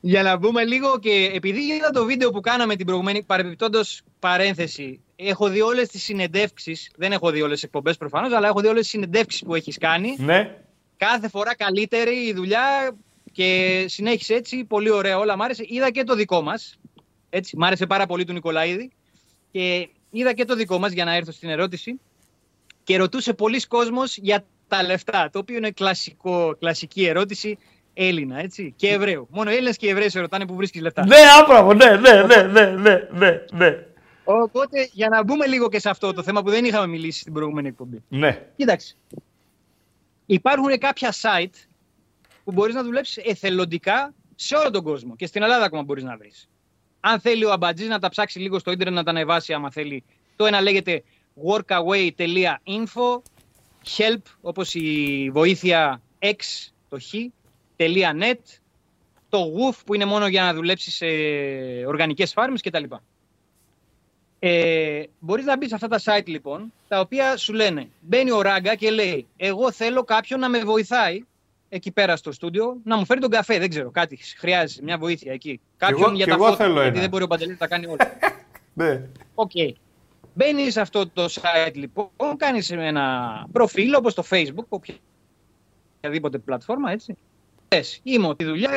για 0.00 0.22
να 0.22 0.36
μπούμε 0.36 0.64
λίγο 0.64 0.98
και 0.98 1.30
επειδή 1.34 1.60
είδα 1.60 1.90
το 1.90 2.04
βίντεο 2.04 2.30
που 2.30 2.40
κάναμε 2.40 2.76
την 2.76 2.86
προηγούμενη 2.86 3.22
παρεμπιπτόντως 3.22 4.02
παρένθεση. 4.18 5.00
Έχω 5.16 5.48
δει 5.48 5.60
όλες 5.60 5.88
τις 5.88 6.02
συνεντεύξεις. 6.02 6.90
Δεν 6.96 7.12
έχω 7.12 7.30
δει 7.30 7.42
όλες 7.42 7.54
τις 7.54 7.62
εκπομπές 7.62 7.96
προφανώς, 7.96 8.32
αλλά 8.32 8.48
έχω 8.48 8.60
δει 8.60 8.66
όλες 8.66 8.80
τις 8.80 8.90
συνεντεύξεις 8.90 9.42
που 9.42 9.54
έχεις 9.54 9.78
κάνει. 9.78 10.16
Ναι 10.18 10.58
κάθε 10.98 11.28
φορά 11.28 11.54
καλύτερη 11.54 12.26
η 12.26 12.32
δουλειά 12.32 12.96
και 13.32 13.84
συνέχισε 13.88 14.34
έτσι. 14.34 14.64
Πολύ 14.64 14.90
ωραία 14.90 15.18
όλα. 15.18 15.36
Μ' 15.36 15.42
άρεσε. 15.42 15.64
Είδα 15.66 15.90
και 15.90 16.04
το 16.04 16.14
δικό 16.14 16.42
μας. 16.42 16.78
Έτσι, 17.30 17.56
μ' 17.56 17.64
άρεσε 17.64 17.86
πάρα 17.86 18.06
πολύ 18.06 18.24
του 18.24 18.32
Νικολαίδη. 18.32 18.90
Και 19.50 19.88
είδα 20.10 20.32
και 20.32 20.44
το 20.44 20.54
δικό 20.54 20.78
μας 20.78 20.92
για 20.92 21.04
να 21.04 21.14
έρθω 21.14 21.32
στην 21.32 21.48
ερώτηση. 21.48 22.00
Και 22.84 22.96
ρωτούσε 22.96 23.32
πολλοί 23.32 23.60
κόσμος 23.60 24.16
για 24.16 24.44
τα 24.68 24.82
λεφτά. 24.82 25.30
Το 25.32 25.38
οποίο 25.38 25.56
είναι 25.56 25.70
κλασικό, 25.70 26.56
κλασική 26.58 27.04
ερώτηση 27.04 27.58
Έλληνα, 28.00 28.38
έτσι. 28.40 28.72
Και 28.76 28.88
Εβραίου. 28.88 29.28
Μόνο 29.30 29.50
Έλληνες 29.50 29.76
και 29.76 29.88
Εβραίοι 29.88 30.08
σε 30.08 30.20
ρωτάνε 30.20 30.46
που 30.46 30.54
βρίσκεις 30.54 30.80
λεφτά. 30.80 31.06
Ναι, 31.06 31.16
άπραβο, 31.40 31.74
ναι, 31.74 31.96
ναι, 31.96 32.22
ναι, 32.22 32.42
ναι, 32.42 32.64
ναι, 32.64 33.08
ναι, 33.12 33.42
ναι. 33.52 33.86
Οπότε 34.24 34.88
για 34.92 35.08
να 35.08 35.24
μπούμε 35.24 35.46
λίγο 35.46 35.68
και 35.68 35.80
σε 35.80 35.90
αυτό 35.90 36.12
το 36.12 36.22
θέμα 36.22 36.42
που 36.42 36.50
δεν 36.50 36.64
είχαμε 36.64 36.86
μιλήσει 36.86 37.20
στην 37.20 37.32
προηγούμενη 37.32 37.68
εκπομπή. 37.68 38.02
Ναι. 38.08 38.46
Κοίταξε 38.56 38.96
υπάρχουν 40.26 40.78
κάποια 40.78 41.12
site 41.12 41.66
που 42.44 42.52
μπορείς 42.52 42.74
να 42.74 42.82
δουλέψεις 42.82 43.16
εθελοντικά 43.16 44.14
σε 44.34 44.56
όλο 44.56 44.70
τον 44.70 44.82
κόσμο. 44.82 45.16
Και 45.16 45.26
στην 45.26 45.42
Ελλάδα 45.42 45.64
ακόμα 45.64 45.82
μπορείς 45.82 46.02
να 46.02 46.16
βρεις. 46.16 46.48
Αν 47.00 47.20
θέλει 47.20 47.44
ο 47.44 47.52
αμπατζής 47.52 47.88
να 47.88 47.98
τα 47.98 48.08
ψάξει 48.08 48.38
λίγο 48.38 48.58
στο 48.58 48.70
ίντερνετ 48.70 48.96
να 48.96 49.02
τα 49.02 49.10
ανεβάσει 49.10 49.52
άμα 49.52 49.70
θέλει. 49.70 50.04
Το 50.36 50.46
ένα 50.46 50.60
λέγεται 50.60 51.02
workaway.info 51.46 53.22
help 53.96 54.22
όπως 54.40 54.74
η 54.74 55.30
βοήθεια 55.32 56.02
x 56.20 56.70
το 56.88 56.98
χ 57.00 57.14
.net 57.78 58.58
το 59.28 59.38
WOOF 59.38 59.76
που 59.86 59.94
είναι 59.94 60.04
μόνο 60.04 60.26
για 60.26 60.42
να 60.42 60.54
δουλέψεις 60.54 60.94
σε 60.94 61.06
οργανικές 61.86 62.32
φάρμες 62.32 62.62
κτλ. 62.62 62.84
Ε, 64.38 65.02
μπορείς 65.18 65.44
να 65.44 65.56
μπεις 65.56 65.68
σε 65.68 65.74
αυτά 65.74 65.88
τα 65.88 66.00
site 66.04 66.26
λοιπόν, 66.26 66.72
τα 66.88 67.00
οποία 67.00 67.36
σου 67.36 67.52
λένε, 67.52 67.88
μπαίνει 68.00 68.30
ο 68.30 68.42
Ράγκα 68.42 68.74
και 68.74 68.90
λέει, 68.90 69.26
εγώ 69.36 69.72
θέλω 69.72 70.04
κάποιον 70.04 70.40
να 70.40 70.48
με 70.48 70.58
βοηθάει 70.58 71.24
εκεί 71.68 71.90
πέρα 71.90 72.16
στο 72.16 72.32
στούντιο, 72.32 72.76
να 72.84 72.96
μου 72.96 73.04
φέρει 73.04 73.20
τον 73.20 73.30
καφέ, 73.30 73.58
δεν 73.58 73.68
ξέρω, 73.68 73.90
κάτι 73.90 74.18
χρειάζεται, 74.38 74.82
μια 74.84 74.98
βοήθεια 74.98 75.32
εκεί. 75.32 75.60
Κάποιον 75.76 76.14
για 76.14 76.26
τα 76.26 76.36
φώτα, 76.36 76.82
γιατί 76.82 76.98
δεν 76.98 77.08
μπορεί 77.08 77.22
ο 77.24 77.26
Παντελής 77.26 77.52
να 77.52 77.58
τα 77.58 77.66
κάνει 77.66 77.86
όλα. 77.86 78.18
ναι. 78.74 79.02
OK. 79.34 79.50
Okay. 79.54 79.72
Μπαίνεις 80.34 80.72
σε 80.72 80.80
αυτό 80.80 81.08
το 81.08 81.24
site 81.24 81.74
λοιπόν, 81.74 82.08
κάνεις 82.36 82.70
ένα 82.70 83.46
προφίλ 83.52 83.94
όπως 83.94 84.14
το 84.14 84.24
facebook, 84.30 84.80
οποιαδήποτε 86.00 86.38
πλατφόρμα, 86.38 86.90
έτσι. 86.90 87.16
Είμαι 88.02 88.26
ότι 88.26 88.44
δουλειά, 88.44 88.70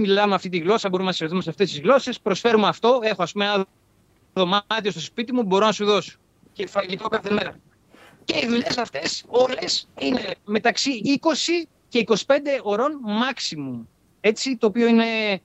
μιλάμε 0.00 0.34
αυτή 0.34 0.48
τη 0.48 0.58
γλώσσα, 0.58 0.88
μπορούμε 0.88 1.08
να 1.08 1.14
συνεχίσουμε 1.14 1.42
σε 1.42 1.50
αυτές 1.50 1.70
τις 1.70 1.80
γλώσσες, 1.80 2.20
προσφέρουμε 2.20 2.68
αυτό, 2.68 3.00
έχω 3.02 3.22
ας 3.22 3.32
πούμε 3.32 3.44
ένα 3.44 3.64
δωμάτιο 4.32 4.90
στο 4.90 5.00
σπίτι 5.00 5.32
μου 5.32 5.42
μπορώ 5.42 5.66
να 5.66 5.72
σου 5.72 5.84
δώσω. 5.84 6.18
Και 6.52 6.66
φαγητό 6.66 7.08
κάθε 7.08 7.30
μέρα. 7.30 7.56
Και 8.24 8.38
οι 8.42 8.46
δουλειές 8.46 8.78
αυτές 8.78 9.24
όλες 9.28 9.88
είναι 9.98 10.34
μεταξύ 10.44 10.90
20 11.04 11.68
και 11.88 12.04
25 12.06 12.14
ωρών 12.62 13.00
maximum. 13.06 13.86
Έτσι, 14.20 14.56
το 14.56 14.66
οποίο 14.66 14.86
είναι 14.86 15.40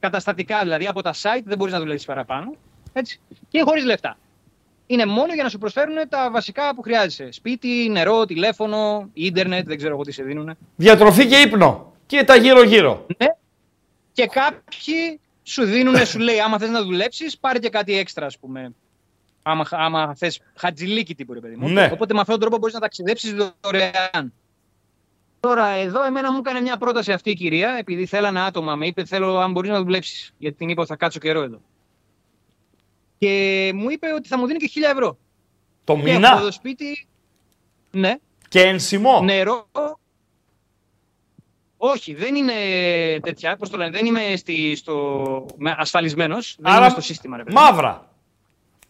καταστατικά, 0.00 0.60
δηλαδή 0.62 0.86
από 0.86 1.02
τα 1.02 1.12
site 1.12 1.42
δεν 1.44 1.58
μπορείς 1.58 1.72
να 1.72 1.78
δουλεύει 1.80 2.04
παραπάνω. 2.04 2.54
Έτσι. 2.92 3.20
Και 3.48 3.62
χωρίς 3.62 3.84
λεφτά. 3.84 4.18
Είναι 4.86 5.06
μόνο 5.06 5.34
για 5.34 5.42
να 5.42 5.48
σου 5.48 5.58
προσφέρουν 5.58 5.96
τα 6.08 6.30
βασικά 6.30 6.74
που 6.74 6.82
χρειάζεσαι. 6.82 7.28
Σπίτι, 7.32 7.88
νερό, 7.90 8.24
τηλέφωνο, 8.24 9.10
ίντερνετ, 9.12 9.66
δεν 9.66 9.76
ξέρω 9.76 9.94
εγώ 9.94 10.02
τι 10.02 10.12
σε 10.12 10.22
δίνουν. 10.22 10.56
Διατροφή 10.76 11.26
και 11.26 11.36
ύπνο. 11.36 11.93
Και 12.06 12.24
τα 12.24 12.36
γύρω-γύρω. 12.36 13.06
Ναι. 13.18 13.26
Και 14.12 14.26
κάποιοι 14.26 15.20
σου 15.42 15.64
δίνουν, 15.64 16.06
σου 16.06 16.18
λέει, 16.18 16.40
άμα 16.40 16.58
θες 16.58 16.70
να 16.70 16.82
δουλέψεις, 16.82 17.38
πάρε 17.38 17.58
και 17.58 17.68
κάτι 17.68 17.98
έξτρα, 17.98 18.26
ας 18.26 18.38
πούμε. 18.38 18.74
Άμα, 19.42 19.66
άμα 19.70 20.14
θες 20.14 20.40
χατζηλίκι 20.54 21.14
τύπου, 21.14 21.32
ρε 21.32 21.40
παιδί 21.40 21.56
μου. 21.56 21.68
Ναι. 21.68 21.90
Οπότε 21.92 22.14
με 22.14 22.20
αυτόν 22.20 22.34
τον 22.34 22.40
τρόπο 22.40 22.58
μπορείς 22.58 22.74
να 22.74 22.80
ταξιδέψεις 22.80 23.34
δωρεάν. 23.60 24.32
Τώρα, 25.40 25.66
εδώ 25.66 26.04
εμένα 26.04 26.32
μου 26.32 26.38
έκανε 26.38 26.60
μια 26.60 26.76
πρόταση 26.76 27.12
αυτή 27.12 27.30
η 27.30 27.34
κυρία, 27.34 27.76
επειδή 27.78 28.06
θέλανε 28.06 28.40
άτομα. 28.40 28.74
Με 28.74 28.86
είπε, 28.86 29.04
θέλω 29.04 29.38
αν 29.38 29.52
μπορείς 29.52 29.70
να 29.70 29.82
δουλέψεις. 29.82 30.34
Γιατί 30.38 30.56
την 30.56 30.68
είπα, 30.68 30.86
θα 30.86 30.96
κάτσω 30.96 31.18
καιρό 31.18 31.42
εδώ. 31.42 31.60
Και 33.18 33.72
μου 33.74 33.90
είπε 33.90 34.12
ότι 34.12 34.28
θα 34.28 34.38
μου 34.38 34.46
δίνει 34.46 34.58
και 34.58 34.70
1000 34.74 34.90
ευρώ. 34.90 35.18
Το 35.84 35.96
μήνα. 35.96 36.32
Και 36.32 36.38
εδώ 36.38 36.50
σπίτι. 36.50 37.06
Ναι. 37.90 38.14
Και 38.48 38.60
ενσημό. 38.60 39.20
Νερό, 39.20 39.68
όχι, 41.86 42.14
δεν 42.14 42.34
είναι 42.34 42.52
τέτοια. 43.22 43.56
Πώ 43.56 43.68
το 43.68 43.76
λένε, 43.76 43.90
δεν 43.90 44.06
είμαι 44.06 44.36
στη, 44.36 44.76
στο... 44.76 45.46
ασφαλισμένο. 45.76 46.36
Δεν 46.58 46.76
είμαι 46.76 46.88
στο 46.88 47.00
σύστημα. 47.00 47.36
Ρε, 47.36 47.42
μαύρα. 47.52 48.08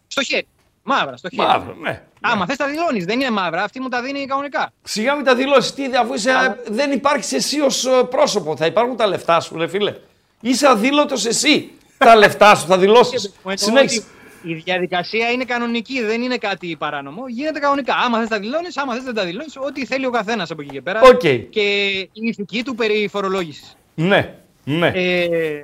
Στο 0.07 0.23
χέρι. 0.23 0.47
Μαύρα, 0.83 1.17
στο 1.17 1.29
χέρι. 1.29 1.47
Μαύρα, 1.47 1.75
ναι. 1.81 2.03
Άμα 2.21 2.45
θε 2.45 2.55
τα 2.55 2.67
δηλώνει, 2.67 3.03
δεν 3.03 3.19
είναι 3.19 3.29
μαύρα. 3.29 3.63
Αυτή 3.63 3.81
μου 3.81 3.87
τα 3.89 4.01
δίνει 4.01 4.25
κανονικά. 4.25 4.71
Σιγά 4.83 5.15
μην 5.15 5.25
τα 5.25 5.35
δηλώσει. 5.35 5.73
Τι, 5.73 5.95
αφού 5.95 6.13
είσαι, 6.13 6.61
δεν 6.67 6.91
υπάρχει 6.91 7.35
εσύ 7.35 7.61
ω 7.61 7.65
ε, 7.65 8.03
πρόσωπο. 8.09 8.57
Θα 8.57 8.65
υπάρχουν 8.65 8.95
τα 8.95 9.07
λεφτά 9.07 9.39
σου, 9.39 9.57
ρε 9.57 9.67
φίλε. 9.67 9.95
Είσαι 10.41 10.67
αδήλωτο 10.67 11.13
εσύ. 11.13 11.71
τα 11.97 12.15
λεφτά 12.15 12.55
σου 12.55 12.67
θα 12.67 12.77
δηλώσει. 12.77 13.33
Συνέχισε. 13.53 14.03
Η 14.47 14.53
διαδικασία 14.53 15.31
είναι 15.31 15.43
κανονική, 15.43 16.01
δεν 16.01 16.21
είναι 16.21 16.37
κάτι 16.37 16.75
παράνομο. 16.79 17.27
Γίνεται 17.27 17.59
κανονικά. 17.59 17.95
Άμα 17.95 18.19
θες 18.19 18.27
τα 18.27 18.39
δηλώνεις, 18.39 18.77
άμα 18.77 18.93
θες 18.93 19.03
δεν 19.03 19.13
τα 19.13 19.25
δηλώνεις, 19.25 19.57
ό,τι 19.57 19.85
θέλει 19.85 20.05
ο 20.05 20.09
καθένας 20.09 20.51
από 20.51 20.61
εκεί 20.61 20.71
και 20.71 20.81
πέρα. 20.81 21.01
Okay. 21.03 21.45
Και 21.49 21.89
η 21.97 22.09
ηθική 22.13 22.63
του 22.63 22.75
περί 22.75 23.07
φορολόγησης. 23.11 23.77
Ναι, 23.95 24.35
ναι. 24.63 24.87
Ε, 24.87 25.63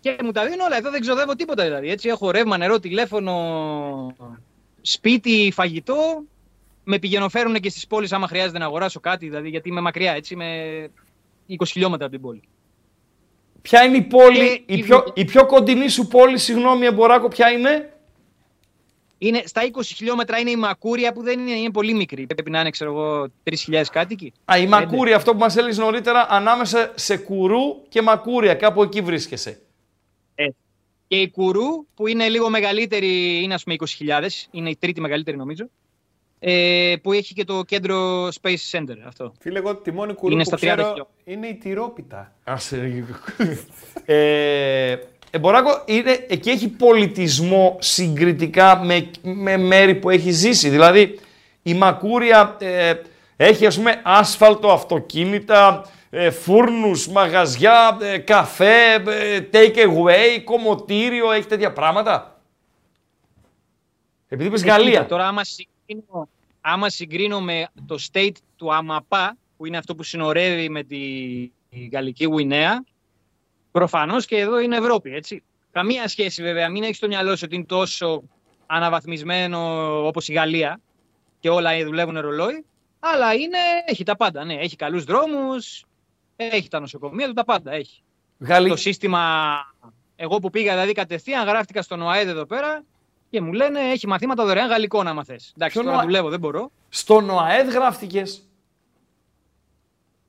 και 0.00 0.16
μου 0.24 0.32
τα 0.32 0.46
δίνω 0.46 0.64
όλα. 0.64 0.76
Εδώ 0.76 0.90
δεν 0.90 1.00
ξοδεύω 1.00 1.34
τίποτα 1.34 1.64
δηλαδή. 1.64 1.90
Έτσι, 1.90 2.08
έχω 2.08 2.30
ρεύμα, 2.30 2.56
νερό, 2.56 2.80
τηλέφωνο, 2.80 4.16
σπίτι, 4.80 5.52
φαγητό. 5.54 6.24
Με 6.84 6.98
πηγαίνω 6.98 7.28
φέρουν 7.28 7.54
και 7.54 7.70
στις 7.70 7.86
πόλεις 7.86 8.12
άμα 8.12 8.26
χρειάζεται 8.26 8.58
να 8.58 8.64
αγοράσω 8.64 9.00
κάτι, 9.00 9.26
δηλαδή 9.26 9.48
γιατί 9.48 9.68
είμαι 9.68 9.80
μακριά, 9.80 10.12
έτσι, 10.12 10.34
είμαι 10.34 10.90
20 11.48 11.54
χιλιόμετρα 11.66 12.06
από 12.06 12.14
την 12.14 12.24
πόλη. 12.24 12.42
Ποια 13.62 13.82
είναι 13.82 13.96
η 13.96 14.02
πόλη, 14.02 14.62
η, 14.66 14.82
πιο, 14.82 15.04
η 15.14 15.24
πιο 15.24 15.46
κοντινή 15.46 15.88
σου 15.88 16.06
πόλη, 16.06 16.38
συγγνώμη 16.38 16.86
Εμποράκο, 16.86 17.28
ποια 17.28 17.50
είναι; 17.50 17.93
Είναι, 19.24 19.42
στα 19.44 19.62
20 19.72 19.80
χιλιόμετρα 19.84 20.38
είναι 20.38 20.50
η 20.50 20.56
Μακούρια 20.56 21.12
που 21.12 21.22
δεν 21.22 21.38
είναι, 21.40 21.50
είναι 21.50 21.70
πολύ 21.70 21.94
μικρή. 21.94 22.26
Πρέπει 22.26 22.50
να 22.50 22.60
είναι, 22.60 22.70
ξέρω 22.70 22.90
εγώ, 22.90 23.28
3.000 23.68 23.82
κάτοικοι. 23.92 24.32
Α, 24.44 24.58
η 24.58 24.66
Μακούρια, 24.66 25.16
αυτό 25.16 25.32
που 25.32 25.38
μας 25.38 25.56
έλεγες 25.56 25.78
νωρίτερα, 25.78 26.26
ανάμεσα 26.30 26.92
σε 26.94 27.16
Κουρού 27.16 27.82
και 27.88 28.02
Μακούρια, 28.02 28.54
κάπου 28.54 28.82
εκεί 28.82 29.00
βρίσκεσαι. 29.00 29.60
Ε. 30.34 30.46
Και 31.06 31.20
η 31.20 31.30
Κουρού, 31.30 31.86
που 31.94 32.06
είναι 32.06 32.28
λίγο 32.28 32.50
μεγαλύτερη, 32.50 33.42
είναι 33.42 33.54
ας 33.54 33.62
πούμε 33.62 33.76
20.000, 33.98 34.28
είναι 34.50 34.70
η 34.70 34.76
τρίτη 34.76 35.00
μεγαλύτερη 35.00 35.36
νομίζω. 35.36 35.64
Ε, 36.38 36.94
που 37.02 37.12
έχει 37.12 37.34
και 37.34 37.44
το 37.44 37.62
κέντρο 37.62 38.28
Space 38.40 38.70
Center 38.70 38.96
αυτό. 39.06 39.32
Φίλε, 39.38 39.58
εγώ 39.58 39.76
τη 39.76 39.92
μόνη 39.92 40.14
κουρού 40.14 40.32
είναι 40.32 40.42
που 40.42 40.48
στα 40.48 40.56
ξέρω 40.56 41.10
είναι 41.24 41.46
η 41.46 41.54
τυρόπιτα. 41.54 42.32
ε, 44.04 44.96
Εμποράκο, 45.34 45.82
είναι, 45.84 46.26
εκεί 46.28 46.50
έχει 46.50 46.68
πολιτισμό 46.68 47.76
συγκριτικά 47.80 48.84
με, 48.84 49.10
με 49.22 49.56
μέρη 49.56 49.94
που 49.94 50.10
έχει 50.10 50.30
ζήσει. 50.30 50.68
Δηλαδή, 50.68 51.18
η 51.62 51.74
Μακούρια 51.74 52.56
ε, 52.60 52.94
έχει 53.36 53.66
ας 53.66 53.76
πούμε 53.76 54.00
άσφαλτο, 54.04 54.72
αυτοκίνητα, 54.72 55.90
ε, 56.10 56.30
φούρνους, 56.30 57.08
μαγαζιά, 57.08 57.98
ε, 58.00 58.18
καφέ, 58.18 58.94
ε, 58.94 59.48
take 59.52 59.76
away, 59.76 60.42
κομμωτήριο, 60.44 61.32
έχει 61.32 61.46
τέτοια 61.46 61.72
πράγματα. 61.72 62.40
Επειδή 64.28 64.48
είπες 64.48 64.64
Γαλλία. 64.64 65.06
Τώρα 65.06 65.28
άμα 65.28 65.44
συγκρίνω, 65.44 66.28
άμα 66.60 66.90
συγκρίνω 66.90 67.40
με 67.40 67.68
το 67.86 67.98
state 68.12 68.36
του 68.56 68.74
Αμαπά, 68.74 69.36
που 69.56 69.66
είναι 69.66 69.76
αυτό 69.76 69.94
που 69.94 70.02
συνορεύει 70.02 70.68
με 70.68 70.82
τη 70.82 70.96
η 71.68 71.88
Γαλλική 71.92 72.24
Γουινέα, 72.24 72.84
προφανώς 73.78 74.26
και 74.26 74.36
εδώ 74.38 74.58
είναι 74.58 74.76
Ευρώπη, 74.76 75.14
έτσι. 75.14 75.42
Καμία 75.72 76.08
σχέση 76.08 76.42
βέβαια, 76.42 76.68
μην 76.68 76.82
έχεις 76.82 76.96
στο 76.96 77.06
μυαλό 77.06 77.36
σου 77.36 77.42
ότι 77.44 77.54
είναι 77.54 77.64
τόσο 77.64 78.22
αναβαθμισμένο 78.66 79.58
όπως 80.06 80.28
η 80.28 80.32
Γαλλία 80.32 80.80
και 81.40 81.48
όλα 81.50 81.84
δουλεύουν 81.84 82.20
ρολόι, 82.20 82.64
αλλά 83.00 83.34
είναι, 83.34 83.58
έχει 83.86 84.02
τα 84.04 84.16
πάντα, 84.16 84.44
ναι. 84.44 84.54
Έχει 84.54 84.76
καλούς 84.76 85.04
δρόμους, 85.04 85.84
έχει 86.36 86.68
τα 86.68 86.80
νοσοκομεία 86.80 87.26
του, 87.26 87.32
τα 87.32 87.44
πάντα 87.44 87.72
έχει. 87.72 88.02
Γαλλι... 88.38 88.68
Το 88.68 88.76
σύστημα, 88.76 89.54
εγώ 90.16 90.38
που 90.38 90.50
πήγα 90.50 90.72
δηλαδή 90.72 90.92
κατευθείαν, 90.92 91.46
γράφτηκα 91.46 91.82
στον 91.82 92.02
ΟΑΕΔ 92.02 92.28
εδώ 92.28 92.44
πέρα 92.46 92.82
και 93.30 93.40
μου 93.40 93.52
λένε 93.52 93.80
έχει 93.80 94.06
μαθήματα 94.06 94.44
δωρεάν 94.44 94.68
γαλλικό 94.68 95.02
να 95.02 95.14
μαθες. 95.14 95.52
Εντάξει, 95.56 95.72
Ποιον 95.72 95.84
τώρα 95.84 95.96
ΟΑ- 95.96 96.04
δουλεύω, 96.06 96.28
δεν 96.28 96.40
μπορώ. 96.40 96.70
Στον 96.88 97.30
ΟΑΕΔ 97.30 97.68
γράφτηκες; 97.74 98.42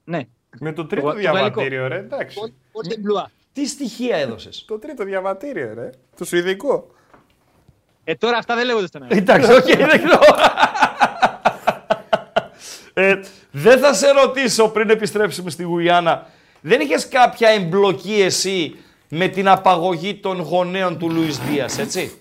Ναι. 0.03 0.21
Με 0.59 0.73
το 0.73 0.85
τρίτο 0.85 1.05
Το- 1.07 1.13
το 1.13 1.19
διαβατήριο, 1.19 1.87
ρε. 1.87 1.97
Εντάξει. 1.97 2.53
Πότε 2.75 2.97
μπλουά. 2.97 3.31
Τι 3.53 3.67
στοιχεία 3.67 4.15
έδωσες; 4.17 4.65
Το 4.67 4.79
τρίτο 4.79 5.03
διαβατήριο, 5.03 5.73
ρε. 5.75 5.89
Το 6.17 6.25
σουηδικό. 6.25 6.87
Ε, 8.03 8.15
τώρα 8.15 8.37
αυτά 8.37 8.55
δεν 8.55 8.65
λέγονται 8.65 8.87
στον 8.87 9.03
αέρα. 9.03 9.15
Εντάξει, 9.15 9.51
οκ, 9.53 9.65
δεκτό. 9.65 10.19
ε, 12.93 13.19
δεν 13.51 13.79
θα 13.79 13.93
σε 13.93 14.11
ρωτήσω 14.11 14.67
πριν 14.69 14.89
επιστρέψουμε 14.89 15.49
στη 15.49 15.63
Γουιάννα. 15.63 16.27
Δεν 16.61 16.79
είχες 16.81 17.07
κάποια 17.07 17.49
εμπλοκή 17.49 18.21
εσύ 18.21 18.75
με 19.09 19.27
την 19.27 19.47
απαγωγή 19.47 20.15
των 20.15 20.39
γονέων 20.39 20.97
του 20.97 21.09
Λουίς 21.11 21.39
Ντίας, 21.39 21.77
έτσι; 21.77 22.17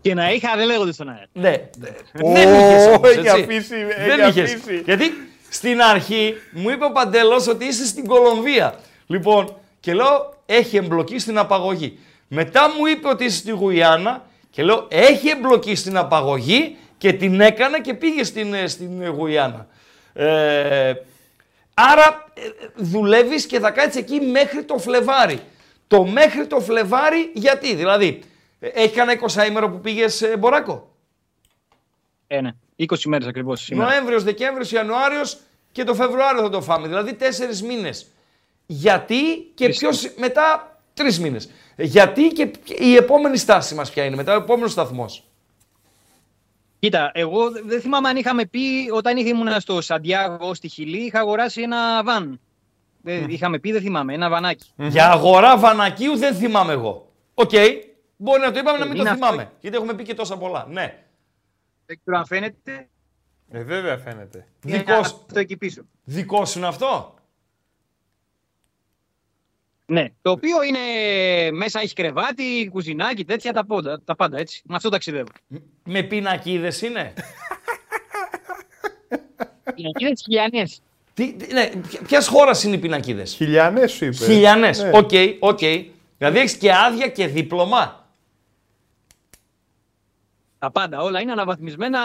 Και 0.00 0.14
να 0.14 0.32
είχα 0.32 0.56
δεν 0.56 0.66
λέγονται 0.66 0.92
στον 0.92 1.08
αέρα. 1.08 1.26
ναι. 1.32 1.68
δεν 2.12 2.54
είχες 2.54 2.86
όμως, 2.86 3.08
έχει 3.10 3.18
έτσι. 3.18 3.30
αφήσει, 3.42 3.74
έχει 3.74 4.08
Δεν 4.08 4.28
είχες. 4.28 4.54
αφήσει. 4.54 4.82
Γιατί 4.84 5.04
στην 5.50 5.82
αρχή 5.82 6.34
μου 6.50 6.70
είπε 6.70 6.84
ο 6.84 6.92
Παντελός 6.92 7.48
ότι 7.48 7.64
είσαι 7.64 7.86
στην 7.86 8.06
Κολομβία. 8.06 8.74
Λοιπόν, 9.06 9.56
και 9.80 9.94
λέω 9.94 10.34
έχει 10.46 10.76
εμπλοκή 10.76 11.18
στην 11.18 11.38
απαγωγή. 11.38 11.98
Μετά 12.28 12.68
μου 12.68 12.86
είπε 12.86 13.08
ότι 13.08 13.24
είσαι 13.24 13.36
στη 13.36 13.50
Γουιάννα 13.50 14.26
και 14.50 14.62
λέω 14.62 14.86
έχει 14.90 15.28
εμπλοκή 15.28 15.74
στην 15.74 15.96
απαγωγή 15.96 16.76
και 16.98 17.12
την 17.12 17.40
έκανε 17.40 17.80
και 17.80 17.94
πήγε 17.94 18.24
στην, 18.24 18.54
ε, 18.54 18.66
στην 18.66 19.02
ε, 19.02 19.08
Γουιάννα. 19.08 19.66
Ε, 20.12 20.92
άρα 21.74 22.24
ε, 22.34 22.40
ε, 22.40 22.50
δουλεύεις 22.76 23.46
και 23.46 23.60
θα 23.60 23.70
κάτσεις 23.70 24.00
εκεί 24.00 24.20
μέχρι 24.20 24.64
το 24.64 24.78
Φλεβάρι. 24.78 25.40
Το 25.86 26.04
μέχρι 26.04 26.46
το 26.46 26.60
Φλεβάρι 26.60 27.30
γιατί, 27.34 27.74
δηλαδή, 27.74 28.22
ε, 28.60 28.68
έχει 28.68 28.94
κανένα 28.94 29.20
20 29.26 29.46
ημέρο 29.48 29.70
που 29.70 29.80
πήγες 29.80 30.22
ε, 30.22 30.36
Μποράκο; 30.36 30.94
Ε, 32.26 32.40
ναι. 32.40 32.50
20 32.88 32.96
μέρες 33.06 33.26
ακριβώς 33.26 33.60
σήμερα. 33.60 33.90
Νοέμβριος, 33.90 34.22
Δεκέμβριος, 34.24 34.72
Ιανουάριος 34.72 35.38
και 35.72 35.84
το 35.84 35.94
Φεβρουάριο 35.94 36.42
θα 36.42 36.50
το 36.50 36.62
φάμε. 36.62 36.88
Δηλαδή 36.88 37.14
τέσσερις 37.14 37.62
μήνες. 37.62 38.06
Γιατί 38.66 39.22
και 39.54 39.64
Τρεις 39.64 39.78
ποιος 39.78 40.14
μετά 40.16 40.76
τρεις 40.94 41.20
μήνες. 41.20 41.50
Γιατί 41.76 42.28
και 42.28 42.50
η 42.78 42.94
επόμενη 42.94 43.36
στάση 43.36 43.74
μας 43.74 43.90
ποια 43.90 44.04
είναι 44.04 44.16
μετά, 44.16 44.32
ο 44.32 44.36
επόμενος 44.36 44.72
σταθμός. 44.72 45.24
Κοίτα, 46.78 47.10
εγώ 47.14 47.50
δεν 47.50 47.80
θυμάμαι 47.80 48.08
αν 48.08 48.16
είχαμε 48.16 48.46
πει 48.46 48.90
όταν 48.92 49.16
ήμουν 49.16 49.60
στο 49.60 49.80
Σαντιάγο 49.80 50.54
στη 50.54 50.68
Χιλή, 50.68 50.98
είχα 50.98 51.20
αγοράσει 51.20 51.62
ένα 51.62 52.02
βαν. 52.04 52.40
Δεν 53.02 53.28
είχαμε 53.28 53.58
πει, 53.58 53.72
δεν 53.72 53.80
θυμάμαι, 53.80 54.14
ένα 54.14 54.28
βανάκι. 54.28 54.70
Για 54.76 55.10
αγορά 55.10 55.58
βανακίου 55.58 56.16
δεν 56.16 56.34
θυμάμαι 56.34 56.72
εγώ. 56.72 57.12
Οκ. 57.34 57.50
Μπορεί 58.16 58.40
να 58.40 58.52
το 58.52 58.58
είπαμε 58.58 58.78
να 58.78 58.84
μην 58.84 58.94
το 58.94 59.00
Είναι 59.00 59.10
αυτό. 59.10 59.24
θυμάμαι. 59.24 59.50
Γιατί 59.60 59.76
έχουμε 59.76 59.94
πει 59.94 60.02
και 60.02 60.14
τόσα 60.14 60.36
πολλά. 60.36 60.66
Ναι. 60.70 60.98
Δεν 61.90 61.98
ξέρω 62.02 62.18
αν 62.18 62.26
φαίνεται; 62.26 62.88
Ε, 63.50 63.62
βέβαια 63.62 63.98
φαίνεται. 63.98 64.46
Είναι 64.66 64.76
Δικός, 64.76 64.98
αυτό 64.98 65.38
εκεί 65.38 65.56
πίσω. 65.56 65.82
δικό 66.04 66.44
σου 66.44 66.58
είναι 66.58 66.66
αυτό; 66.66 67.14
Ναι, 69.86 70.08
το 70.22 70.30
οποίο 70.30 70.62
είναι 70.62 70.78
μέσα 71.50 71.80
έχει 71.80 71.94
κρεβάτι, 71.94 72.68
κουζινάκι, 72.72 73.24
τέτοια 73.24 73.52
τα 73.52 73.66
πάντα, 73.66 74.00
τα 74.04 74.16
πάντα 74.16 74.38
έτσι. 74.38 74.62
Με 74.64 74.76
αυτό 74.76 74.88
ταξιδεύω. 74.88 75.28
Με 75.84 76.02
πινακίδες 76.02 76.82
είναι; 76.82 77.12
Πινακίδες 79.74 80.20
χιλιανές. 80.24 80.80
Τι, 81.14 81.32
τι- 81.34 81.52
ναι, 81.52 81.70
ποιας 82.06 82.26
χώρας 82.28 82.62
είναι 82.62 82.74
οι 82.74 82.78
πινακίδες; 82.78 83.34
Χιλιανές 83.34 83.92
σου 83.92 84.04
είπε. 84.04 84.14
Χιλιανές. 84.16 84.82
Ναι. 84.82 84.90
OK, 84.94 85.10
OK. 85.38 85.58
Δηλαδή 86.18 86.38
έχεις 86.38 86.56
και 86.56 86.72
άδεια 86.74 87.08
και 87.08 87.26
δίπλωμα. 87.26 87.99
Τα 90.60 90.70
πάντα, 90.70 91.00
όλα 91.00 91.20
είναι 91.20 91.32
αναβαθμισμένα, 91.32 91.98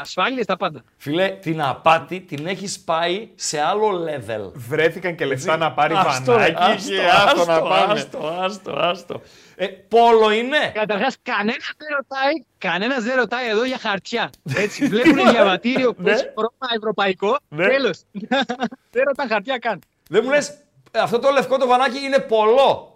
ασφάλειες, 0.00 0.46
τα 0.46 0.56
πάντα. 0.56 0.82
Φίλε, 0.96 1.28
την 1.28 1.62
απάτη 1.62 2.20
την 2.20 2.46
έχεις 2.46 2.80
πάει 2.80 3.28
σε 3.34 3.60
άλλο 3.60 4.04
level. 4.04 4.50
Βρέθηκαν 4.54 5.14
και 5.14 5.24
λεφτά 5.24 5.56
να 5.56 5.72
πάρει 5.72 5.94
Άστο, 5.96 6.36
ρε, 6.36 6.52
βανάκι 6.52 6.88
και 6.88 7.08
άστο 7.08 7.44
να 7.44 7.60
πάμε. 7.62 7.92
Άστο, 7.92 8.26
άστο, 8.40 8.72
άστο. 8.76 9.20
Ε, 9.56 9.66
πόλο 9.66 10.30
είναι; 10.30 10.70
Καταρχάς, 10.74 11.16
κανένας 11.22 11.72
δεν 11.78 11.88
ρωτάει, 11.96 12.32
κανένας 12.58 13.02
δεν 13.04 13.16
ρωτάει 13.16 13.48
εδώ 13.48 13.64
για 13.64 13.78
χαρτιά. 13.78 14.30
Έτσι, 14.54 14.86
βλέπουν 14.88 15.30
διαβατήριο 15.30 15.94
που 15.94 16.02
Ναι. 16.02 16.10
έχει 16.10 16.22
χρώμα 16.36 16.72
ευρωπαϊκό. 16.76 17.38
Ναι. 17.48 17.66
Τέλος. 17.68 18.00
δεν 18.92 19.02
ρωτάνε 19.06 19.28
χαρτιά 19.32 19.58
καν. 19.58 19.78
Δεν 20.08 20.20
μου 20.24 20.30
λες, 20.30 20.48
«Ε, 20.90 20.98
αυτό 20.98 21.18
το 21.18 21.30
λευκό 21.30 21.58
το 21.58 21.66
βανάκι 21.66 21.98
είναι 22.04 22.18
πολλό. 22.18 22.91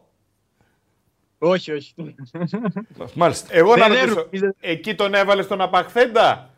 Όχι, 1.38 1.72
όχι. 1.72 1.94
Μάλιστα. 3.14 3.48
Εγώ 3.50 3.76
να 3.76 3.88
Δεν 3.88 3.98
ρωτήσω, 3.98 4.20
έρχομαι. 4.30 4.54
εκεί 4.60 4.94
τον 4.94 5.14
έβαλε 5.14 5.42
στον 5.42 5.60
απαχθέντα; 5.60 6.50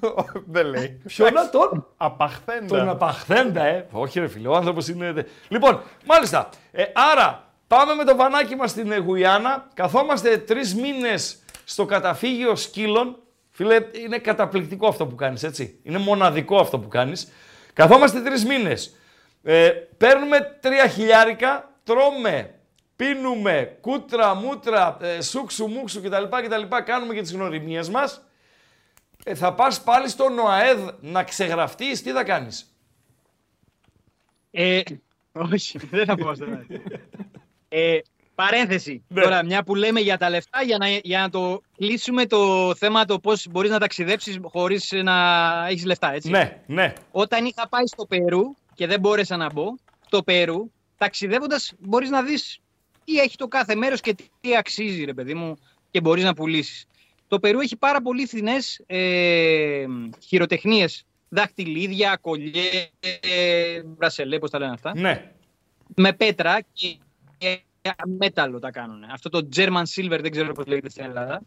Δεν 0.54 0.66
λέει. 0.66 1.00
Ποιο 1.06 1.30
να 1.30 1.50
τον; 1.50 1.86
Απαχθέντα. 1.96 2.66
Τον 2.66 2.88
απαχθέντα, 2.88 3.64
ε. 3.64 3.86
Όχι, 3.90 4.20
ρε 4.20 4.28
φίλε, 4.28 4.48
ο 4.48 4.54
άνθρωπος 4.54 4.88
είναι. 4.88 5.26
Λοιπόν, 5.48 5.80
μάλιστα. 6.06 6.48
Ε, 6.72 6.84
άρα, 7.12 7.52
πάμε 7.66 7.94
με 7.94 8.04
το 8.04 8.16
βανάκι 8.16 8.54
μας 8.56 8.70
στην 8.70 8.92
ε, 8.92 8.96
Γουιάννα. 8.96 9.68
Καθόμαστε 9.74 10.38
τρεις 10.38 10.74
μήνες 10.74 11.38
στο 11.64 11.84
καταφύγιο 11.84 12.56
σκύλων. 12.56 13.16
Φίλε, 13.50 13.78
είναι 14.04 14.18
καταπληκτικό 14.18 14.86
αυτό 14.88 15.06
που 15.06 15.14
κάνεις, 15.14 15.42
έτσι. 15.42 15.80
Είναι 15.82 15.98
μοναδικό 15.98 16.58
αυτό 16.58 16.78
που 16.78 16.88
κάνεις. 16.88 17.32
Καθόμαστε 17.72 18.20
τρεις 18.20 18.44
μήνες. 18.44 18.96
Ε, 19.42 19.68
παίρνουμε 19.96 20.58
τρία 20.60 20.88
χιλιάρικα, 20.88 21.72
τρώμε, 21.84 22.54
πίνουμε, 22.96 23.78
κούτρα, 23.80 24.34
μούτρα, 24.34 24.96
ε, 25.00 25.20
σούξου, 25.20 25.66
μουξου 25.66 26.02
κτλ, 26.02 26.24
κτλ. 26.42 26.76
Κάνουμε 26.84 27.14
και 27.14 27.20
τις 27.20 27.32
γνωριμίες 27.32 27.88
μας. 27.88 28.20
Ε, 29.24 29.34
θα 29.34 29.54
πας 29.54 29.82
πάλι 29.82 30.08
στο 30.08 30.28
ΝΟΑΕΔ 30.28 30.78
να 31.00 31.24
ξεγραφτείς, 31.24 32.02
τι 32.02 32.10
θα 32.10 32.24
κάνεις; 32.24 32.76
Ε, 34.50 34.80
όχι, 35.32 35.78
δεν 35.90 36.04
θα 36.06 36.14
πω 36.14 36.28
αυτό. 36.28 36.44
ε, 37.68 37.98
παρένθεση. 38.34 39.04
Ναι. 39.08 39.22
Τώρα, 39.22 39.44
μια 39.44 39.62
που 39.62 39.74
λέμε 39.74 40.00
για 40.00 40.18
τα 40.18 40.30
λεφτά, 40.30 40.62
για 40.62 40.78
να, 40.78 40.88
για 40.88 41.20
να 41.20 41.30
το 41.30 41.60
κλείσουμε 41.76 42.26
το 42.26 42.74
θέμα 42.74 43.04
το 43.04 43.18
πώς 43.18 43.46
μπορείς 43.50 43.70
να 43.70 43.78
ταξιδέψεις 43.78 44.38
χωρίς 44.42 44.92
να 44.92 45.14
έχεις 45.68 45.84
λεφτά, 45.84 46.12
έτσι. 46.12 46.30
Ναι, 46.30 46.62
ναι. 46.66 46.92
Όταν 47.10 47.44
είχα 47.44 47.68
πάει 47.68 47.86
στο 47.86 48.06
Περού 48.06 48.42
και 48.74 48.86
δεν 48.86 49.00
μπόρεσα 49.00 49.36
να 49.36 49.52
μπω, 49.52 49.74
στο 50.06 50.22
Περού, 50.22 50.70
ταξιδεύοντας 50.96 51.72
μπορείς 51.78 52.10
να 52.10 52.22
δεις 52.22 52.60
τι 53.06 53.18
έχει 53.18 53.36
το 53.36 53.48
κάθε 53.48 53.74
μέρος 53.74 54.00
και 54.00 54.14
τι 54.40 54.56
αξίζει, 54.56 55.04
ρε 55.04 55.14
παιδί 55.14 55.34
μου, 55.34 55.56
και 55.90 56.00
μπορείς 56.00 56.24
να 56.24 56.34
πουλήσεις. 56.34 56.86
Το 57.28 57.38
Περού 57.38 57.60
έχει 57.60 57.76
πάρα 57.76 58.02
πολύ 58.02 58.26
φθηνές 58.26 58.82
ε, 58.86 59.86
χειροτεχνίες, 60.22 61.04
δαχτυλίδια, 61.28 62.16
κολλιές, 62.20 62.90
ε, 63.20 63.82
μπρασελέ, 63.82 64.38
πώς 64.38 64.50
τα 64.50 64.58
λένε 64.58 64.72
αυτά, 64.72 64.92
Ναι. 64.98 65.32
με 65.94 66.12
πέτρα 66.12 66.60
και, 66.72 66.96
και 67.38 67.60
μέταλλο 68.18 68.58
τα 68.58 68.70
κάνουν. 68.70 69.04
Αυτό 69.04 69.28
το 69.28 69.48
German 69.56 69.82
Silver 69.94 70.18
δεν 70.20 70.30
ξέρω 70.30 70.52
πώς 70.52 70.66
λέγεται 70.66 70.88
στην 70.90 71.04
Ελλάδα. 71.04 71.42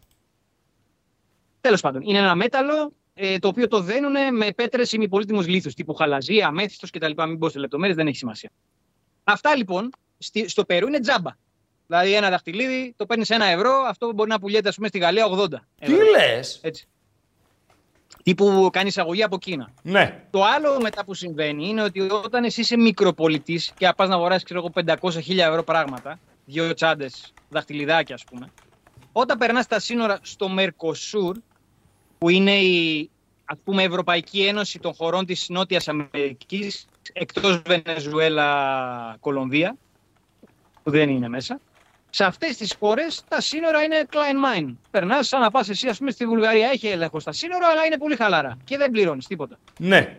Τέλος 1.60 1.80
πάντων, 1.80 2.02
είναι 2.02 2.18
ένα 2.18 2.34
μέταλλο 2.34 2.92
ε, 3.14 3.38
το 3.38 3.48
οποίο 3.48 3.68
το 3.68 3.80
δένουν 3.80 4.36
με 4.36 4.52
πέτρες 4.52 4.92
ημιπολίτημου 4.92 5.40
λίθους, 5.40 5.74
τύπου 5.74 5.94
χαλαζία, 5.94 6.46
αμέθιστος 6.46 6.90
κτλ. 6.90 7.12
Μην 7.26 7.38
πω 7.38 7.48
σε 7.48 7.58
λεπτομέρειες, 7.58 7.96
δεν 7.96 8.06
έχει 8.06 8.16
σημασία. 8.16 8.50
Αυτά 9.24 9.56
λοιπόν 9.56 9.90
στη, 10.18 10.48
στο 10.48 10.64
Περού 10.64 10.86
είναι 10.86 11.00
τζάμπα. 11.00 11.30
Δηλαδή 11.90 12.14
ένα 12.14 12.30
δαχτυλίδι 12.30 12.94
το 12.96 13.06
παίρνεις 13.06 13.30
ένα 13.30 13.44
ευρώ, 13.44 13.72
αυτό 13.88 14.12
μπορεί 14.12 14.28
να 14.30 14.38
πουλιέται 14.38 14.68
ας 14.68 14.74
πούμε 14.74 14.88
στη 14.88 14.98
Γαλλία 14.98 15.26
80. 15.26 15.48
Τι 15.48 15.56
ευρώ. 15.78 15.96
λες; 16.10 16.58
Έτσι. 16.62 16.88
Τύπου 18.22 18.68
κάνεις 18.72 18.90
εισαγωγή 18.90 19.22
από 19.22 19.38
Κίνα. 19.38 19.72
Ναι. 19.82 20.24
Το 20.30 20.44
άλλο 20.44 20.80
μετά 20.80 21.04
που 21.04 21.14
συμβαίνει 21.14 21.68
είναι 21.68 21.82
ότι 21.82 22.00
όταν 22.00 22.44
εσύ 22.44 22.60
είσαι 22.60 22.76
μικροπολιτής 22.76 23.72
και 23.76 23.92
πας 23.96 24.08
να 24.08 24.14
αγοράσεις 24.14 24.48
500-1000 24.74 25.38
ευρώ 25.38 25.62
πράγματα, 25.62 26.18
δύο 26.44 26.74
τσάντες, 26.74 27.32
δαχτυλιδάκια 27.48 28.14
ας 28.14 28.24
πούμε, 28.24 28.52
όταν 29.12 29.38
περνάς 29.38 29.66
τα 29.66 29.78
σύνορα 29.78 30.18
στο 30.22 30.48
Μερκοσούρ, 30.48 31.36
που 32.18 32.28
είναι 32.28 32.58
η 32.58 33.10
ας 33.44 33.58
πούμε, 33.64 33.82
Ευρωπαϊκή 33.82 34.42
Ένωση 34.42 34.78
των 34.78 34.94
χωρών 34.94 35.26
της 35.26 35.48
Νότιας 35.48 35.88
Αμερικής, 35.88 36.86
εκτός 37.12 37.62
Βενεζουέλα, 37.66 39.16
Κολομβία, 39.20 39.76
που 40.82 40.90
δεν 40.90 41.08
είναι 41.08 41.28
μέσα, 41.28 41.60
σε 42.10 42.24
αυτές 42.24 42.56
τις 42.56 42.74
χώρες 42.80 43.22
τα 43.28 43.40
σύνορα 43.40 43.82
είναι 43.82 44.06
Klein 44.12 44.58
Mine. 44.68 44.74
Περνάς 44.90 45.28
σαν 45.28 45.40
να 45.40 45.50
πας 45.50 45.68
εσύ, 45.68 45.88
ας 45.88 45.98
πούμε, 45.98 46.10
στη 46.10 46.26
Βουλγαρία, 46.26 46.68
έχει 46.72 46.86
έλεγχο 46.86 47.20
στα 47.20 47.32
σύνορα, 47.32 47.66
αλλά 47.66 47.84
είναι 47.84 47.98
πολύ 47.98 48.16
χαλαρά 48.16 48.56
και 48.64 48.76
δεν 48.76 48.90
πληρώνεις 48.90 49.26
τίποτα. 49.26 49.58
Ναι. 49.78 50.16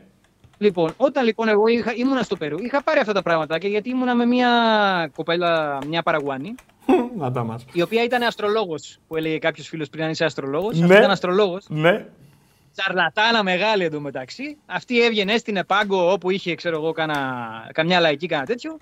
Λοιπόν, 0.57 0.93
όταν 0.97 1.25
λοιπόν 1.25 1.47
εγώ 1.47 1.67
είχα, 1.67 1.93
ήμουνα 1.95 2.21
στο 2.21 2.35
Περού, 2.37 2.57
είχα 2.63 2.83
πάρει 2.83 2.99
αυτά 2.99 3.13
τα 3.13 3.21
πράγματα 3.21 3.57
και 3.57 3.67
γιατί 3.67 3.89
ήμουνα 3.89 4.15
με 4.15 4.25
μια 4.25 4.49
κοπέλα, 5.15 5.79
μια 5.87 6.01
Παραγουάνη, 6.01 6.55
Να 7.17 7.31
τα 7.31 7.43
μας. 7.43 7.65
η 7.73 7.81
οποία 7.81 8.03
ήταν 8.03 8.21
αστρολόγος, 8.23 8.97
που 9.07 9.15
έλεγε 9.15 9.37
κάποιος 9.37 9.67
φίλος 9.67 9.89
πριν 9.89 10.03
αν 10.03 10.09
είσαι 10.09 10.25
αστρολόγος. 10.25 10.77
Ναι. 10.77 10.83
Αυτή 10.85 10.97
ήταν 10.97 11.11
αστρολόγος. 11.11 11.65
Ναι. 11.69 12.05
Τσαρλατάνα 12.75 13.43
μεγάλη 13.43 13.83
εντωμεταξύ. 13.83 14.57
Αυτή 14.65 15.01
έβγαινε, 15.01 15.33
έστεινε 15.33 15.63
πάγκο 15.63 16.11
όπου 16.11 16.29
είχε, 16.31 16.55
ξέρω 16.55 16.75
εγώ, 16.75 16.91
κάνα, 16.91 17.49
καμιά 17.73 17.99
λαϊκή, 17.99 18.27
κάνα 18.27 18.45
τέτοιο 18.45 18.77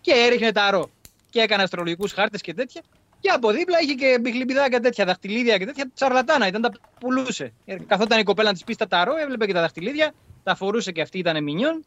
και 0.00 0.12
έριχνε 0.26 0.52
ταρό. 0.52 0.90
Και 1.34 1.40
έκανε 1.40 1.62
αστρολογικούς 1.62 2.12
χάρτες 2.12 2.40
και 2.40 2.54
τέτοια. 2.54 2.82
Και 3.20 3.30
από 3.30 3.50
δίπλα 3.50 3.80
είχε 3.80 3.94
και 3.94 4.18
μπιχλιμπιδάκια 4.20 4.80
τέτοια, 4.80 5.04
δαχτυλίδια 5.04 5.58
και 5.58 5.64
τέτοια. 5.64 5.90
Τσαρλατάνα 5.94 6.46
ήταν, 6.46 6.62
τα 6.62 6.70
πουλούσε. 7.00 7.52
Ε, 7.64 7.76
Καθόταν 7.86 8.20
η 8.20 8.22
κοπέλα 8.22 8.48
να 8.48 8.54
της 8.54 8.64
πεις 8.64 8.76
τα 8.76 8.86
ταρό, 8.86 9.16
έβλεπε 9.16 9.46
και 9.46 9.52
τα 9.52 9.60
δαχτυλίδια, 9.60 10.14
τα 10.42 10.54
φορούσε 10.54 10.92
και 10.92 11.00
αυτή 11.00 11.18
ήταν 11.18 11.42
μηνιόν. 11.42 11.84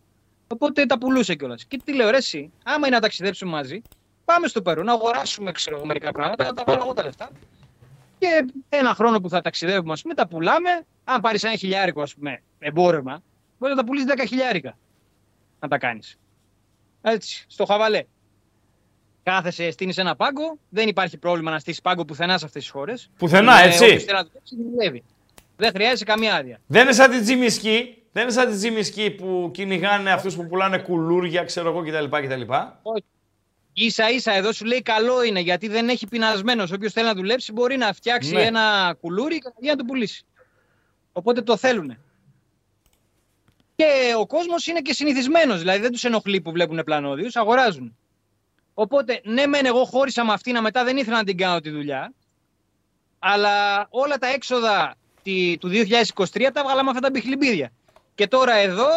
Οπότε 0.48 0.86
τα 0.86 0.98
πουλούσε 0.98 1.36
κιόλας. 1.36 1.66
Και 1.66 1.80
τι 1.84 1.94
λέω, 1.94 2.10
ρε, 2.10 2.18
εσύ, 2.18 2.52
άμα 2.64 2.88
είναι 2.88 2.96
να 2.96 3.02
ταξιδέψουμε 3.02 3.52
μαζί, 3.52 3.82
πάμε 4.26 4.48
στο 4.48 4.62
Περού 4.62 4.84
να 4.84 4.94
αγοράσουμε 4.94 5.52
ξέρω, 5.52 5.76
εγώ, 5.76 5.86
μερικά 5.86 6.12
πράγματα, 6.12 6.44
να 6.44 6.54
τα 6.54 6.64
βάλω 6.66 6.82
εγώ 6.84 6.94
τα 6.94 7.04
λεφτά. 7.04 7.30
Και 8.20 8.46
ένα 8.70 8.94
χρόνο 8.94 9.20
που 9.20 9.30
θα 9.30 9.42
ταξιδεύουμε, 9.42 9.94
ας 9.94 10.02
πούμε, 10.02 10.14
τα 10.14 10.28
πουλάμε. 10.28 10.86
Αν 11.04 11.22
πάρεις 11.22 11.44
ένα 11.44 11.56
χιλιάρικο, 11.56 12.02
ας 12.02 12.16
πούμε, 12.16 12.42
εμπόρευμα, 12.60 13.24
μπορεί 13.60 13.74
να 13.74 13.80
τα 13.80 13.86
πουλήσεις 13.86 14.08
10 14.08 14.26
χιλιάρικα. 14.28 14.78
Να 15.60 15.68
τα 15.68 15.78
κάνεις. 15.78 16.18
Έτσι, 17.02 17.46
στο 17.48 17.66
χαβαλέ. 17.66 18.04
Κάθεσαι, 19.32 19.72
στείνεις 19.72 19.98
ένα 19.98 20.16
πάγκο. 20.16 20.58
Δεν 20.70 20.88
υπάρχει 20.88 21.18
πρόβλημα 21.18 21.52
να 21.52 21.60
στήσεις 21.60 21.82
πάγκο 21.82 22.06
πουθενά 22.06 22.38
σε 22.38 22.46
αυτές 22.46 22.62
τις 22.62 22.72
χώρες. 22.72 23.10
Πουθενά, 23.18 23.60
έτσι. 23.60 23.84
Όποιος 23.84 24.04
θέλεις 24.04 24.06
να 24.06 24.24
δουλέψει, 24.24 24.56
δουλεύει. 24.72 25.04
Δεν 25.58 25.72
χρειάζεται 25.76 26.12
καμία 26.12 26.36
άδεια. 26.36 26.60
Δεν 26.68 26.82
είναι 26.82 26.92
σαν 26.92 27.12
την 27.12 27.22
Τζιμισκή. 27.22 27.98
Δεν 28.12 28.24
είναι 28.24 28.32
σαν 28.32 28.48
την 28.48 28.58
Τζιμισκή 28.58 29.12
που 29.12 29.50
κυνηγάνε 29.54 30.12
αυτούς 30.12 30.36
που 30.36 30.48
πουλάνε 30.48 30.78
κουλούρια, 30.78 31.44
ξέρω 31.44 31.70
εγώ 31.70 31.82
κτλ. 31.82 32.18
κτλ. 32.18 32.42
σα 33.88 34.10
ίσα 34.10 34.34
εδώ 34.34 34.52
σου 34.52 34.66
λέει 34.66 34.82
καλό 34.82 35.24
είναι 35.24 35.40
γιατί 35.40 35.68
δεν 35.68 35.90
έχει 35.90 36.08
πεινασμένος. 36.08 36.72
Όποιος 36.72 36.94
θέλει 36.94 37.06
να 37.06 37.14
δουλέψει 37.14 37.52
μπορεί 37.52 37.78
να 37.78 37.94
φτιάξει 37.94 38.34
Ναι. 38.34 38.42
ένα 38.42 38.96
κουλούρι 39.02 39.38
και 39.38 39.70
να 39.70 39.76
το 39.76 39.84
πουλήσει. 39.84 40.26
Οπότε 41.12 41.42
το 41.42 41.58
θέλουν. 41.58 41.98
Και 43.76 44.14
ο 44.20 44.26
κόσμος 44.28 44.68
είναι 44.68 44.82
και 44.82 44.94
συνηθισμένος. 44.94 45.60
Δηλαδή 45.60 45.80
δεν 45.80 45.92
τους 45.92 46.04
ενοχλεί 46.04 46.42
που 46.42 46.52
βλέπουν 46.52 46.82
πλανόδιους, 46.86 47.36
αγοράζουν. 47.36 47.96
Οπότε, 48.80 49.22
ναι, 49.24 49.46
μεν 49.48 49.66
εγώ 49.66 49.84
χώρισα 49.86 50.26
με 50.26 50.34
αυτήν, 50.34 50.62
μετά 50.62 50.84
δεν 50.84 50.98
ήθελα 50.98 51.18
να 51.18 51.24
την 51.24 51.38
κάνω 51.38 51.60
τη 51.60 51.70
δουλειά. 51.70 52.14
Αλλά 53.20 53.88
όλα 53.90 54.18
τα 54.18 54.28
έξοδα 54.28 54.96
τη- 55.24 55.58
του 55.60 55.68
2023 55.70 56.52
τα 56.54 56.64
βγάλαμε 56.64 56.90
αυτά 56.90 57.02
τα 57.02 57.10
μπιχλιμπίδια. 57.10 57.72
Και 58.16 58.28
τώρα 58.28 58.56
εδώ 58.56 58.88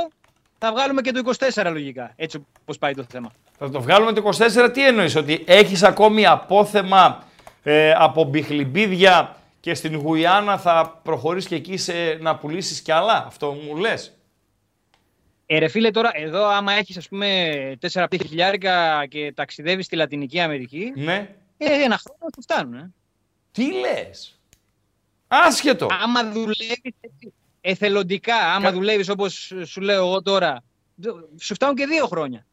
θα 0.59 0.73
βγάλουμε 0.73 1.01
και 1.01 1.11
το 1.13 1.19
24 1.19 1.71
λογικά. 1.71 2.13
Έτσι 2.17 2.47
όπως 2.63 2.79
πάει 2.79 2.95
το 2.95 3.05
θέμα. 3.11 3.33
Θα 3.59 3.71
το 3.71 3.81
βγάλουμε 3.81 4.13
το 4.13 4.21
24, 4.21 4.71
τι 4.73 4.87
εννοείς, 4.87 5.17
ότι 5.17 5.45
έχεις 5.47 5.83
ακόμη 5.83 6.27
απόθεμα 6.27 7.25
ε, 7.63 7.93
από 7.97 8.25
μπιχλιμπίδια 8.25 9.37
και 9.61 9.75
στην 9.75 9.97
Γουιάννα 9.97 10.59
θα 10.59 11.01
προχωρήσεις 11.03 11.49
και 11.49 11.55
εκεί 11.55 11.77
σε, 11.77 11.93
να 12.21 12.37
πουλήσεις 12.37 12.81
κι 12.81 12.93
άλλα, 12.93 13.25
αυτό 13.27 13.51
μου 13.67 13.77
λες. 13.77 14.15
Ε, 15.53 15.59
ρε 15.59 15.69
φίλε, 15.69 15.91
τώρα 15.91 16.11
εδώ 16.15 16.47
άμα 16.47 16.73
έχεις 16.73 16.97
ας 16.97 17.09
πούμε 17.09 17.53
4-5 17.93 18.07
χιλιάρικα 18.27 19.07
και 19.07 19.33
ταξιδεύεις 19.33 19.85
στη 19.87 19.97
Λατινική 19.97 20.41
Αμερική, 20.41 20.93
Ναι. 20.97 21.35
ε, 21.57 21.83
ένα 21.83 21.99
χρόνο 21.99 22.31
σου 22.35 22.43
φτάνουν. 22.43 22.75
Ε. 22.75 22.91
Τι 23.53 23.73
λες; 23.73 24.41
Άσχετο. 25.29 25.87
Άμα 26.03 26.31
δουλεύεις 26.31 26.79
έτσι, 27.01 27.33
εθελοντικά, 27.61 28.37
άμα 28.37 28.65
Κα- 28.65 28.73
δουλεύεις 28.73 29.09
όπως 29.09 29.53
σου 29.65 29.81
λέω 29.81 30.07
εγώ 30.07 30.23
τώρα, 30.23 30.63
σου 31.41 31.55
φτάνουν 31.55 31.75
και 31.77 31.87
δύο 31.87 32.07
χρόνια. 32.07 32.47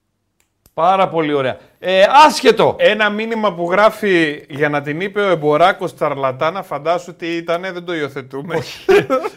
Πάρα 0.77 1.09
πολύ 1.09 1.33
ωραία. 1.33 1.57
Ε, 1.79 2.05
άσχετο. 2.25 2.75
Ένα 2.79 3.09
μήνυμα 3.09 3.53
που 3.53 3.71
γράφει 3.71 4.45
για 4.49 4.69
να 4.69 4.81
την 4.81 5.01
είπε 5.01 5.21
ο 5.21 5.29
Εμποράκος 5.29 5.95
Τσαρλατάνα, 5.95 6.63
φαντάσου 6.63 7.15
τι 7.15 7.27
ήταν, 7.35 7.61
δεν 7.61 7.85
το 7.85 7.95
υιοθετούμε. 7.95 8.59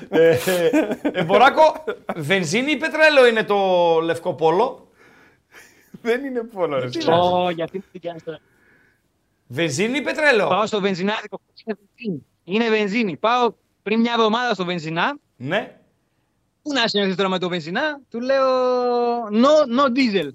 ε, 0.09 0.39
ε, 0.45 0.71
ε, 1.13 1.25
Μποράκο, 1.25 1.85
βενζίνη 2.17 2.71
ή 2.73 2.77
πετρέλαιο 2.77 3.27
είναι 3.27 3.43
το 3.45 3.57
λευκό 4.03 4.35
πόλο; 4.35 4.89
δεν 6.03 6.25
είναι 6.25 6.43
πόλο 6.43 6.79
ρε. 6.79 6.89
φίλε. 6.91 7.13
Ω, 7.15 7.51
γιατί 7.51 7.79
δεν 7.79 7.89
την 7.93 8.01
κάνεις 8.01 8.25
τώρα. 8.25 8.39
Βενζίνη 9.47 9.99
ή 9.99 10.01
πετρέλαιο; 10.03 10.49
Πάω 10.49 10.67
στο 10.67 10.81
βενζινάδικο. 10.81 11.41
Είναι 11.65 11.77
βενζίνη. 11.95 12.27
Είναι 12.45 12.69
βενζίνη. 12.69 13.17
Πάω 13.17 13.53
πριν 13.83 14.01
μια 14.01 14.13
εβδομάδα 14.17 14.55
στο 14.55 14.65
βενζινά. 14.65 15.17
Ναι. 15.37 15.75
Πού 16.63 16.73
να 16.73 16.89
συνεχίσει 16.89 17.17
τώρα 17.17 17.29
με 17.29 17.39
το 17.39 17.49
βενζινά, 17.49 18.01
του 18.11 18.21
λέω 18.21 18.49
no, 19.33 19.81
no 19.81 19.85
diesel. 19.87 20.31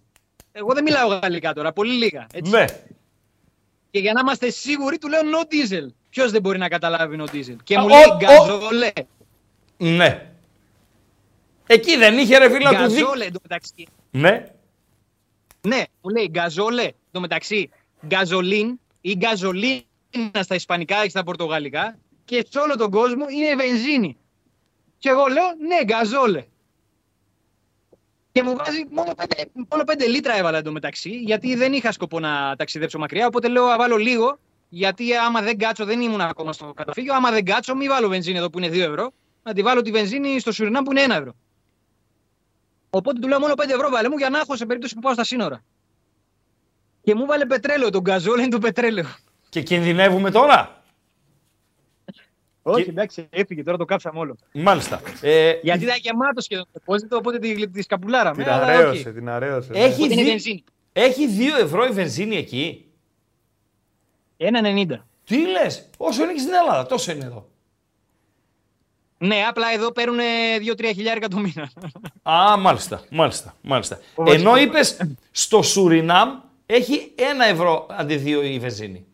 Εγώ 0.57 0.73
δεν 0.73 0.83
μιλάω 0.83 1.07
γαλλικά 1.07 1.53
τώρα, 1.53 1.73
πολύ 1.73 1.93
λίγα. 1.93 2.27
Έτσι. 2.33 2.51
Ναι. 2.51 2.65
Και 3.91 3.99
για 3.99 4.13
να 4.13 4.19
είμαστε 4.19 4.49
σίγουροι, 4.49 4.97
του 4.97 5.07
λέω 5.07 5.21
no 5.21 5.53
diesel. 5.53 5.87
Ποιος 6.09 6.31
δεν 6.31 6.41
μπορεί 6.41 6.57
να 6.57 6.67
καταλάβει 6.67 7.17
no 7.19 7.23
diesel; 7.35 7.55
Και 7.63 7.75
Α, 7.75 7.81
μου 7.81 7.85
ο- 7.85 7.89
λέει 7.89 8.03
ο- 8.11 8.17
γκαζόλε. 8.17 8.91
Ναι. 9.77 10.29
Εκεί 11.67 11.97
δεν 11.97 12.17
είχε 12.17 12.37
ρε 12.37 12.49
φίλα 12.49 12.69
του 12.69 12.91
δει. 12.91 12.99
Γκαζόλε 13.01 13.25
εντωμεταξύ. 13.25 13.87
Ναι. 14.11 14.45
Ναι, 15.61 15.83
μου 16.01 16.09
λέει 16.09 16.27
γκαζόλε 16.31 16.89
εντωμεταξύ. 17.11 17.69
Γκαζολίν 18.05 18.79
ή 19.01 19.15
γκαζολίνα 19.15 19.83
στα 20.41 20.55
ισπανικά 20.55 21.03
και 21.03 21.09
στα 21.09 21.23
πορτογαλικά 21.23 21.97
και 22.25 22.45
σε 22.49 22.59
όλο 22.59 22.75
τον 22.77 22.91
κόσμο 22.91 23.25
είναι 23.29 23.55
βενζίνη. 23.55 24.17
Και 24.97 25.09
εγώ 25.09 25.25
λέω 25.25 25.43
ναι, 25.67 25.83
γκαζόλε. 25.83 26.43
Και 28.35 28.43
μου 28.43 28.55
βάζει 28.55 28.85
μόνο 28.91 29.11
5, 29.17 29.23
μόνο 29.69 29.83
πέντε 29.83 30.05
λίτρα 30.07 30.37
έβαλα 30.37 30.57
εντωμεταξύ, 30.57 31.09
γιατί 31.09 31.55
δεν 31.55 31.73
είχα 31.73 31.91
σκοπό 31.91 32.19
να 32.19 32.55
ταξιδέψω 32.55 32.99
μακριά. 32.99 33.27
Οπότε 33.27 33.47
λέω 33.47 33.65
να 33.65 33.77
βάλω 33.77 33.95
λίγο, 33.95 34.39
γιατί 34.69 35.15
άμα 35.15 35.41
δεν 35.41 35.57
κάτσω, 35.57 35.85
δεν 35.85 36.01
ήμουν 36.01 36.21
ακόμα 36.21 36.53
στο 36.53 36.73
καταφύγιο. 36.75 37.13
Άμα 37.13 37.31
δεν 37.31 37.45
κάτσω, 37.45 37.75
μην 37.75 37.89
βάλω 37.89 38.07
βενζίνη 38.07 38.37
εδώ 38.37 38.49
που 38.49 38.57
είναι 38.57 38.67
2 38.67 38.79
ευρώ. 38.79 39.11
Να 39.43 39.53
τη 39.53 39.61
βάλω 39.61 39.81
τη 39.81 39.91
βενζίνη 39.91 40.39
στο 40.39 40.51
Σουρινάμ 40.51 40.83
που 40.83 40.91
είναι 40.91 41.05
1 41.05 41.09
ευρώ. 41.09 41.35
Οπότε 42.89 43.19
του 43.19 43.27
λέω 43.27 43.39
μόνο 43.39 43.53
5 43.53 43.69
ευρώ 43.69 43.89
βάλε 43.89 44.09
μου 44.09 44.17
για 44.17 44.29
να 44.29 44.39
έχω 44.39 44.55
σε 44.55 44.65
περίπτωση 44.65 44.93
που 44.95 45.01
πάω 45.01 45.13
στα 45.13 45.23
σύνορα. 45.23 45.63
Και 47.03 47.15
μου 47.15 47.25
βάλε 47.25 47.45
πετρέλαιο, 47.45 47.89
τον 47.89 48.01
γκαζόλ 48.01 48.39
είναι 48.39 48.47
το 48.47 48.59
πετρέλαιο. 48.59 49.05
Και 49.49 49.61
κινδυνεύουμε 49.61 50.31
τώρα; 50.31 50.74
Όχι, 52.67 52.89
εντάξει, 52.89 53.27
έφυγε, 53.29 53.63
τώρα 53.63 53.77
το 53.77 53.85
κάψαμε 53.85 54.19
όλο. 54.19 54.35
Μάλιστα. 54.53 55.01
Ε, 55.21 55.53
Γιατί 55.61 55.83
ήταν 55.83 55.97
γεμάτος 56.01 56.43
σχεδόν 56.43 56.65
το 56.73 56.79
deposit, 56.85 57.17
οπότε 57.17 57.39
τη, 57.39 57.69
τη 57.69 57.81
σκαπουλάραμε. 57.81 58.43
Την 58.43 58.51
αλλά 58.51 58.65
αρέωσε, 58.65 58.89
όχι. 59.09 59.11
την 59.17 59.29
αρέωσε. 59.29 59.71
ναι. 59.71 59.79
Έχει 59.79 59.93
Οπότε 60.01 60.13
είναι 60.13 60.21
δει- 60.21 60.29
βενζίνη. 60.29 60.63
Έχει 60.93 61.27
2 61.59 61.63
ευρώ 61.63 61.85
η 61.85 61.89
βενζίνη 61.91 62.35
εκεί. 62.35 62.85
1,90. 64.37 64.85
Τι 65.23 65.37
λες, 65.47 65.89
όσο 65.97 66.23
είναι 66.23 66.33
και 66.33 66.39
στην 66.39 66.53
Ελλάδα, 66.53 66.85
τόσο 66.85 67.11
είναι 67.11 67.25
εδώ. 67.25 67.49
Ναι, 69.17 69.43
απλά 69.49 69.67
εδώ 69.73 69.91
παίρνουν 69.91 70.19
2-3 70.77 70.91
χιλιάρικα 70.93 71.27
το 71.27 71.37
μήνα. 71.37 71.71
Α, 72.23 72.57
μάλιστα, 72.57 73.03
μάλιστα, 73.11 73.55
μάλιστα. 73.61 73.99
Ο 74.15 74.31
Ενώ 74.31 74.49
βασικός. 74.51 74.59
είπες 74.61 74.97
στο 75.31 75.61
Σουρινάμ 75.61 76.39
έχει 76.65 77.13
1 77.15 77.21
ευρώ 77.51 77.85
αντί 77.89 78.15
2 78.25 78.43
η 78.43 78.59
βενζίνη. 78.59 79.05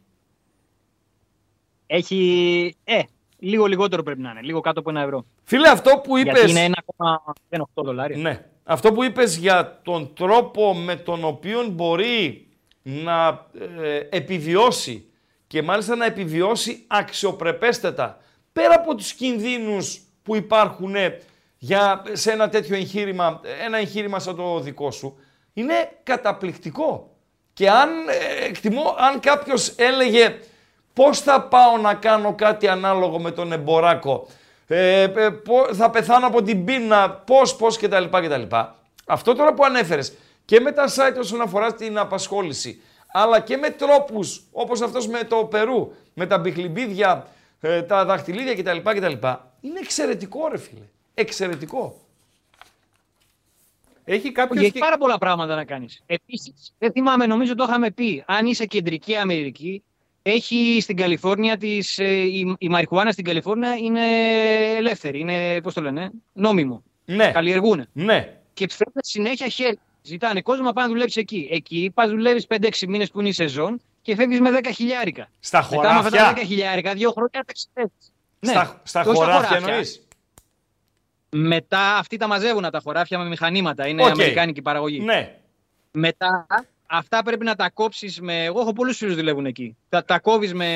Έχει. 1.87 2.75
Ε, 2.83 3.01
λίγο 3.41 3.65
λιγότερο 3.65 4.03
πρέπει 4.03 4.21
να 4.21 4.29
είναι. 4.29 4.41
Λίγο 4.41 4.61
κάτω 4.61 4.79
από 4.79 4.89
ένα 4.89 5.01
ευρώ. 5.01 5.25
Φίλε, 5.43 5.69
αυτό 5.69 6.01
που 6.03 6.17
Γιατί 6.17 6.39
είπες... 6.39 6.51
είναι 6.51 6.69
1,8 7.49 7.63
δολάρια. 7.73 8.17
Ναι. 8.17 8.45
Αυτό 8.63 8.91
που 8.91 9.03
είπες 9.03 9.37
για 9.37 9.79
τον 9.83 10.13
τρόπο 10.13 10.73
με 10.73 10.95
τον 10.95 11.23
οποίο 11.23 11.67
μπορεί 11.67 12.47
να 12.81 13.45
ε, 13.81 13.97
επιβιώσει 14.09 15.05
και 15.47 15.61
μάλιστα 15.61 15.95
να 15.95 16.05
επιβιώσει 16.05 16.83
αξιοπρεπέστατα 16.87 18.17
πέρα 18.53 18.75
από 18.75 18.95
τους 18.95 19.13
κινδύνους 19.13 20.01
που 20.23 20.35
υπάρχουν 20.35 20.95
ε, 20.95 21.19
για, 21.57 22.03
σε 22.11 22.31
ένα 22.31 22.49
τέτοιο 22.49 22.75
εγχείρημα, 22.75 23.41
ένα 23.65 23.77
εγχείρημα 23.77 24.19
σαν 24.19 24.35
το 24.35 24.59
δικό 24.59 24.91
σου, 24.91 25.17
είναι 25.53 25.73
καταπληκτικό. 26.03 27.15
Και 27.53 27.69
αν, 27.69 27.89
ε, 28.09 28.45
εκτιμώ, 28.45 28.95
αν 28.97 29.19
κάποιος 29.19 29.73
έλεγε 29.77 30.39
πώς 30.93 31.19
θα 31.19 31.41
πάω 31.41 31.77
να 31.77 31.93
κάνω 31.93 32.35
κάτι 32.35 32.67
ανάλογο 32.67 33.19
με 33.19 33.31
τον 33.31 33.51
εμποράκο, 33.51 34.27
ε, 34.67 35.01
ε, 35.01 35.29
πο- 35.29 35.73
θα 35.73 35.89
πεθάνω 35.89 36.27
από 36.27 36.41
την 36.43 36.65
πείνα, 36.65 37.09
πώς, 37.09 37.55
πώς 37.55 37.77
κτλ. 37.77 38.03
κτλ. 38.03 38.55
Αυτό 39.05 39.35
τώρα 39.35 39.53
που 39.53 39.63
ανέφερες 39.65 40.13
και 40.45 40.59
με 40.59 40.71
τα 40.71 40.85
site 40.87 41.19
όσον 41.19 41.41
αφορά 41.41 41.73
την 41.73 41.97
απασχόληση, 41.97 42.81
αλλά 43.11 43.39
και 43.39 43.57
με 43.57 43.69
τρόπους 43.69 44.41
όπως 44.51 44.81
αυτός 44.81 45.07
με 45.07 45.23
το 45.23 45.35
Περού, 45.45 45.93
με 46.13 46.25
τα 46.27 46.37
μπιχλιμπίδια, 46.37 47.27
ε, 47.61 47.81
τα 47.81 48.05
δαχτυλίδια 48.05 48.55
κτλ. 48.55 48.89
κτλ. 48.89 49.27
Είναι 49.61 49.79
εξαιρετικό 49.79 50.47
ρε 50.47 50.57
φίλε. 50.57 50.85
Εξαιρετικό. 51.13 51.95
Έχει 54.05 54.31
κάποιο. 54.31 54.61
Έχει 54.61 54.77
πάρα 54.79 54.97
πολλά 54.97 55.17
πράγματα 55.17 55.55
να 55.55 55.65
κάνεις. 55.65 56.03
Επίσης, 56.05 56.73
δεν 56.77 56.91
θυμάμαι, 56.91 57.25
νομίζω 57.25 57.55
το 57.55 57.63
είχαμε 57.63 57.91
πει. 57.91 58.23
Αν 58.27 58.45
είσαι 58.45 58.65
κεντρική 58.65 59.15
Αμερική, 59.15 59.83
έχει 60.21 60.77
στην 60.81 60.95
Καλιφόρνια 60.95 61.57
της, 61.57 61.97
ε, 61.97 62.13
η, 62.13 62.55
η 62.59 62.69
μαριχουάνα 62.69 63.11
στην 63.11 63.23
Καλιφόρνια 63.23 63.75
είναι 63.75 64.01
ελεύθερη. 64.75 65.19
Είναι, 65.19 65.61
πώς 65.61 65.73
το 65.73 65.81
λένε, 65.81 66.11
νόμιμο. 66.33 66.83
Ναι. 67.05 67.31
Καλλιεργούν. 67.31 67.87
Ναι. 67.93 68.37
Και 68.53 68.67
φέρνουν 68.69 69.01
συνέχεια 69.01 69.47
χέρι. 69.47 69.79
Ζητάνε 70.01 70.41
κόσμο 70.41 70.65
να 70.65 70.73
πάει 70.73 70.85
να 70.85 70.91
δουλέψει 70.91 71.19
εκεί. 71.19 71.47
Εκεί 71.51 71.91
πας 71.93 72.09
δουλεύεις 72.09 72.45
5-6 72.49 72.87
μήνες 72.87 73.11
που 73.11 73.19
είναι 73.19 73.29
η 73.29 73.31
σεζόν 73.31 73.81
και 74.01 74.15
φεύγεις 74.15 74.39
με 74.39 74.49
10 74.63 74.69
χιλιάρικα. 74.75 75.29
Στα 75.39 75.67
Μετά 75.71 75.81
με 75.81 75.87
αυτά 75.87 76.09
τα 76.09 76.17
χωράφια. 76.17 76.43
10 76.43 76.47
χιλιάρικα, 76.47 76.93
δύο 76.93 77.11
χρόνια 77.11 77.45
τα 77.73 77.89
Ναι, 78.39 78.51
Στα, 78.51 78.81
στα 78.83 79.03
και 79.03 79.09
όχι 79.09 79.17
χωράφια 79.17 79.57
εννοείς; 79.57 80.07
Μετά 81.29 81.97
αυτοί 81.97 82.17
τα 82.17 82.27
μαζεύουν 82.27 82.69
τα 82.71 82.79
χωράφια 82.83 83.17
με 83.17 83.25
μηχανήματα. 83.27 83.87
Είναι 83.87 84.03
Οκ. 84.03 84.09
αμερικάνικη 84.09 84.61
παραγωγή. 84.61 84.99
Ναι. 84.99 85.35
Μετά 85.91 86.47
αυτά 86.91 87.23
πρέπει 87.23 87.45
να 87.45 87.55
τα 87.55 87.69
κόψεις 87.69 88.21
με. 88.21 88.43
Εγώ 88.43 88.59
έχω 88.59 88.73
πολλούς 88.73 88.97
φίλους 88.97 89.15
δουλεύουν 89.15 89.45
εκεί. 89.45 89.77
Τα, 89.89 90.05
τα 90.05 90.19
κόβεις 90.19 90.53
με 90.53 90.67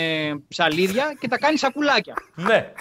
ψαλίδια 0.48 1.18
και 1.20 1.28
τα 1.28 1.38
κάνεις 1.38 1.60
σακουλάκια. 1.60 2.14
Ναι. 2.36 2.72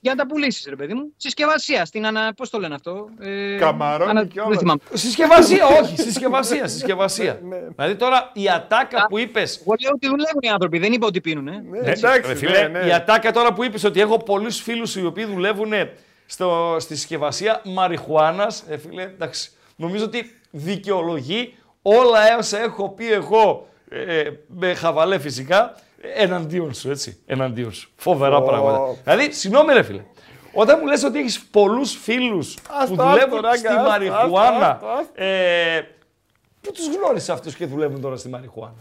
Για 0.00 0.14
να 0.14 0.16
τα 0.16 0.26
πουλήσεις, 0.26 0.66
ρε 0.68 0.76
παιδί 0.76 0.94
μου. 0.94 1.12
Συσκευασία. 1.16 1.84
Στην 1.84 2.06
ανα. 2.06 2.34
Πώς 2.36 2.50
το 2.50 2.58
λένε 2.58 2.74
αυτό; 2.74 3.08
Ε, 3.18 3.56
Καμαρώνει 3.56 4.26
κιόλας. 4.26 4.50
Δεν 4.50 4.58
θυμάμαι. 4.58 4.80
Συσκευασία, 4.92 5.66
όχι. 5.66 6.00
Συσκευασία, 6.00 6.68
συσκευασία. 6.68 7.40
Ναι. 7.42 7.56
δηλαδή 7.76 7.94
τώρα 7.94 8.30
η 8.32 8.48
ατάκα 8.48 9.06
που 9.06 9.18
είπε. 9.18 9.40
Εγώ 9.40 9.74
λέω 9.80 9.90
ότι 9.94 10.06
δουλεύουν 10.06 10.40
οι 10.40 10.48
άνθρωποι. 10.48 10.78
Δεν 10.78 10.92
είπα 10.92 11.06
ότι 11.06 11.20
πίνουν. 11.20 11.48
Ε. 11.48 11.64
Ναι, 11.70 11.78
εντάξει, 11.90 12.34
φίλε, 12.34 12.68
ναι, 12.68 12.78
ναι. 12.78 12.86
η 12.86 12.92
ατάκα 12.92 13.32
τώρα 13.32 13.52
που 13.52 13.64
είπες 13.64 13.84
ότι 13.84 14.00
έχω 14.00 14.16
πολλούς 14.16 14.60
φίλους 14.60 14.96
οι 14.96 15.04
οποίοι 15.04 15.24
δουλεύουν 15.24 15.72
στο, 16.26 16.76
στη 16.78 16.96
συσκευασία 16.96 17.60
μαριχουάνας. 17.64 18.64
Ε, 18.68 18.78
φίλε, 18.78 19.02
εντάξει. 19.02 19.50
Νομίζω 19.76 20.04
ότι 20.04 20.36
δικαιολογεί 20.50 21.54
όλα 21.82 22.36
όσα 22.38 22.58
έχω 22.58 22.88
πει 22.90 23.12
εγώ 23.12 23.68
ε, 23.88 24.30
με 24.46 24.74
χαβαλέ 24.74 25.18
φυσικά 25.18 25.74
εναντίον 26.14 26.74
σου, 26.74 26.90
έτσι. 26.90 27.18
Εναντίον 27.26 27.72
σου. 27.72 27.90
Φοβερά 27.96 28.36
Ω. 28.36 28.42
πράγματα. 28.42 28.96
Δηλαδή, 29.04 29.32
συγγνώμη 29.32 29.72
ρε 29.72 29.82
φίλε. 29.82 30.04
Όταν 30.52 30.78
μου 30.80 30.86
λες 30.86 31.02
ότι 31.04 31.18
έχεις 31.18 31.40
πολλούς 31.44 31.92
φίλους 31.96 32.54
που 32.54 32.60
Άστο, 32.80 32.94
δουλεύουν 32.94 33.20
άστο, 33.22 33.40
ράγκα, 33.40 33.56
στη 33.56 33.66
άστο, 33.66 33.82
μαριχουάνα, 33.88 34.70
άστο, 34.70 34.86
άστο. 34.86 35.22
ε, 35.22 35.80
πού 36.60 36.72
τους 36.72 36.86
γνώρισες 36.96 37.28
αυτούς 37.28 37.54
και 37.54 37.66
δουλεύουν 37.66 38.00
τώρα 38.00 38.16
στη 38.16 38.28
μαριχουάνα; 38.28 38.74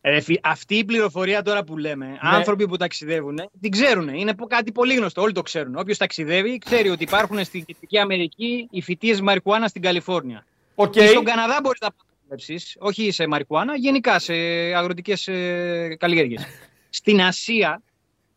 Ε, 0.00 0.20
φι- 0.20 0.40
αυτή 0.42 0.74
η 0.74 0.84
πληροφορία 0.84 1.42
τώρα 1.42 1.64
που 1.64 1.76
λέμε, 1.76 2.06
Ναι. 2.06 2.16
άνθρωποι 2.22 2.68
που 2.68 2.76
ταξιδεύουν, 2.76 3.40
την 3.60 3.70
ξέρουν. 3.70 4.08
Είναι 4.08 4.34
πο- 4.34 4.46
κάτι 4.46 4.72
πολύ 4.72 4.94
γνωστό. 4.94 5.22
Όλοι 5.22 5.32
το 5.32 5.42
ξέρουν. 5.42 5.76
Όποιος 5.76 5.98
ταξιδεύει, 5.98 6.58
ξέρει 6.58 6.88
ότι 6.88 7.02
υπάρχουν 7.02 7.44
στην 7.44 7.64
Δυτική 7.66 7.98
Αμερική 7.98 8.68
οι 8.70 8.82
φοιτίες 8.82 9.20
μαριχουάνα 9.20 9.68
στην 9.68 9.82
Καλιφόρνια. 9.82 10.44
Οκ. 10.80 10.90
Και 10.90 11.06
στον 11.06 11.24
Καναδά 11.24 11.58
μπορείς 11.62 11.80
να 11.80 11.88
δουλέψει, 12.22 12.60
όχι 12.78 13.10
σε 13.10 13.26
μαριχουάνα, 13.26 13.76
γενικά 13.76 14.18
σε 14.18 14.34
αγροτικές 14.74 15.28
ε, 15.28 15.96
καλλιέργειες. 15.98 16.46
Στην 16.90 17.20
Ασία 17.20 17.82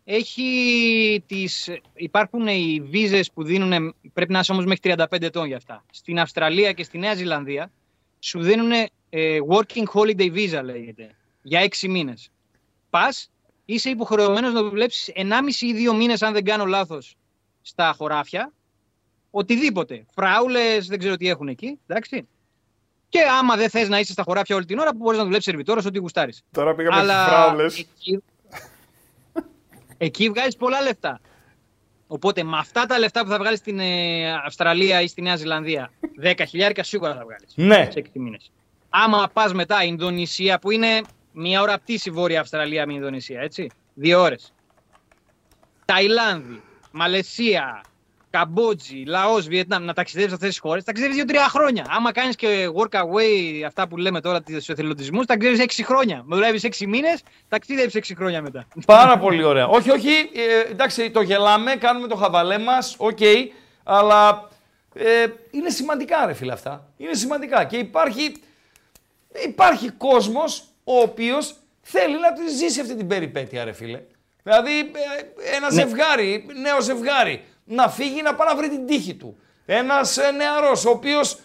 έχει 0.04 1.24
τις, 1.28 1.70
υπάρχουν 1.94 2.48
οι 2.48 2.82
βίζες 2.84 3.32
που 3.32 3.44
δίνουν, 3.44 3.96
πρέπει 4.14 4.32
να 4.32 4.40
είσαι 4.40 4.52
όμως 4.52 4.66
μέχρι 4.66 4.94
35 4.98 5.22
ετών 5.22 5.46
για 5.46 5.58
αυτά. 5.58 5.84
Στην 5.92 6.20
Αυστραλία 6.20 6.72
και 6.72 6.84
στη 6.84 6.98
Νέα 6.98 7.14
Ζηλανδία 7.14 7.72
σου 8.20 8.42
δίνουν 8.42 8.72
ε, 9.10 9.38
working 9.50 9.86
holiday 9.94 10.34
visa 10.34 10.62
λέγεται, 10.64 11.16
για 11.42 11.68
6 11.82 11.88
μήνες. 11.88 12.32
Πας, 12.90 13.32
είσαι 13.66 13.90
υποχρεωμένος 13.90 14.54
να 14.54 14.64
δουλέψεις 14.64 15.14
1,5 15.16 15.22
ή 15.60 15.90
2 15.92 15.96
μήνες 15.96 16.22
αν 16.22 16.34
δεν 16.34 16.44
κάνω 16.44 16.66
λάθος 16.66 17.16
στα 17.62 17.94
χωράφια, 17.98 18.54
οτιδήποτε. 19.32 20.06
Φράουλες, 20.16 20.88
δεν 20.88 21.00
ξέρω 21.00 21.16
τι 21.16 21.28
έχουν 21.30 21.48
εκεί, 21.48 21.80
εντάξει. 21.88 22.28
Και 23.10 23.20
άμα 23.40 23.56
δεν 23.56 23.70
θες 23.70 23.90
να 23.90 24.00
είσαι 24.00 24.12
στα 24.12 24.24
χωράφια 24.24 24.56
όλη 24.56 24.66
την 24.66 24.80
ώρα, 24.80 24.94
μπορείς 24.96 25.18
να 25.18 25.24
δουλέψεις 25.24 25.50
σερβιτόρος, 25.50 25.86
ό,τι 25.86 26.00
γουστάρεις. 26.00 26.44
Τώρα 26.52 26.76
πήγαμε 26.76 26.96
στις 26.98 27.10
Αλλά 27.10 27.26
φράουλες. 27.28 27.78
εκεί, 27.80 28.24
εκεί 29.98 30.30
βγάζεις 30.30 30.56
πολλά 30.56 30.82
λεφτά. 30.82 31.20
Οπότε 32.08 32.44
με 32.44 32.58
αυτά 32.58 32.86
τα 32.86 33.00
λεφτά 33.00 33.24
που 33.24 33.30
θα 33.30 33.38
βγάλεις 33.38 33.60
στην 33.60 33.80
ε, 33.80 34.32
Αυστραλία 34.34 35.02
ή 35.02 35.08
στη 35.08 35.22
Νέα 35.22 35.36
Ζηλανδία, 35.36 35.92
10 36.24 36.34
χιλιάρικα 36.48 36.84
σίγουρα 36.84 37.14
θα 37.16 37.24
βγάλεις 37.24 37.54
Ναι. 37.56 37.90
σε 37.92 38.00
6 38.00 38.20
μήνες. 38.20 38.52
Άμα 38.90 39.30
πας 39.34 39.54
μετά 39.54 39.84
Ινδονησία 39.84 40.60
που 40.60 40.72
είναι 40.72 41.02
μία 41.32 41.62
ώρα 41.62 41.78
πτήση 41.80 42.12
Βόρεια 42.12 42.40
Αυστραλία 42.40 42.86
με 42.86 42.94
Ινδονησία, 42.94 43.42
έτσι. 43.42 43.70
Δύο 43.94 44.22
ώρες. 44.22 44.54
Ταϊλάνδη, 45.86 46.62
Μαλαισία, 46.92 47.82
Καμπότζη, 48.32 49.04
Λαός, 49.08 49.48
Βιετνάμ, 49.48 49.84
να 49.84 49.94
ταξιδεύει 49.94 50.28
σε 50.28 50.34
αυτές 50.34 50.50
τις 50.50 50.60
χώρες, 50.60 50.84
ταξιδεύει 50.84 51.24
2-3 51.28 51.36
χρόνια. 51.50 51.86
Άμα 51.90 52.12
κάνεις 52.12 52.36
και 52.36 52.68
work 52.76 52.96
away, 53.00 53.64
αυτά 53.66 53.88
που 53.88 53.98
λέμε 53.98 54.22
τώρα, 54.22 54.42
του 54.42 54.54
εθελοντισμούς, 54.68 55.26
ταξιδεύει 55.26 55.62
6 55.62 55.84
χρόνια. 55.84 56.24
Με 56.26 56.36
δουλεύεις 56.36 56.64
6 56.64 56.88
μήνες, 56.88 57.22
ταξιδεύει 57.48 57.92
6 57.94 58.16
χρόνια 58.16 58.42
μετά. 58.42 58.68
Πάρα 58.86 59.18
πολύ 59.18 59.44
ωραία. 59.44 59.68
όχι, 59.68 59.92
όχι, 59.92 60.10
ε, 60.10 60.72
εντάξει, 60.72 61.12
το 61.12 61.22
γελάμε, 61.22 61.76
κάνουμε 61.76 62.08
το 62.08 62.16
χαβαλέ 62.16 62.58
μας, 62.58 62.96
οκ, 62.98 63.20
αλλά 63.84 64.50
ε, 64.94 65.26
είναι 65.52 65.70
σημαντικά 65.70 66.26
ρε 66.26 66.34
φίλε 66.34 66.52
αυτά. 66.54 66.88
Είναι 66.98 67.14
σημαντικά 67.14 67.64
και 67.64 67.78
υπάρχει, 67.78 68.36
υπάρχει 69.46 69.90
κόσμος 69.90 70.64
ο 70.84 71.00
οποίος 71.00 71.56
θέλει 71.82 72.20
να 72.20 72.34
τη 72.34 72.50
ζήσει 72.50 72.80
αυτή 72.80 72.96
την 72.96 73.08
περιπέτεια 73.08 73.64
ρε 73.64 73.72
φίλε. 73.72 74.02
Δηλαδή 74.44 74.80
ε, 74.80 75.56
ένα 75.56 75.70
ζευγάρι, 75.70 76.46
νέο 76.62 76.82
ζευγάρι, 76.82 77.44
να 77.72 77.90
φύγει 77.90 78.22
να 78.22 78.36
πάει 78.36 78.48
να 78.48 78.56
βρει 78.56 78.70
την 78.70 78.86
τύχη 78.86 79.14
του. 79.14 79.38
Ένας 79.66 80.18
ε, 80.18 80.32
νεαρός 80.32 80.86
ο 80.86 80.90
οποίος 80.90 81.38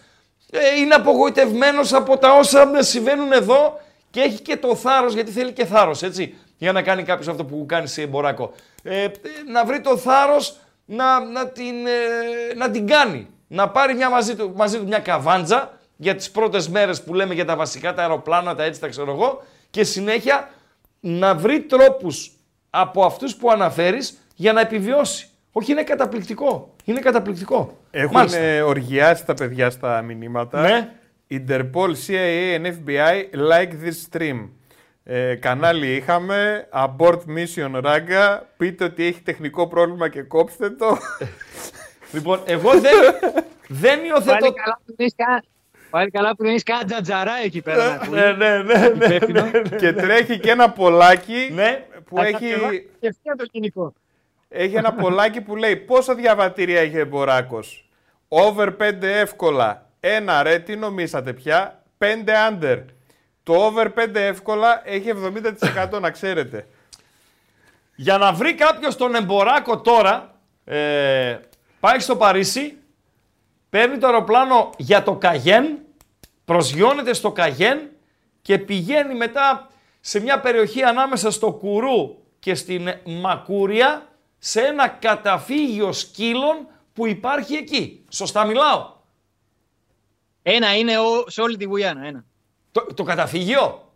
ε, 0.51 0.81
είναι 0.81 0.95
απογοητευμένος 0.95 1.93
από 1.93 2.19
τα 2.19 2.33
όσα 2.33 2.71
συμβαίνουν 2.79 3.33
εδώ 3.33 3.81
και 4.11 4.21
έχει 4.21 4.41
και 4.41 4.57
το 4.57 4.75
θάρρος, 4.77 5.15
γιατί 5.15 5.31
θέλει 5.31 5.53
και 5.53 5.65
θάρρος, 5.65 6.03
έτσι, 6.03 6.35
για 6.59 6.73
να 6.73 6.83
κάνει 6.83 7.03
κάποιος 7.03 7.29
αυτό 7.29 7.45
που 7.45 7.65
κάνει 7.69 7.87
σε 7.87 8.03
εμποράκο. 8.03 8.53
Ε, 8.83 9.03
ε, 9.05 9.11
να 9.51 9.65
βρει 9.65 9.81
το 9.81 9.97
θάρρος 9.97 10.57
να, 10.85 11.21
να, 11.21 11.49
την, 11.49 11.87
ε, 11.87 12.55
να 12.55 12.71
την 12.71 12.87
κάνει. 12.87 13.29
Να 13.49 13.69
πάρει 13.69 13.95
μια 13.95 14.11
μαζί, 14.11 14.37
του, 14.37 14.53
μαζί 14.57 14.79
του 14.79 14.87
μια 14.87 14.99
καβάντζα 14.99 15.79
για 15.97 16.15
τις 16.15 16.31
πρώτες 16.31 16.69
μέρες 16.69 17.03
που 17.03 17.15
λέμε 17.15 17.35
για 17.35 17.45
τα 17.45 17.57
βασικά, 17.57 17.95
τα 17.95 18.03
αεροπλάνα, 18.03 18.55
τα 18.55 18.63
έτσι 18.63 18.81
τα 18.81 18.89
ξέρω 18.89 19.13
εγώ 19.13 19.43
και 19.71 19.85
συνέχεια 19.85 20.51
να 21.01 21.35
βρει 21.35 21.61
τρόπους 21.61 22.33
από 22.71 23.05
αυτούς 23.05 23.37
που 23.37 23.51
αναφέρεις 23.51 24.19
για 24.35 24.53
να 24.53 24.61
επιβιώσει. 24.61 25.29
Όχι, 25.59 25.73
είναι 25.73 25.83
καταπληκτικό. 25.83 26.75
Είναι 26.85 27.01
καταπληκτικό. 27.01 27.79
Έχουν 27.91 28.13
Μάλιστα. 28.13 28.39
ε, 28.39 28.61
οργιάσει 28.61 29.25
τα 29.27 29.35
παιδιά 29.35 29.71
στα 29.71 30.03
μηνύματα. 30.03 30.61
Ναι. 30.61 30.91
Interpol, 31.31 31.91
CIA 32.07 32.57
and 32.61 32.67
FBI 32.67 33.25
like 33.51 33.71
this 33.85 34.11
stream. 34.11 34.49
Ε, 35.05 35.35
κανάλι 35.35 35.95
είχαμε. 35.95 36.69
Abort 36.73 37.19
mission 37.37 37.81
Ragga. 37.85 38.41
Πείτε 38.57 38.85
ότι 38.85 39.05
έχει 39.05 39.21
τεχνικό 39.23 39.67
πρόβλημα 39.69 40.09
και 40.09 40.23
κόψτε 40.23 40.71
το. 40.71 40.97
Λοιπόν, 42.13 42.41
εγώ 42.45 42.71
δεν, 42.71 42.93
δεν 43.69 44.05
υιοθετώ... 44.05 44.31
Πάλι 44.39 44.53
καλά 44.55 44.81
που 44.87 44.95
δεν 44.97 45.07
είσαι 45.07 45.15
κα- 45.17 45.45
Πάλι 45.91 46.11
καλά 46.11 46.37
που 46.37 46.43
δεν 46.45 46.55
είσαι 46.55 46.65
κανένα 46.67 46.87
τζατζαρά 46.87 47.33
εκεί 47.45 47.61
πέρα. 47.63 47.85
να 47.87 47.93
ακούει. 47.93 48.19
ναι, 48.19 48.33
ναι, 48.33 48.63
ναι, 48.63 48.89
ναι, 48.89 49.15
Υπεύθυνο. 49.15 49.51
και 49.77 49.93
τρέχει 49.93 50.39
και 50.39 50.51
ένα 50.51 50.71
πολάκι 50.71 51.51
ναι. 51.55 51.85
που 52.05 52.17
Θα 52.17 52.27
έχει, 52.27 52.33
κατεβάσει 52.51 52.89
και 53.01 53.09
αυτό 53.09 53.37
το 53.37 53.47
κοινικό. 53.47 53.93
Έχει 54.49 54.75
ένα 54.75 54.93
πολάκι 54.93 55.41
που 55.41 55.57
λέει 55.57 55.77
πόσα 55.77 56.15
διαβατήρια 56.15 56.81
έχει 56.81 56.99
εμποράκος; 56.99 57.89
Over 58.29 58.69
5 58.79 59.03
εύκολα. 59.03 59.91
Ένα 60.01 60.43
ρε, 60.43 60.59
τι 60.59 60.77
νομίσατε 60.77 61.33
πια; 61.33 61.83
5 61.99 62.05
under. 62.51 62.85
Το 63.43 63.55
over 63.55 63.87
5 63.95 64.15
εύκολα 64.15 64.83
έχει 64.85 65.13
70% 65.95 66.01
να 66.01 66.11
ξέρετε. 66.11 66.67
Για 67.95 68.19
να 68.19 68.33
βρει 68.33 68.55
κάποιος 68.55 68.97
τον 68.97 69.15
εμποράκο 69.15 69.81
τώρα, 69.81 70.35
ε, 70.65 71.39
πάει 71.81 71.99
στο 71.99 72.17
Παρίσι, 72.17 72.77
παίρνει 73.71 73.99
το 73.99 74.07
αεροπλάνο 74.07 74.71
για 74.77 75.03
το 75.03 75.15
Καγέν, 75.15 75.79
προσγειώνεται 76.45 77.13
στο 77.13 77.33
Καγέν 77.33 77.91
και 78.43 78.59
πηγαίνει 78.59 79.15
μετά 79.15 79.71
σε 80.01 80.21
μια 80.21 80.41
περιοχή 80.41 80.83
ανάμεσα 80.83 81.31
στο 81.31 81.53
Κουρού 81.53 82.17
και 82.39 82.55
στην 82.55 82.89
Μακούρια 83.05 84.07
σε 84.47 84.61
ένα 84.61 84.89
καταφύγιο 84.89 85.93
σκύλων 85.93 86.69
που 86.93 87.07
υπάρχει 87.07 87.55
εκεί. 87.55 88.05
Σωστά 88.09 88.45
μιλάω. 88.45 88.95
Ένα 90.43 90.77
είναι 90.77 90.99
ο, 90.99 91.25
σε 91.27 91.41
όλη 91.41 91.57
τη 91.57 91.65
Γουιάννα. 91.65 92.07
Ένα. 92.07 92.25
Το, 92.73 92.87
το 92.95 93.03
καταφύγιο; 93.03 93.93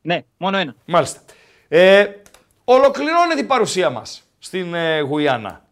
Ναι, 0.00 0.24
μόνο 0.36 0.56
ένα. 0.56 0.74
Μάλιστα. 0.84 1.20
Ε, 1.68 2.06
ολοκληρώνεται 2.64 3.40
η 3.40 3.44
παρουσία 3.44 3.90
μας 3.90 4.22
στην 4.38 4.74
ε, 4.74 5.00
Γουιάννα. 5.00 5.64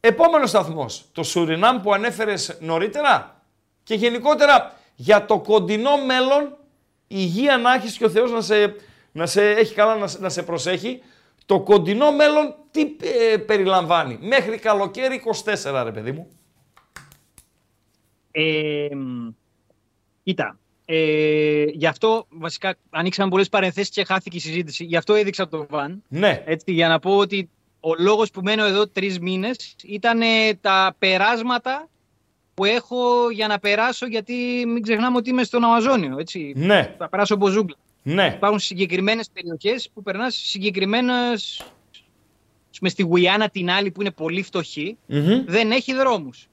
Επόμενος 0.00 0.48
σταθμός. 0.50 1.04
Το 1.12 1.22
Σουρινάμ 1.22 1.80
που 1.80 1.94
ανέφερες 1.94 2.58
νωρίτερα. 2.60 3.42
Και 3.82 3.94
γενικότερα 3.94 4.76
για 4.94 5.26
το 5.26 5.40
κοντινό 5.40 5.96
μέλλον, 5.96 6.56
υγεία 7.06 7.56
να 7.56 7.74
έχεις 7.74 7.96
και 7.96 8.04
ο 8.04 8.10
Θεός 8.10 8.30
να 8.30 8.40
σε, 8.40 8.76
να 9.16 9.26
σε 9.26 9.50
έχει 9.50 9.74
καλά 9.74 9.96
να, 9.96 10.06
σε- 10.06 10.20
να 10.20 10.28
σε 10.28 10.42
προσέχει. 10.42 11.00
Το 11.46 11.60
κοντινό 11.60 12.12
μέλλον 12.12 12.54
τι 12.70 12.80
ε, 13.32 13.36
περιλαμβάνει. 13.36 14.18
Μέχρι 14.20 14.58
καλοκαίρι 14.58 15.22
24, 15.62 15.82
ρε 15.84 15.92
παιδί 15.92 16.12
μου. 16.12 16.28
Ε, 18.30 18.88
μ, 18.94 19.28
κοίτα, 20.22 20.58
ε, 20.84 21.64
γι' 21.64 21.86
αυτό 21.86 22.26
βασικά 22.30 22.74
ανοίξαμε 22.90 23.30
πολλές 23.30 23.48
παρενθέσεις 23.48 23.90
και 23.90 24.04
χάθηκε 24.04 24.36
η 24.36 24.40
συζήτηση. 24.40 24.84
Γι' 24.84 24.96
αυτό 24.96 25.14
έδειξα 25.14 25.48
το 25.48 25.66
βαν. 25.70 26.02
Ναι, 26.08 26.42
Έτσι, 26.46 26.72
για 26.72 26.88
να 26.88 26.98
πω 26.98 27.16
ότι 27.16 27.50
ο 27.80 27.94
λόγος 27.98 28.30
που 28.30 28.40
μένω 28.42 28.64
εδώ 28.64 28.88
τρεις 28.88 29.18
μήνες 29.18 29.74
ήταν 29.84 30.20
ε, 30.20 30.54
τα 30.60 30.94
περάσματα 30.98 31.88
που 32.54 32.64
έχω 32.64 33.30
για 33.30 33.46
να 33.46 33.58
περάσω, 33.58 34.06
γιατί 34.06 34.64
μην 34.66 34.82
ξεχνάμε 34.82 35.16
ότι 35.16 35.30
είμαι 35.30 35.42
στον 35.44 35.64
Αμαζόνιο, 35.64 36.18
έτσι. 36.18 36.52
ναι, 36.56 36.94
Θα 36.98 37.08
περάσω 37.08 37.34
από 37.34 37.48
ζούγκλα. 37.48 37.76
Ναι. 38.06 38.32
Υπάρχουν 38.36 38.58
συγκεκριμένες 38.58 39.30
περιοχές 39.32 39.90
που 39.94 40.02
περνάς 40.02 40.34
συγκεκριμένες... 40.34 41.60
Ας 42.70 42.78
πούμε, 42.78 42.90
στη 42.90 43.02
Γουιάννα 43.02 43.48
την 43.48 43.70
άλλη 43.70 43.90
που 43.90 44.00
είναι 44.00 44.10
πολύ 44.10 44.42
φτωχή, 44.42 44.96
Μμμ. 45.06 45.44
δεν 45.46 45.70
έχει 45.70 45.94
δρόμους. 45.94 46.48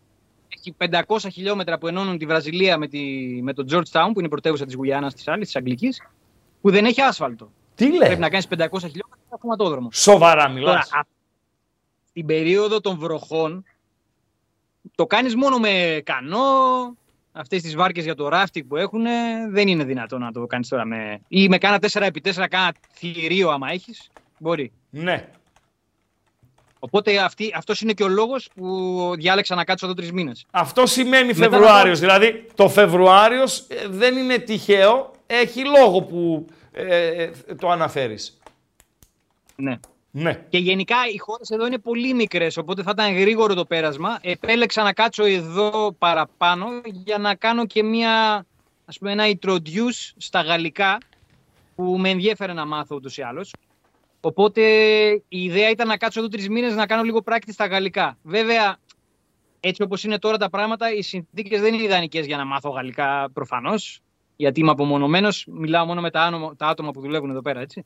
Έχει 0.57 0.75
500 1.07 1.17
χιλιόμετρα 1.31 1.77
που 1.77 1.87
ενώνουν 1.87 2.17
τη 2.17 2.25
Βραζιλία 2.25 2.77
με, 2.77 2.87
τη, 2.87 2.99
με 3.41 3.53
το 3.53 3.65
Georgetown, 3.71 4.09
που 4.13 4.17
είναι 4.17 4.25
η 4.25 4.29
πρωτεύουσα 4.29 4.65
της 4.65 4.75
Γουιάννας 4.75 5.13
της 5.13 5.27
άλλης, 5.27 5.45
της 5.45 5.55
Αγγλικής, 5.55 6.01
που 6.61 6.71
δεν 6.71 6.85
έχει 6.85 7.01
άσφαλτο. 7.01 7.51
Τι 7.75 7.87
λέει. 7.89 7.97
Πρέπει 7.97 8.19
να 8.19 8.29
κάνεις 8.29 8.47
500 8.47 8.57
χιλιόμετρα 8.71 9.19
για 9.27 9.37
χωματόδρομο. 9.41 9.89
Σοβαρά 9.91 10.41
Τώρα, 10.41 10.49
μιλάς. 10.53 10.91
α- 10.93 11.05
στην 12.09 12.25
περίοδο 12.25 12.81
των 12.81 12.97
βροχών, 12.97 13.63
το 14.95 15.05
κάνεις 15.05 15.35
μόνο 15.35 15.57
με 15.57 16.01
κανό, 16.05 16.39
αυτές 17.31 17.61
τις 17.61 17.75
βάρκες 17.75 18.03
για 18.03 18.15
το 18.15 18.27
ράφτικ 18.27 18.65
που 18.65 18.75
έχουν, 18.75 19.03
δεν 19.49 19.67
είναι 19.67 19.83
δυνατό 19.83 20.17
να 20.17 20.31
το 20.31 20.45
κάνεις 20.45 20.67
τώρα 20.67 20.85
με... 20.85 21.21
ή 21.27 21.47
με 21.47 21.57
κάνα 21.57 21.79
4x4, 21.91 22.45
κάνα 22.49 22.71
θηρίο 22.93 23.49
άμα 23.49 23.71
έχεις, 23.71 24.09
μπορεί. 24.37 24.71
Ναι. 24.89 25.27
Οπότε 26.79 27.17
αυτή, 27.17 27.51
αυτός 27.55 27.81
είναι 27.81 27.93
και 27.93 28.03
ο 28.03 28.07
λόγος 28.07 28.49
που 28.55 29.13
διάλεξα 29.17 29.55
να 29.55 29.63
κάτσω 29.63 29.85
εδώ 29.85 29.95
τρεις 29.95 30.11
μήνες. 30.11 30.45
Αυτό 30.51 30.85
σημαίνει 30.85 31.27
Μετά 31.27 31.39
να 31.39 31.49
Φεβρουάριος. 31.49 31.99
πω- 31.99 32.05
Δηλαδή 32.05 32.45
το 32.55 32.69
Φεβρουάριος 32.69 33.59
ε, 33.59 33.87
δεν 33.87 34.17
είναι 34.17 34.37
τυχαίο. 34.37 35.11
Έχει 35.27 35.61
λόγο 35.79 36.01
που 36.01 36.45
ε, 36.71 37.23
ε, 37.23 37.31
το 37.59 37.69
αναφέρεις. 37.69 38.37
Ναι. 39.55 39.79
Ναι. 40.11 40.45
Και 40.49 40.57
γενικά 40.57 40.95
οι 41.13 41.17
χώρες 41.17 41.49
εδώ 41.49 41.65
είναι 41.65 41.77
πολύ 41.77 42.13
μικρές, 42.13 42.57
οπότε 42.57 42.83
θα 42.83 42.91
ήταν 42.93 43.17
γρήγορο 43.17 43.53
το 43.53 43.65
πέρασμα. 43.65 44.19
Επέλεξα 44.21 44.83
να 44.83 44.93
κάτσω 44.93 45.23
εδώ 45.23 45.95
παραπάνω 45.99 46.67
για 46.85 47.17
να 47.17 47.35
κάνω 47.35 47.65
και 47.65 47.83
μια, 47.83 48.45
ας 48.85 48.97
πούμε, 48.97 49.11
ένα 49.11 49.23
introduce 49.27 50.11
στα 50.17 50.41
γαλλικά 50.41 50.97
που 51.75 51.97
με 51.99 52.09
ενδιέφερε 52.09 52.53
να 52.53 52.65
μάθω 52.65 52.95
ούτως 52.95 53.17
ή 53.17 53.21
άλλως. 53.21 53.53
Οπότε 54.21 54.61
η 55.27 55.43
ιδέα 55.43 55.69
ήταν 55.69 55.87
να 55.87 55.97
κάτσω 55.97 56.19
εδώ 56.19 56.29
τρεις 56.29 56.49
μήνες 56.49 56.75
να 56.75 56.85
κάνω 56.85 57.03
λίγο 57.03 57.21
πράκτη 57.21 57.53
στα 57.53 57.65
γαλλικά. 57.65 58.17
Βέβαια, 58.23 58.77
έτσι 59.59 59.81
όπως 59.81 60.03
είναι 60.03 60.19
τώρα 60.19 60.37
τα 60.37 60.49
πράγματα, 60.49 60.93
οι 60.93 61.01
συνθήκες 61.01 61.61
δεν 61.61 61.73
είναι 61.73 61.83
ιδανικές 61.83 62.25
για 62.25 62.37
να 62.37 62.45
μάθω 62.45 62.69
γαλλικά 62.69 63.29
προφανώς. 63.33 63.99
Γιατί 64.35 64.59
είμαι 64.59 64.71
απομονωμένος, 64.71 65.45
μιλάω 65.49 65.85
μόνο 65.85 66.01
με 66.01 66.11
τα, 66.11 66.21
άτομα, 66.21 66.55
τα 66.55 66.67
άτομα 66.67 66.91
που 66.91 67.01
δουλεύουν 67.01 67.29
εδώ 67.29 67.41
πέρα, 67.41 67.59
έτσι. 67.59 67.85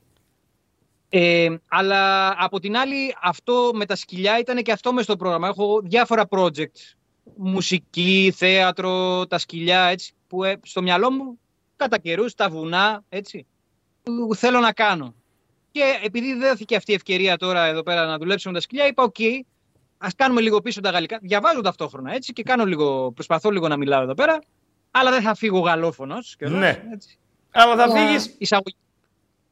Ε, 1.09 1.55
αλλά 1.67 2.33
από 2.37 2.59
την 2.59 2.77
άλλη, 2.77 3.15
αυτό 3.21 3.71
με 3.73 3.85
τα 3.85 3.95
σκυλιά 3.95 4.39
ήταν 4.39 4.63
και 4.63 4.71
αυτό 4.71 4.93
μες 4.93 5.03
στο 5.03 5.15
πρόγραμμα. 5.15 5.47
Έχω 5.47 5.81
διάφορα 5.83 6.27
project. 6.29 6.95
Μουσική, 7.35 8.33
θέατρο, 8.35 9.25
τα 9.27 9.37
σκυλιά, 9.37 9.83
έτσι, 9.83 10.13
που 10.27 10.43
ε, 10.43 10.59
στο 10.63 10.81
μυαλό 10.81 11.11
μου 11.11 11.39
κατά 11.75 11.97
καιρούς, 11.97 12.33
τα 12.33 12.49
βουνά, 12.49 13.03
έτσι, 13.09 13.45
που 14.03 14.35
θέλω 14.35 14.59
να 14.59 14.71
κάνω. 14.71 15.15
Και 15.71 15.99
επειδή 16.03 16.33
δεν 16.33 16.49
δόθηκε 16.49 16.75
αυτή 16.75 16.91
η 16.91 16.95
ευκαιρία 16.95 17.37
τώρα 17.37 17.65
εδώ 17.65 17.83
πέρα 17.83 18.05
να 18.05 18.17
δουλέψω 18.17 18.49
με 18.49 18.55
τα 18.55 18.61
σκυλιά, 18.61 18.87
είπα: 18.87 19.03
Οκ, 19.03 19.15
ας 19.97 20.15
κάνουμε 20.15 20.41
λίγο 20.41 20.61
πίσω 20.61 20.81
τα 20.81 20.89
γαλλικά. 20.89 21.19
Διαβάζω 21.21 21.61
ταυτόχρονα 21.61 22.13
έτσι 22.13 22.33
και 22.33 22.43
κάνω 22.43 22.65
λίγο, 22.65 23.11
προσπαθώ 23.11 23.49
λίγο 23.49 23.67
να 23.67 23.77
μιλάω 23.77 24.01
εδώ 24.01 24.13
πέρα. 24.13 24.39
Αλλά 24.91 25.11
δεν 25.11 25.21
θα 25.21 25.35
φύγω 25.35 25.59
γαλλόφωνος. 25.59 26.35
Ναι. 26.39 26.83
Αλλά 27.51 27.75
θα 27.75 27.89
φύγεις, 27.89 28.35
Εισαγωγή. 28.37 28.75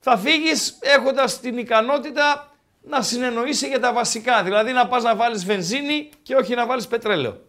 Θα 0.06 0.18
φύγεις 0.18 0.78
έχοντας 0.82 1.40
την 1.40 1.58
ικανότητα 1.58 2.52
να 2.82 3.02
συνεννοείσαι 3.02 3.68
για 3.68 3.80
τα 3.80 3.94
βασικά. 3.94 4.44
Δηλαδή 4.44 4.72
να 4.72 4.88
πας 4.88 5.04
να 5.04 5.16
βάλεις 5.16 5.46
βενζίνη 5.46 6.10
και 6.24 6.36
όχι 6.36 6.56
να 6.56 6.66
βάλεις 6.66 6.88
πετρέλαιο. 6.88 7.42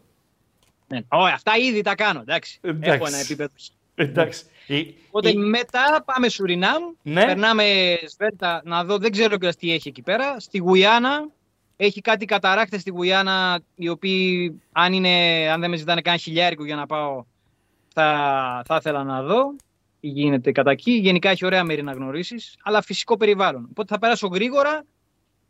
Ναι. 0.87 0.99
Ωραία, 1.09 1.35
αυτά 1.35 1.57
ήδη 1.57 1.81
τα 1.81 1.95
κάνω. 1.95 2.21
Εντάξει. 2.21 2.59
Εντάξει. 2.63 2.91
Έχω 2.91 3.07
ένα 3.07 3.19
επίπεδο. 3.19 3.53
Εντάξει. 3.95 4.45
Η- 4.67 4.95
Οπότε 5.09 5.29
η- 5.31 5.37
μετά 5.37 6.03
πάμε 6.05 6.29
Σουρινάμ. 6.29 6.83
Ναι. 7.03 7.25
Περνάμε 7.25 7.97
Σβέρτα 8.09 8.61
να 8.65 8.85
δω, 8.85 8.99
δεν 8.99 9.11
ξέρω 9.13 9.37
και 9.37 9.49
τι 9.49 9.73
έχει 9.73 9.89
εκεί 9.89 10.03
πέρα. 10.03 10.41
Στη 10.41 10.59
Γουιάννα. 10.59 11.29
Έχει 11.77 12.01
κάτι 12.01 12.25
καταράχτες 12.25 12.81
στη 12.81 12.91
Γουιάννα, 12.91 13.61
οι 13.75 13.89
οποίοι 13.89 14.61
αν, 14.73 14.93
είναι, 14.93 15.49
αν 15.53 15.61
δεν 15.61 15.71
με 15.71 15.77
ζητάνε 15.77 16.01
καν 16.01 16.19
χιλιάρικο 16.19 16.65
για 16.65 16.77
να 16.77 16.87
πάω, 16.87 17.25
θα, 17.95 18.63
θα 18.67 18.77
ήθελα 18.77 19.05
να 19.05 19.23
δω 19.23 19.55
τι 19.57 19.74
γίνεται 20.09 20.53
κατά 20.53 20.71
εκεί. 20.71 20.91
Γενικά 20.93 21.31
έχει 21.31 21.45
ωραία 21.45 21.65
μέρη 21.65 21.83
να 21.83 21.93
γνωρίσεις, 21.93 22.57
αλλά 22.63 22.83
φυσικό 22.83 23.17
περιβάλλον. 23.17 23.67
Οπότε 23.71 23.93
θα 23.95 23.99
περάσω 24.01 24.27
γρήγορα 24.27 24.85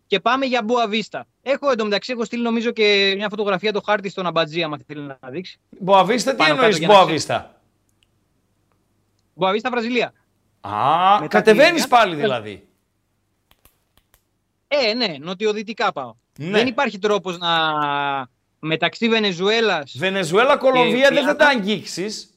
και 0.07 0.21
πάμε 0.21 0.47
για 0.47 0.63
Μπουαβίστα. 0.63 1.27
Έχω 1.43 1.71
εντωμεταξύ, 1.71 2.13
έχω 2.13 2.25
στείλει 2.25 2.43
νομίζω 2.43 2.71
και 2.71 3.13
μια 3.17 3.29
φωτογραφία 3.29 3.73
το 3.73 3.81
χάρτη 3.87 4.09
στον 4.09 4.27
Αμπατζή, 4.27 4.63
άμα 4.63 4.79
θέλει 4.87 5.01
να 5.01 5.19
δείξει. 5.31 5.59
Μποαβίστα, 5.79 6.31
τι 6.31 6.37
Πάνω 6.37 6.51
εννοείς 6.55 6.67
κάτω 6.75 6.79
για 6.79 6.89
να 6.89 6.95
Μποαβίστα. 7.05 7.61
Μπουαβίστα, 9.35 9.71
Βραζιλία. 9.71 10.13
Α, 10.61 10.71
Μετά 11.21 11.27
κατεβαίνεις 11.27 11.83
τη- 11.83 11.89
πάλι 11.89 12.15
δηλαδή. 12.15 12.67
Ε, 14.69 14.95
ναι, 14.95 15.15
νοτιοδυτικά 15.21 15.93
πάω. 15.93 16.15
Ναι. 16.39 16.51
Δεν 16.51 16.67
υπάρχει 16.67 16.99
τρόπος 16.99 17.39
να 17.39 17.51
μεταξύ 18.59 19.09
Βενεζουέλας, 19.09 19.95
Βενεζουέλα, 19.99 20.57
Κολομβία 20.57 20.93
δεν 20.93 21.03
θα 21.03 21.09
Γουιάννα. 21.21 21.37
τα 21.37 21.47
αγγίξεις. 21.47 22.34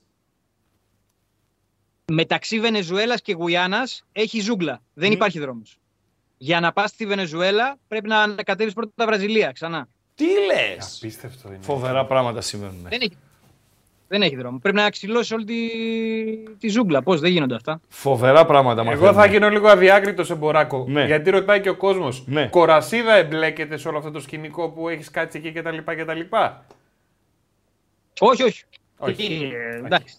Μεταξύ 2.18 2.60
Βενεζουέλας 2.60 3.22
και 3.22 3.34
Γουιάννας 3.34 4.04
έχει 4.12 4.40
ζούγκλα. 4.40 4.82
Δεν 4.94 5.10
Μμ. 5.10 5.14
υπάρχει 5.14 5.40
δρόμος. 5.40 5.78
Για 6.38 6.60
να 6.60 6.72
πας 6.74 6.90
στη 6.90 7.06
Βενεζουέλα 7.06 7.78
πρέπει 7.88 8.08
να 8.08 8.28
κατέβεις 8.46 8.74
πρώτα 8.74 8.92
τα 8.96 9.06
Βραζιλία 9.06 9.52
ξανά. 9.52 9.88
Τι 10.16 10.26
λες; 10.26 10.96
Απίστευτο 10.98 11.48
είναι. 11.48 11.58
Φοβερά 11.62 12.06
πράγματα 12.06 12.42
συμβαίνουν. 12.42 12.86
Δεν 12.90 13.02
έχει, 13.02 13.18
δεν 14.08 14.22
έχει 14.22 14.36
δρόμο. 14.36 14.58
Πρέπει 14.60 14.78
να 14.78 14.90
ξυλώσεις 14.90 15.32
όλη 15.32 15.46
τη, 15.46 15.68
τη 16.60 16.68
ζούγκλα. 16.68 17.02
Πώς, 17.04 17.20
δεν 17.20 17.32
γίνονται 17.32 17.56
αυτά; 17.56 17.82
Φοβερά 17.88 18.46
πράγματα 18.46 18.82
Εγώ 18.82 18.90
μαθαίνουμε. 18.90 19.22
θα 19.22 19.26
γίνω 19.28 19.50
λίγο 19.50 19.68
αδιάκριτος 19.68 20.28
σε 20.28 20.36
μποράκο. 20.36 20.86
Ναι. 20.88 21.06
Γιατί 21.06 21.30
ρωτάει 21.30 21.62
και 21.62 21.70
ο 21.70 21.76
κόσμος. 21.76 22.24
Ναι. 22.28 22.48
Κορασίδα 22.48 23.14
εμπλέκεται 23.14 23.78
σε 23.78 23.88
όλο 23.88 23.98
αυτό 23.98 24.12
το 24.12 24.20
σκηνικό 24.20 24.70
που 24.70 24.90
έχεις 24.90 25.12
κάτσει 25.12 25.38
εκεί 25.38 25.52
κτλ. 25.52 25.78
κτλ. 25.78 26.20
Όχι, 28.20 28.44
όχι. 28.44 28.64
Όχι. 28.98 29.52
Ε, 29.54 29.76
εντάξει. 29.86 30.16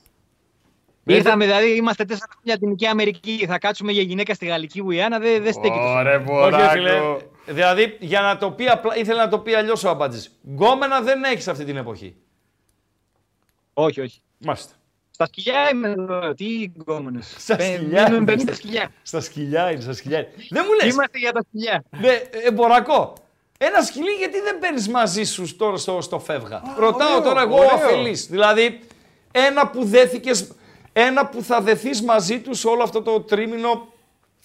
Ήρθαμε, 1.15 1.45
δηλαδή, 1.45 1.77
είμαστε 1.77 2.05
τέσσερα 2.05 2.27
χρόνια 2.33 2.53
Λατινική 2.53 2.87
Αμερική. 2.87 3.45
Θα 3.49 3.59
κάτσουμε 3.59 3.93
για 3.93 4.03
γυναίκα 4.03 4.35
στη 4.35 4.47
Γαλλική 4.47 4.81
Γουιάννα. 4.81 5.19
Δεν, 5.19 5.43
δεν 5.43 5.53
στέκει. 5.53 5.69
το 5.69 5.81
Ωραία, 5.81 6.25
Όχι, 6.27 6.57
ρε 6.57 6.69
φίλε. 6.69 6.91
μποράκο. 6.99 7.21
Δηλαδή, 7.47 7.97
για 8.01 8.21
να 8.21 8.37
το 8.39 8.51
πει 8.51 8.67
απλά, 8.69 8.97
ήθελε 8.97 9.21
να 9.21 9.29
το 9.29 9.39
πει 9.39 9.55
αλλιώς 9.55 9.85
ο 9.85 9.89
Αμπάτζη. 9.89 10.29
Γκόμενα 10.51 11.01
δεν 11.01 11.25
έχεις 11.25 11.49
αυτή 11.49 11.65
την 11.65 11.77
εποχή. 11.77 12.17
Όχι, 13.75 14.01
όχι. 14.01 14.21
Μάλιστα. 14.39 14.73
Στα 15.11 15.27
σκυλιά 15.27 15.71
είμαι 15.73 15.89
εδώ. 15.89 16.35
Τι 16.35 16.45
γκόμενες. 16.81 17.35
Στα 17.39 17.57
Πε- 17.57 17.75
σκυλιά 17.77 18.03
μένουμε 18.03 18.33
είμαστε. 18.33 18.41
στα 18.53 18.55
σκυλιά. 18.55 18.91
Στα 19.03 19.21
σκυλιά 19.21 19.71
είναι, 19.71 19.81
στα 19.81 19.93
σκυλιά 19.93 20.19
είναι. 20.19 20.29
Δεν 20.51 20.65
μου 20.69 20.73
λες. 20.85 20.93
Είμαστε 20.95 21.19
για 21.19 21.33
τα 21.33 21.41
σκυλιά. 21.49 21.85
Ναι, 22.01 22.21
εμπορακό. 22.47 23.13
Ένα 23.59 23.83
σκυλί 23.83 24.11
γιατί 24.11 24.41
δεν 24.41 24.59
παίρνεις 24.59 24.89
μαζί 24.89 25.25
σου 25.25 25.57
τώρα 25.57 25.77
στο, 25.77 26.01
στο 26.01 26.19
φεύγα; 26.19 26.63
Ρωτάω 26.79 27.09
ωραίο, 27.09 27.23
τώρα 27.23 27.41
εγώ 27.43 27.57
ωραίο. 27.57 27.71
αφελής. 27.75 28.27
Δηλαδή, 28.27 28.81
ένα 29.33 29.69
που 29.69 29.85
δέθηκες, 29.85 30.53
ένα 31.01 31.27
που 31.27 31.43
θα 31.43 31.61
δεθείς 31.61 32.03
μαζί 32.03 32.41
τους 32.41 32.59
σε 32.59 32.69
όλο 32.69 32.83
αυτό 32.83 33.03
το 33.03 33.21
τρίμηνο 33.21 33.93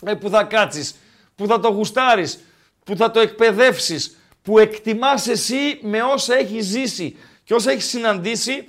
ε, 0.06 0.14
που 0.14 0.30
θα 0.30 0.44
κάτσεις, 0.44 0.96
που 1.36 1.48
θα 1.48 1.60
το 1.60 1.70
γουστάρεις, 1.70 2.44
που 2.86 2.96
θα 2.96 3.12
το 3.12 3.20
εκπαιδεύσεις, 3.20 4.18
που 4.42 4.60
εκτιμάς 4.60 5.28
εσύ 5.28 5.80
με 5.82 6.02
όσα 6.02 6.36
έχει 6.36 6.62
ζήσει 6.62 7.18
και 7.44 7.54
όσα 7.54 7.72
έχει 7.72 7.82
συναντήσει, 7.82 8.68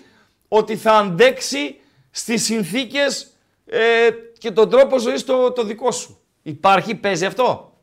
ότι 0.48 0.76
θα 0.76 0.92
αντέξει 0.92 1.76
στις 2.10 2.44
συνθήκες 2.44 3.32
ε, 3.66 4.08
και 4.38 4.50
τον 4.50 4.70
τρόπο 4.70 4.98
ζωής 4.98 5.24
το, 5.24 5.52
το 5.52 5.64
δικό 5.64 5.90
σου. 5.90 6.20
Υπάρχει, 6.42 6.94
παίζει 6.94 7.26
αυτό; 7.26 7.78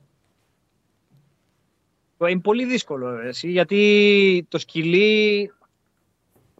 Είναι 2.17 2.39
πολύ 2.39 2.65
δύσκολο, 2.65 3.15
ρε, 3.15 3.27
εσύ, 3.27 3.49
γιατί 3.49 4.45
το 4.49 4.57
σκυλί 4.57 5.51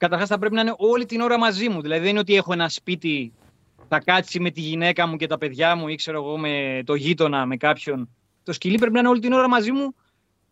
καταρχάς 0.01 0.27
θα 0.27 0.37
πρέπει 0.37 0.55
να 0.55 0.61
είναι 0.61 0.73
όλη 0.77 1.05
την 1.05 1.21
ώρα 1.21 1.37
μαζί 1.37 1.69
μου. 1.69 1.81
Δηλαδή 1.81 2.01
δεν 2.01 2.09
είναι 2.09 2.19
ότι 2.19 2.35
έχω 2.35 2.53
ένα 2.53 2.69
σπίτι, 2.69 3.33
θα 3.87 3.99
κάτσει 3.99 4.39
με 4.39 4.49
τη 4.49 4.61
γυναίκα 4.61 5.07
μου 5.07 5.15
και 5.15 5.27
τα 5.27 5.37
παιδιά 5.37 5.75
μου 5.75 5.87
ή 5.87 5.95
ξέρω 5.95 6.17
εγώ 6.17 6.37
με 6.37 6.81
το 6.85 6.95
γείτονα, 6.95 7.45
με 7.45 7.57
κάποιον. 7.57 8.09
Το 8.43 8.53
σκυλί 8.53 8.77
πρέπει 8.77 8.93
να 8.93 8.99
είναι 8.99 9.07
όλη 9.07 9.19
την 9.19 9.33
ώρα 9.33 9.49
μαζί 9.49 9.71
μου 9.71 9.95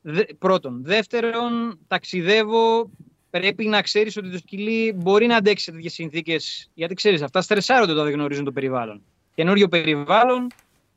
Δε, 0.02 0.24
πρώτον. 0.40 0.80
Δεύτερον, 0.84 1.80
ταξιδεύω. 1.88 2.90
Πρέπει 3.30 3.66
να 3.66 3.82
ξέρεις 3.82 4.18
ότι 4.18 4.30
το 4.30 4.38
σκυλί 4.38 4.94
μπορεί 4.96 5.28
να 5.28 5.36
αντέξει 5.36 5.64
σε 5.64 5.72
τέτοιες 5.72 5.94
συνθήκες. 5.94 6.70
Γιατί 6.74 6.94
ξέρεις, 6.94 7.22
αυτά 7.22 7.42
στρεσάρονται 7.42 7.92
όταν 7.92 8.04
δεν 8.04 8.14
γνωρίζουν 8.14 8.46
το 8.46 8.52
περιβάλλον. 8.52 9.02
Καινούριο 9.36 9.68
περιβάλλον, 9.68 10.48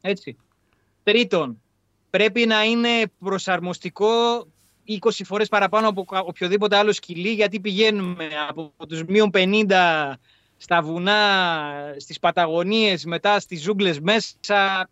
έτσι. 0.01 0.37
Τρίτον, 1.03 1.63
πρέπει 2.11 2.47
να 2.47 2.65
είναι 2.65 2.89
προσαρμοστικό 3.19 4.47
20 4.89 4.97
φορές 5.25 5.49
παραπάνω 5.49 5.89
από 5.89 6.05
οποιοδήποτε 6.25 6.77
άλλο 6.77 6.93
σκυλί, 6.93 7.29
γιατί 7.33 7.61
πηγαίνουμε 7.61 8.29
από 8.49 8.73
τους 8.89 9.05
μείον 9.05 9.31
50 9.33 10.15
στα 10.57 10.83
βουνά, 10.83 11.95
στις 11.97 12.19
Παταγωνίες, 12.19 13.05
μετά 13.05 13.41
στις 13.41 13.63
ζούγκλες 13.63 14.01
μέσα. 14.01 14.89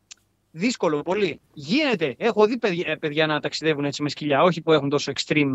Δύσκολο 0.53 1.03
πολύ. 1.03 1.41
Γίνεται. 1.53 2.15
Έχω 2.19 2.47
δει 2.47 2.59
παιδιά, 2.59 2.99
παιδιά 2.99 3.27
να 3.27 3.41
ταξιδεύουν 3.41 3.85
έτσι 3.85 4.03
με 4.03 4.09
σκυλιά, 4.09 4.43
όχι 4.43 4.61
που 4.61 4.73
έχουν 4.73 4.89
τόσο 4.89 5.13
extreme 5.15 5.51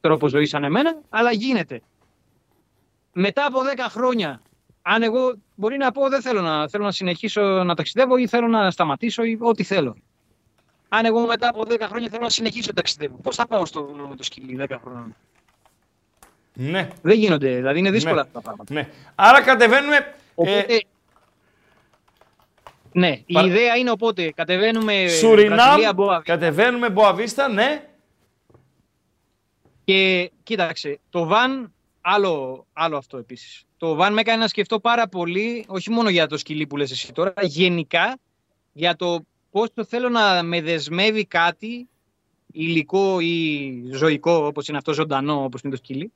τρόπο 0.00 0.28
ζωής 0.28 0.48
σαν 0.48 0.64
εμένα, 0.64 1.00
αλλά 1.08 1.32
γίνεται. 1.32 1.82
Μετά 3.12 3.46
από 3.46 3.60
10 3.76 3.86
χρόνια, 3.88 4.42
αν 4.82 5.02
εγώ 5.02 5.34
μπορεί 5.54 5.76
να 5.76 5.92
πω 5.92 6.08
δεν 6.08 6.20
θέλω 6.22 6.40
να, 6.40 6.68
θέλω 6.68 6.84
να 6.84 6.92
συνεχίσω 6.92 7.42
να 7.42 7.74
ταξιδεύω 7.74 8.16
ή 8.16 8.26
θέλω 8.26 8.46
να 8.46 8.70
σταματήσω 8.70 9.22
ή 9.22 9.38
ό,τι 9.40 9.62
θέλω. 9.62 9.96
Αν 10.88 11.04
εγώ 11.04 11.26
μετά 11.26 11.48
από 11.48 11.62
10 11.68 11.80
χρόνια 11.88 12.08
θέλω 12.08 12.22
να 12.22 12.30
συνεχίσω 12.30 12.66
να 12.68 12.74
ταξιδεύω, 12.74 13.16
πώς 13.22 13.36
θα 13.36 13.46
πάω 13.46 13.66
στο 13.66 13.84
βουνό 13.84 14.06
με 14.08 14.16
το 14.16 14.22
σκυλί 14.22 14.66
10 14.68 14.76
χρόνια. 14.82 15.16
Ναι. 16.54 16.88
Δεν 17.02 17.18
γίνονται, 17.18 17.54
δηλαδή 17.54 17.78
είναι 17.78 17.90
δύσκολα 17.90 18.14
Ναι. 18.14 18.20
αυτά 18.20 18.32
τα 18.32 18.40
πράγματα. 18.40 18.74
ναι. 18.74 18.88
Άρα 19.14 19.42
κατεβαίνουμε. 19.42 20.14
Οπότε, 20.34 20.58
ε, 20.58 20.78
ναι, 22.92 23.20
η 23.26 23.32
παρα- 23.32 23.46
ιδέα 23.46 23.76
είναι 23.76 23.90
οπότε 23.90 24.30
κατεβαίνουμε 24.30 25.08
Σουρινάμ, 25.08 25.56
Βραζιλία, 25.56 25.92
Μποα 25.92 26.22
κατεβαίνουμε 26.24 26.90
Μποαβίστα, 26.90 27.48
ναι. 27.48 27.88
και 29.84 30.30
κοίταξε, 30.42 30.98
το 31.10 31.24
βαν, 31.26 31.72
άλλο, 32.00 32.66
άλλο 32.72 32.96
αυτό 32.96 33.16
επίσης. 33.16 33.62
Το 33.76 33.94
βαν 33.94 34.12
με 34.12 34.20
έκανε 34.20 34.38
να 34.38 34.48
σκεφτώ 34.48 34.80
πάρα 34.80 35.08
πολύ, 35.08 35.64
όχι 35.68 35.90
μόνο 35.90 36.08
για 36.08 36.26
το 36.26 36.36
σκυλί 36.38 36.66
που 36.66 36.76
λες 36.76 36.90
εσύ 36.90 37.12
τώρα, 37.12 37.32
γενικά 37.42 38.18
για 38.72 38.96
το 38.96 39.18
πώς 39.54 39.68
το 39.74 39.84
θέλω 39.84 40.08
να 40.08 40.42
με 40.42 40.60
δεσμεύει 40.60 41.24
κάτι 41.24 41.88
υλικό 42.52 43.20
ή 43.20 43.72
ζωικό, 43.92 44.32
όπως 44.32 44.68
είναι 44.68 44.76
αυτό 44.76 44.92
ζωντανό, 44.92 45.44
όπως 45.44 45.60
είναι 45.60 45.72
το 45.72 45.78
σκυλί, 45.78 46.12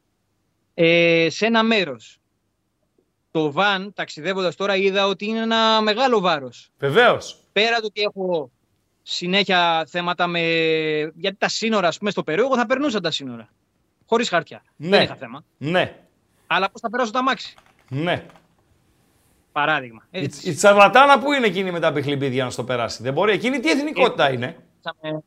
ε, 0.74 1.26
σε 1.30 1.46
ένα 1.46 1.62
μέρος. 1.62 2.18
Το 3.30 3.52
βαν, 3.52 3.92
ταξιδεύοντας 3.94 4.56
τώρα, 4.56 4.76
είδα 4.76 5.06
ότι 5.06 5.26
είναι 5.26 5.38
ένα 5.38 5.80
μεγάλο 5.80 6.20
βάρος. 6.20 6.70
Βεβαίως. 6.78 7.38
πέρα 7.52 7.76
του 7.76 7.84
ότι 7.86 8.00
έχω 8.00 8.50
συνέχεια 9.02 9.86
θέματα 9.88 10.26
με. 10.26 10.40
Γιατί 11.14 11.36
τα 11.38 11.48
σύνορα, 11.48 11.88
ας 11.88 11.98
πούμε, 11.98 12.10
στο 12.10 12.22
Περού, 12.22 12.42
εγώ 12.42 12.56
θα 12.56 12.66
περνούσα 12.66 13.00
τα 13.00 13.10
σύνορα. 13.10 13.48
Χωρίς 14.06 14.28
χαρτιά. 14.28 14.62
Ναι. 14.76 14.88
Δεν 14.88 15.02
είχα 15.02 15.16
θέμα. 15.16 15.44
Ναι. 15.58 15.96
Αλλά 16.46 16.70
πώς 16.70 16.80
θα 16.80 16.90
περάσω 16.90 17.10
τα 17.10 17.22
μάξι. 17.22 17.54
Ναι. 17.88 18.26
Παράδειγμα. 19.58 20.06
Η, 20.10 20.18
Έτσι. 20.24 20.50
η 20.50 20.54
τσαρλατάνα 20.54 21.18
που 21.18 21.32
είναι 21.32 21.46
εκείνη 21.46 21.70
με 21.70 21.80
τα 21.80 21.92
πιχλιμπίδια 21.92 22.44
να 22.44 22.50
στο 22.50 22.64
περάσει; 22.64 23.02
Δεν 23.02 23.12
μπορεί. 23.12 23.32
Εκείνη 23.32 23.60
τι 23.60 23.70
εθνικότητα 23.70 24.32
είναι; 24.32 24.56
Ψάξαμε- 24.80 25.24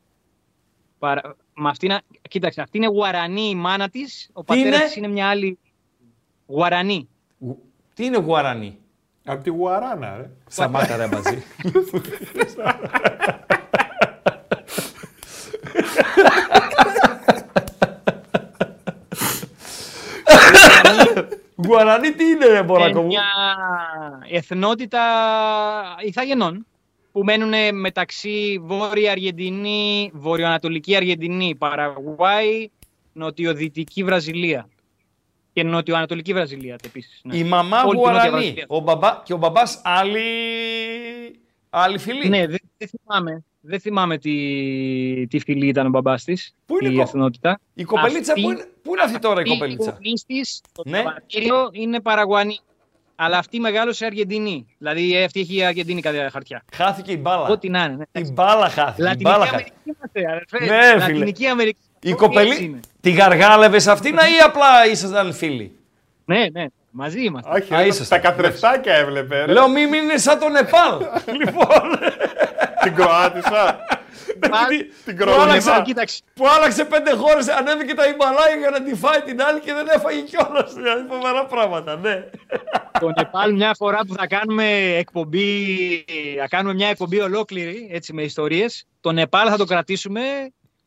Παρα... 0.99 1.35
Μα 1.53 1.69
αυτή 1.69 1.85
είναι... 1.85 1.99
Κοίταξε, 2.29 2.61
αυτή 2.61 2.77
είναι 2.77 2.87
Γουαρανή 2.87 3.49
η 3.49 3.55
μάνα 3.55 3.89
της. 3.89 4.29
Ο 4.33 4.39
Τι 4.41 4.45
πατέρας 4.45 4.73
είναι; 4.75 4.85
της 4.85 4.95
είναι 4.95 5.07
μια 5.07 5.27
άλλη. 5.29 5.59
Γουαρανή. 6.47 7.09
Γου- 7.39 7.57
Τι 7.93 8.05
είναι 8.05 8.17
Γουαρανή; 8.17 8.77
Από 9.25 9.43
τη 9.43 9.49
Γουαράνα, 9.49 10.17
ρε. 10.17 10.29
Σταμάτα 10.47 10.95
ρε 10.97 11.07
μαζί. 11.07 11.43
Γουαρανή 21.71 22.11
τι 22.11 22.25
είναι 22.25 22.45
ρε 22.45 22.63
Μποράκο 22.63 22.89
Είναι 22.89 22.99
μου; 22.99 23.05
μια 23.05 23.23
εθνότητα 24.29 25.01
Ιθαγενών 25.99 26.65
που 27.11 27.23
μένουν 27.23 27.79
μεταξύ 27.79 28.61
Βόρεια 28.63 29.11
Αργεντινή, 29.11 30.11
Βορειοανατολική 30.13 30.95
Αργεντινή, 30.95 31.55
Παραγουάη, 31.55 32.69
Νοτιοδυτική 33.13 34.03
Βραζιλία. 34.03 34.69
Και 35.53 35.63
Νοτιοανατολική 35.63 36.33
Βραζιλία 36.33 36.75
επίσης. 36.85 37.21
Η 37.31 37.43
μαμά 37.43 37.83
Όλη 37.83 37.89
την 37.89 37.99
Νότια 37.99 38.11
Γουαρανή. 38.11 38.31
Βραζιλία. 38.31 38.65
Ο 38.67 38.79
μπαμπά, 38.79 39.21
και 39.23 39.33
ο 39.33 39.37
μπαμπάς 39.37 39.81
άλλη, 39.83 40.21
άλλη 41.73 41.97
φυλή. 41.97 42.29
Ναι, 42.29 42.47
δεν, 42.47 42.59
δεν 42.77 42.87
θυμάμαι. 42.87 43.43
Δεν 43.63 43.79
θυμάμαι 43.79 44.17
τι, 44.17 45.27
τι 45.27 45.39
φυλή 45.39 45.67
ήταν 45.67 45.85
ο 45.85 45.89
μπαμπάς 45.89 46.23
της. 46.23 46.55
Πού 46.65 46.77
είναι 46.81 46.89
η 46.89 46.93
η 46.93 46.97
κο- 46.97 47.03
εθνότητα. 47.03 47.59
Η 47.73 47.83
κοπελίτσα 47.83 48.31
Αυτή- 48.31 48.43
που 48.43 48.51
είναι, 48.51 48.67
πού 48.81 48.91
είναι 48.91 49.01
αυτή 49.03 49.19
τώρα 49.19 49.39
η 49.39 49.41
Αυτή 49.43 49.53
κοπελίτσα; 49.53 49.91
γονείς 49.91 50.23
της, 50.25 50.61
το 50.73 50.83
Ναι. 50.85 50.97
ναι. 51.01 51.11
είναι 51.71 52.01
Παραγουανή. 52.01 52.59
Αλλά 53.15 53.37
αυτή 53.37 53.59
μεγάλωσε 53.59 54.05
Αργεντινή. 54.05 54.65
Δηλαδή 54.77 55.15
ε, 55.15 55.23
αυτή 55.23 55.39
έχει 55.39 55.63
Αργεντίνικα 55.63 56.29
χαρτιά. 56.31 56.63
Χάθηκε 56.73 57.11
η 57.11 57.17
μπάλα. 57.21 57.47
Ό,τι 57.47 57.69
να 57.69 57.83
είναι. 57.83 57.95
Ναι. 58.11 58.21
Η 58.27 58.31
μπάλα 58.33 58.69
χάθηκε. 58.69 59.01
Η 59.01 59.03
Λατινική 59.05 59.23
μπάλα 59.23 59.45
χάθηκε. 59.45 59.71
Αμερική 59.85 59.97
είμαστε, 60.19 60.31
αδερφέ. 60.31 60.65
Ναι, 60.65 60.91
ρε, 60.91 60.99
φίλε. 60.99 61.13
Λατινική 61.17 61.47
Αμερική. 61.47 61.79
Η 62.01 62.09
Έτσι 62.09 62.15
κοπελή. 62.15 62.63
είναι. 62.63 62.79
Τη 63.01 63.11
γαργάλευες 63.11 63.87
αυτήν 63.87 64.13
ή 64.15 64.39
απλά 64.45 64.87
ήσασταν 64.91 65.33
φίλοι; 65.33 65.71
Ναι, 66.25 66.45
ναι. 66.51 66.65
Μαζί 66.91 67.23
είμαστε. 67.23 67.49
Όχι, 67.53 67.73
Α, 67.73 67.77
ρε, 67.81 67.85
ήσασταν. 67.87 68.21
τα 68.21 68.29
καθρεφτάκια 68.29 68.93
έβλεπε. 68.93 69.45
Ρε. 69.45 69.51
Λέω 69.51 69.69
μη 69.69 69.87
μείνεις 69.87 70.21
σαν 70.21 70.39
το 70.39 70.49
Νεπάλ. 70.49 70.97
λοιπόν. 71.39 71.99
Την 72.83 72.95
Κροάτισσα. 72.95 73.85
Πάλι- 74.49 74.91
την 75.05 75.15
που, 75.17 75.23
Κροάτισσα. 75.23 75.45
άλλαξε, 75.71 75.81
Κοίταξε. 75.85 76.21
που 76.33 76.47
άλλαξε 76.47 76.85
πέντε 76.85 77.11
χώρες, 77.11 77.47
ανέβηκε 77.49 77.93
τα 77.93 78.05
Ιμαλάια 78.07 78.55
για 78.59 78.69
να 78.69 78.81
τη 78.83 78.95
φάει 78.95 79.21
την 79.21 79.41
άλλη 79.41 79.59
και 79.59 79.73
δεν 79.73 79.87
έφαγε 79.95 80.21
κιόλας. 80.21 80.73
Δηλαδή 80.73 81.05
φοβερά 81.09 81.45
πράγματα, 81.45 81.95
ναι. 81.95 82.23
Το 82.99 83.11
Νεπάλ 83.17 83.53
μια 83.53 83.73
φορά 83.77 83.99
που 84.07 84.13
θα 84.13 84.27
κάνουμε 84.27 84.65
εκπομπή, 84.97 85.49
θα 86.39 86.47
κάνουμε 86.47 86.73
μια 86.73 86.87
εκπομπή 86.87 87.19
ολόκληρη 87.19 87.89
έτσι, 87.91 88.13
με 88.13 88.21
ιστορίες. 88.21 88.85
Το 89.01 89.11
Νεπάλ 89.11 89.47
θα 89.49 89.57
το 89.57 89.65
κρατήσουμε 89.65 90.21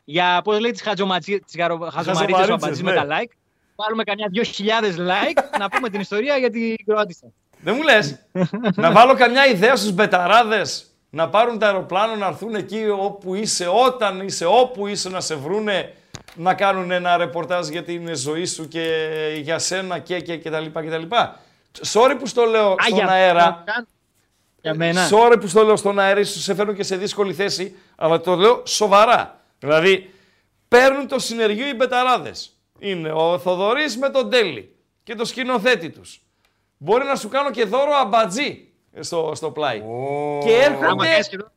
για, 0.04 0.40
πώς 0.44 0.58
λέει, 0.58 0.70
τις, 0.70 0.82
χατζοματζι- 0.82 1.44
τις 1.44 1.56
γαρο- 1.56 1.90
χαζομαρίτες 1.92 2.06
του 2.06 2.36
Χαζομαρίτσες, 2.36 2.48
Αμπατζής 2.54 2.82
ναι. 2.82 2.92
με 2.92 2.96
τα 2.96 3.06
like. 3.08 3.30
Βάλουμε 3.76 4.02
κανένα 4.04 4.30
2.000 4.34 5.10
like 5.10 5.44
να 5.60 5.68
πούμε 5.68 5.88
την 5.90 6.00
ιστορία 6.00 6.36
για 6.36 6.50
την 6.50 6.74
Κροάτισσα. 6.86 7.26
Δεν 7.58 7.74
μου 7.76 7.82
λες; 7.82 8.18
να 8.74 8.92
βάλω 8.92 9.14
καμιά 9.14 9.46
ιδέα 9.46 9.76
στους 9.76 9.92
μπεταράδες; 9.92 10.86
Να 11.10 11.28
πάρουν 11.28 11.58
τα 11.58 11.66
αεροπλάνο 11.66 12.14
να 12.16 12.26
έρθουν 12.26 12.54
εκεί 12.54 12.88
όπου 12.98 13.34
είσαι, 13.34 13.66
όταν 13.86 14.20
είσαι, 14.20 14.44
όπου 14.44 14.86
είσαι 14.86 15.08
να 15.08 15.20
σε 15.20 15.34
βρούνε 15.34 15.92
να 16.34 16.54
κάνουν 16.54 16.90
ένα 16.90 17.16
ρεπορτάζ 17.16 17.68
για 17.68 17.82
την 17.84 18.16
ζωή 18.16 18.44
σου 18.46 18.68
και 18.68 19.06
για 19.42 19.58
σένα 19.58 19.98
και, 19.98 20.20
και, 20.20 20.36
και 20.36 20.50
τα 20.50 20.60
λοιπά 20.60 20.82
και 20.82 20.90
τα 20.90 20.98
λοιπά. 20.98 21.40
Sorry 21.92 22.16
που 22.18 22.26
στο 22.26 22.44
λέω 22.44 22.76
στον 22.80 22.96
για- 22.98 23.08
αέρα. 23.08 23.44
να 23.44 23.62
κάνω- 23.64 23.86
Για 24.60 24.74
μένα. 24.74 25.08
Sorry 25.10 25.36
που 25.40 25.46
στο 25.46 25.62
λέω 25.64 25.76
στον 25.76 25.98
αέρα, 25.98 26.20
ίσως 26.20 26.42
σε 26.42 26.54
φέρνω 26.54 26.72
και 26.72 26.82
σε 26.82 26.96
δύσκολη 26.96 27.34
θέση, 27.34 27.76
αλλά 27.96 28.20
το 28.20 28.34
λέω 28.34 28.62
σοβαρά. 28.66 29.40
Δηλαδή, 29.58 30.14
παίρνουν 30.68 31.08
το 31.08 31.18
συνεργείο 31.18 31.66
οι 31.68 31.74
μπεταράδες. 31.74 32.53
Είναι 32.78 33.12
ο 33.12 33.38
Θοδωρής 33.38 33.96
με 33.98 34.10
τον 34.10 34.30
Τέλη 34.30 34.76
και 35.02 35.14
το 35.14 35.24
σκηνοθέτη 35.24 35.90
τους. 35.90 36.20
Μπορεί 36.76 37.04
να 37.04 37.16
σου 37.16 37.28
κάνω 37.28 37.50
και 37.50 37.64
δώρο 37.64 37.92
αμπατζή 37.94 38.68
στο, 39.00 39.32
στο 39.34 39.50
πλάι. 39.50 39.78
Και 40.44 40.64
Άμα 40.64 40.64
έρχονται 40.64 41.06
κάνεις 41.08 41.28
και 41.28 41.34
εδώ, 41.36 41.50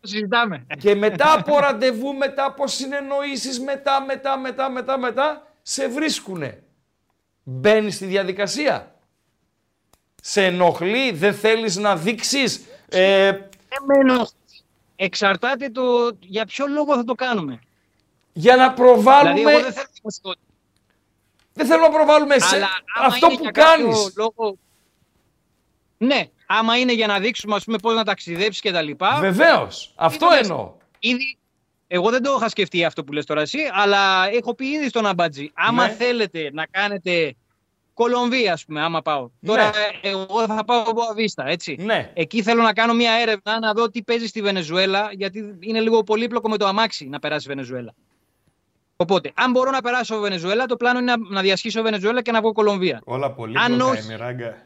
το 0.00 0.06
συζητάμε. 0.08 0.66
και 0.78 0.94
μετά 0.94 1.32
από 1.32 1.58
ραντεβού, 1.58 2.14
μετά 2.14 2.44
από 2.44 2.66
συνεννοήσεις, 2.66 3.60
μετά, 3.60 4.02
μετά, 4.04 4.38
μετά, 4.38 4.70
μετά, 4.70 4.98
μετά, 4.98 5.46
σε 5.62 5.88
βρίσκουνε. 5.88 6.62
Μπαίνεις 7.42 7.94
στη 7.94 8.06
διαδικασία. 8.06 8.94
Σε 10.22 10.44
ενοχλεί, 10.44 11.10
δεν 11.12 11.34
θέλεις 11.34 11.76
να 11.76 11.96
δείξεις. 11.96 12.64
Ε, 12.88 13.32
Εμένω, 13.80 14.28
εξαρτάται 14.96 15.68
το 15.70 15.82
για 16.20 16.44
ποιο 16.46 16.66
λόγο 16.66 16.94
θα 16.94 17.04
το 17.04 17.14
κάνουμε. 17.14 17.58
για 18.32 18.56
να 18.56 18.72
προβάλλουμε. 18.72 19.34
Δηλαδή, 19.34 19.52
εγώ 19.54 19.62
δεν 19.62 19.72
θέλω 19.72 19.86
δημοσιότητα. 19.94 20.44
Δεν 21.60 21.68
θέλω 21.68 21.82
να 21.82 21.90
προβάλλουμε 21.90 22.38
σε... 22.38 22.56
Αλλά 22.56 22.68
άμα 22.96 23.06
αυτό 23.06 23.26
είναι 23.26 23.36
που 23.36 23.42
για 23.42 23.50
κάποιο 23.50 23.84
κάνεις. 23.84 24.12
Λόγο... 24.16 24.56
Ναι, 25.98 26.24
άμα 26.46 26.78
είναι 26.78 26.92
για 26.92 27.06
να 27.06 27.18
δείξουμε 27.18 27.54
ας 27.54 27.64
πούμε, 27.64 27.78
πώς 27.78 27.94
να 27.94 28.04
ταξιδέψεις 28.04 28.60
και 28.60 28.72
τα 28.72 28.82
λοιπά. 28.82 29.18
Βεβαίως. 29.20 29.92
Αυτό 29.96 30.26
Είδαμε- 30.26 30.42
εννοώ. 30.42 30.72
Ήδη, 30.98 31.38
εγώ 31.86 32.10
δεν 32.10 32.22
το 32.22 32.34
είχα 32.38 32.48
σκεφτεί 32.48 32.84
αυτό 32.84 33.04
που 33.04 33.12
λες 33.12 33.26
τώρα 33.26 33.40
εσύ, 33.40 33.58
αλλά 33.72 34.28
έχω 34.30 34.54
πει 34.54 34.66
ήδη 34.66 34.88
στον 34.88 35.06
Αμπατζή. 35.06 35.50
Άμα 35.54 35.86
Ναι. 35.86 35.92
θέλετε 35.92 36.50
να 36.52 36.66
κάνετε 36.66 37.34
Κολομβία, 37.94 38.52
ας 38.52 38.64
πούμε, 38.64 38.82
άμα 38.82 39.02
πάω. 39.02 39.30
Τώρα 39.46 39.70
εγώ 40.02 40.46
θα 40.46 40.64
πάω 40.64 40.82
από 40.86 41.02
Αβίστα, 41.10 41.46
έτσι. 41.46 41.76
Ναι. 41.80 42.10
Εκεί 42.14 42.42
θέλω 42.42 42.62
να 42.62 42.72
κάνω 42.72 42.94
μια 42.94 43.12
έρευνα 43.12 43.58
να 43.58 43.72
δω 43.72 43.90
τι 43.90 44.02
παίζει 44.02 44.26
στη 44.26 44.42
Βενεζουέλα, 44.42 45.08
γιατί 45.12 45.56
είναι 45.60 45.80
λίγο 45.80 46.02
πολύπλοκο 46.02 46.48
με 46.48 46.56
το 46.56 46.66
αμάξι 46.66 47.08
να 47.08 47.18
περάσει 47.18 47.46
η 47.46 47.48
Βενεζουέλα. 47.48 47.94
Οπότε, 49.02 49.32
αν 49.34 49.50
μπορώ 49.50 49.70
να 49.70 49.80
περάσω 49.80 50.18
Βενεζουέλα, 50.18 50.66
το 50.66 50.76
πλάνο 50.76 50.98
είναι 50.98 51.14
να, 51.16 51.34
να 51.34 51.40
διασχίσω 51.40 51.82
Βενεζουέλα 51.82 52.22
και 52.22 52.32
να 52.32 52.40
βγω 52.40 52.52
Κολομβία. 52.52 53.00
Όλα 53.04 53.30
πολύ 53.32 53.58
Αν 53.58 53.66
πλοκά 53.76 53.84
όχι- 53.90 54.04
είναι, 54.04 54.16
ράγκα. 54.16 54.56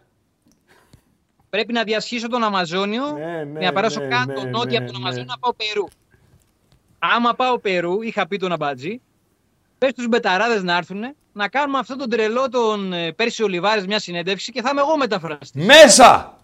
Πρέπει 1.51 1.73
να 1.73 1.83
διασχίσω 1.83 2.29
τον 2.29 2.43
Αμαζόνιο 2.45 3.11
Ναι, 3.13 3.45
ναι, 3.45 3.59
και 3.59 3.65
να 3.65 3.73
περάσω 3.73 4.01
ναι, 4.01 4.07
κάτω 4.09 4.43
ναι, 4.43 4.51
νότια 4.51 4.79
ναι, 4.81 4.85
από 4.85 4.93
τον 4.93 5.03
ναι. 5.03 5.07
Αμαζόνιο 5.07 5.25
να 5.29 5.39
πάω 5.39 5.53
Περού. 5.55 5.87
άμα 6.99 7.35
πάω 7.35 7.59
Περού, 7.59 8.03
είχα 8.03 8.27
πει 8.27 8.37
τον 8.39 8.53
Αμπατζή, 8.53 9.01
πες 9.79 9.93
τους 9.93 10.07
μπεταράδες 10.09 10.63
να 10.63 10.77
έρθουν 10.77 11.01
να 11.33 11.49
κάνουμε 11.49 11.79
αυτό 11.79 11.97
τον 11.97 12.11
τρελό 12.11 12.49
τον 12.49 12.93
ε, 12.93 13.13
Πέρσι 13.13 13.43
Ολιβάρης 13.43 13.87
μια 13.87 13.99
συνέντευξη 13.99 14.53
και 14.53 14.63
θα 14.63 14.69
είμαι 14.73 14.81
εγώ 14.81 14.97
μεταφραστής. 14.97 15.65
Μέσα! 15.65 16.39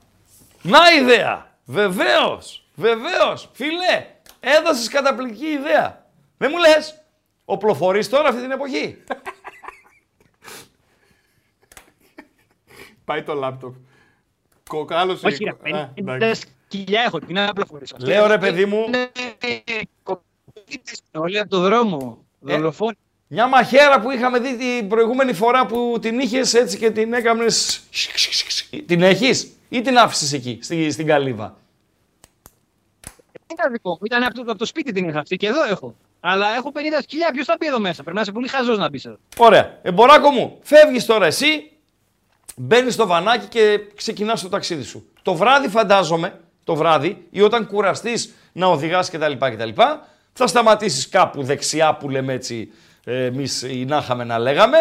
Να 0.63 0.79
ιδέα! 1.01 1.55
Βεβαίως! 1.65 2.67
Βεβαίως! 2.75 3.51
Φίλε, 3.53 4.07
έδωσες 4.41 4.89
καταπληκτική 4.89 5.47
ιδέα. 5.47 6.05
Δεν 6.37 6.51
μου 6.53 6.59
λες, 6.59 7.00
οπλοφορεί 7.51 8.07
τώρα 8.07 8.29
αυτή 8.29 8.41
την 8.41 8.51
εποχή. 8.51 8.97
Πάει 13.05 13.23
το 13.23 13.35
λάπτοπ. 13.35 13.75
Κοκάλωσε. 14.69 15.27
Όχι, 15.27 15.45
ρε, 15.45 15.93
50 15.95 16.33
σκυλιά 16.35 17.03
έχω, 17.03 17.19
τι 17.19 17.33
να 17.33 17.53
πληροφορήσω. 17.53 17.97
Λέω 17.99 18.27
ρε 18.27 18.39
παιδί 18.39 18.65
μου, 18.65 18.85
Είναι 18.87 19.05
όλοι 21.13 21.39
από 21.39 21.49
το 21.49 21.61
δρόμο. 21.61 22.25
Ε. 22.47 22.57
Δολοφόνοι. 22.57 22.97
μια 23.27 23.47
μαχαίρα 23.47 24.01
που 24.01 24.11
είχαμε 24.11 24.39
δει 24.39 24.57
την 24.57 24.89
προηγούμενη 24.89 25.33
φορά 25.33 25.67
που 25.67 25.99
την 26.01 26.19
είχες 26.19 26.55
έτσι 26.55 26.79
και 26.79 26.91
την 26.91 27.13
έκαμε. 27.13 27.45
Την 28.87 29.03
έχεις 29.03 29.53
ή 29.69 29.81
την 29.81 29.99
άφησες 29.99 30.33
εκεί, 30.33 30.59
στη, 30.63 30.91
στην 30.91 31.07
καλύβα; 31.07 31.57
Δεν 33.33 33.43
ήταν 33.53 33.73
δικό 33.73 33.91
μου. 33.91 33.99
Ήταν 34.05 34.23
από 34.23 34.35
το, 34.35 34.41
από 34.41 34.59
το 34.59 34.65
σπίτι 34.65 34.93
την 34.93 35.09
είχα 35.09 35.19
αυτή 35.19 35.37
και 35.37 35.47
εδώ 35.47 35.65
έχω. 35.65 35.95
Αλλά 36.21 36.55
έχω 36.57 36.73
50 36.75 36.79
σκυλιά. 37.03 37.31
Ποιος 37.33 37.47
θα 37.47 37.57
μπει 37.59 37.67
εδώ 37.67 37.79
μέσα; 37.81 38.03
Πρέπει 38.03 38.17
να 38.17 38.23
είσαι 38.23 38.33
πολύ 38.33 38.49
χαζός 38.49 38.79
να 38.79 38.89
μπει 38.89 39.01
εδώ. 39.05 39.17
Ωραία. 39.37 39.79
Εμποράκο 39.83 40.31
μου, 40.31 40.59
φεύγεις 40.63 41.07
τώρα 41.07 41.27
εσύ, 41.27 41.73
μπαίνεις 42.57 42.95
στο 42.95 43.07
βανάκι 43.07 43.47
και 43.47 43.81
ξεκινάς 43.95 44.43
το 44.43 44.49
ταξίδι 44.49 44.83
σου. 44.83 45.09
Το 45.23 45.35
βράδυ, 45.35 45.69
φαντάζομαι, 45.69 46.41
το 46.65 46.75
βράδυ 46.75 47.27
ή 47.31 47.41
όταν 47.41 47.67
κουραστείς 47.67 48.35
να 48.53 48.67
οδηγάς 48.67 49.11
κτλ, 49.11 49.33
κτλ. 49.33 49.71
Θα 50.33 50.47
σταματήσεις 50.47 51.09
κάπου 51.09 51.43
δεξιά 51.43 51.95
που 51.95 52.09
λέμε 52.09 52.33
έτσι 52.33 52.73
εμείς 53.05 53.63
ή 53.63 53.85
να 53.85 53.97
είχαμε 53.97 54.25
να 54.25 54.39
λέγαμε. 54.39 54.77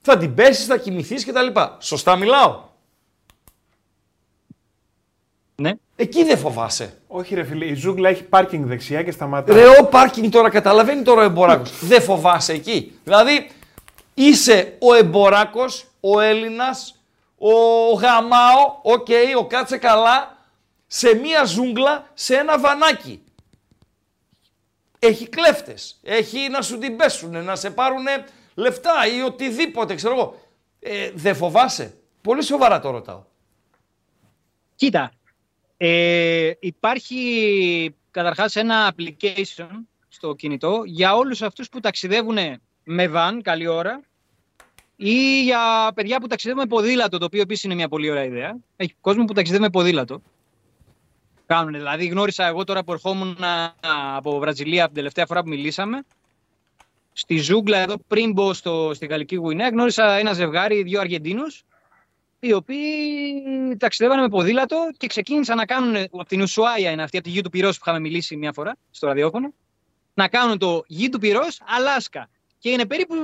Θα 0.00 0.16
την 0.16 0.34
πέσεις, 0.34 0.66
θα 0.66 0.76
κοιμηθείς 0.76 1.26
κτλ. 1.26 1.60
Σωστά 1.78 2.16
μιλάω; 2.16 2.70
Ναι. 5.54 5.72
Εκεί 6.02 6.24
δεν 6.24 6.38
φοβάσαι. 6.38 6.98
Όχι, 7.06 7.34
ρε 7.34 7.44
φίλε, 7.44 7.64
η 7.64 7.74
ζούγκλα 7.74 8.08
έχει 8.08 8.22
πάρκινγκ 8.22 8.66
δεξιά 8.66 9.02
και 9.02 9.10
σταματάει. 9.10 9.56
Ρε, 9.56 9.68
ο 9.80 9.86
πάρκινγκ 9.86 10.32
τώρα 10.32 10.50
καταλαβαίνει 10.50 11.02
τώρα 11.02 11.20
ο 11.20 11.24
εμποράκος. 11.24 11.78
δεν 11.90 12.02
φοβάσαι 12.02 12.52
εκεί. 12.52 12.98
Δηλαδή, 13.04 13.50
είσαι 14.14 14.76
ο 14.80 14.94
εμποράκος, 14.94 15.86
ο 16.00 16.20
Έλληνας, 16.20 17.02
ο 17.38 17.52
γαμάο, 17.92 18.78
οκ, 18.82 19.06
ο 19.38 19.46
κάτσε 19.46 19.76
καλά, 19.76 20.38
σε 20.86 21.14
μία 21.14 21.44
ζούγκλα, 21.44 22.10
σε 22.14 22.34
ένα 22.34 22.58
βανάκι. 22.58 23.22
Έχει 24.98 25.28
κλέφτες, 25.28 26.00
έχει 26.02 26.48
να 26.48 26.62
σου 26.62 26.78
την 26.78 26.96
πέσουν, 26.96 27.44
να 27.44 27.56
σε 27.56 27.70
πάρουν 27.70 28.04
λεφτά 28.54 28.92
ή 29.16 29.22
οτιδήποτε, 29.22 29.94
ξέρω 29.94 30.14
εγώ. 30.14 30.40
Ε, 30.80 31.10
δεν 31.14 31.34
φοβάσαι. 31.34 31.94
Πολύ 32.20 32.42
σοβαρά 32.42 32.80
το 32.80 32.90
ρωτάω. 32.90 33.22
Κοίτα, 34.74 35.12
ε, 35.84 36.52
υπάρχει 36.60 37.94
καταρχάς 38.10 38.56
ένα 38.56 38.94
application 38.94 39.68
στο 40.08 40.34
κινητό 40.34 40.82
για 40.84 41.14
όλους 41.14 41.42
αυτούς 41.42 41.68
που 41.68 41.80
ταξιδεύουν 41.80 42.36
με 42.84 43.10
van, 43.14 43.38
καλή 43.42 43.66
ώρα, 43.66 44.00
ή 44.96 45.42
για 45.42 45.92
παιδιά 45.94 46.20
που 46.20 46.26
ταξιδεύουν 46.26 46.62
με 46.62 46.68
ποδήλατο, 46.68 47.18
το 47.18 47.24
οποίο 47.24 47.40
επίσης 47.40 47.64
είναι 47.64 47.74
μια 47.74 47.88
πολύ 47.88 48.10
ωραία 48.10 48.24
ιδέα. 48.24 48.56
Έχει 48.76 48.94
κόσμο 49.00 49.24
που 49.24 49.32
ταξιδεύει 49.32 49.62
με 49.62 49.70
ποδήλατο. 49.70 50.22
Κάνουν, 51.46 51.72
δηλαδή 51.72 52.06
γνώρισα 52.06 52.46
εγώ 52.46 52.64
τώρα 52.64 52.84
που 52.84 52.92
ερχόμουν 52.92 53.42
α, 53.44 53.74
από 54.16 54.38
Βραζιλία 54.38 54.84
την 54.84 54.94
τελευταία 54.94 55.26
φορά 55.26 55.42
που 55.42 55.48
μιλήσαμε, 55.48 56.02
στη 57.12 57.36
ζούγκλα 57.36 57.78
εδώ 57.78 57.94
πριν 58.06 58.32
μπω 58.32 58.52
στο, 58.52 58.90
στη 58.94 59.06
Γαλλική 59.06 59.36
Γουινέα, 59.36 59.68
γνώρισα 59.68 60.12
ένα 60.12 60.32
ζευγάρι, 60.32 60.82
δύο 60.82 61.00
Αργεντίνους, 61.00 61.64
οι 62.44 62.52
οποίοι 62.52 63.76
ταξιδεύανε 63.78 64.22
με 64.22 64.28
ποδήλατο 64.28 64.90
και 64.96 65.06
ξεκίνησαν 65.06 65.56
να 65.56 65.64
κάνουν, 65.66 65.96
από 65.96 66.24
την 66.24 66.40
Ουσουάια 66.40 66.90
είναι 66.90 67.02
αυτή, 67.02 67.16
από 67.16 67.26
τη 67.26 67.32
γη 67.32 67.40
του 67.40 67.50
Πυρός 67.50 67.78
που 67.78 67.84
είχαμε 67.86 68.00
μιλήσει 68.00 68.36
μια 68.36 68.52
φορά 68.52 68.76
στο 68.90 69.06
ραδιόφωνο, 69.06 69.52
να 70.14 70.28
κάνουν 70.28 70.58
το 70.58 70.82
γη 70.86 71.08
του 71.08 71.18
Πυρός, 71.18 71.60
Αλάσκα. 71.66 72.28
Και 72.58 72.70
είναι 72.70 72.86
περίπου 72.86 73.14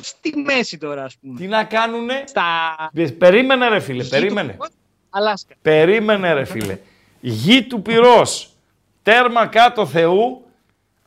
στη 0.00 0.36
μέση 0.36 0.78
τώρα, 0.78 1.04
ας 1.04 1.16
πούμε. 1.16 1.38
Τι 1.38 1.46
να 1.46 1.64
κάνουνε; 1.64 2.24
Στα 2.26 2.90
Περίμενε 3.18 3.68
ρε 3.68 3.80
φίλε, 3.80 4.02
γη 4.02 4.08
του 4.08 4.16
περίμενε. 4.16 4.52
Πυρός, 4.52 4.68
Αλάσκα. 5.10 5.54
Περίμενε 5.62 6.32
ρε 6.32 6.44
φίλε. 6.44 6.78
Γη 7.20 7.62
του 7.62 7.82
πυρός, 7.82 8.50
τέρμα 9.02 9.46
κάτω 9.46 9.86
Θεού, 9.86 10.44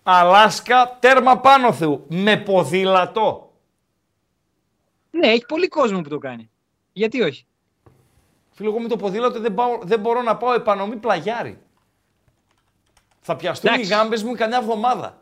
Αλάσκα, 0.04 0.98
τέρμα 1.00 1.40
πάνω 1.40 1.74
Θεού. 1.74 2.06
Με 2.10 2.38
ποδήλατο. 2.38 3.54
Ναι, 5.12 5.28
έχει 5.28 5.46
πολύ 5.48 5.68
κόσμο 5.68 6.02
που 6.02 6.10
το 6.10 6.18
κάνει. 6.18 6.50
Γιατί 6.94 7.22
όχι; 7.22 7.46
Φίλε, 8.62 8.74
εγώ 8.74 8.82
με 8.82 8.88
το 8.88 8.96
ποδήλατο 8.96 9.40
δεν, 9.40 9.54
πάω, 9.54 9.78
δεν 9.82 10.00
μπορώ 10.00 10.22
να 10.22 10.38
πάω 10.38 10.54
επανομή 10.54 10.96
πλαγιάρι. 10.96 11.58
Θα 13.22 13.36
πιαστούν 13.36 13.72
οι 13.72 13.74
Εντάξει. 13.74 13.94
γάμπες 13.94 14.24
μου 14.24 14.34
καμιά 14.34 14.58
εβδομάδα. 14.58 15.22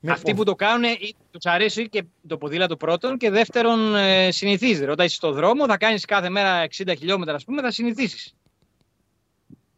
Με 0.00 0.12
Αυτοί 0.12 0.30
πο- 0.30 0.36
που 0.36 0.44
το 0.44 0.54
κάνουν, 0.54 0.84
τους 1.30 1.44
αρέσει 1.44 1.88
και 1.88 2.04
το 2.28 2.38
ποδήλατο 2.38 2.76
πρώτον 2.76 3.16
και 3.16 3.30
δεύτερον 3.30 3.96
ε, 3.96 4.30
συνηθίζεται. 4.30 4.90
Όταν 4.90 5.06
είσαι 5.06 5.14
στον 5.14 5.32
δρόμο, 5.32 5.66
θα 5.66 5.76
κάνεις 5.76 6.04
κάθε 6.04 6.28
μέρα 6.28 6.64
60 6.64 6.92
χιλιόμετρα, 6.98 7.34
ας 7.34 7.44
πούμε, 7.44 7.62
θα 7.62 7.70
συνηθίσει. 7.70 8.34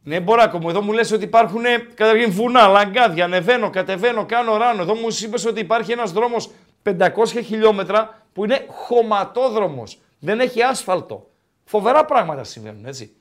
Ναι, 0.02 0.20
Μποράκο 0.20 0.58
μου, 0.58 0.68
εδώ 0.68 0.82
μου 0.82 0.92
λες 0.92 1.12
ότι 1.12 1.24
υπάρχουν 1.24 1.64
ε, 1.64 1.78
καταρχήν 1.94 2.30
βουνά, 2.30 2.66
λαγκάδια, 2.66 3.24
ανεβαίνω, 3.24 3.70
κατεβαίνω, 3.70 4.26
κάνω 4.26 4.56
ράνο. 4.56 4.82
Εδώ 4.82 4.94
μου 4.94 5.06
είπες 5.22 5.44
ότι 5.46 5.60
υπάρχει 5.60 5.92
ένας 5.92 6.12
δρόμος 6.12 6.50
500 6.82 7.08
χιλιόμετρα 7.44 8.22
που 8.32 8.44
είναι 8.44 8.66
χωματόδρομος. 8.68 9.98
Δεν 10.18 10.40
έχει 10.40 10.62
άσφαλτο. 10.62 11.27
Φοβερά 11.70 12.04
πράγματα 12.04 12.44
συμβαίνουν, 12.44 12.84
έτσι. 12.86 13.12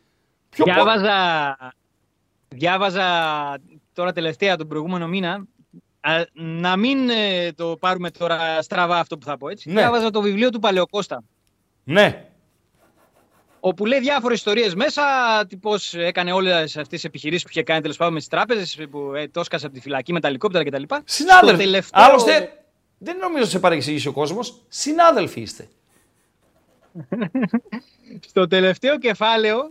Πιο 0.49 0.65
πο- 0.65 0.71
Διάβαζα, 0.73 1.57
διάβαζα 2.47 3.05
τώρα 3.93 4.11
τελευταία 4.11 4.55
τον 4.55 4.67
προηγούμενο 4.67 5.07
μήνα, 5.07 5.43
α, 5.99 6.23
να 6.33 6.77
μην 6.77 7.09
ε, 7.09 7.51
το 7.51 7.77
πάρουμε 7.79 8.11
τώρα 8.11 8.61
στραβά 8.61 8.99
αυτό 8.99 9.17
που 9.17 9.25
θα 9.25 9.37
πω 9.37 9.49
έτσι. 9.49 9.69
Ναι. 9.69 9.79
Διάβαζα 9.81 10.09
το 10.09 10.21
βιβλίο 10.21 10.49
του 10.49 10.59
Παλαιοκώστα, 10.59 11.23
Ναι, 11.83 12.25
όπου 13.59 13.85
λέει 13.85 13.99
διάφορες 13.99 14.37
ιστορίες 14.37 14.75
μέσα, 14.75 15.03
πώ 15.61 15.73
έκανε 15.93 16.31
όλες 16.31 16.63
αυτές 16.63 16.87
τις 16.87 17.03
επιχειρήσεις 17.03 17.43
που 17.43 17.49
είχε 17.51 17.63
κάνει 17.63 17.81
τέλος 17.81 17.97
πάντων 17.97 18.13
με 18.13 18.19
τις 18.19 18.27
τράπεζες, 18.27 18.77
που 18.91 19.13
ε, 19.15 19.27
το 19.27 19.39
έσκασε 19.39 19.65
από 19.65 19.75
τη 19.75 19.81
φυλακή 19.81 20.13
με 20.13 20.19
τα 20.19 20.27
ελικόπτερα 20.27 20.63
κτλ. 20.63 20.83
συνάδελφοι. 21.05 21.55
Στο 21.55 21.63
τελευταίο- 21.63 22.03
Άλλωστε, 22.03 22.63
δεν 22.97 23.17
νομίζω 23.17 23.45
σε 23.45 23.59
παρεξηγήσει 23.59 24.07
ο 24.07 24.11
κόσμος. 24.11 24.61
Συνάδελφοι 24.67 25.41
είστε. 25.41 25.67
Στο 28.29 28.47
τελευταίο 28.47 28.97
κεφάλαιο 28.97 29.69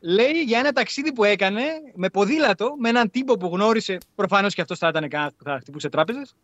λέει 0.00 0.42
για 0.46 0.58
ένα 0.58 0.72
ταξίδι 0.72 1.12
που 1.12 1.24
έκανε 1.24 1.62
με 1.94 2.08
ποδήλατο 2.08 2.74
με 2.78 2.88
έναν 2.88 3.10
τύπο 3.10 3.36
που 3.36 3.46
γνώρισε. 3.46 3.98
Προφανώς 4.14 4.54
και 4.54 4.60
αυτός 4.60 4.78
θα 4.78 4.88
ήταν 4.88 5.08
κανένα 5.08 5.32
που 5.36 5.44
θα 5.44 5.58
χτυπούσε 5.60 5.88
τράπεζες. 5.88 6.34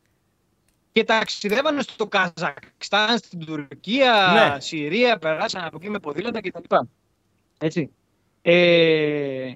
Και 0.93 1.05
ταξιδεύανε 1.05 1.82
στο 1.82 2.07
Καζακστάν, 2.07 3.19
στην 3.19 3.44
Τουρκία, 3.44 4.31
Ναι. 4.32 4.61
Συρία, 4.61 5.19
περάσαν 5.19 5.65
από 5.65 5.77
εκεί 5.77 5.90
με 5.90 5.98
ποδήλατα 5.98 6.40
κτλ. 6.40 6.74
Έτσι. 7.59 7.90
Ε, 8.43 9.55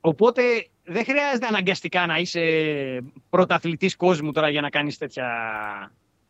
οπότε 0.00 0.42
δεν 0.84 1.04
χρειάζεται 1.04 1.46
αναγκαστικά 1.46 2.06
να 2.06 2.16
είσαι 2.16 2.40
πρωταθλητής 3.30 3.96
κόσμου 3.96 4.32
τώρα 4.32 4.48
για 4.48 4.60
να 4.60 4.70
κάνεις 4.70 4.98
τέτοια, 4.98 5.28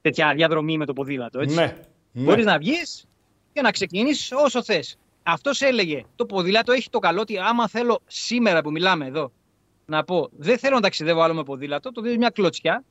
τέτοια 0.00 0.34
διαδρομή 0.34 0.76
με 0.76 0.86
το 0.86 0.92
ποδήλατο. 0.92 1.40
Έτσι. 1.40 1.54
Ναι. 1.54 1.76
Ναι. 2.12 2.22
Μπορείς 2.24 2.44
να 2.44 2.58
βγεις 2.58 3.04
και 3.52 3.60
να 3.60 3.70
ξεκινήσεις 3.70 4.32
όσο 4.32 4.62
θες. 4.62 4.96
Αυτός 5.22 5.60
έλεγε: 5.60 6.04
Το 6.16 6.26
ποδήλατο 6.26 6.72
έχει 6.72 6.90
το 6.90 6.98
καλό 6.98 7.20
ότι 7.20 7.38
άμα 7.38 7.68
θέλω 7.68 8.00
σήμερα 8.06 8.62
που 8.62 8.70
μιλάμε 8.70 9.06
εδώ 9.06 9.32
να 9.86 10.04
πω 10.04 10.28
δεν 10.36 10.58
θέλω 10.58 10.74
να 10.74 10.80
ταξιδεύω 10.80 11.20
άλλο 11.20 11.34
με 11.34 11.42
ποδήλατο, 11.42 11.92
το 11.92 12.00
δίνεις 12.00 12.18
μια 12.18 12.30
κλωτσιά 12.30 12.84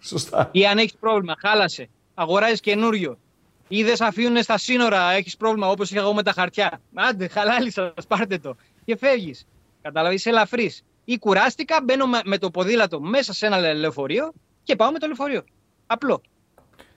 Σωστά. 0.00 0.48
ή 0.52 0.66
αν 0.66 0.78
έχεις 0.78 0.94
πρόβλημα, 1.00 1.34
χάλασε, 1.38 1.88
αγοράζεις 2.14 2.60
καινούριο 2.60 3.18
ή 3.68 3.82
δεν 3.84 3.96
σε 3.96 4.04
αφήνουν 4.04 4.42
στα 4.42 4.58
σύνορα, 4.58 5.10
έχεις 5.10 5.36
πρόβλημα 5.36 5.68
όπως 5.68 5.90
είχα 5.90 6.00
εγώ 6.00 6.14
με 6.14 6.22
τα 6.22 6.32
χαρτιά. 6.32 6.80
Άντε, 6.94 7.28
χαλάλι 7.28 7.70
σας, 7.70 7.92
πάρτε 8.08 8.38
το 8.38 8.56
και 8.84 8.96
φεύγεις. 8.96 9.46
Καταλαβαίνεις, 9.82 10.20
είσαι 10.20 10.30
ελαφρύς. 10.30 10.82
Ή 11.04 11.18
κουράστηκα, 11.18 11.80
μπαίνω 11.84 12.06
με, 12.06 12.20
με 12.24 12.38
το 12.38 12.50
ποδήλατο 12.50 13.00
μέσα 13.00 13.32
σε 13.32 13.46
ένα 13.46 13.58
λε- 13.58 13.74
λεωφορείο 13.76 14.32
και 14.62 14.76
πάω 14.76 14.90
με 14.92 14.98
το 14.98 15.06
λεωφορείο. 15.06 15.44
Απλό. 15.86 16.20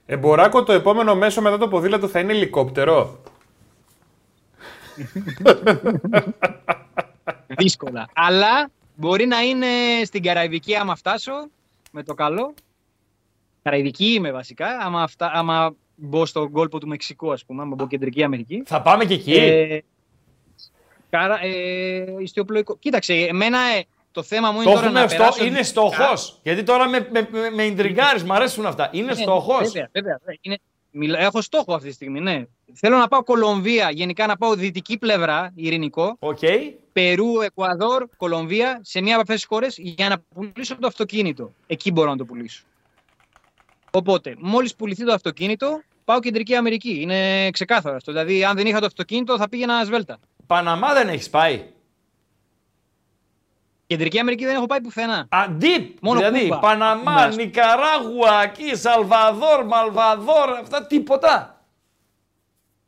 Εμποράκο, 0.06 0.62
το 0.62 0.72
επόμενο 0.72 1.14
μέσο 1.14 1.40
μετά 1.40 1.58
το 1.58 1.68
ποδήλατο 1.68 2.08
θα 2.08 2.20
είναι 2.20 2.32
ελικόπτερο. 2.32 3.20
δύσκολα. 7.56 8.08
Αλλά 8.12 8.70
μπορεί 8.94 9.26
να 9.26 9.40
είναι 9.40 9.66
στην 10.04 10.22
Καραϊβική 10.22 10.76
άμα 10.76 10.96
φτάσω 10.96 11.32
με 11.90 12.02
το 12.02 12.14
καλό. 12.14 12.54
Καραϊβική 13.62 14.12
είμαι 14.12 14.32
βασικά. 14.32 14.78
Άμα, 14.78 15.06
φτά, 15.06 15.30
άμα 15.34 15.74
μπω 15.94 16.26
στον 16.26 16.50
κόλπο 16.50 16.78
του 16.78 16.88
Μεξικού, 16.88 17.32
ας 17.32 17.44
πούμε, 17.44 17.62
άμα 17.62 17.74
μπω 17.74 17.86
κεντρική 17.86 18.22
Αμερική. 18.22 18.62
Θα 18.66 18.82
πάμε 18.82 19.04
και 19.04 19.14
εκεί. 19.14 19.34
Ε, 19.34 19.78
κάρα, 21.10 21.44
ε, 21.44 22.14
ιστιοπλοϊκό. 22.18 22.76
Κοίταξε, 22.76 23.14
εμένα 23.14 23.58
ε, 23.58 23.84
Το 24.14 24.22
θέμα 24.22 24.50
μου 24.50 24.56
είναι 24.60 24.64
Το 24.64 24.70
τώρα 24.70 24.86
έχουμε 24.86 25.00
να 25.00 25.08
στο... 25.08 25.16
περάσω... 25.16 25.44
Είναι 25.44 25.48
δυτικά. 25.62 25.68
στόχος. 25.68 26.38
Γιατί 26.42 26.62
τώρα 26.62 26.88
με, 26.88 27.08
με, 27.12 27.28
με, 27.30 27.50
με 27.50 27.64
ιντριγκάρεις, 27.64 28.24
μ' 28.24 28.32
αρέσουν 28.32 28.66
αυτά. 28.66 28.88
Είναι 28.92 29.06
Ναι, 29.06 29.14
στόχος. 29.22 29.56
Βέβαια, 29.72 29.88
βέβαια. 29.92 30.18
βέβαια. 30.18 30.36
Είναι... 30.40 30.58
μιλά- 30.90 31.20
Έχω 31.20 31.40
στόχο 31.40 31.74
αυτή 31.74 31.88
τη 31.88 31.94
στιγμή, 31.94 32.20
ναι. 32.20 32.44
Θέλω 32.74 32.96
να 32.96 33.08
πάω 33.08 33.22
Κολομβία, 33.22 33.90
γενικά 33.90 34.26
να 34.26 34.36
πάω 34.36 34.54
δυτική 34.54 34.98
πλευρά, 34.98 35.52
ειρηνικό. 35.54 36.16
Οκ. 36.18 36.38
Περού, 36.92 37.40
Εκουαδόρ, 37.40 38.06
Κολομβία, 38.16 38.80
σε 38.82 39.00
μία 39.00 39.12
από 39.12 39.20
αυτές 39.20 39.36
τις 39.36 39.44
χώρες 39.44 39.74
για 39.78 40.08
να 40.08 40.16
πουλήσω 40.34 40.76
το 40.78 40.86
αυτοκίνητο. 40.86 41.52
Εκεί 41.66 41.92
μπορώ 41.92 42.10
να 42.10 42.16
το 42.16 42.24
πουλήσω. 42.24 42.62
Οπότε, 43.90 44.34
μόλις 44.38 44.74
πουληθεί 44.74 45.04
το 45.04 45.12
αυτοκίνητο, 45.12 45.80
πάω 46.04 46.20
Κεντρική 46.20 46.54
Αμερική. 46.54 46.98
Είναι 47.00 47.50
ξεκάθαρο 47.50 47.96
αυτό. 47.96 48.12
Δηλαδή, 48.12 48.44
αν 48.44 48.56
δεν 48.56 48.66
είχα 48.66 48.80
το 48.80 48.86
αυτοκίνητο, 48.86 49.36
θα 49.38 49.48
πήγαινα 49.48 49.84
σβέλτα. 49.84 50.18
Παναμά 50.46 50.92
δεν 50.92 51.08
έχεις 51.08 51.30
πάει. 51.30 51.64
Κεντρική 53.86 54.18
Αμερική 54.18 54.44
δεν 54.44 54.54
έχω 54.54 54.66
πάει 54.66 54.80
πουθενά. 54.80 55.26
Αντίπ, 55.28 55.96
Μόνο 56.00 56.18
δηλαδή 56.18 56.40
Κούβα. 56.42 56.58
Παναμά, 56.58 57.26
Ναι. 57.28 57.34
Νικαράγουα, 57.34 58.42
εκεί, 58.42 58.76
Σαλβαδόρ, 58.76 59.64
Μαλβαδόρ, 59.66 60.48
αυτά 60.60 60.86
τίποτα. 60.86 61.64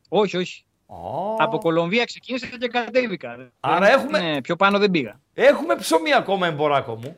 Όχι, 0.09 0.37
όχι. 0.37 0.65
Ω, 0.87 1.35
Από 1.39 1.59
Κολομβία 1.59 2.05
ξεκίνησα 2.05 2.47
και 2.61 2.69
κατέβηκα. 2.69 3.51
Άρα 3.61 3.87
Δεν- 3.87 3.99
έχουμε- 3.99 4.21
ναι, 4.21 4.41
πιο 4.41 4.57
πάνω 4.57 4.79
δεν 4.79 4.91
πήγα. 4.91 5.21
Έχουμε 5.35 5.75
ψωμί 5.77 6.13
ακόμα, 6.15 6.47
εμποράκο 6.47 6.95
μου. 6.95 7.17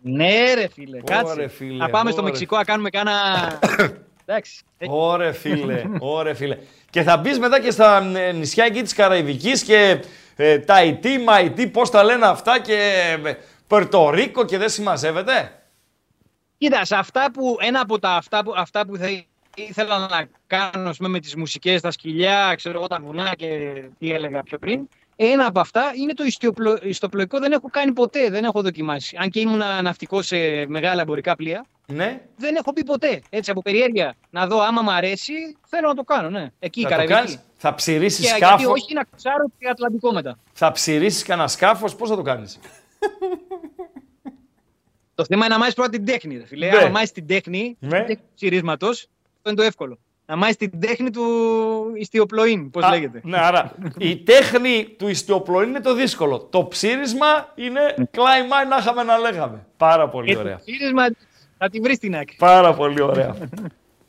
Ναι, 0.00 0.54
ρε 0.54 0.68
φίλε, 0.68 0.96
Ωρε, 0.96 1.04
κάτσε. 1.22 1.48
φίλε, 1.48 1.76
να 1.76 1.88
πάμε 1.90 2.10
στο 2.10 2.20
ωρε. 2.20 2.30
Μεξικό 2.30 2.56
να 2.56 2.64
κάνουμε 2.64 2.90
κάνα. 2.90 3.12
Εντάξει. 4.26 4.62
Ε, 4.78 4.86
Ωρε 4.90 5.32
φίλε, 5.32 5.82
ωρε 5.98 6.34
φίλε. 6.34 6.58
Και 6.90 7.02
θα 7.02 7.16
μπεις 7.16 7.38
μετά 7.38 7.60
και 7.60 7.70
στα 7.70 8.12
ε, 8.16 8.32
νησιά 8.32 8.64
εκεί 8.64 8.82
της 8.82 8.94
Καραϊβικής 8.94 9.62
και 9.62 10.00
ε, 10.36 10.58
τα 10.58 10.84
Ιτή, 10.84 11.18
Μαϊτή, 11.18 11.68
πώς 11.68 11.90
τα 11.90 12.04
λένε 12.04 12.26
αυτά 12.26 12.60
και 12.60 13.02
ε, 13.24 13.32
Περτορίκο 13.66 14.44
και 14.44 14.58
δεν 14.58 14.68
συμμαζεύεται; 14.68 15.62
Κοίτα, 16.58 16.84
σε 16.84 16.96
αυτά 16.96 17.30
που, 17.32 17.56
ένα 17.60 17.80
από 17.80 17.98
τα 17.98 18.10
αυτά 18.10 18.44
που, 18.44 18.52
αυτά 18.56 18.86
που 18.86 18.96
θα 18.96 19.24
ήθελα 19.54 19.98
να 19.98 20.28
κάνω 20.46 20.88
ας 20.88 20.96
πούμε, 20.96 21.08
με 21.08 21.20
τις 21.20 21.36
μουσικές, 21.36 21.80
τα 21.80 21.90
σκυλιά, 21.90 22.54
ξέρω 22.56 22.78
εγώ, 22.78 22.86
τα 22.86 22.98
βουνά 23.00 23.34
και 23.34 23.82
τι 23.98 24.12
έλεγα 24.12 24.42
πιο 24.42 24.58
πριν, 24.58 24.88
ένα 25.16 25.46
από 25.46 25.60
αυτά 25.60 25.92
είναι 25.96 26.12
το 26.12 26.24
ιστιοπλο, 26.24 26.78
ιστοπλοϊκό, 26.82 27.38
δεν 27.38 27.52
έχω 27.52 27.68
κάνει 27.70 27.92
ποτέ, 27.92 28.30
δεν 28.30 28.44
έχω 28.44 28.62
δοκιμάσει. 28.62 29.16
Αν 29.20 29.30
και 29.30 29.40
ήμουν 29.40 29.62
ναυτικός 29.82 30.26
σε 30.26 30.66
μεγάλα 30.66 31.00
εμπορικά 31.00 31.36
πλοία, 31.36 31.66
Ναι, 31.92 32.20
δεν 32.36 32.54
έχω 32.54 32.72
πει 32.72 32.84
ποτέ. 32.84 33.22
Έτσι 33.30 33.50
από 33.50 33.62
περιέργεια 33.62 34.14
να 34.30 34.46
δω 34.46 34.60
άμα 34.60 34.82
μ' 34.82 34.90
αρέσει, 34.90 35.32
θέλω 35.66 35.88
να 35.88 35.94
το 35.94 36.02
κάνω, 36.02 36.30
ναι. 36.30 36.46
Εκεί 36.58 36.80
η 36.80 36.82
θα 36.82 36.88
το 36.88 36.94
Καραϊβική. 36.94 37.18
κάνεις. 37.20 37.40
Θα 37.56 37.74
ψηρίσεις 37.74 38.20
Και 38.20 38.26
σκάφος, 38.36 38.58
γιατί 38.60 38.80
όχι 38.80 38.94
να 38.94 39.04
ξάρω 39.16 39.44
και 39.58 39.68
Ατλαντικό 39.68 40.12
μετά. 40.12 40.38
θα 40.52 40.72
ψηρίσεις 40.72 41.22
κανένα 41.22 41.48
σκάφος, 41.48 41.94
πώς 41.96 42.08
θα 42.08 42.16
το 42.16 42.22
κάνεις; 42.22 42.58
Το 45.14 45.24
θέμα 45.24 45.44
είναι 45.44 45.54
να 45.54 45.60
μάθει 45.60 45.74
πρώτα 45.74 45.90
την 45.90 46.04
τέχνη. 46.04 46.36
Ρε, 46.36 46.46
φίλε. 46.46 46.68
Ναι. 46.70 46.76
Αν 46.76 46.90
μάθει 46.90 47.12
την 47.12 47.26
τέχνη 47.26 47.76
Ναι. 47.80 48.04
του 48.04 48.18
ψηρίσματο, 48.34 48.86
αυτό 48.88 49.10
είναι 49.46 49.54
το 49.54 49.62
εύκολο. 49.62 49.98
Να 50.26 50.36
μάθει 50.36 50.56
την 50.56 50.80
τέχνη 50.80 51.10
του 51.10 51.24
ιστιοπλοήν, 51.94 52.70
πώς 52.70 52.84
Α, 52.84 52.90
λέγεται. 52.90 53.20
Ναι, 53.24 53.38
άρα 53.38 53.74
η 53.98 54.16
τέχνη 54.16 54.94
του 54.98 55.08
ιστιοπλοήν 55.08 55.68
είναι 55.68 55.80
το 55.80 55.94
δύσκολο. 55.94 56.38
Το 56.40 56.64
ψήρισμα 56.66 57.52
είναι 57.54 58.08
κλάιμα 58.10 58.64
να 58.64 58.76
είχαμε 58.76 59.02
να 59.02 59.18
λέγαμε. 59.18 59.66
Πάρα 59.76 60.08
πολύ 60.08 60.32
Και 60.32 60.36
ωραία. 60.38 60.56
το 60.56 60.60
ψήρισμα 60.66 61.02
θα 61.58 61.68
τη 61.68 61.80
βρεις 61.80 61.96
στην 61.96 62.16
άκρη. 62.16 62.36
Πάρα 62.38 62.74
πολύ 62.74 63.02
ωραία. 63.02 63.36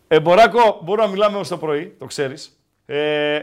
Εμποράκο, 0.07 0.79
μπορούμε 0.83 1.05
να 1.05 1.11
μιλάμε 1.11 1.37
ως 1.37 1.47
το 1.47 1.57
πρωί, 1.57 1.95
το 1.99 2.05
ξέρεις. 2.05 2.59
Ε, 2.85 3.39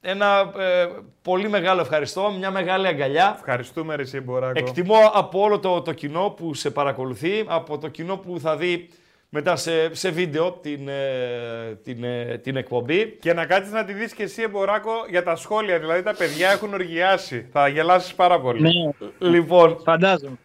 ένα 0.00 0.52
ε, 0.58 0.88
πολύ 1.22 1.48
μεγάλο 1.48 1.80
ευχαριστώ, 1.80 2.32
μια 2.38 2.50
μεγάλη 2.50 2.86
αγκαλιά. 2.86 3.34
Ευχαριστούμε, 3.36 3.94
ρε 3.94 4.02
εσύ, 4.02 4.20
Μποράκο. 4.20 4.58
Εκτιμώ 4.58 5.10
από 5.12 5.40
όλο 5.40 5.58
το, 5.58 5.82
το 5.82 5.92
κοινό 5.92 6.34
που 6.36 6.54
σε 6.54 6.70
παρακολουθεί, 6.70 7.44
από 7.46 7.78
το 7.78 7.88
κοινό 7.88 8.16
που 8.16 8.40
θα 8.40 8.56
δει 8.56 8.88
μετά 9.28 9.56
σε, 9.56 9.94
σε 9.94 10.10
βίντεο 10.10 10.52
την, 10.52 10.88
ε, 10.88 11.78
την, 11.84 12.04
ε, 12.04 12.38
την 12.42 12.56
εκπομπή. 12.56 13.16
Και 13.20 13.32
να 13.32 13.46
κάτσεις 13.46 13.72
να 13.72 13.84
τη 13.84 13.92
δεις 13.92 14.12
και 14.14 14.22
εσύ, 14.22 14.42
Εμποράκο, 14.42 14.92
για 15.08 15.22
τα 15.22 15.36
σχόλια. 15.36 15.78
Δηλαδή 15.78 16.02
τα 16.02 16.14
παιδιά 16.14 16.50
έχουν 16.50 16.74
οργιάσει. 16.74 17.48
Θα 17.52 17.68
γελάσεις 17.68 18.14
πάρα 18.14 18.40
πολύ. 18.40 18.60
Ναι, 18.60 19.28
Λοιπόν, 19.30 19.78
φαντάζομαι. 19.84 20.36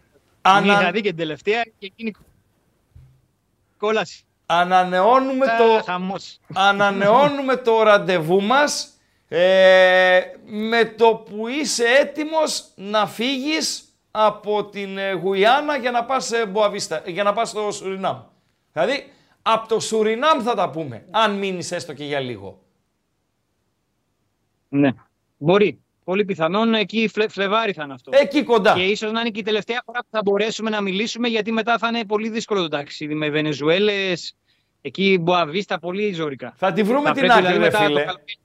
ανα, 0.41 0.79
Είχα 0.79 0.91
δει 0.91 1.01
και 1.01 1.09
την 1.09 1.17
τελευταία 1.17 1.61
και 1.63 1.85
εκείνη 1.85 2.11
κόλαση. 3.85 4.25
ανανεώνουμε 4.45 5.45
Το... 5.45 5.77
το, 5.77 5.83
Χαμός. 5.83 6.39
ανανεώνουμε 6.53 7.55
το 7.55 7.83
ραντεβού 7.83 8.41
μας 8.41 8.87
ε, 9.27 10.21
με 10.45 10.85
το 10.85 11.15
που 11.15 11.47
είσαι 11.47 11.83
έτοιμος 11.85 12.67
να 12.75 13.07
φύγεις 13.07 13.83
από 14.11 14.65
την 14.65 14.97
ε, 14.97 15.11
Γουιάννα 15.11 15.77
για 15.77 15.91
να 15.91 16.05
πας, 16.05 16.25
σε 16.25 16.45
Μποαβίστα, 16.45 17.03
για 17.05 17.23
να 17.23 17.33
πας 17.33 17.49
στο 17.49 17.71
Σουρινάμ. 17.71 18.21
Δηλαδή, 18.71 19.11
από 19.41 19.67
το 19.67 19.79
Σουρινάμ 19.79 20.41
θα 20.41 20.55
τα 20.55 20.69
πούμε, 20.69 21.05
αν 21.11 21.37
μείνεις 21.37 21.71
έστω 21.71 21.93
και 21.93 22.05
για 22.05 22.19
λίγο. 22.19 22.61
Ναι. 24.69 24.89
Μπορεί. 25.37 25.82
Πολύ 26.03 26.25
πιθανόν 26.25 26.73
εκεί 26.73 27.07
φλε, 27.07 27.27
Φλεβάρι 27.27 27.73
θα 27.73 27.83
είναι 27.83 27.93
αυτό. 27.93 28.11
Εκεί 28.13 28.43
κοντά. 28.43 28.73
Και 28.73 28.81
ίσως 28.81 29.11
να 29.11 29.19
είναι 29.19 29.29
και 29.29 29.39
η 29.39 29.43
τελευταία 29.43 29.81
φορά 29.85 29.99
που 29.99 30.07
θα 30.11 30.21
μπορέσουμε 30.23 30.69
να 30.69 30.81
μιλήσουμε, 30.81 31.27
γιατί 31.27 31.51
μετά 31.51 31.77
θα 31.77 31.87
είναι 31.87 32.05
πολύ 32.05 32.29
δύσκολο 32.29 32.61
το 32.61 32.67
ταξίδι 32.67 33.13
με 33.13 33.29
Βενεζουέλες. 33.29 34.35
Εκεί 34.81 35.17
Μποαβίστα, 35.21 35.79
πολύ 35.79 36.13
ζωρικά. 36.13 36.53
Θα 36.55 36.73
τη 36.73 36.83
βρούμε 36.83 37.07
Θα 37.07 37.11
την 37.11 37.21
πρέπει, 37.21 37.33
άκρη, 37.33 37.45
δηλαδή, 37.45 37.63
ρε 37.63 37.65
μετά 37.65 37.77
το 37.77 37.85
φίλε. 37.85 38.03
καλοκαίρι. 38.03 38.37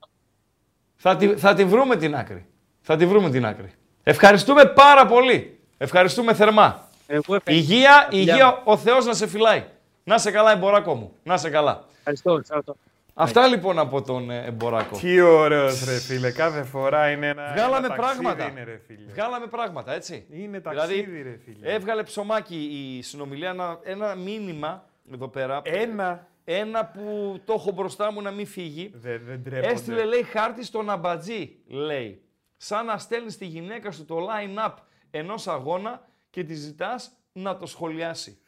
Θα 0.95 1.15
τη, 1.15 1.27
θα 1.27 1.53
τη 1.53 1.65
βρούμε 1.65 1.95
την 1.95 2.15
άκρη. 2.15 2.45
Θα 2.81 2.95
τη 2.95 3.05
βρούμε 3.05 3.29
την 3.29 3.45
άκρη. 3.45 3.71
Ευχαριστούμε 4.03 4.65
πάρα 4.65 5.05
πολύ. 5.05 5.59
Ευχαριστούμε 5.77 6.33
θερμά. 6.33 6.89
Εγώ 7.07 7.35
ευχαριστώ. 7.35 7.73
Υγεία, 7.73 8.07
φιλιά 8.09 8.33
υγεία, 8.33 8.61
ο 8.63 8.77
Θεός 8.77 9.05
να 9.05 9.13
σε 9.13 9.27
φυλάει. 9.27 9.63
Να 10.03 10.17
σε 10.17 10.31
καλά, 10.31 10.51
εμποράκο 10.51 10.95
μου. 10.95 11.11
Να 11.23 11.37
σε 11.37 11.49
καλά. 11.49 11.85
Ευχαριστώ. 11.97 12.37
ευχαριστώ. 12.37 12.75
Αυτά 13.21 13.47
λοιπόν 13.47 13.79
από 13.79 14.01
τον 14.01 14.29
ε, 14.29 14.45
εμποράκο. 14.45 14.97
Τι 14.97 15.21
ωραίος, 15.21 15.85
ρε 15.85 15.99
φίλε. 15.99 16.31
Κάθε 16.31 16.63
φορά 16.63 17.11
είναι 17.11 17.27
ένα. 17.27 17.51
Βγάλαμε 17.53 17.77
ένα 17.77 17.95
ταξίδι 17.95 18.21
πράγματα. 18.21 18.49
Είναι, 18.49 18.63
ρε, 18.63 18.81
φίλε. 18.87 19.11
Βγάλαμε 19.11 19.47
πράγματα, 19.47 19.93
έτσι. 19.93 20.25
Είναι 20.29 20.59
Δηλαδή, 20.59 20.95
ταξίδι, 20.95 21.21
ρε 21.21 21.39
φίλε. 21.43 21.73
Έβγαλε 21.73 22.03
ψωμάκι 22.03 22.55
η 22.55 23.01
συνομιλία, 23.01 23.49
ένα, 23.49 23.79
ένα 23.83 24.15
μήνυμα 24.15 24.85
εδώ 25.13 25.27
πέρα. 25.27 25.61
Ένα. 25.63 26.27
Ένα 26.43 26.85
που 26.85 27.39
το 27.45 27.53
έχω 27.53 27.71
μπροστά 27.71 28.11
μου 28.11 28.21
να 28.21 28.31
μην 28.31 28.47
φύγει. 28.47 28.91
Δεν, 28.95 29.21
δεν 29.25 29.43
τρέπονται. 29.43 29.71
Έστειλε, 29.73 30.03
λέει, 30.03 30.23
χάρτη 30.23 30.63
στον 30.63 30.89
αμπατζή, 30.89 31.55
λέει. 31.67 32.21
Σαν 32.57 32.85
να 32.85 32.97
στέλνεις 32.97 33.37
τη 33.37 33.45
γυναίκα 33.45 33.91
σου 33.91 34.05
το 34.05 34.17
line-up 34.17 34.73
ενός 35.11 35.47
αγώνα 35.47 36.07
και 36.29 36.43
τη 36.43 36.53
ζητάς 36.53 37.11
να 37.31 37.57
το 37.57 37.65
σχολιάσει. 37.65 38.39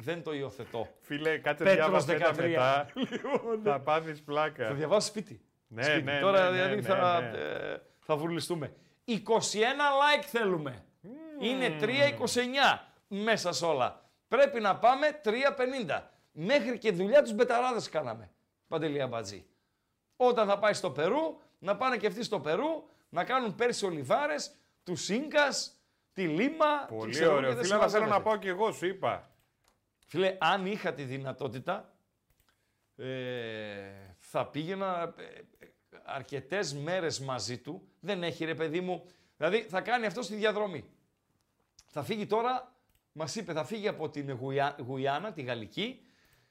Δεν 0.00 0.22
το 0.22 0.32
υιοθετώ. 0.34 0.88
Φίλε, 1.00 1.38
κάτσε 1.38 1.64
Πέτρος 1.64 2.04
διάβασες 2.04 2.20
τα 2.20 2.30
13. 2.34 2.36
μετά. 2.36 2.90
θα 3.64 3.80
πάθεις 3.80 4.18
Θα 4.18 4.24
πλάκα. 4.24 4.72
διαβάσω 4.72 5.08
σπίτι. 5.08 5.40
Ναι, 5.68 5.82
σπίτι. 5.82 6.02
ναι, 6.02 6.20
Τώρα 6.20 6.44
ναι, 6.44 6.56
δηλαδή 6.56 6.74
ναι, 6.74 6.82
θα, 6.82 7.20
ναι. 7.20 7.38
ε, 7.38 7.76
θα 7.98 8.16
βουρλιστούμε. 8.16 8.72
21 9.06 9.10
like 9.12 10.24
θέλουμε. 10.26 10.84
Είναι 11.40 11.76
3,29 11.80 11.88
μέσα 13.08 13.52
σε 13.52 13.64
όλα. 13.64 14.02
Πρέπει 14.28 14.60
να 14.60 14.76
πάμε 14.76 15.20
3,50. 15.24 16.00
Μέχρι 16.32 16.78
και 16.78 16.92
δουλειά 16.92 17.22
τους 17.22 17.32
μπεταράδες 17.32 17.88
κάναμε. 17.88 18.30
Παντελία 18.68 19.06
Μπατζή. 19.06 19.46
Όταν 20.16 20.46
θα 20.46 20.58
πάει 20.58 20.72
στο 20.72 20.90
Περού, 20.90 21.40
να 21.58 21.76
πάνε 21.76 21.96
και 21.96 22.06
αυτοί 22.06 22.22
στο 22.22 22.40
Περού, 22.40 22.88
να 23.08 23.24
κάνουν 23.24 23.54
πέρσι 23.54 23.84
ολιβάρες, 23.86 24.54
τους 24.84 25.08
Ίνκας, 25.08 25.72
τη 26.12 26.22
Λίμα. 26.26 26.66
και 26.88 26.94
Πολύ 26.94 27.10
ξέρω 27.10 27.34
ωραίο. 27.34 27.48
και 27.48 27.54
δεν 27.54 27.64
Φίλε, 27.64 27.76
να 27.76 27.88
θέλω 27.88 28.04
να 28.04 28.06
συμμαζεύεται. 28.06 28.22
πάω 28.28 28.36
κι 28.36 28.48
εγώ, 28.48 28.72
σου 28.72 28.86
είπα. 28.86 29.30
Φίλε, 30.10 30.36
αν 30.40 30.66
είχα 30.66 30.92
τη 30.92 31.02
δυνατότητα, 31.02 31.92
ε, 32.96 33.06
θα 34.18 34.46
πήγαινα 34.46 35.14
ε, 35.16 35.22
ε, 35.24 35.68
αρκετές 36.04 36.74
μέρες 36.74 37.20
μαζί 37.20 37.58
του. 37.58 37.88
Δεν 38.00 38.22
έχει 38.22 38.44
ρε 38.44 38.54
παιδί 38.54 38.80
μου. 38.80 39.04
Δηλαδή 39.36 39.62
θα 39.62 39.80
κάνει 39.80 40.06
αυτό 40.06 40.22
στη 40.22 40.34
διαδρομή. 40.34 40.84
Θα 41.86 42.02
φύγει 42.02 42.26
τώρα, 42.26 42.74
μας 43.12 43.36
είπε, 43.36 43.52
θα 43.52 43.64
φύγει 43.64 43.88
από 43.88 44.10
την 44.10 44.32
Γουιά, 44.32 44.76
Γουιάννα, 44.86 45.32
τη 45.32 45.42
Γαλλική, 45.42 46.00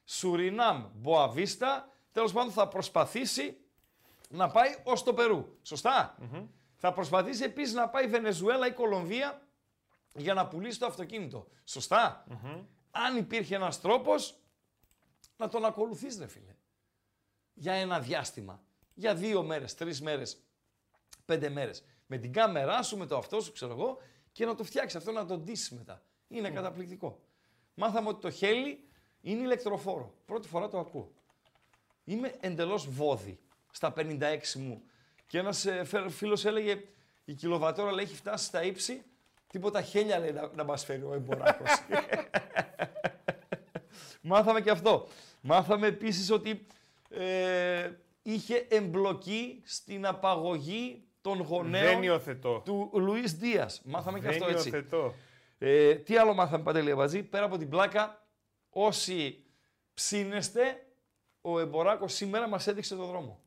Σουρινάμ, 0.06 0.86
Μποαβίστα, 0.94 1.90
τέλος 2.12 2.32
πάντων 2.32 2.52
θα 2.52 2.68
προσπαθήσει 2.68 3.58
να 4.30 4.50
πάει 4.50 4.70
ως 4.84 5.04
το 5.04 5.14
Περού. 5.14 5.58
Σωστά; 5.62 6.18
Θα 6.76 6.94
προσπαθήσει 6.94 7.44
επίσης 7.44 7.74
να 7.74 7.90
πάει 7.90 8.08
Βενεζουέλα 8.08 8.68
ή 8.68 8.72
Κολομβία 8.72 9.42
για 10.14 10.34
να 10.34 10.48
πουλήσει 10.48 10.80
το 10.80 10.86
αυτοκίνητο. 10.86 11.48
Σωστά; 11.64 12.24
Αν 13.06 13.18
υπήρχε 13.18 13.56
ένας 13.56 13.82
τρόπος 13.82 14.38
να 15.38 15.48
τον 15.48 15.66
ακολουθείς 15.66 16.18
ρε 16.18 16.28
φίλε. 16.28 16.56
Για 17.54 17.74
ένα 17.74 18.00
διάστημα. 18.00 18.62
Για 18.94 19.16
δύο 19.16 19.44
μέρες, 19.44 19.76
τρεις 19.76 20.02
μέρες, 20.02 20.38
πέντε 21.26 21.50
μέρες. 21.50 21.84
Με 22.06 22.18
την 22.18 22.34
κάμερά 22.34 22.84
σου, 22.84 22.98
με 22.98 23.06
το 23.06 23.18
αυτό 23.18 23.42
σου, 23.42 23.52
ξέρω 23.52 23.72
εγώ, 23.72 23.98
και 24.32 24.46
να 24.46 24.56
το 24.56 24.64
φτιάξεις 24.64 24.96
αυτό, 25.00 25.12
να 25.12 25.26
το 25.26 25.38
ντύσεις 25.38 25.72
μετά. 25.72 26.02
Είναι 26.28 26.50
καταπληκτικό. 26.50 27.20
Μάθαμε 27.74 28.08
ότι 28.10 28.22
το 28.22 28.30
χέλι 28.30 28.88
είναι 29.22 29.42
ηλεκτροφόρο. 29.42 30.14
Πρώτη 30.26 30.48
φορά 30.48 30.68
το 30.70 30.80
ακούω. 30.80 31.12
Είμαι 32.04 32.36
εντελώς 32.40 32.90
βόδι 32.90 33.40
στα 33.72 33.94
56 33.98 34.54
μου. 34.56 34.82
Και 35.28 35.38
ένας 35.38 35.66
ε, 35.66 35.84
φε- 35.84 36.10
φίλος 36.10 36.46
έλεγε, 36.46 36.84
Η 37.26 37.34
κιλοβατόρα 37.34 37.92
λέει 37.92 38.06
έχει 38.06 38.16
φτάσει 38.16 38.46
στα 38.46 38.64
ύψη. 38.64 39.04
Τίποτα 39.48 39.82
χέλια 39.82 40.20
λέει 40.20 40.32
να, 40.32 40.52
να 40.56 40.64
μας 40.64 40.86
φέρει 40.86 41.04
ο 41.04 41.14
Εμποράκος. 41.14 41.70
Μάθαμε 44.28 44.62
και 44.62 44.70
αυτό. 44.70 45.08
Μάθαμε 45.42 45.88
επίσης 45.88 46.32
ότι 46.32 46.66
ε, 47.10 47.92
είχε 48.22 48.66
εμπλοκή 48.70 49.62
στην 49.66 50.06
απαγωγή 50.06 51.04
των 51.22 51.42
γονέων 51.42 51.86
Δεν 51.94 52.04
υιοθετώ. 52.04 52.62
του 52.66 52.92
Λουίς 52.94 53.34
Δίας. 53.34 53.82
Μάθαμε 53.86 54.20
και 54.20 54.26
Δεν 54.28 54.34
αυτό 54.42 54.48
έτσι. 54.54 54.70
υιοθετώ. 54.70 55.14
Ε, 55.58 55.96
τι 55.96 56.18
άλλο 56.18 56.34
μάθαμε 56.34 56.64
Παντελή 56.64 56.92
Αμπατζή, 56.92 57.24
πέρα 57.24 57.46
από 57.46 57.58
την 57.58 57.70
πλάκα, 57.70 58.28
όσοι 58.70 59.44
ψήνεστε, 59.94 60.86
ο 61.42 61.60
Εμποράκος 61.60 62.14
σήμερα 62.14 62.48
μας 62.48 62.68
έδειξε 62.68 62.96
το 62.96 63.06
δρόμο. 63.06 63.40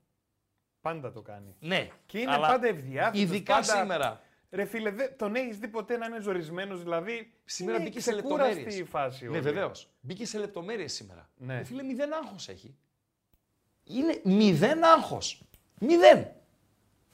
Πάντα 0.81 1.13
το 1.13 1.21
κάνει. 1.23 1.55
Ναι, 1.61 1.89
Και 2.07 2.19
είναι 2.19 2.33
αλλά 2.33 2.47
πάντα 2.49 2.67
ευδιάθετος. 2.67 3.21
ειδικά 3.21 3.55
πάντα... 3.55 3.81
σήμερα. 3.81 4.21
Ρε 4.51 4.65
φίλε, 4.65 4.91
δε, 4.91 5.09
τον 5.09 5.35
έχεις 5.35 5.59
δει 5.59 5.69
ποτέ 5.69 5.97
να 5.97 6.07
είναι 6.07 6.21
ζορισμένος, 6.21 6.83
δηλαδή. 6.83 7.33
Σήμερα 7.45 7.77
είναι 7.79 7.87
μπήκε 7.87 8.01
σε 8.01 8.11
ξεκούραστη 8.13 8.55
λεπτομέρειες. 8.55 8.79
η 8.79 8.85
φάση. 8.85 9.25
Ναι, 9.25 9.31
όλη. 9.31 9.41
βεβαίως. 9.41 9.91
Μπήκε 10.01 10.27
σε 10.27 10.39
λεπτομέρειες 10.39 10.93
σήμερα. 10.93 11.31
Ναι. 11.37 11.59
Ε, 11.59 11.65
φίλε, 11.65 11.83
μηδέν 11.83 12.13
άγχος 12.15 12.49
έχει. 12.49 12.77
Είναι 13.85 14.21
μηδέν 14.25 14.85
άγχος. 14.85 15.43
Μηδέν. 15.81 16.31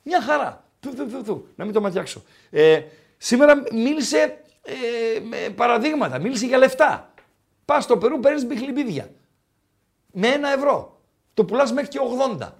Μια 0.02 0.22
χαρά. 0.22 0.64
Του, 0.80 0.94
του, 0.94 1.06
του, 1.06 1.22
του. 1.22 1.48
Να 1.56 1.64
μην 1.64 1.74
το 1.74 1.80
ματιάξω. 1.80 2.22
Ε, 2.50 2.82
σήμερα 3.16 3.62
μίλησε 3.72 4.42
ε, 4.62 5.20
με 5.20 5.50
παραδείγματα. 5.50 6.18
Μίλησε 6.18 6.46
για 6.46 6.58
λεφτά. 6.58 7.14
Πας 7.64 7.84
στο 7.84 7.98
Περού, 7.98 8.20
παίρνεις 8.20 8.46
μπιχλιμπίδια. 8.46 9.10
Με 10.12 10.28
ένα 10.28 10.48
ευρώ. 10.52 11.00
Το 11.34 11.44
πουλάς 11.44 11.72
μέχρι 11.72 11.88
και 11.88 11.98
80. 12.38 12.52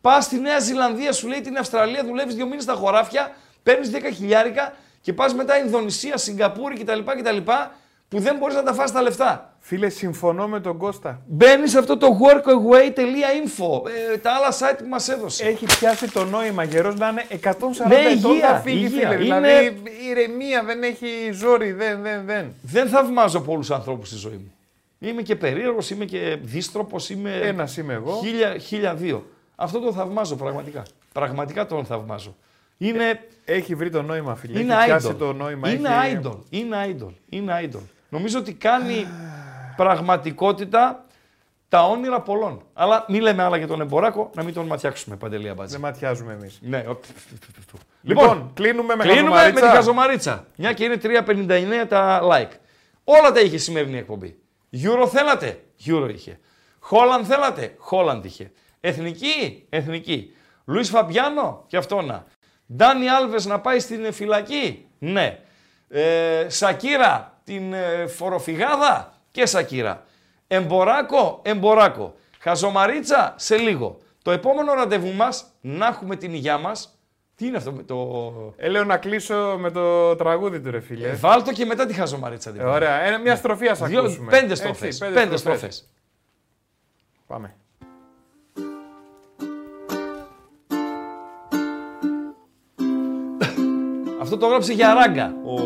Πας 0.00 0.24
στη 0.24 0.38
Νέα 0.38 0.58
Ζηλανδία, 0.58 1.12
σου 1.12 1.28
λέει 1.28 1.40
την 1.40 1.56
Αυστραλία, 1.56 2.04
δουλεύεις 2.04 2.34
δύο 2.34 2.46
μήνες 2.46 2.62
στα 2.62 2.74
χωράφια, 2.74 3.36
παίρνεις 3.62 3.90
10 3.90 3.96
χιλιάρικα 4.16 4.74
και 5.00 5.12
πας 5.12 5.34
μετά 5.34 5.58
Ινδονησία, 5.58 6.16
Σιγκαπούρη 6.16 6.78
κτλ. 6.78 6.98
κτλ 7.18 7.36
που 8.08 8.20
δεν 8.20 8.36
μπορείς 8.36 8.54
να 8.56 8.62
τα 8.62 8.72
φας 8.72 8.92
τα 8.92 9.02
λεφτά. 9.02 9.54
Φίλε, 9.58 9.88
συμφωνώ 9.88 10.48
με 10.48 10.60
τον 10.60 10.76
Κώστα. 10.78 11.20
Μπαίνεις 11.26 11.70
σε 11.70 11.78
αυτό 11.78 11.96
το 11.96 12.06
workaway.info, 12.22 13.88
ε, 14.12 14.16
τα 14.18 14.30
άλλα 14.32 14.50
site 14.52 14.78
που 14.78 14.88
μας 14.88 15.08
έδωσε. 15.08 15.44
Έχει 15.44 15.64
πιάσει 15.64 16.10
το 16.12 16.24
νόημα 16.24 16.64
γερός 16.64 16.94
να 16.96 17.08
είναι 17.08 17.24
140 17.30 17.88
Ναι, 17.88 17.94
ετών 17.94 18.30
υγεία, 18.32 18.50
να 18.50 18.58
φύγει, 18.60 18.84
υγεία. 18.84 19.08
φίλε. 19.10 19.24
Είναι- 19.24 19.48
Δηλαδή, 19.48 19.82
ηρεμία, 20.10 20.62
δεν 20.64 20.82
έχει 20.82 21.06
ζόρι, 21.32 21.72
δεν, 21.72 22.02
δεν, 22.02 22.26
δεν. 22.26 22.54
Δεν 22.62 22.88
θαυμάζω 22.88 23.40
πολλούς 23.40 23.70
ανθρώπους 23.70 24.08
στη 24.08 24.16
ζωή 24.16 24.32
μου. 24.36 24.52
Είμαι 24.98 25.22
και 25.22 25.36
περίεργος, 25.36 25.90
είμαι 25.90 26.04
και 26.04 26.38
δίστροπο, 26.42 26.96
είμαι. 27.10 27.36
Ένας 27.42 27.76
είμαι 27.76 27.92
εγώ. 27.94 28.20
Χίλια, 28.24 28.58
χίλια 28.58 28.94
δύο. 28.94 29.26
Αυτό 29.56 29.78
το 29.80 29.92
θαυμάζω 29.92 30.36
πραγματικά. 30.36 30.82
Πραγματικά 31.12 31.66
τον 31.66 31.84
θαυμάζω. 31.84 32.36
Είναι, 32.82 33.26
Έχει 33.44 33.74
βρει 33.74 33.90
το 33.90 34.02
νόημα, 34.02 34.34
φίλε. 34.34 34.60
είναι 34.60 34.74
έχει 34.74 34.84
πιάσει 34.84 35.08
idol. 35.10 35.18
το 35.18 35.32
νόημα. 35.32 35.70
είναι 35.70 35.88
έχει... 36.04 36.18
idol. 36.24 36.38
Είναι 36.50 36.96
idol. 37.00 37.12
Είναι 37.28 37.60
idol. 37.72 37.80
Νομίζω 38.08 38.38
ότι 38.38 38.52
κάνει 38.54 39.06
πραγματικότητα 39.76 41.04
τα 41.68 41.86
όνειρα 41.86 42.20
πολλών. 42.20 42.62
Αλλά 42.72 43.04
μην 43.08 43.20
λέμε 43.20 43.42
άλλα 43.42 43.56
για 43.56 43.66
τον 43.66 43.80
Εμποράκο, 43.80 44.30
να 44.34 44.42
μην 44.42 44.54
τον 44.54 44.66
ματιάξουμε 44.66 45.16
παντελή 45.16 45.48
αμπάτζη. 45.48 45.72
Δεν 45.72 45.80
ματιάζουμε 45.80 46.32
εμείς. 46.32 46.58
Ναι, 46.62 46.84
ο- 46.88 47.00
Λοιπόν, 48.02 48.50
κλείνουμε 48.54 48.96
με 48.96 49.02
Κλείνουμε 49.02 49.28
με 49.28 49.36
χαζομαρίτσα. 49.36 49.68
τη 49.68 49.74
χαζομαρίτσα. 49.76 50.46
Μια 50.56 50.72
και 50.72 50.84
είναι 50.84 50.96
3,59 50.96 51.86
τα 51.88 52.20
like. 52.22 52.50
Όλα 53.04 53.32
τα 53.32 53.40
είχε 53.40 53.54
η 53.54 53.58
σημερινή 53.58 53.98
εκπομπή. 53.98 54.38
Euro 54.82 55.08
θέλατε, 55.08 55.60
Euro 55.86 56.10
είχε. 56.14 56.38
Holland 56.90 57.24
θέλατε, 57.24 57.74
Holland 57.90 58.20
είχε. 58.22 58.50
Εθνική, 58.80 59.66
Εθνική. 59.68 60.34
Λουίς 60.64 60.88
Φαμπιάνο, 60.88 61.64
και 61.66 61.76
αυτό 61.76 62.00
να. 62.00 62.24
Ντάνι 62.76 63.08
Άλβες 63.08 63.46
να 63.46 63.60
πάει 63.60 63.78
στην 63.78 64.12
φυλακή, 64.12 64.86
ναι. 64.98 65.38
Ε, 65.88 66.46
Σακύρα, 66.48 67.40
την 67.44 67.72
ε, 67.72 68.06
φοροφυγάδα; 68.06 69.12
Και 69.30 69.46
Σακύρα. 69.46 70.04
Εμποράκο, 70.46 71.40
εμποράκο. 71.44 72.14
Χαζομαρίτσα; 72.38 73.34
Σε 73.38 73.56
λίγο. 73.56 73.98
Το 74.22 74.30
επόμενο 74.30 74.74
ραντεβού 74.74 75.12
μας, 75.12 75.44
να 75.60 75.86
έχουμε 75.86 76.16
την 76.16 76.34
υγειά 76.34 76.58
μας. 76.58 76.94
Τι 77.34 77.46
είναι 77.46 77.56
αυτό 77.56 77.72
με 77.72 77.82
το... 77.82 78.54
Ε, 78.56 78.68
λέω 78.68 78.84
να 78.84 78.96
κλείσω 78.96 79.56
με 79.58 79.70
το 79.70 80.16
τραγούδι 80.16 80.60
του, 80.60 80.70
ρε 80.70 80.80
φίλε. 80.80 81.08
Ε, 81.08 81.12
βάλτο 81.14 81.52
και 81.52 81.64
μετά 81.64 81.86
τη 81.86 81.94
χαζομαρίτσα. 81.94 82.50
Ε, 82.50 82.52
λοιπόν. 82.52 82.68
ωραία, 82.68 83.00
Ένα- 83.00 83.18
μια 83.18 83.36
στροφή 83.36 83.68
ας 83.68 83.78
Δύο- 83.82 84.00
ακούσουμε. 84.00 84.30
πέντε 84.30 84.44
Έτσι, 84.44 84.56
στροφές. 84.56 84.98
πέντε 84.98 85.12
Πέντε 85.14 85.36
στροφές. 85.36 85.58
στροφές. 85.58 85.88
Πάμε. 87.26 87.54
Αυτό 94.32 94.42
το 94.42 94.48
έγραψε 94.48 94.72
για 94.72 94.94
ράγκα. 94.94 95.34
Ο... 95.44 95.56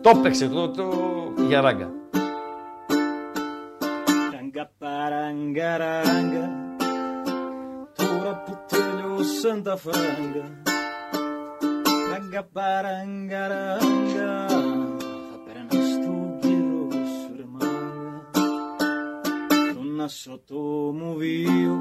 Το 0.00 0.10
έπαιξε 0.10 0.48
το, 0.48 0.68
το... 0.70 0.84
για 1.48 1.60
ράγκα. 1.60 1.90
Ranga 4.32 4.64
parangaranga 4.80 6.46
Τώρα 7.96 8.42
που 8.44 8.56
τέλειωσαν 8.68 9.62
τα 9.62 9.76
φράγκα. 9.76 10.46
Ranga 12.10 12.42
parangaranga 12.54 14.32
Θα 15.30 15.36
περνάς 15.44 15.88
του 16.04 16.38
καιρό 16.40 16.88
σου 16.90 17.32
ρε 17.36 17.44
μάγκα 17.46 18.30
Τον 19.74 20.00
ασωτό 20.00 20.92
μου 20.94 21.14
βίο 21.16 21.78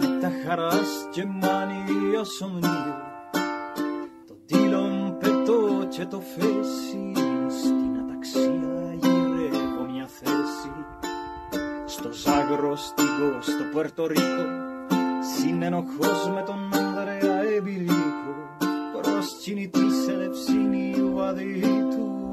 Με 0.00 0.18
τα 0.20 0.30
χαράς 0.46 1.08
και 1.10 1.24
μανία 1.24 2.24
σομνίο 2.24 2.60
Το 2.62 2.70
τίλον 2.70 3.09
πετώ 6.00 6.16
και 6.16 6.16
το 6.16 6.20
φέση 6.20 7.12
Στην 7.48 7.98
αταξία 8.02 8.94
γυρεύω 9.00 9.92
μια 9.92 10.06
θέση. 10.06 10.72
Στο 11.86 12.12
Ζάγκρο, 12.12 12.76
στην 12.76 13.06
Κο, 13.06 13.40
στο 13.40 13.64
Πουερτορίκο 13.72 14.44
Συνενοχώς 15.36 16.28
με 16.34 16.42
τον 16.46 16.70
Ανδρέα 16.72 17.54
Εμπιλίκο 17.56 18.34
Προσκυνητής 19.02 19.94
σε 20.04 20.12
λευσίνη 20.12 21.00
ουαδίτου 21.00 22.30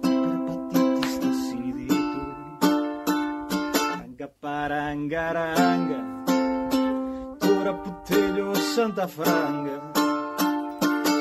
Και 0.00 0.08
περπατήτης 0.08 1.12
στα 1.12 1.28
συνειδήτου 1.48 2.22
Ράγκα 3.96 4.32
παράγκα 4.40 5.32
ράγκα. 5.32 6.04
Τώρα 7.38 7.74
που 7.74 8.02
τέλειωσαν 8.08 8.94
τα 8.94 9.06
φράγκα 9.06 9.89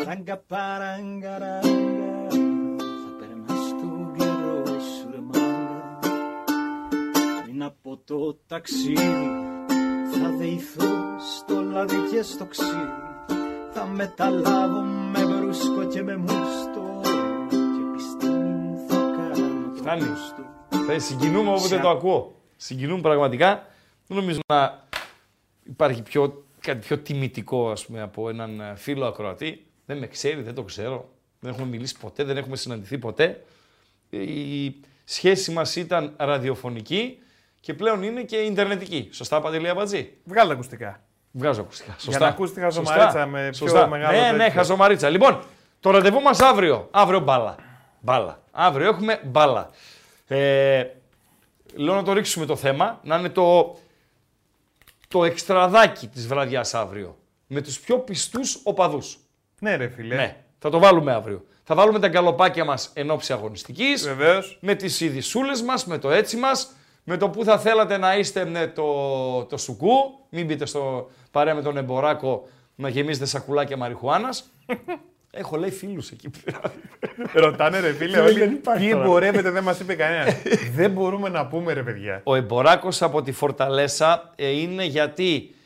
Ράγκα 0.10 0.38
παράγκα 0.38 1.38
ράγκα 1.38 2.28
Θα 2.80 3.16
περνάς 3.20 3.70
του 3.70 4.12
καιρό 4.18 4.64
σου 4.66 5.10
ρε 5.12 5.20
μάγκα 5.22 6.00
πριν 7.44 7.64
από 7.64 7.98
το 8.06 8.38
ταξίδι 8.48 9.30
θα 10.22 10.30
δεηθώ 10.38 10.86
στο 11.38 11.62
λάδι 11.62 11.96
και 12.12 12.22
στο 12.22 12.46
ξύδι 12.46 12.88
θα 13.72 13.86
μεταλάβω 13.86 14.80
με 14.82 15.26
μπρούσκο 15.26 15.86
και 15.86 16.02
με 16.04 16.18
μουστο 16.18 17.02
και 17.50 17.92
πιστίνη 17.94 18.50
μου 18.50 18.86
θα 18.88 18.96
κάνω 18.96 19.72
το 19.72 19.76
Φτάνει. 19.76 20.02
γούστο. 20.08 20.44
Θα 20.88 21.00
συγκινούμε 21.00 21.50
όποτε 21.50 21.68
Σε- 21.68 21.80
το 21.80 21.90
ακούω. 21.90 22.36
Συγκινούμε 22.56 23.02
πραγματικά. 23.02 23.68
Δεν 24.08 24.18
νομίζω 24.18 24.40
να 24.54 24.84
υπάρχει 25.64 26.02
πιο, 26.02 26.44
κάτι 26.60 26.80
πιο 26.80 26.98
τιμητικό 26.98 27.70
ας 27.72 27.86
πούμε, 27.86 28.02
από 28.02 28.30
έναν 28.30 28.60
ε, 28.60 28.74
φίλο 28.76 29.06
ακροατή. 29.06 29.64
Δεν 29.90 29.98
με 29.98 30.08
ξέρει, 30.08 30.42
δεν 30.42 30.54
το 30.54 30.64
ξέρω. 30.64 31.10
Δεν 31.40 31.52
έχουμε 31.52 31.68
μιλήσει 31.68 31.98
ποτέ, 32.00 32.24
δεν 32.24 32.38
έχουμε 32.38 32.56
συναντηθεί 32.56 32.98
ποτέ. 32.98 33.44
Η 34.10 34.76
σχέση 35.04 35.52
μας 35.52 35.76
ήταν 35.76 36.14
ραδιοφωνική 36.18 37.20
και 37.60 37.74
πλέον 37.74 38.04
είναι 38.04 38.24
και 38.24 38.36
ιντερνετική. 38.38 39.10
Σωστά, 39.12 39.42
Παντελή 39.42 39.70
Αμπατζή. 39.70 40.14
Βγάλε 40.24 40.48
τα 40.48 40.54
ακουστικά. 40.54 41.02
Βγάζω 41.32 41.62
ακουστικά. 41.62 41.96
Σωστά. 42.00 42.20
να 42.20 42.28
ακούσει 42.28 42.54
τη 42.54 42.60
χαζομαρίτσα 42.60 43.04
Σωστά. 43.06 43.26
με 43.26 43.42
πιο 43.50 43.54
Σωστά. 43.68 43.88
μεγάλο 43.88 44.18
Ναι, 44.20 44.32
ναι, 44.32 44.38
τέτοιο. 44.38 44.54
χαζομαρίτσα. 44.54 45.10
Λοιπόν, 45.10 45.44
το 45.80 45.90
ραντεβού 45.90 46.22
μας 46.22 46.40
αύριο. 46.40 46.88
Αύριο 46.92 47.20
μπάλα. 47.20 47.56
Μπάλα. 48.00 48.42
Αύριο 48.52 48.88
έχουμε 48.88 49.22
μπάλα. 49.26 49.70
Ε, 50.28 50.86
λέω 51.76 51.96
να 51.96 52.04
το 52.04 52.14
ρίξουμε 52.14 52.46
το 52.46 52.56
θέμα, 52.56 53.00
να 53.04 53.18
είναι 53.18 53.30
το, 53.30 53.78
το 55.08 55.24
εξτραδάκι 55.24 56.08
της 56.08 56.28
βραδιάς 56.28 56.74
αύριο. 56.74 57.18
Με 57.48 57.62
τους 57.62 57.80
πιο 57.80 58.00
πιστούς 58.00 58.60
οπαδούς. 58.64 59.18
Ναι, 59.60 59.76
ρε 59.76 59.88
φίλε. 59.88 60.16
Ναι, 60.16 60.36
θα 60.60 60.70
το 60.70 60.80
βάλουμε 60.80 61.14
αύριο. 61.14 61.46
Θα 61.64 61.76
βάλουμε 61.76 62.00
τα 62.00 62.08
γκαλοπάκια 62.08 62.66
μας 62.66 62.92
εν 62.94 63.10
ώψη 63.12 63.34
αγωνιστικής 63.34 64.04
Βεβαίως. 64.08 64.58
με 64.62 64.76
τις 64.76 65.02
ειδισούλες 65.02 65.62
μας, 65.62 65.86
με 65.86 65.98
το 65.98 66.12
έτσι 66.12 66.38
μας, 66.38 66.72
με 67.04 67.18
το 67.18 67.30
που 67.30 67.44
θα 67.44 67.60
θέλατε 67.60 67.98
να 67.98 68.18
είστε 68.18 68.46
με 68.46 68.68
το, 68.68 69.44
το 69.44 69.58
σουκού. 69.58 69.94
Μην 70.30 70.46
μπείτε 70.46 70.66
στο 70.66 71.10
παρέα 71.32 71.56
με 71.56 71.62
τον 71.62 71.78
εμποράκο 71.78 72.48
να 72.76 72.90
γεμίζετε 72.90 73.26
σακουλάκια 73.26 73.78
μαριχουάνας. 73.78 74.44
Έχω 75.32 75.58
λέει 75.58 75.72
φίλους 75.72 76.10
εκεί 76.12 76.30
πέρα. 76.30 76.60
Ρωτάνε 77.34 77.80
ρε 77.80 77.94
φίλε, 77.94 78.22
Δεν 78.22 78.26
όλοι 78.26 78.44
υπάρχει 78.44 78.86
τι 78.86 78.92
τώρα. 78.92 79.04
εμπορεύεται, 79.04 79.50
δεν 79.50 79.64
μας 79.64 79.80
είπε 79.80 79.96
κανένας. 79.96 80.36
δεν 80.76 80.92
μπορούμε 80.92 81.30
να 81.30 81.46
πούμε 81.48 81.74
ρε 81.74 81.84
παιδιά. 81.84 82.22
Ο 82.24 82.36
εμποράκος 82.36 83.02
από 83.02 83.22
τη 83.22 83.32
Φορταλέσα 83.32 84.32
ε, 84.36 84.50
είναι 84.50 84.84
γιατί 84.84 85.56
α, 85.56 85.58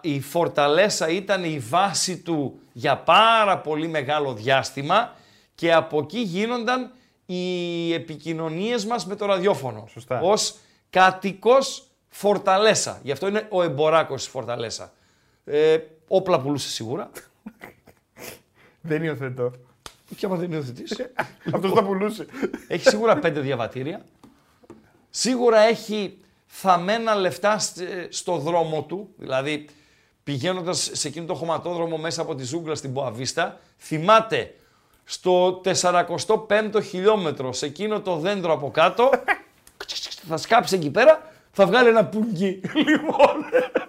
η 0.00 0.20
Φορταλέσα 0.20 1.08
ήταν 1.08 1.44
η 1.44 1.58
βάση 1.58 2.18
του 2.18 2.58
για 2.72 2.96
πάρα 2.96 3.58
πολύ 3.58 3.88
μεγάλο 3.88 4.34
διάστημα 4.34 5.12
και 5.54 5.72
από 5.72 5.98
εκεί 5.98 6.18
γίνονταν 6.18 6.90
οι 7.26 7.92
επικοινωνίες 7.92 8.84
μας 8.84 9.06
με 9.06 9.16
το 9.16 9.26
ραδιόφωνο. 9.26 9.86
Σωστά. 9.90 10.20
Ως 10.20 10.56
κάτοικος 10.90 11.86
Φορταλέσα. 12.08 13.00
Γι' 13.02 13.12
αυτό 13.12 13.28
είναι 13.28 13.46
ο 13.50 13.62
εμποράκος 13.62 14.22
της 14.22 14.30
Φορταλέσα. 14.30 14.92
Ε, 15.44 15.78
όπλα 16.08 16.40
πουλούσε 16.40 16.68
σίγουρα. 16.68 17.10
Δεν 18.80 19.02
υιοθετώ. 19.02 19.52
Και 20.16 20.26
άμα 20.26 20.36
δεν 20.36 20.44
είναι 20.44 20.56
υιοθετής. 20.56 21.00
Αυτός 21.54 21.72
τα 21.72 21.84
πουλούσε. 21.84 22.26
Έχει 22.68 22.88
σίγουρα 22.88 23.18
πέντε 23.18 23.40
διαβατήρια. 23.40 24.04
Σίγουρα 25.10 25.60
έχει 25.60 26.18
θαμμένα 26.56 27.14
λεφτά 27.14 27.58
σ- 27.58 27.72
στο 28.08 28.36
δρόμο 28.36 28.82
του. 28.82 29.08
Δηλαδή, 29.16 29.66
πηγαίνοντας 30.24 30.90
σε 30.92 31.08
εκείνο 31.08 31.26
το 31.26 31.34
χωματόδρομο 31.34 31.96
μέσα 31.96 32.22
από 32.22 32.34
τη 32.34 32.44
ζούγκλα 32.44 32.74
στην 32.74 32.92
Ποαβίστα, 32.92 33.58
θυμάται 33.78 34.54
στο 35.04 35.60
45ο 35.80 36.82
χιλιόμετρο, 36.88 37.52
σε 37.52 37.66
εκείνο 37.66 38.00
το 38.00 38.16
δέντρο 38.16 38.52
από 38.52 38.70
κάτω, 38.70 39.10
θα 40.28 40.36
σκάψει 40.36 40.74
εκεί 40.74 40.90
πέρα, 40.90 41.30
θα 41.52 41.66
βγάλει 41.66 41.88
ένα 41.88 42.04
πουγγί. 42.04 42.60
Λοιπόν, 42.74 43.36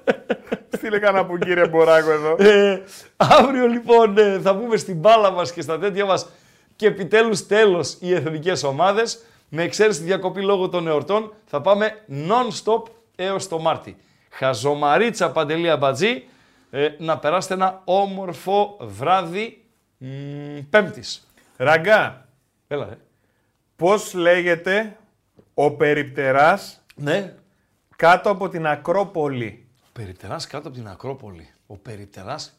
Στείλε 0.77 0.99
κανένα 0.99 1.25
που 1.25 1.37
κύριε 1.37 1.67
Μποράκο 1.67 2.11
εδώ. 2.11 2.35
ε, 2.39 2.83
αύριο 3.17 3.67
λοιπόν 3.67 4.17
ε, 4.17 4.39
θα 4.39 4.55
πούμε 4.55 4.77
στην 4.77 4.95
μπάλα 4.95 5.31
μας 5.31 5.51
και 5.53 5.61
στα 5.61 5.79
τέτοια 5.79 6.05
μας 6.05 6.25
και 6.75 6.87
επιτέλους 6.87 7.45
τέλος 7.47 7.97
οι 7.99 8.13
εθνικές 8.13 8.63
ομάδες. 8.63 9.23
Με 9.49 9.63
εξαίρεση 9.63 9.99
τη 9.99 10.05
διακοπή 10.05 10.41
λόγω 10.41 10.69
των 10.69 10.87
εορτών 10.87 11.33
θα 11.45 11.61
πάμε 11.61 12.03
non-stop 12.09 12.83
έως 13.15 13.47
το 13.47 13.59
Μάρτι. 13.59 13.97
Χαζομαρίτσα 14.29 15.31
Παντελή 15.31 15.69
Αμπατζή, 15.69 16.23
ε, 16.69 16.89
να 16.97 17.17
περάσετε 17.17 17.53
ένα 17.53 17.81
όμορφο 17.85 18.77
βράδυ 18.81 19.63
μ, 19.97 20.07
Πέμπτης. 20.69 21.27
Ραγκά, 21.57 22.27
Έλα 22.67 22.85
ρε. 22.89 22.97
πώς 23.75 24.13
λέγεται 24.13 24.97
ο 25.53 25.71
περιπτεράς 25.71 26.83
Ναι. 26.95 27.35
κάτω 27.95 28.29
από 28.29 28.49
την 28.49 28.67
Ακρόπολη; 28.67 29.65
Ο 29.83 29.87
Περιπτεράς 29.93 30.47
κάτω 30.47 30.67
από 30.67 30.77
την 30.77 30.87
Ακρόπολη. 30.87 31.49
Ο 31.67 31.77
Περιπτεράς 31.77 32.53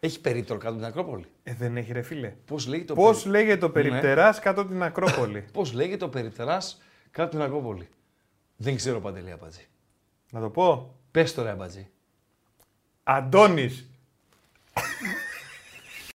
έχει 0.00 0.20
περίπτερο 0.20 0.58
κάτω 0.58 0.70
από 0.72 0.78
την 0.82 0.88
Ακρόπολη. 0.90 1.24
Ε, 1.50 1.54
δεν 1.58 1.76
έχει 1.76 1.92
ρε 1.92 2.02
φίλε. 2.02 2.28
Πώς 2.44 2.66
λέγεται 2.66 2.92
ο 2.92 2.94
Πώς 2.94 3.22
περι- 3.22 3.30
λέγεται 3.36 3.64
ο 3.64 3.70
περιπτεράς 3.70 4.38
κάτω 4.38 4.60
από 4.60 4.70
την 4.70 4.82
Ακρόπολη; 4.82 5.40
Πώς 5.52 5.72
λέγεται 5.72 6.04
ο 6.04 6.08
Περιπτεράς 6.08 6.82
κάτω 7.10 7.22
από 7.22 7.30
την 7.30 7.42
Ακρόπολη; 7.42 7.88
Δεν 8.56 8.76
ξέρω 8.76 9.00
Παντελή 9.00 9.30
Αμπατζή. 9.30 9.66
Να 10.30 10.40
το 10.40 10.50
πω. 10.50 10.94
Πες 11.10 11.34
το 11.34 11.42
ρε 11.42 11.50
Αμπατζή. 11.50 11.88
Αντώνης. 13.02 13.90